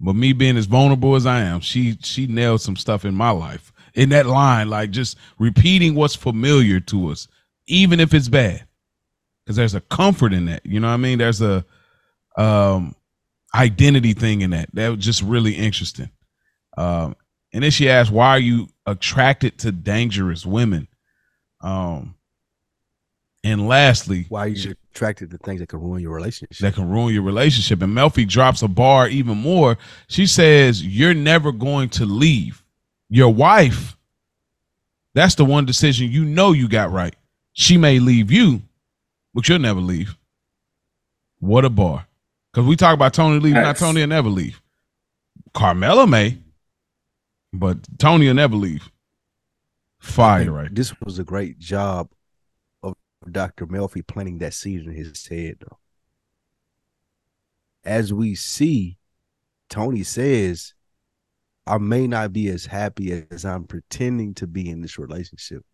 [0.00, 3.30] but me being as vulnerable as I am, she she nailed some stuff in my
[3.30, 3.72] life.
[3.94, 7.28] In that line, like just repeating what's familiar to us,
[7.66, 8.66] even if it's bad.
[9.44, 10.64] Because there's a comfort in that.
[10.64, 11.18] You know what I mean?
[11.18, 11.64] There's a
[12.36, 12.94] um
[13.54, 14.68] identity thing in that.
[14.72, 16.10] That was just really interesting.
[16.76, 17.14] Um,
[17.52, 20.88] and then she asked, why are you attracted to dangerous women?
[21.60, 22.14] Um
[23.44, 26.56] and lastly, Why are you attracted to things that can ruin your relationship?
[26.58, 27.82] that can ruin your relationship.
[27.82, 29.76] And Melfi drops a bar even more.
[30.08, 32.64] She says, You're never going to leave.
[33.10, 33.98] Your wife,
[35.14, 37.14] that's the one decision you know you got right.
[37.52, 38.62] She may leave you,
[39.34, 40.16] but you'll never leave.
[41.40, 42.06] What a bar.
[42.52, 44.62] Because we talk about Tony leaving, not Tony will never leave.
[45.52, 46.38] Carmela may,
[47.52, 48.90] but Tony will never leave.
[49.98, 50.74] Fire, right?
[50.74, 52.10] This was a great job
[52.82, 52.94] of
[53.30, 53.66] Dr.
[53.66, 55.78] Melfi planting that seed in his head, though.
[57.84, 58.98] As we see,
[59.68, 60.74] Tony says,
[61.66, 65.64] I may not be as happy as I'm pretending to be in this relationship.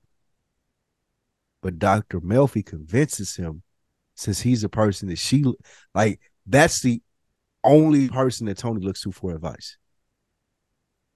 [1.63, 2.21] But Dr.
[2.21, 3.63] Melfi convinces him,
[4.15, 5.45] since he's a person that she
[5.95, 7.03] like, that's the
[7.65, 9.77] only person that Tony looks to for advice.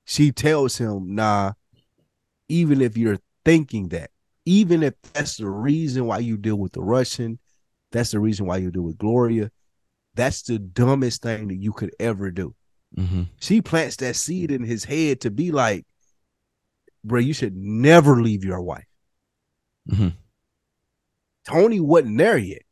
[0.04, 1.52] She tells him, nah,
[2.48, 4.10] even if you're thinking that,
[4.44, 7.38] even if that's the reason why you deal with the Russian,
[7.90, 9.50] that's the reason why you deal with Gloria,
[10.14, 12.54] that's the dumbest thing that you could ever do.
[12.96, 13.22] Mm-hmm.
[13.40, 15.86] She plants that seed in his head to be like,
[17.02, 18.86] bro, you should never leave your wife.
[19.90, 20.14] Mhm.
[21.44, 22.62] Tony wasn't there yet.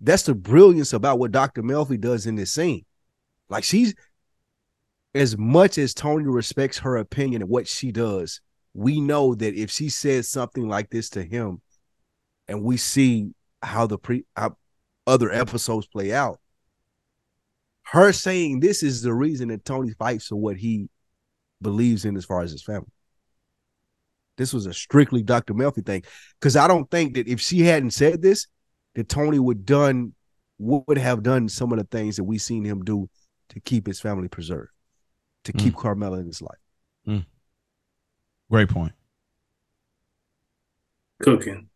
[0.00, 1.62] That's the brilliance about what Dr.
[1.62, 2.84] Melfi does in this scene.
[3.48, 3.94] Like she's
[5.14, 8.40] as much as Tony respects her opinion and what she does,
[8.74, 11.60] we know that if she says something like this to him,
[12.46, 13.30] and we see
[13.62, 14.56] how the pre how
[15.06, 16.40] other episodes play out,
[17.86, 20.88] her saying this is the reason that Tony fights for what he
[21.60, 22.90] believes in as far as his family.
[24.40, 25.52] This was a strictly Dr.
[25.52, 26.02] Melfi thing.
[26.40, 28.46] Because I don't think that if she hadn't said this,
[28.94, 30.14] that Tony would done
[30.58, 33.08] would have done some of the things that we've seen him do
[33.50, 34.70] to keep his family preserved,
[35.44, 37.22] to keep Carmela in his life.
[38.50, 38.92] Great point.
[41.22, 41.68] Cooking.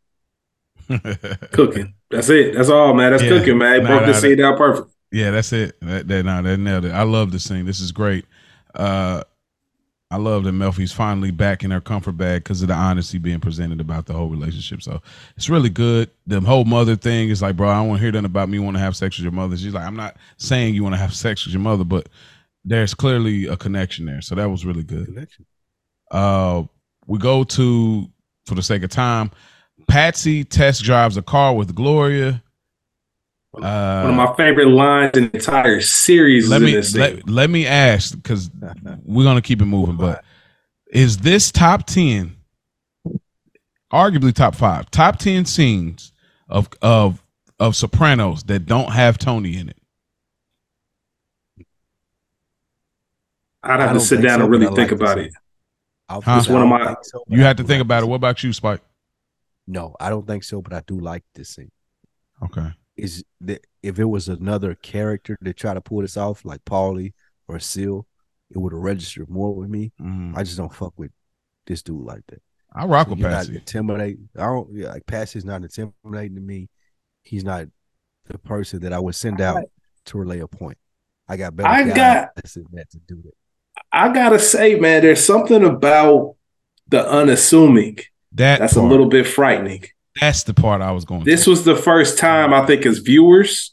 [1.52, 1.94] Cooking.
[2.10, 2.54] That's it.
[2.54, 3.12] That's all, man.
[3.12, 3.28] That's Yeah.
[3.28, 3.82] cooking, man.
[3.82, 4.88] Nah, Broke nah, the scene down perfect.
[5.12, 5.78] Yeah, that's it.
[5.80, 6.92] That, that, nah, that nailed it.
[6.92, 7.66] I love this scene.
[7.66, 8.24] This is great.
[8.74, 9.22] Uh,
[10.10, 13.40] I love that Melfi's finally back in her comfort bag because of the honesty being
[13.40, 14.82] presented about the whole relationship.
[14.82, 15.02] So
[15.36, 16.10] it's really good.
[16.26, 18.58] The whole mother thing is like, bro, I don't want to hear nothing about me
[18.58, 19.56] want to have sex with your mother.
[19.56, 22.08] She's like, I'm not saying you want to have sex with your mother, but
[22.64, 24.20] there's clearly a connection there.
[24.20, 25.06] So that was really good.
[25.06, 25.46] Connection.
[26.10, 26.64] Uh,
[27.06, 28.06] we go to,
[28.46, 29.30] for the sake of time,
[29.88, 32.42] Patsy test drives a car with Gloria.
[33.62, 36.94] Uh, One of my favorite lines in the entire series let is me in this
[36.96, 38.50] let, let me ask because
[39.04, 39.96] we're gonna keep it moving.
[39.96, 40.24] But
[40.90, 42.36] is this top ten,
[43.92, 46.12] arguably top five, top ten scenes
[46.48, 47.22] of of
[47.60, 49.78] of Sopranos that don't have Tony in it?
[53.62, 55.32] I'd I have to sit down so, and really think like about it.
[56.08, 56.36] I'll- Huh?
[56.38, 58.06] It's one of my- so, You I had to think like about it.
[58.06, 58.82] What about you, Spike?
[59.66, 61.70] No, I don't think so, but I do like this scene.
[62.42, 62.70] Okay.
[62.96, 67.12] Is that if it was another character to try to pull this off, like Paulie
[67.48, 68.06] or Sil,
[68.50, 69.92] it would have registered more with me.
[70.00, 70.36] Mm.
[70.36, 71.10] I just don't fuck with
[71.66, 72.40] this dude like that.
[72.72, 73.56] I rock with You're not Patsy.
[73.56, 74.28] intimidating.
[74.36, 76.68] I don't yeah, like Patsy's not intimidating to me.
[77.22, 77.66] He's not
[78.26, 79.64] the person that I would send out
[80.06, 80.78] to relay a point.
[81.28, 83.32] I got better I guys got- than that to do that.
[83.90, 86.36] I gotta say, man, there's something about
[86.88, 87.98] the unassuming
[88.32, 89.84] That that's part, a little bit frightening.
[90.20, 91.24] That's the part I was going.
[91.24, 91.50] This to.
[91.50, 93.72] was the first time I think as viewers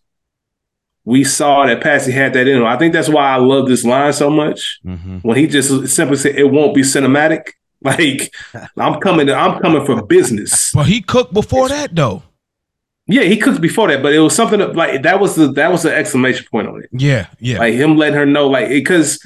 [1.03, 2.65] we saw that Patsy had that in him.
[2.65, 4.79] I think that's why I love this line so much.
[4.83, 7.51] hmm When he just simply said it won't be cinematic.
[7.83, 8.31] Like
[8.77, 10.71] I'm coming to, I'm coming for business.
[10.71, 12.21] Well, he cooked before that though.
[13.07, 15.71] Yeah, he cooked before that, but it was something that, like that was the that
[15.71, 16.89] was the exclamation point on it.
[16.91, 17.57] Yeah, yeah.
[17.57, 19.19] Like him letting her know, like because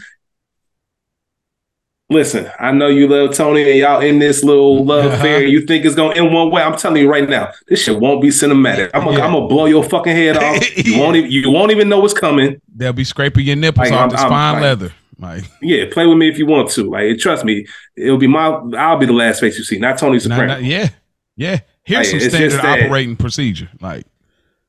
[2.09, 5.16] listen, I know you love Tony and y'all in this little love Uh-huh.
[5.17, 5.43] affair.
[5.45, 6.61] You think it's gonna end one way.
[6.61, 8.92] I'm telling you right now, this shit won't be cinematic.
[8.93, 9.25] I'm gonna, Yeah.
[9.25, 10.77] I'm gonna blow your fucking head off.
[10.85, 11.00] You Yeah.
[11.00, 12.61] won't even you won't even know what's coming.
[12.75, 14.93] They'll be scraping your nipples Like, off I'm- the I'm- spine like- leather.
[15.17, 16.90] Like Yeah, play with me if you want to.
[16.90, 20.14] Like trust me, it'll be my I'll be the last face you see, not Tony
[20.17, 20.48] nah, Soprano.
[20.56, 20.90] nah, yeah,
[21.38, 21.59] yeah.
[21.84, 23.69] Here's Like, some standard that- operating procedure.
[23.80, 24.06] Like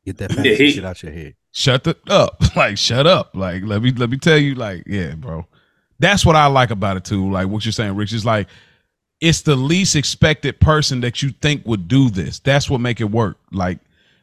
[0.05, 1.34] Get that Yeah, he- shit out your head.
[1.50, 2.40] shut the up.
[2.56, 3.31] Like shut up.
[3.34, 4.55] Like let me let me tell you.
[4.55, 5.47] Like yeah, bro.
[5.99, 7.31] That's what I like about it too.
[7.31, 8.12] Like what you're saying, Rich.
[8.12, 8.49] Is like
[9.20, 12.39] it's the least expected person that you think would do this.
[12.39, 13.39] That's what make it work.
[13.50, 13.78] Like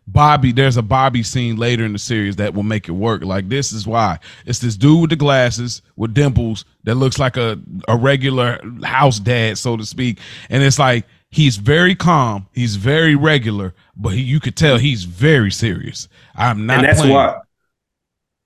[0.05, 3.23] Bobby, there's a Bobby scene later in the series that will make it work.
[3.23, 7.37] Like this is why it's this dude with the glasses with dimples that looks like
[7.37, 10.19] a a regular house dad, so to speak.
[10.49, 15.05] And it's like he's very calm, he's very regular, but he, you could tell he's
[15.05, 16.07] very serious.
[16.35, 16.79] I'm not.
[16.79, 17.15] and that's playing.
[17.15, 17.39] why.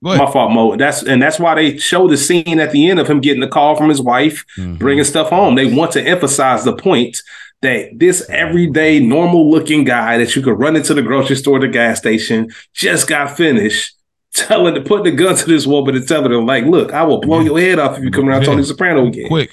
[0.00, 0.76] My fault, Mo.
[0.76, 3.48] That's and that's why they show the scene at the end of him getting the
[3.48, 4.78] call from his wife, Mhm.
[4.78, 5.54] bringing stuff home.
[5.56, 7.16] They want to emphasize the point
[7.62, 11.66] that this everyday, normal looking guy that you could run into the grocery store, the
[11.66, 13.94] gas station, just got finished
[14.34, 17.18] telling to put the gun to this woman and telling her, like, look, I will
[17.20, 17.46] blow Yeah.
[17.46, 18.48] your head off if you come around Yeah.
[18.50, 19.26] Tony Soprano again.
[19.26, 19.50] quick.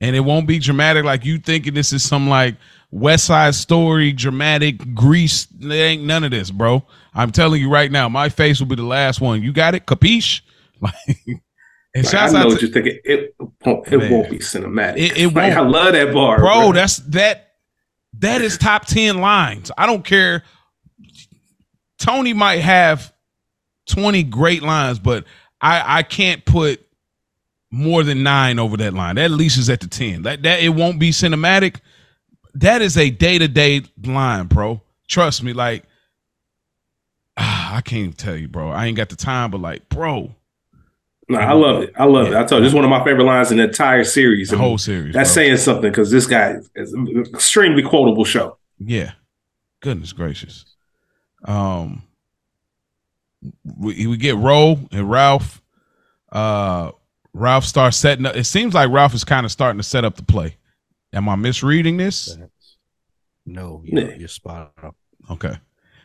[0.00, 2.54] And it won't be dramatic like you thinking this is some like
[2.90, 5.46] West Side Story, dramatic Grease.
[5.58, 6.84] There ain't none of this, bro.
[7.14, 9.42] I'm telling you right now, my face will be the last one.
[9.42, 10.42] You got it, capiche?
[10.80, 10.94] Like,
[11.94, 12.98] and Like, I know out what to you're thinking.
[13.04, 14.10] It won't, it Man.
[14.10, 14.96] won't be cinematic.
[14.96, 15.52] It- it Like.
[15.52, 16.72] I love that bar, bro.
[16.72, 17.50] That's that.
[18.18, 19.70] That is top ten lines.
[19.78, 20.42] I don't care.
[21.98, 23.12] Tony might have
[23.88, 25.24] twenty great lines, but
[25.60, 26.84] I I can't put
[27.70, 29.16] more than nine over that line.
[29.16, 30.22] That at least is at the ten.
[30.22, 31.76] That that it won't be cinematic.
[32.54, 34.80] That is a day to day line, bro.
[35.08, 35.52] Trust me.
[35.52, 35.84] Like
[37.72, 38.70] I can't tell you, bro.
[38.70, 40.34] I ain't got the time, but like, bro,
[41.28, 41.92] No, I love it.
[41.96, 42.34] I love it.
[42.34, 44.48] I told you, it's one of my favorite lines in the entire series.
[44.50, 45.14] the And whole series.
[45.14, 45.34] That's bro.
[45.42, 48.58] saying something because this guy is an extremely quotable show.
[48.78, 49.12] Yeah.
[49.80, 50.64] Goodness gracious.
[51.44, 52.02] Um
[53.64, 55.62] we, we get Ro and Ralph.
[56.30, 56.92] Uh
[57.32, 58.36] Ralph starts setting up.
[58.36, 60.56] It seems like Ralph is kind of starting to set up the play.
[61.14, 62.36] Am I misreading this?
[63.46, 64.14] No, you're, Yeah.
[64.16, 64.92] you're spot on.
[65.30, 65.56] Okay.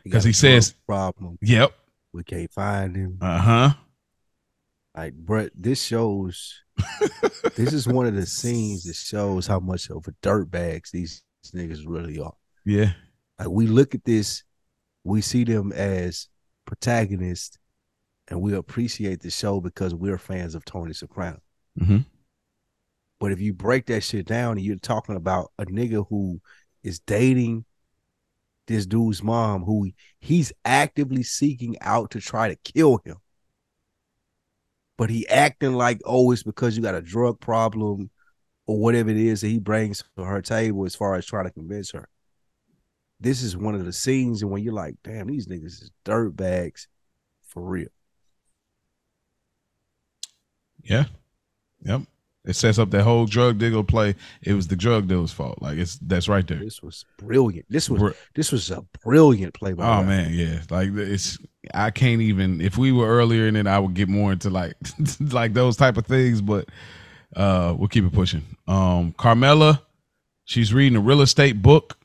[0.08, 1.38] He 'Cause got he says- problem.
[1.42, 1.74] Yep.
[2.14, 3.18] We can't find him.
[3.22, 3.74] Uh-huh.
[4.96, 6.62] Like, Brett, this shows.
[7.56, 11.84] this is one of the scenes that shows how much of a dirtbags these niggas
[11.86, 12.34] really are.
[12.66, 12.94] Yeah.
[13.38, 14.44] Like, we look at this,
[15.04, 16.28] we see them as
[16.66, 17.58] protagonists,
[18.30, 21.40] and we appreciate the show because we're fans of Tony Soprano.
[21.80, 22.06] Mhm.
[23.20, 26.40] But if you break that shit down and you're talking about a nigga who
[26.84, 27.66] is dating
[28.68, 29.90] this dude's mom, who
[30.20, 33.18] he's actively seeking out to try to kill him,
[34.98, 38.10] but he acting like, oh, it's because you got a drug problem
[38.66, 41.52] or whatever it is that he brings to her table as far as trying to
[41.52, 42.08] convince her.
[43.20, 46.36] this is one of the scenes and when you're like, damn, these niggas is dirt
[46.36, 46.88] bags
[47.42, 47.88] for real.
[50.84, 51.06] Yeah.
[51.84, 52.02] Yep.
[52.48, 54.16] It sets up that whole drug dealer play.
[54.42, 55.62] It was the drug dealer's fault.
[55.62, 56.60] Like it's that's right there.
[56.60, 57.66] This was brilliant.
[57.70, 60.62] This was Br- this was a brilliant play by Oh man, yeah.
[60.70, 61.38] Like it's
[61.74, 64.76] I can't even if we were earlier in it, I would get more into like
[65.20, 66.70] like those type of things, but
[67.36, 68.44] uh we'll keep it pushing.
[68.66, 69.82] Um Carmela,
[70.46, 71.98] she's reading a real estate book,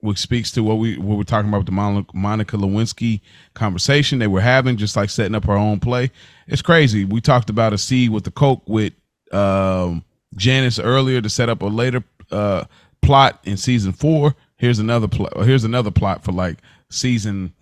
[0.00, 3.22] which speaks to what we what we're talking about with the Monica Lewinsky
[3.54, 6.10] conversation they were having, just like setting up her own play.
[6.46, 7.06] It's crazy.
[7.06, 8.92] We talked about a seed with the Coke with
[9.32, 10.04] um
[10.36, 12.64] Janice earlier to set up a later uh
[13.02, 14.34] plot in season four.
[14.56, 15.32] Here's another plot.
[15.44, 17.52] Here's another plot for like season.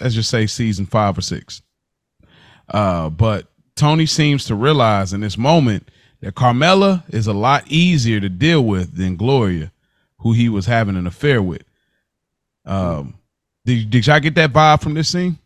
[0.00, 1.62] Let's just say season five or six.
[2.68, 5.90] Uh, but Tony seems to realize in this moment
[6.20, 9.70] that Carmela is a lot easier to deal with than Gloria,
[10.18, 11.64] who he was having an affair with.
[12.64, 13.14] Um,
[13.64, 15.38] did did y'all get that vibe from this scene?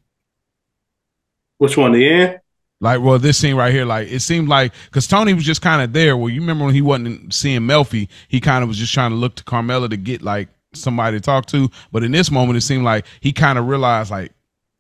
[1.59, 1.93] Which one?
[1.93, 2.41] The end?
[2.81, 5.83] Like, well, this scene right here, like it seemed like because Tony was just kind
[5.83, 6.17] of there.
[6.17, 9.17] Well, you remember when he wasn't seeing Melfi, he kind of was just trying to
[9.17, 11.71] look to Carmela to get like somebody to talk to.
[11.91, 14.33] But in this moment, it seemed like he kind of realized like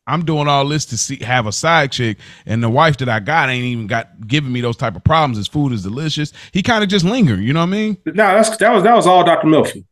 [0.08, 3.20] I'm doing all this to see have a side chick, and the wife that I
[3.20, 5.36] got ain't even got giving me those type of problems.
[5.36, 6.32] His food is delicious.
[6.52, 7.40] He kind of just lingered.
[7.40, 7.98] You know what I mean?
[8.06, 9.46] No, that's that was that was all Dr.
[9.46, 9.84] Melfi.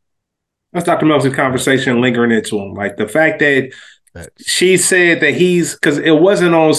[0.72, 1.06] That's Dr.
[1.06, 2.74] Melfi's conversation lingering into him.
[2.74, 3.72] Like the fact that
[4.14, 4.48] Facts.
[4.48, 6.72] she said that he's because it wasn't on.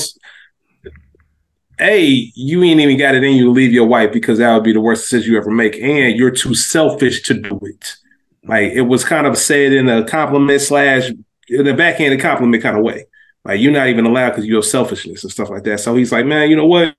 [1.80, 4.64] A, you ain't even got it in you to leave your wife because that would
[4.64, 7.95] be the worst decision you ever make, and you're too selfish to do it.
[8.43, 11.11] Like it was kind of said in a compliment slash
[11.49, 13.06] in a backhanded compliment kind of way.
[13.45, 15.80] Like you're not even allowed because of your selfishness and stuff like that.
[15.80, 16.95] So he's like, man, you know what?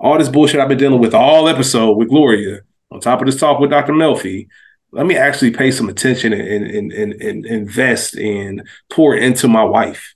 [0.00, 3.38] All this bullshit I've been dealing with all episode with Gloria, on top of this
[3.38, 3.92] talk with Dr.
[3.92, 4.48] Melfi,
[4.92, 9.62] let me actually pay some attention and, and, and, and invest and pour into my
[9.62, 10.14] wife.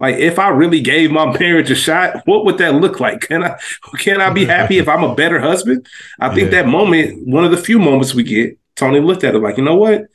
[0.00, 3.22] Like if I really gave my marriage a shot, what would that look like?
[3.22, 3.58] Can I
[3.98, 5.86] can I be happy if I'm a better husband?
[6.20, 6.62] I think Yeah.
[6.62, 9.64] that moment, one of the few moments we get, Tony looked at it like, you
[9.64, 10.06] know what?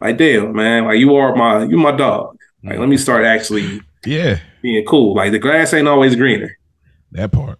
[0.00, 2.36] Like, damn, man, like you are my you my dog.
[2.64, 5.14] Like, let me start actually Yeah, being cool.
[5.14, 6.56] Like the grass ain't always greener.
[7.12, 7.58] that part.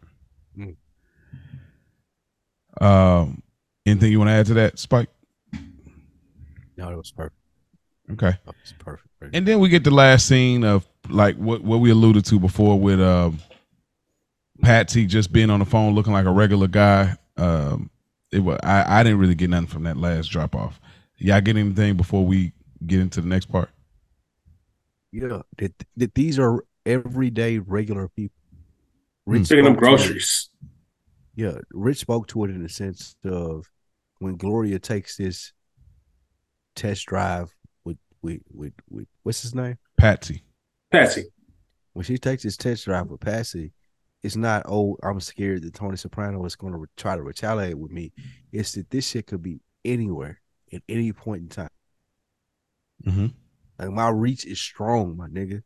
[0.58, 0.76] Mm.
[2.80, 3.42] Um,
[3.86, 5.08] anything you want to add to that, Spike?
[6.76, 7.36] No, it was perfect.
[8.12, 8.30] Okay.
[8.44, 9.08] That was perfect.
[9.20, 9.36] perfect.
[9.36, 12.78] And then we get the last scene of like what what we alluded to before
[12.78, 13.38] with um
[14.62, 17.16] Patsy just being on the phone looking like a regular guy.
[17.36, 17.90] Um
[18.30, 20.80] it was I, I didn't really get nothing from that last drop off.
[21.16, 22.52] Y'all get anything before we
[22.86, 23.70] get into the next part?
[25.12, 28.36] yeah, that, that these are everyday regular people.
[29.26, 29.32] Hmm.
[29.32, 30.50] Rich Picking up spoke to it- groceries.
[31.34, 33.66] yeah, Rich spoke to it in the sense of
[34.20, 35.52] when Gloria takes this
[36.76, 37.52] test drive
[37.84, 39.78] with with with, with what's his name?
[39.96, 40.42] Patsy.
[40.90, 41.24] Patsy.
[41.92, 43.72] When she takes this test drive with Patsy,
[44.22, 47.78] it's not oh I'm scared that Tony Soprano is going to re- try to retaliate
[47.78, 48.12] with me.
[48.52, 50.40] It's that this shit could be anywhere
[50.72, 51.70] at any point in time.
[53.04, 53.26] Mm-hmm.
[53.78, 55.62] Like my reach is strong, my nigga.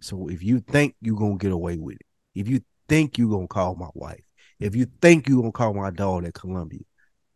[0.00, 3.46] So if you think you're gonna get away with it, if you think you're gonna
[3.46, 4.22] call my wife,
[4.60, 6.80] if you think you're gonna call my dog at Columbia,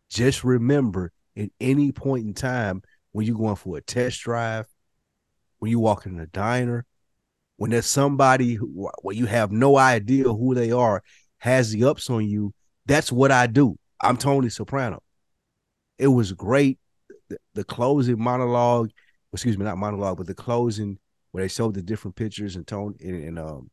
[0.09, 4.67] just remember at any point in time when you're going for a test drive,
[5.61, 6.87] when you walk in a diner,
[7.57, 11.03] when there's somebody who where you have no idea who they are
[11.37, 12.51] has the ups on you,
[12.87, 13.77] that's what I do.
[14.01, 15.03] I'm Tony Soprano.
[15.99, 16.79] It was great.
[17.29, 18.89] The, the closing monologue
[19.31, 20.97] excuse me, not monologue, but the closing
[21.29, 23.69] where they showed the different pictures and Tony and, and um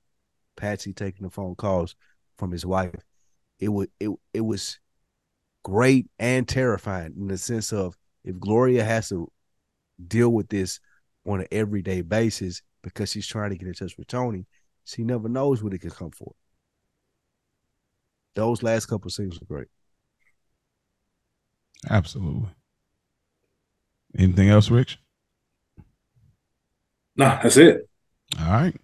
[0.58, 1.96] Patsy taking the phone calls
[2.36, 3.02] from his wife.
[3.60, 4.78] It was it it was
[5.64, 9.32] great and terrifying in the sense of if Gloria has to
[10.06, 10.80] deal with this
[11.28, 14.46] on an everyday basis because she's trying to get in touch with Tony,
[14.84, 16.32] she never knows what it can come for.
[18.34, 19.68] Those last couple scenes were great.
[21.90, 22.48] Absolutely.
[24.16, 24.98] Anything else, Rich?
[27.16, 27.88] Nah, that's it.
[28.40, 28.76] All right.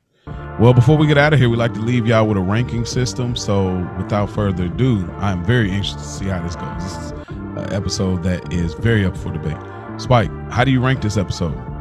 [0.60, 2.84] Well, before we get out of here, we like to leave y'all with a ranking
[2.84, 3.36] system.
[3.36, 6.82] So, without further ado, I'm very anxious to see how this goes.
[6.82, 7.10] This is
[7.56, 9.56] an episode that is very up for debate.
[10.00, 11.73] Spike, how do you rank this episode?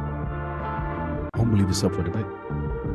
[1.36, 2.28] I'm gonna leave this up for debate.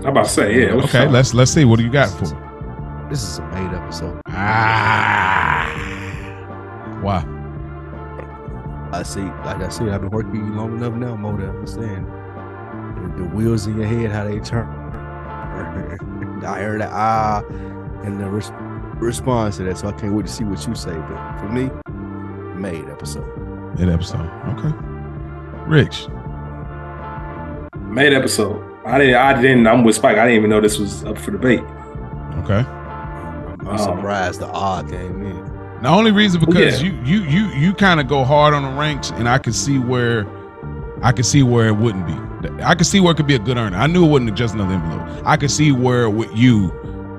[0.04, 0.70] I'm about to say, yeah.
[0.74, 1.10] Okay, up?
[1.10, 1.64] let's let's see.
[1.64, 2.24] What do you got for?
[2.24, 3.10] it?
[3.10, 4.20] This is a made episode.
[4.28, 5.66] Ah,
[7.02, 7.24] wow.
[8.92, 11.48] I see, like I said, I've been working with you long enough now, Mo, to
[11.48, 14.68] understand the, the wheels in your head, how they turn.
[16.46, 17.42] I heard the ah,
[18.04, 18.52] and the res-
[19.02, 20.94] response to that, so I can't wait to see what you say.
[20.94, 21.70] But for me,
[22.54, 23.26] made episode.
[23.76, 24.30] Made episode.
[24.50, 24.72] Okay.
[25.66, 26.06] Rich,
[27.98, 28.62] Made episode.
[28.86, 29.16] I didn't.
[29.16, 29.66] I didn't.
[29.66, 30.18] I'm with Spike.
[30.18, 31.58] I didn't even know this was up for debate.
[32.44, 32.60] Okay.
[32.60, 35.82] I'm Um, surprised the odd came in.
[35.82, 36.90] The only reason because Yeah.
[36.90, 39.80] you you you you kind of go hard on the ranks, and I could see
[39.80, 40.28] where
[41.02, 42.62] I could see where it wouldn't be.
[42.62, 43.76] I could see where it could be a good earner.
[43.76, 45.08] I knew it wasn't just another envelope.
[45.26, 46.72] I could see where with you,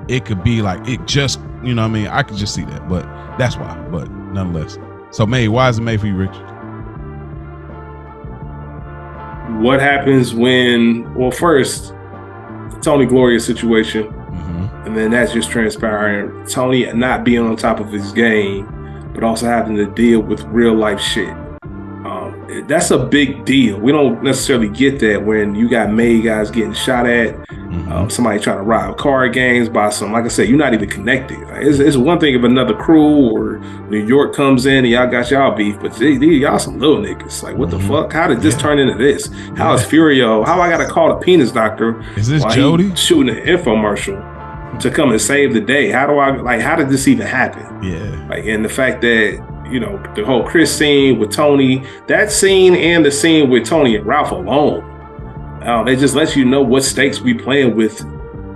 [0.08, 2.06] it could be like it just you know what I mean.
[2.06, 3.02] I could just see that, but
[3.36, 3.76] that's why.
[3.90, 4.78] But nonetheless,
[5.10, 6.34] so May, why is it made for you, Rich?
[9.58, 11.12] What happens when?
[11.14, 11.92] Well, first,
[12.82, 14.86] Tony Gloria situation, Mm-hmm.
[14.86, 16.46] and then that's just transpiring.
[16.46, 18.66] Tony not being on top of his game,
[19.12, 21.34] but also having to deal with real life shit.
[22.66, 23.78] That's a big deal.
[23.78, 27.36] We don't necessarily get that when you got made guys getting shot at,
[27.70, 27.92] Mm-hmm.
[27.92, 30.10] um, somebody trying to rob card games by some.
[30.10, 31.38] Like I said, you're not even connected.
[31.38, 35.06] Like, it's, it's one thing if another crew or New York comes in and y'all
[35.08, 37.44] got y'all beef, but they, they, y'all some little niggas.
[37.44, 37.86] Like what the Mhm.
[37.88, 38.12] fuck?
[38.12, 38.60] How did this Yeah.
[38.60, 39.28] turn into this?
[39.56, 39.88] How is Yeah.
[39.88, 40.44] Furio?
[40.44, 42.92] How I got to call the penis doctor Is this Jody?
[42.96, 45.90] shooting an infomercial to come and save the day?
[45.90, 46.60] How do I like?
[46.60, 47.64] How did this even happen?
[47.84, 48.26] Yeah.
[48.28, 49.40] Like, and the fact that
[49.70, 53.96] you know the whole Chris scene with Tony, that scene and the scene with Tony
[53.96, 54.82] and Ralph alone,
[55.64, 58.04] um, it just lets you know what stakes we playing with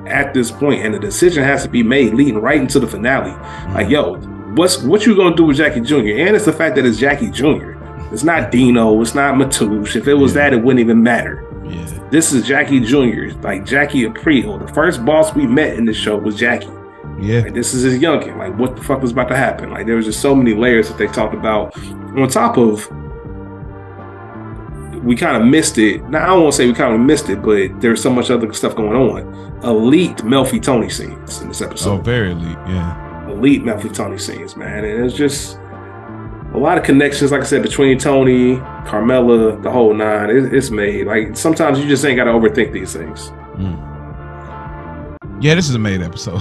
[0.07, 3.31] at this point, and the decision has to be made leading right into the finale.
[3.73, 4.17] Like, yo,
[4.55, 5.97] what's what you gonna do with Jackie Jr.
[5.97, 7.73] And it's the fact that it's Jackie Jr.
[8.13, 9.01] It's not Dino.
[9.01, 9.97] It's not Matush.
[9.97, 10.51] If it was Yeah.
[10.51, 11.43] that, it wouldn't even matter.
[11.67, 11.87] Yeah.
[12.11, 13.35] This is Jackie Jr.
[13.43, 14.65] Like Jackie Aprile.
[14.65, 16.69] The first boss we met in the show was Jackie.
[17.21, 17.41] Yeah.
[17.41, 18.37] Like this is his youngin.
[18.37, 19.71] Like what the fuck was about to happen?
[19.71, 21.77] Like there was just so many layers that they talked about.
[21.77, 22.89] On top of,
[25.05, 26.03] we kind of missed it.
[26.09, 28.31] Now I don't want to say we kind of missed it, but there's so much
[28.31, 29.63] other stuff going on.
[29.65, 32.01] Elite Melfi Tony scenes in this episode.
[32.01, 32.59] Oh, very elite.
[32.67, 33.31] Yeah.
[33.31, 35.57] Elite Melfi Tony scenes, man, and it's just
[36.55, 37.33] a lot of connections.
[37.33, 40.31] Like I said, between Tony, Carmela, the whole nine.
[40.31, 41.07] It, it's made.
[41.07, 43.33] Like sometimes you just ain't got to overthink these things.
[45.45, 46.41] Yeah, this is a made episode.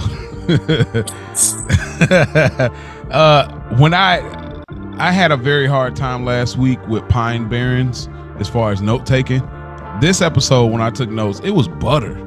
[3.12, 4.62] uh, when I
[4.96, 8.08] I had a very hard time last week with Pine Barrens
[8.38, 9.46] as far as note taking.
[10.00, 12.18] This episode, when I took notes, it was butter.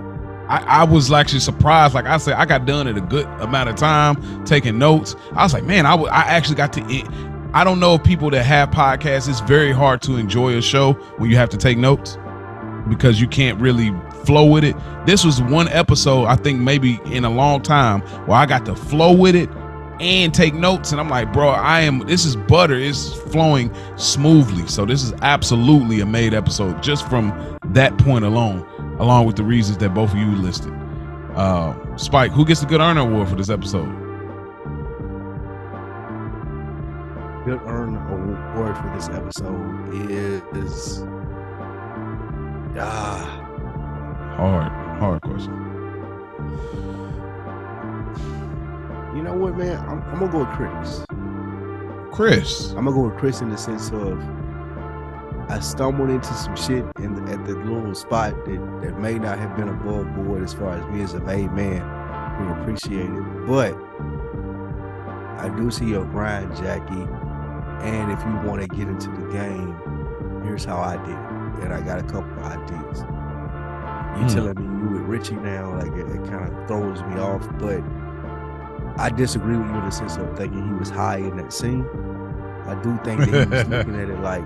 [0.49, 1.95] I, I was actually surprised.
[1.95, 5.15] Like I said, I got done at a good amount of time taking notes.
[5.31, 7.49] I was like, man, I w- I actually got to.
[7.55, 10.93] I don't know if people that have podcasts, it's very hard to enjoy a show
[11.17, 12.19] when you have to take notes
[12.87, 13.89] because you can't really
[14.27, 14.75] flow with it.
[15.07, 18.75] This was one episode, I think maybe in a long time, where I got to
[18.75, 19.49] flow with it
[19.99, 20.91] and take notes.
[20.91, 22.75] And I'm like, bro, I am this is butter.
[22.75, 24.67] It's flowing smoothly.
[24.67, 28.59] So this is absolutely a made episode just from that point alone,
[28.99, 30.73] along with the reasons that both of you listed.
[31.35, 33.87] Uh Spike, who gets the good earner award for this episode?
[37.45, 39.93] Good earn award for this episode
[40.53, 41.03] is
[42.77, 43.46] ah
[44.37, 45.53] Hard, hard question.
[49.15, 51.05] you know what man I'm, I'm gonna go with Chris.
[52.11, 52.69] Chris.
[52.71, 54.21] I'm gonna go with Chris in the sense of
[55.49, 59.39] I stumbled into some shit in the, at the little spot that, that may not
[59.39, 61.81] have been above board as far as me as a made man
[62.39, 63.47] would appreciate it.
[63.47, 63.73] But
[65.39, 67.07] I do see your grind, Jackie.
[67.81, 71.63] And if you want to get into the game, here's how I did it.
[71.65, 73.16] And I got a couple of ideas.
[74.17, 74.27] You Hmm.
[74.27, 77.81] telling me you with Richie now, like it, it kind of throws me off, but
[78.99, 81.85] I disagree with you in the sense of thinking he was high in that scene.
[82.65, 84.43] I do think that he was looking at it like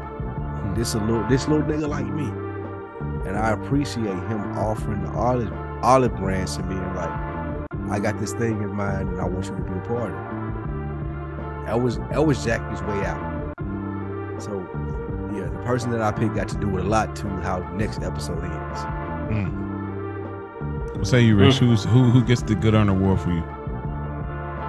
[0.75, 2.25] this a little this little nigga like me.
[3.27, 5.51] And I appreciate him offering the olive
[5.83, 7.09] olive branch and being like,
[7.89, 10.17] I got this thing in mind and I want you to be a part of
[10.17, 11.65] it.
[11.67, 13.53] That was that was Jackie's way out.
[14.39, 14.59] So
[15.33, 17.69] yeah, the person that I picked got to do with a lot to how the
[17.77, 18.79] next episode ends.
[19.31, 21.05] Mm.
[21.05, 21.57] Say you, Rich?
[21.57, 23.43] Who's who who gets the good earner award for you?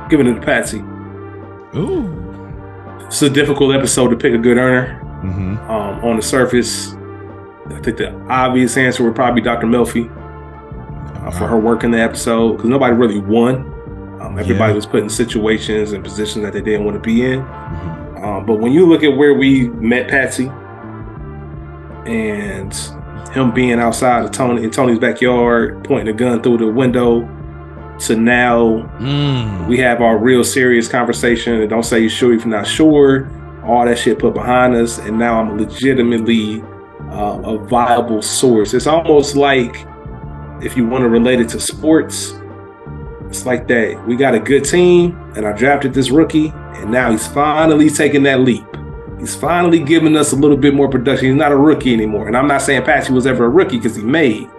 [0.08, 0.78] Giving it to Patsy.
[1.76, 2.18] Ooh.
[3.06, 4.98] It's a difficult episode to pick a good earner.
[5.22, 5.58] Mm-hmm.
[5.70, 6.94] Um, on the surface,
[7.66, 9.66] I think the obvious answer would probably be Dr.
[9.66, 10.08] Melfi
[11.26, 13.56] uh, for her work in the episode because nobody really won.
[14.20, 14.76] Um, everybody Yeah.
[14.76, 17.40] was put in situations and positions that they didn't want to be in.
[17.42, 18.24] Mhm.
[18.24, 20.50] Um, but when you look at where we met Patsy
[22.06, 22.72] and
[23.32, 27.28] him being outside of Tony in Tony's backyard, pointing a gun through the window,
[28.00, 29.68] to now Mm.
[29.68, 33.28] we have our real serious conversation and don't say you're sure if you're not sure.
[33.64, 36.62] All that shit put behind us and now i'm legitimately
[37.10, 38.74] uh, a viable source.
[38.74, 39.86] It's almost like
[40.62, 42.34] if you want to relate it to sports
[43.28, 44.04] it's like that.
[44.06, 48.24] We got a good team and i drafted this rookie and now he's finally taking
[48.24, 48.64] that leap
[49.22, 51.28] He's finally giving us a little bit more production.
[51.28, 52.26] He's not a rookie anymore.
[52.26, 54.50] And I'm not saying Patsy was ever a rookie because he made,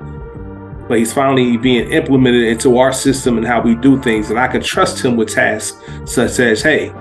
[0.88, 4.30] but he's finally being implemented into our system and how we do things.
[4.30, 6.92] And I can trust him with tasks such as, hey,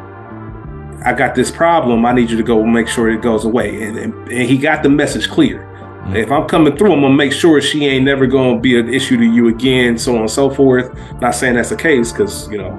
[1.04, 2.04] I got this problem.
[2.04, 3.84] I need you to go make sure it goes away.
[3.84, 5.68] And, and, and he got the message clear.
[6.16, 9.16] If I'm coming through, I'm gonna make sure she ain't never gonna be an issue
[9.18, 10.92] to you again, so on and so forth.
[11.20, 12.72] Not saying that's the case, because you know,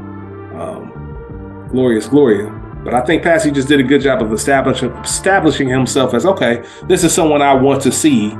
[0.59, 2.62] um, Gloria's Gloria.
[2.83, 6.63] But I think Patsy just did a good job of establishing establishing himself as okay.
[6.87, 8.35] This is someone I want to see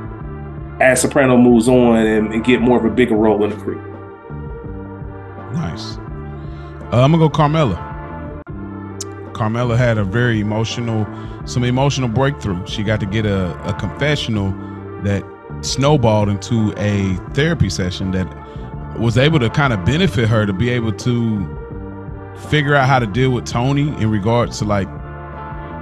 [0.80, 3.80] as Soprano moves on and, and get more of a bigger role in the crew.
[5.54, 5.96] Nice.
[6.92, 7.90] Uh, I'm gonna go Carmela.
[9.32, 11.06] Carmela had a very emotional,
[11.46, 12.64] some emotional breakthrough.
[12.66, 14.50] She got to get a, a confessional
[15.02, 15.24] that
[15.62, 18.26] snowballed into a therapy session that
[18.98, 21.63] was able to kind of benefit her to be able to
[22.36, 24.88] figure out how to deal with Tony in regards to like,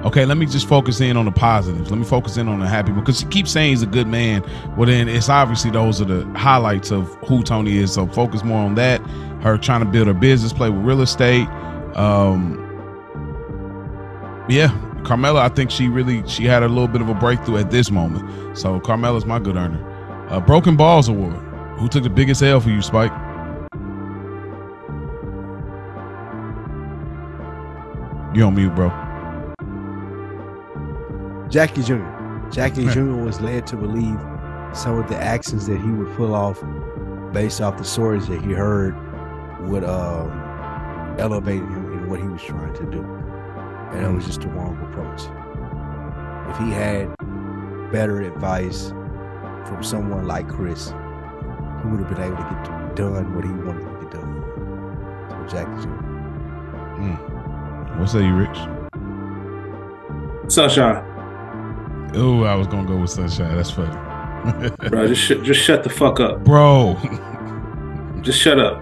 [0.05, 1.91] okay, let me just focus in on the positives.
[1.91, 4.43] Let me focus in on the happy because she keeps saying he's a good man.
[4.77, 7.93] Well, then it's obviously those are the highlights of who Tony is.
[7.93, 9.01] So focus more on that.
[9.43, 11.49] Her trying to build her business, play with real estate.
[11.95, 12.59] Um,
[14.49, 14.69] yeah,
[15.05, 17.91] Carmela, I think she really she had a little bit of a breakthrough at this
[17.91, 18.57] moment.
[18.57, 19.89] So Carmela's my good earner.
[20.31, 21.37] Uh, Broken Balls Award.
[21.79, 23.13] Who took the biggest L for you, Spike?
[28.35, 28.89] You on mute, bro.
[31.51, 32.01] Jackie Jr.
[32.51, 33.13] Jackie Jr.
[33.13, 34.19] was led to believe
[34.73, 36.63] some of the actions that he would pull off
[37.33, 38.97] based off the stories that he heard
[39.69, 40.31] would um,
[41.19, 43.03] elevate him in what he was trying to do.
[43.93, 45.25] And it was just the wrong approach.
[46.51, 47.15] If he had
[47.93, 48.89] better advice
[49.67, 53.85] from someone like Chris, he would have been able to get done what he wanted
[53.85, 55.29] to get done.
[55.29, 57.32] So Jackie Jr.
[57.99, 58.59] What say you, Rich?
[60.53, 61.05] Sunshine,
[62.15, 63.57] Oh, I was gonna go with Sunshine.
[63.57, 63.91] That's funny,
[64.91, 66.45] bro, just sh- just shut the fuck up.
[66.45, 66.97] bro.
[68.23, 68.81] Just shut up.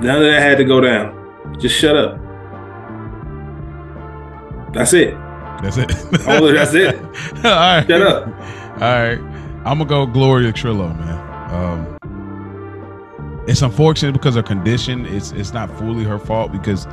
[0.00, 1.56] None of that had to go down.
[1.60, 2.18] Just shut up.
[4.72, 5.14] That's it.
[5.62, 5.92] That's it.
[6.26, 6.96] Oh, that's it.
[7.44, 7.84] All right.
[7.86, 8.26] Shut up.
[8.26, 8.32] All
[8.80, 9.18] right.
[9.66, 11.18] I'm gonna go Gloria Trillo, man.
[11.52, 15.04] Um, it's unfortunate because her condition.
[15.06, 16.86] It's it's not fully her fault because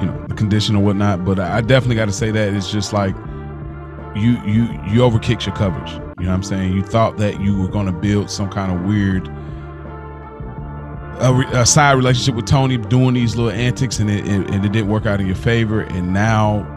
[0.00, 1.24] you know the condition or whatnot.
[1.24, 3.14] But I definitely got to say that it's just like
[4.14, 5.92] you you you overkicked your coverage.
[6.18, 6.72] You know what I'm saying?
[6.72, 9.28] You thought that you were gonna build some kind of weird.
[11.18, 14.88] A, a side relationship with Tony doing these little antics and it, it it didn't
[14.88, 16.72] work out in your favor and now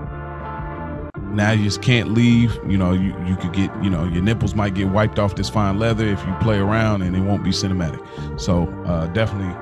[1.31, 2.57] now you just can't leave.
[2.67, 5.49] You know, you, you could get, you know, your nipples might get wiped off this
[5.49, 7.99] fine leather if you play around and it won't be cinematic.
[8.39, 9.53] So uh, definitely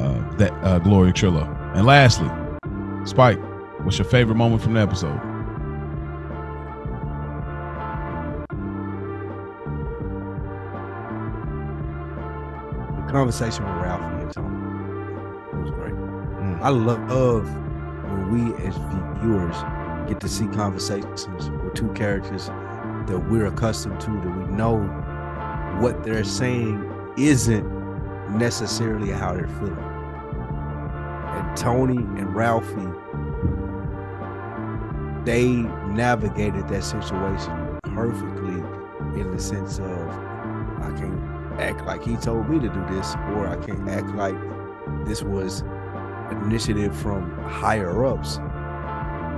[0.00, 1.46] uh, that uh, Gloria Trillo.
[1.74, 2.28] And lastly,
[3.04, 3.38] Spike,
[3.82, 5.20] what's your favorite moment from the episode?
[12.96, 14.56] The conversation with Ralphie and Tony.
[15.52, 15.92] It was great.
[15.92, 16.60] Mm.
[16.62, 17.54] I love
[18.04, 18.74] when we as
[19.20, 19.56] viewers
[20.08, 24.78] get to see conversations with two characters that we're accustomed to, that we know
[25.78, 27.68] what they're saying isn't
[28.38, 29.93] necessarily how they're feeling.
[31.56, 32.88] Tony and Ralphie,
[35.24, 35.48] they
[35.92, 38.60] navigated that situation perfectly
[39.20, 40.08] in the sense of
[40.82, 44.34] I can't act like he told me to do this, or I can't act like
[45.06, 45.60] this was
[46.30, 48.38] an initiative from higher ups.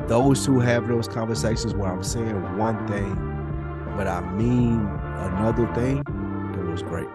[0.09, 3.15] Those who have those conversations where I'm saying one thing,
[3.97, 6.03] but I mean another thing,
[6.55, 7.09] that was great.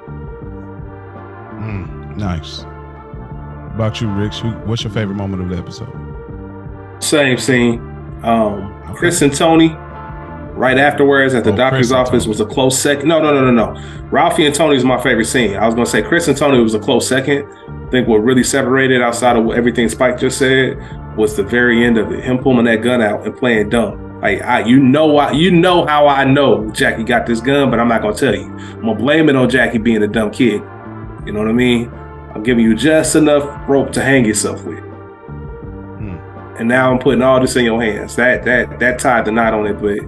[1.59, 2.65] Mm, nice.
[3.73, 5.89] About you, Rich, what's your favorite moment of the episode?
[6.99, 7.79] Same scene.
[8.23, 9.69] Um, Chris and Tony,
[10.53, 13.07] right afterwards at the Oh, doctor's Chris office, was a close second.
[13.07, 13.81] No, no, no, no, no.
[14.11, 15.55] Ralphie and Tony is my favorite scene.
[15.55, 17.47] I was gonna say Chris and Tony was a close second.
[17.69, 20.77] I think what really separated outside of everything Spike just said
[21.17, 22.23] was the very end of it.
[22.23, 24.21] Him pulling that gun out and playing dumb.
[24.21, 27.79] Like I, you know, I, you know how I know Jackie got this gun, but
[27.79, 28.43] I'm not gonna tell you.
[28.43, 30.61] I'm gonna blame it on Jackie being a dumb kid.
[31.25, 31.91] You know what I mean?
[32.33, 34.83] I'm giving you just enough rope to hang yourself with
[36.61, 38.15] and now I'm putting all this in your hands.
[38.15, 39.99] That that that tied the knot on it, but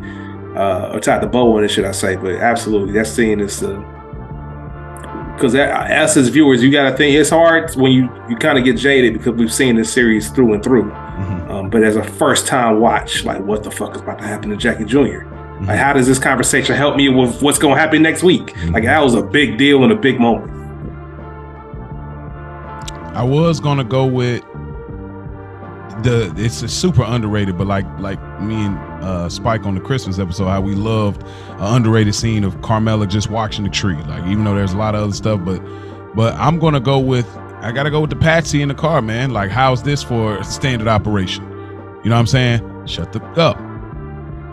[0.55, 2.15] uh, or tied the bow on it, should I say?
[2.15, 3.77] But absolutely, that scene is the
[5.33, 8.63] because us as viewers, you got to think it's hard when you you kind of
[8.63, 10.91] get jaded because we've seen this series through and through.
[10.91, 11.49] Mhm.
[11.49, 14.51] Um, but as a first time watch, like what the fuck is about to happen
[14.51, 15.23] to Jackie Jr.
[15.61, 18.53] Like, how does this conversation help me with what's going to happen next week?
[18.71, 20.51] Like, that was a big deal and a big moment.
[23.13, 24.43] I was gonna go with
[26.03, 30.19] the it's a super underrated, but like like me and uh, Spike on the Christmas
[30.19, 33.95] episode how we loved an underrated scene of Carmela just watching the tree.
[34.03, 35.59] Like even though there's a lot of other stuff, but
[36.15, 37.27] but I'm gonna go with
[37.61, 39.31] I gotta go with the Patsy in the car, man.
[39.31, 41.43] Like how's this for standard operation?
[42.03, 42.87] You know what I'm saying?
[42.87, 43.57] Shut the up.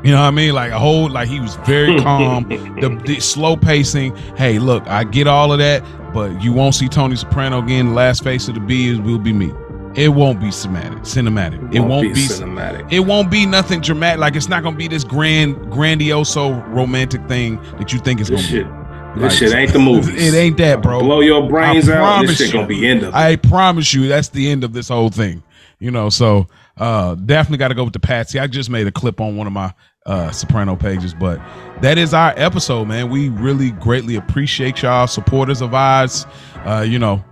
[0.02, 0.54] You know what I mean?
[0.54, 2.48] Like a whole, like he was very calm.
[2.48, 4.16] the, the slow pacing.
[4.36, 7.88] Hey, look, I get all of that, but you won't see Tony Soprano again.
[7.88, 9.52] The last face of the B is will be me.
[9.96, 11.00] It won't be cinematic.
[11.00, 11.74] Cinematic.
[11.74, 12.90] It won't, be, cinematic.
[12.92, 14.20] It won't be nothing dramatic.
[14.20, 18.40] Like it's not gonna be this grand, grandioso, romantic thing that you think it's This
[18.46, 19.20] gonna shit, be.
[19.20, 20.12] this shit ain't the movie.
[20.16, 21.00] It ain't that, bro.
[21.00, 22.26] Blow your brains I out.
[22.26, 23.08] This shit gonna be end of.
[23.08, 23.14] it.
[23.14, 25.42] I promise you, that's the end of this whole thing.
[25.80, 26.46] You know, so
[26.80, 28.38] uh definitely got to go with the Patsy.
[28.40, 29.72] I just made a clip on one of my
[30.06, 31.38] uh Soprano pages, but
[31.82, 33.10] that is our episode, man.
[33.10, 36.26] We really greatly appreciate y'all supporters of ours.
[36.64, 37.22] Uh, you know,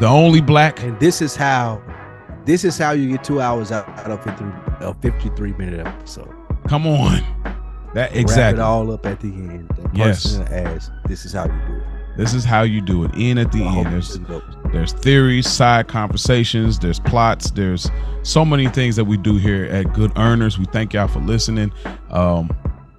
[0.00, 0.82] the only black.
[0.82, 1.82] And this is how,
[2.44, 4.44] this is how you get two hours out, out of 50,
[4.80, 6.32] a 53 minute episode.
[6.68, 7.22] Come on,
[7.94, 8.62] that Wrap it exactly.
[8.62, 9.68] all up at the end.
[9.70, 10.36] The Yes.
[10.36, 10.90] the ass.
[11.08, 11.82] This is how you do it.
[12.16, 13.10] This is how you do it.
[13.14, 13.92] In at the I end.
[13.92, 14.18] There's
[14.72, 17.90] there's theories, side conversations, there's plots, there's
[18.22, 20.58] so many things that we do here at Good Earners.
[20.58, 21.72] We thank y'all for listening.
[22.10, 22.50] Um,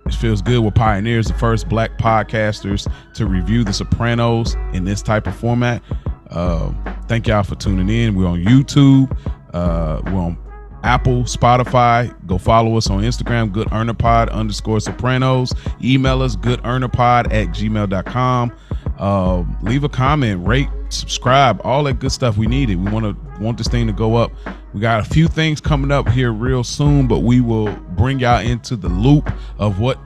[0.06, 0.60] it feels good.
[0.60, 5.82] We're pioneers, the first black podcasters to review The Sopranos in this type of format.
[6.30, 6.78] Um,
[7.08, 8.16] thank y'all for tuning in.
[8.16, 9.16] We're on YouTube.
[9.54, 10.38] Uh, we're on
[10.84, 12.14] Apple, Spotify.
[12.28, 15.54] Go follow us on Instagram, Good Earner Pod underscore Sopranos.
[15.82, 18.52] Email us, good goodearnerpod at gmail.com.
[19.00, 22.38] Um, leave a comment, rate, subscribe, all that good stuff.
[22.38, 22.76] We need it.
[22.76, 24.32] We want to want this thing to go up.
[24.74, 28.42] We got a few things coming up here real soon, but we will bring y'all
[28.42, 30.00] into the loop of what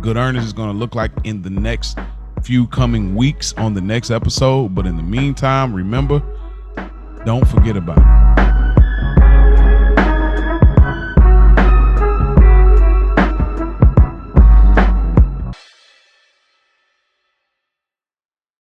[0.00, 1.98] Good Earners is going to look like in the next
[2.42, 4.74] few coming weeks on the next episode.
[4.74, 6.22] But in the meantime, remember,
[7.24, 8.63] don't forget about it.